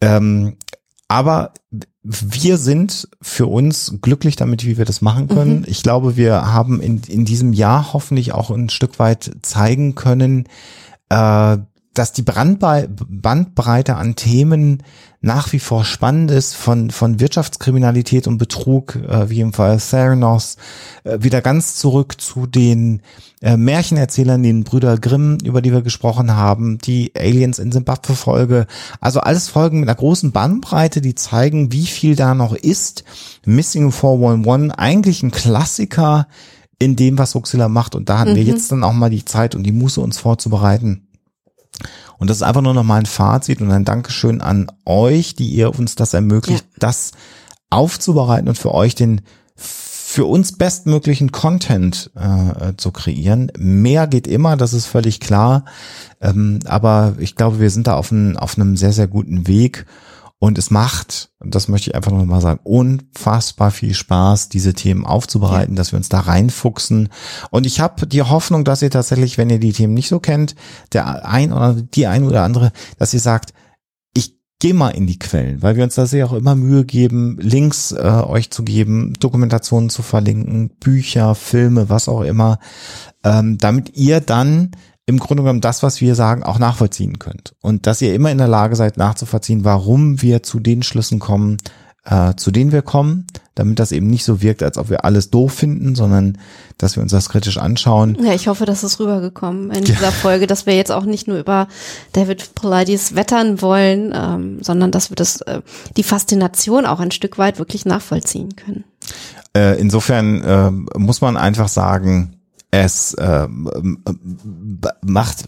Ähm, 0.00 0.56
aber 1.14 1.52
wir 2.02 2.58
sind 2.58 3.08
für 3.22 3.46
uns 3.46 3.98
glücklich 4.02 4.34
damit, 4.34 4.66
wie 4.66 4.78
wir 4.78 4.84
das 4.84 5.00
machen 5.00 5.28
können. 5.28 5.64
Ich 5.68 5.84
glaube, 5.84 6.16
wir 6.16 6.52
haben 6.52 6.80
in, 6.82 7.02
in 7.06 7.24
diesem 7.24 7.52
Jahr 7.52 7.92
hoffentlich 7.92 8.32
auch 8.32 8.50
ein 8.50 8.68
Stück 8.68 8.98
weit 8.98 9.30
zeigen 9.42 9.94
können, 9.94 10.48
äh, 11.10 11.58
dass 11.94 12.12
die 12.12 12.22
Bandbreite 12.22 13.94
an 13.94 14.16
Themen 14.16 14.82
nach 15.24 15.52
wie 15.52 15.58
vor 15.58 15.86
spannend 15.86 16.30
ist, 16.30 16.54
von, 16.54 16.90
von 16.90 17.18
Wirtschaftskriminalität 17.18 18.26
und 18.26 18.36
Betrug, 18.36 18.96
äh, 18.96 19.30
wie 19.30 19.40
im 19.40 19.54
Fall 19.54 19.78
Theranos, 19.78 20.58
äh, 21.04 21.16
wieder 21.20 21.40
ganz 21.40 21.76
zurück 21.76 22.20
zu 22.20 22.46
den 22.46 23.00
äh, 23.40 23.56
Märchenerzählern, 23.56 24.42
den 24.42 24.64
Brüder 24.64 24.98
Grimm, 24.98 25.38
über 25.42 25.62
die 25.62 25.72
wir 25.72 25.80
gesprochen 25.80 26.36
haben, 26.36 26.76
die 26.76 27.12
Aliens 27.16 27.58
in 27.58 27.72
Zimbabwe-Folge. 27.72 28.66
Also 29.00 29.20
alles 29.20 29.48
Folgen 29.48 29.80
mit 29.80 29.88
einer 29.88 29.96
großen 29.96 30.30
Bandbreite, 30.30 31.00
die 31.00 31.14
zeigen, 31.14 31.72
wie 31.72 31.86
viel 31.86 32.16
da 32.16 32.34
noch 32.34 32.54
ist. 32.54 33.04
Missing 33.46 33.92
411, 33.92 34.74
eigentlich 34.76 35.22
ein 35.22 35.30
Klassiker 35.30 36.28
in 36.78 36.96
dem, 36.96 37.16
was 37.16 37.34
Huxilla 37.34 37.70
macht. 37.70 37.94
Und 37.94 38.10
da 38.10 38.18
hatten 38.18 38.32
mhm. 38.32 38.36
wir 38.36 38.44
jetzt 38.44 38.70
dann 38.70 38.84
auch 38.84 38.92
mal 38.92 39.08
die 39.08 39.24
Zeit 39.24 39.54
und 39.54 39.62
die 39.62 39.72
Muße, 39.72 40.02
uns 40.02 40.18
vorzubereiten. 40.18 41.06
Und 42.18 42.30
das 42.30 42.38
ist 42.38 42.42
einfach 42.42 42.62
nur 42.62 42.74
noch 42.74 42.84
mal 42.84 42.98
ein 42.98 43.06
Fazit 43.06 43.60
und 43.60 43.70
ein 43.70 43.84
Dankeschön 43.84 44.40
an 44.40 44.68
euch, 44.84 45.34
die 45.34 45.48
ihr 45.48 45.76
uns 45.78 45.94
das 45.94 46.14
ermöglicht, 46.14 46.64
ja. 46.64 46.78
das 46.78 47.12
aufzubereiten 47.70 48.48
und 48.48 48.58
für 48.58 48.72
euch 48.72 48.94
den 48.94 49.22
für 50.14 50.26
uns 50.26 50.52
bestmöglichen 50.52 51.32
Content 51.32 52.12
äh, 52.14 52.74
zu 52.76 52.92
kreieren. 52.92 53.50
Mehr 53.58 54.06
geht 54.06 54.28
immer, 54.28 54.56
das 54.56 54.72
ist 54.72 54.86
völlig 54.86 55.18
klar. 55.18 55.64
Ähm, 56.20 56.60
aber 56.66 57.14
ich 57.18 57.34
glaube, 57.34 57.58
wir 57.58 57.68
sind 57.68 57.88
da 57.88 57.96
auf, 57.96 58.12
ein, 58.12 58.36
auf 58.36 58.56
einem 58.56 58.76
sehr, 58.76 58.92
sehr 58.92 59.08
guten 59.08 59.48
Weg. 59.48 59.86
Und 60.44 60.58
es 60.58 60.70
macht, 60.70 61.30
das 61.40 61.68
möchte 61.68 61.88
ich 61.88 61.96
einfach 61.96 62.10
noch 62.10 62.22
mal 62.22 62.42
sagen, 62.42 62.60
unfassbar 62.64 63.70
viel 63.70 63.94
Spaß, 63.94 64.50
diese 64.50 64.74
Themen 64.74 65.06
aufzubereiten, 65.06 65.72
ja. 65.72 65.78
dass 65.78 65.92
wir 65.92 65.96
uns 65.96 66.10
da 66.10 66.20
reinfuchsen. 66.20 67.08
Und 67.50 67.64
ich 67.64 67.80
habe 67.80 68.06
die 68.06 68.20
Hoffnung, 68.20 68.62
dass 68.62 68.82
ihr 68.82 68.90
tatsächlich, 68.90 69.38
wenn 69.38 69.48
ihr 69.48 69.58
die 69.58 69.72
Themen 69.72 69.94
nicht 69.94 70.08
so 70.08 70.20
kennt, 70.20 70.54
der 70.92 71.26
ein 71.26 71.50
oder 71.50 71.72
die 71.72 72.06
ein 72.06 72.24
oder 72.24 72.42
andere, 72.42 72.72
dass 72.98 73.14
ihr 73.14 73.20
sagt, 73.20 73.54
ich 74.12 74.38
gehe 74.58 74.74
mal 74.74 74.90
in 74.90 75.06
die 75.06 75.18
Quellen, 75.18 75.62
weil 75.62 75.76
wir 75.76 75.84
uns 75.84 75.94
da 75.94 76.04
sehr 76.04 76.26
auch 76.26 76.34
immer 76.34 76.54
Mühe 76.54 76.84
geben, 76.84 77.38
Links 77.40 77.92
äh, 77.92 78.02
euch 78.02 78.50
zu 78.50 78.64
geben, 78.64 79.14
Dokumentationen 79.18 79.88
zu 79.88 80.02
verlinken, 80.02 80.72
Bücher, 80.78 81.34
Filme, 81.34 81.88
was 81.88 82.06
auch 82.06 82.20
immer, 82.20 82.58
ähm, 83.24 83.56
damit 83.56 83.96
ihr 83.96 84.20
dann 84.20 84.72
im 85.06 85.18
Grunde 85.18 85.42
genommen 85.42 85.60
das, 85.60 85.82
was 85.82 86.00
wir 86.00 86.14
sagen, 86.14 86.42
auch 86.42 86.58
nachvollziehen 86.58 87.18
könnt. 87.18 87.54
Und 87.60 87.86
dass 87.86 88.00
ihr 88.00 88.14
immer 88.14 88.30
in 88.30 88.38
der 88.38 88.48
Lage 88.48 88.76
seid, 88.76 88.96
nachzuvollziehen, 88.96 89.64
warum 89.64 90.22
wir 90.22 90.42
zu 90.42 90.60
den 90.60 90.82
Schlüssen 90.82 91.18
kommen, 91.18 91.58
äh, 92.04 92.34
zu 92.36 92.50
denen 92.50 92.72
wir 92.72 92.82
kommen, 92.82 93.26
damit 93.54 93.78
das 93.78 93.92
eben 93.92 94.08
nicht 94.08 94.24
so 94.24 94.42
wirkt, 94.42 94.62
als 94.62 94.78
ob 94.78 94.90
wir 94.90 95.04
alles 95.04 95.30
doof 95.30 95.52
finden, 95.52 95.94
sondern 95.94 96.38
dass 96.76 96.96
wir 96.96 97.02
uns 97.02 97.12
das 97.12 97.28
kritisch 97.28 97.58
anschauen. 97.58 98.18
Ja, 98.22 98.34
ich 98.34 98.48
hoffe, 98.48 98.66
das 98.66 98.84
ist 98.84 99.00
rübergekommen 99.00 99.70
in 99.70 99.84
dieser 99.84 100.12
Folge, 100.12 100.46
dass 100.46 100.66
wir 100.66 100.74
jetzt 100.74 100.92
auch 100.92 101.04
nicht 101.04 101.28
nur 101.28 101.38
über 101.38 101.68
David 102.12 102.54
Paulides 102.54 103.14
wettern 103.14 103.62
wollen, 103.62 104.12
ähm, 104.14 104.62
sondern 104.62 104.90
dass 104.90 105.10
wir 105.10 105.16
das, 105.16 105.40
äh, 105.42 105.62
die 105.96 106.02
Faszination 106.02 106.84
auch 106.86 107.00
ein 107.00 107.10
Stück 107.10 107.38
weit 107.38 107.58
wirklich 107.58 107.86
nachvollziehen 107.86 108.56
können. 108.56 108.84
Äh, 109.56 109.80
insofern 109.80 110.42
äh, 110.42 110.70
muss 110.98 111.20
man 111.20 111.36
einfach 111.36 111.68
sagen, 111.68 112.36
es 112.82 113.14
äh, 113.14 113.46
macht 115.02 115.46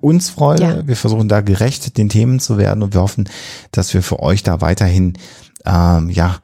uns 0.00 0.30
Freude. 0.30 0.62
Ja. 0.62 0.86
Wir 0.86 0.96
versuchen 0.96 1.28
da 1.28 1.40
gerecht 1.40 1.96
den 1.98 2.08
Themen 2.08 2.40
zu 2.40 2.58
werden 2.58 2.82
und 2.82 2.94
wir 2.94 3.00
hoffen, 3.00 3.28
dass 3.72 3.92
wir 3.94 4.02
für 4.02 4.20
euch 4.20 4.42
da 4.42 4.60
weiterhin 4.60 5.14
ähm, 5.64 6.10
ja 6.10 6.38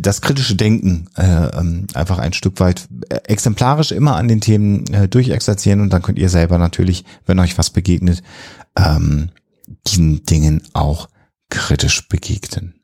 das 0.00 0.20
kritische 0.20 0.56
Denken 0.56 1.08
äh, 1.16 1.48
ähm, 1.58 1.86
einfach 1.94 2.18
ein 2.18 2.32
Stück 2.32 2.58
weit 2.60 2.88
äh, 3.08 3.16
exemplarisch 3.24 3.92
immer 3.92 4.16
an 4.16 4.28
den 4.28 4.40
Themen 4.40 4.86
äh, 4.92 5.08
durchexerzieren 5.08 5.80
und 5.80 5.92
dann 5.92 6.02
könnt 6.02 6.18
ihr 6.18 6.28
selber 6.28 6.58
natürlich, 6.58 7.04
wenn 7.26 7.38
euch 7.38 7.56
was 7.58 7.70
begegnet, 7.70 8.22
ähm, 8.76 9.30
diesen 9.86 10.24
Dingen 10.24 10.62
auch 10.72 11.08
kritisch 11.50 12.08
begegnen. 12.08 12.74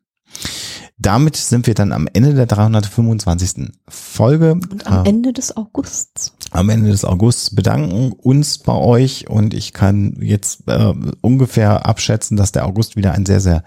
Damit 1.03 1.37
sind 1.37 1.67
wir 1.67 1.75
dann 1.75 1.93
am 1.93 2.09
Ende 2.13 2.35
der 2.35 2.47
325. 2.47 3.73
Folge. 3.89 4.53
Und 4.53 4.87
am 4.87 5.05
äh, 5.05 5.09
Ende 5.09 5.33
des 5.33 5.57
Augusts. 5.57 6.33
Am 6.53 6.69
Ende 6.69 6.91
des 6.91 7.05
Augusts 7.05 7.53
bedanken 7.55 8.13
uns 8.13 8.59
bei 8.59 8.75
euch 8.75 9.29
und 9.29 9.53
ich 9.53 9.73
kann 9.73 10.17
jetzt 10.21 10.69
äh, 10.69 10.95
ungefähr 11.21 11.87
abschätzen, 11.87 12.37
dass 12.37 12.53
der 12.53 12.67
August 12.67 12.95
wieder 12.95 13.13
ein 13.13 13.27
sehr, 13.27 13.41
sehr 13.41 13.65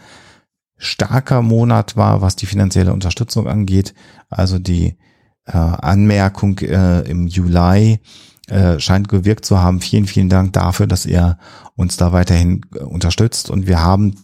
starker 0.78 1.42
Monat 1.42 1.98
war, 1.98 2.22
was 2.22 2.38
die 2.38 2.46
finanzielle 2.46 2.94
Unterstützung 2.94 3.48
angeht. 3.48 3.94
Also 4.30 4.58
die 4.58 4.98
äh, 5.46 5.58
Anmerkung 5.58 6.60
äh, 6.60 7.02
im 7.02 7.28
Juli 7.28 8.00
äh, 8.48 8.80
scheint 8.80 9.10
gewirkt 9.10 9.44
zu 9.44 9.60
haben. 9.60 9.82
Vielen, 9.82 10.08
vielen 10.08 10.30
Dank 10.30 10.54
dafür, 10.54 10.88
dass 10.88 11.06
ihr 11.06 11.38
uns 11.76 11.98
da 11.98 12.14
weiterhin 12.14 12.62
äh, 12.76 12.80
unterstützt 12.80 13.50
und 13.50 13.68
wir 13.68 13.82
haben 13.82 14.16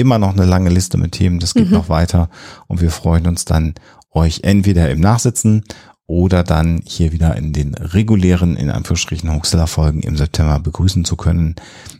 immer 0.00 0.18
noch 0.18 0.32
eine 0.32 0.44
lange 0.44 0.70
Liste 0.70 0.98
mit 0.98 1.12
Themen, 1.12 1.38
das 1.38 1.54
geht 1.54 1.68
mhm. 1.68 1.74
noch 1.74 1.88
weiter 1.88 2.28
und 2.66 2.80
wir 2.80 2.90
freuen 2.90 3.26
uns 3.26 3.44
dann, 3.44 3.74
euch 4.12 4.40
entweder 4.42 4.90
im 4.90 5.00
Nachsitzen 5.00 5.64
oder 6.06 6.42
dann 6.42 6.82
hier 6.84 7.12
wieder 7.12 7.36
in 7.36 7.52
den 7.52 7.74
regulären, 7.74 8.56
in 8.56 8.68
Anführungsstrichen, 8.70 9.32
Huxler-Folgen 9.32 10.02
im 10.02 10.16
September 10.16 10.58
begrüßen 10.58 11.04
zu 11.04 11.14
können. 11.14 11.54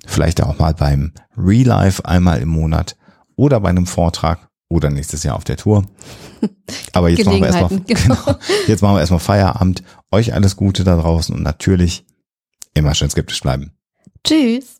Vielleicht 0.05 0.43
auch 0.43 0.59
mal 0.59 0.75
beim 0.75 1.13
Relive 1.37 2.05
einmal 2.05 2.41
im 2.41 2.49
Monat 2.49 2.97
oder 3.37 3.61
bei 3.61 3.69
einem 3.69 3.87
Vortrag 3.87 4.51
oder 4.69 4.91
nächstes 4.91 5.23
Jahr 5.23 5.37
auf 5.37 5.45
der 5.45 5.57
Tour. 5.57 5.87
Aber 6.93 7.09
jetzt 7.09 7.25
machen 7.25 7.41
wir 7.41 7.47
erstmal, 7.47 7.69
genau. 7.87 8.17
genau, 8.17 8.39
jetzt 8.67 8.83
machen 8.83 8.97
wir 8.97 9.01
erstmal 9.01 9.21
Feierabend. 9.21 9.85
Euch 10.11 10.35
alles 10.35 10.57
Gute 10.57 10.83
da 10.83 10.97
draußen 10.97 11.33
und 11.33 11.43
natürlich 11.43 12.05
immer 12.75 12.95
schön 12.95 13.11
skeptisch 13.11 13.41
bleiben. 13.41 13.73
Tschüss. 14.25 14.80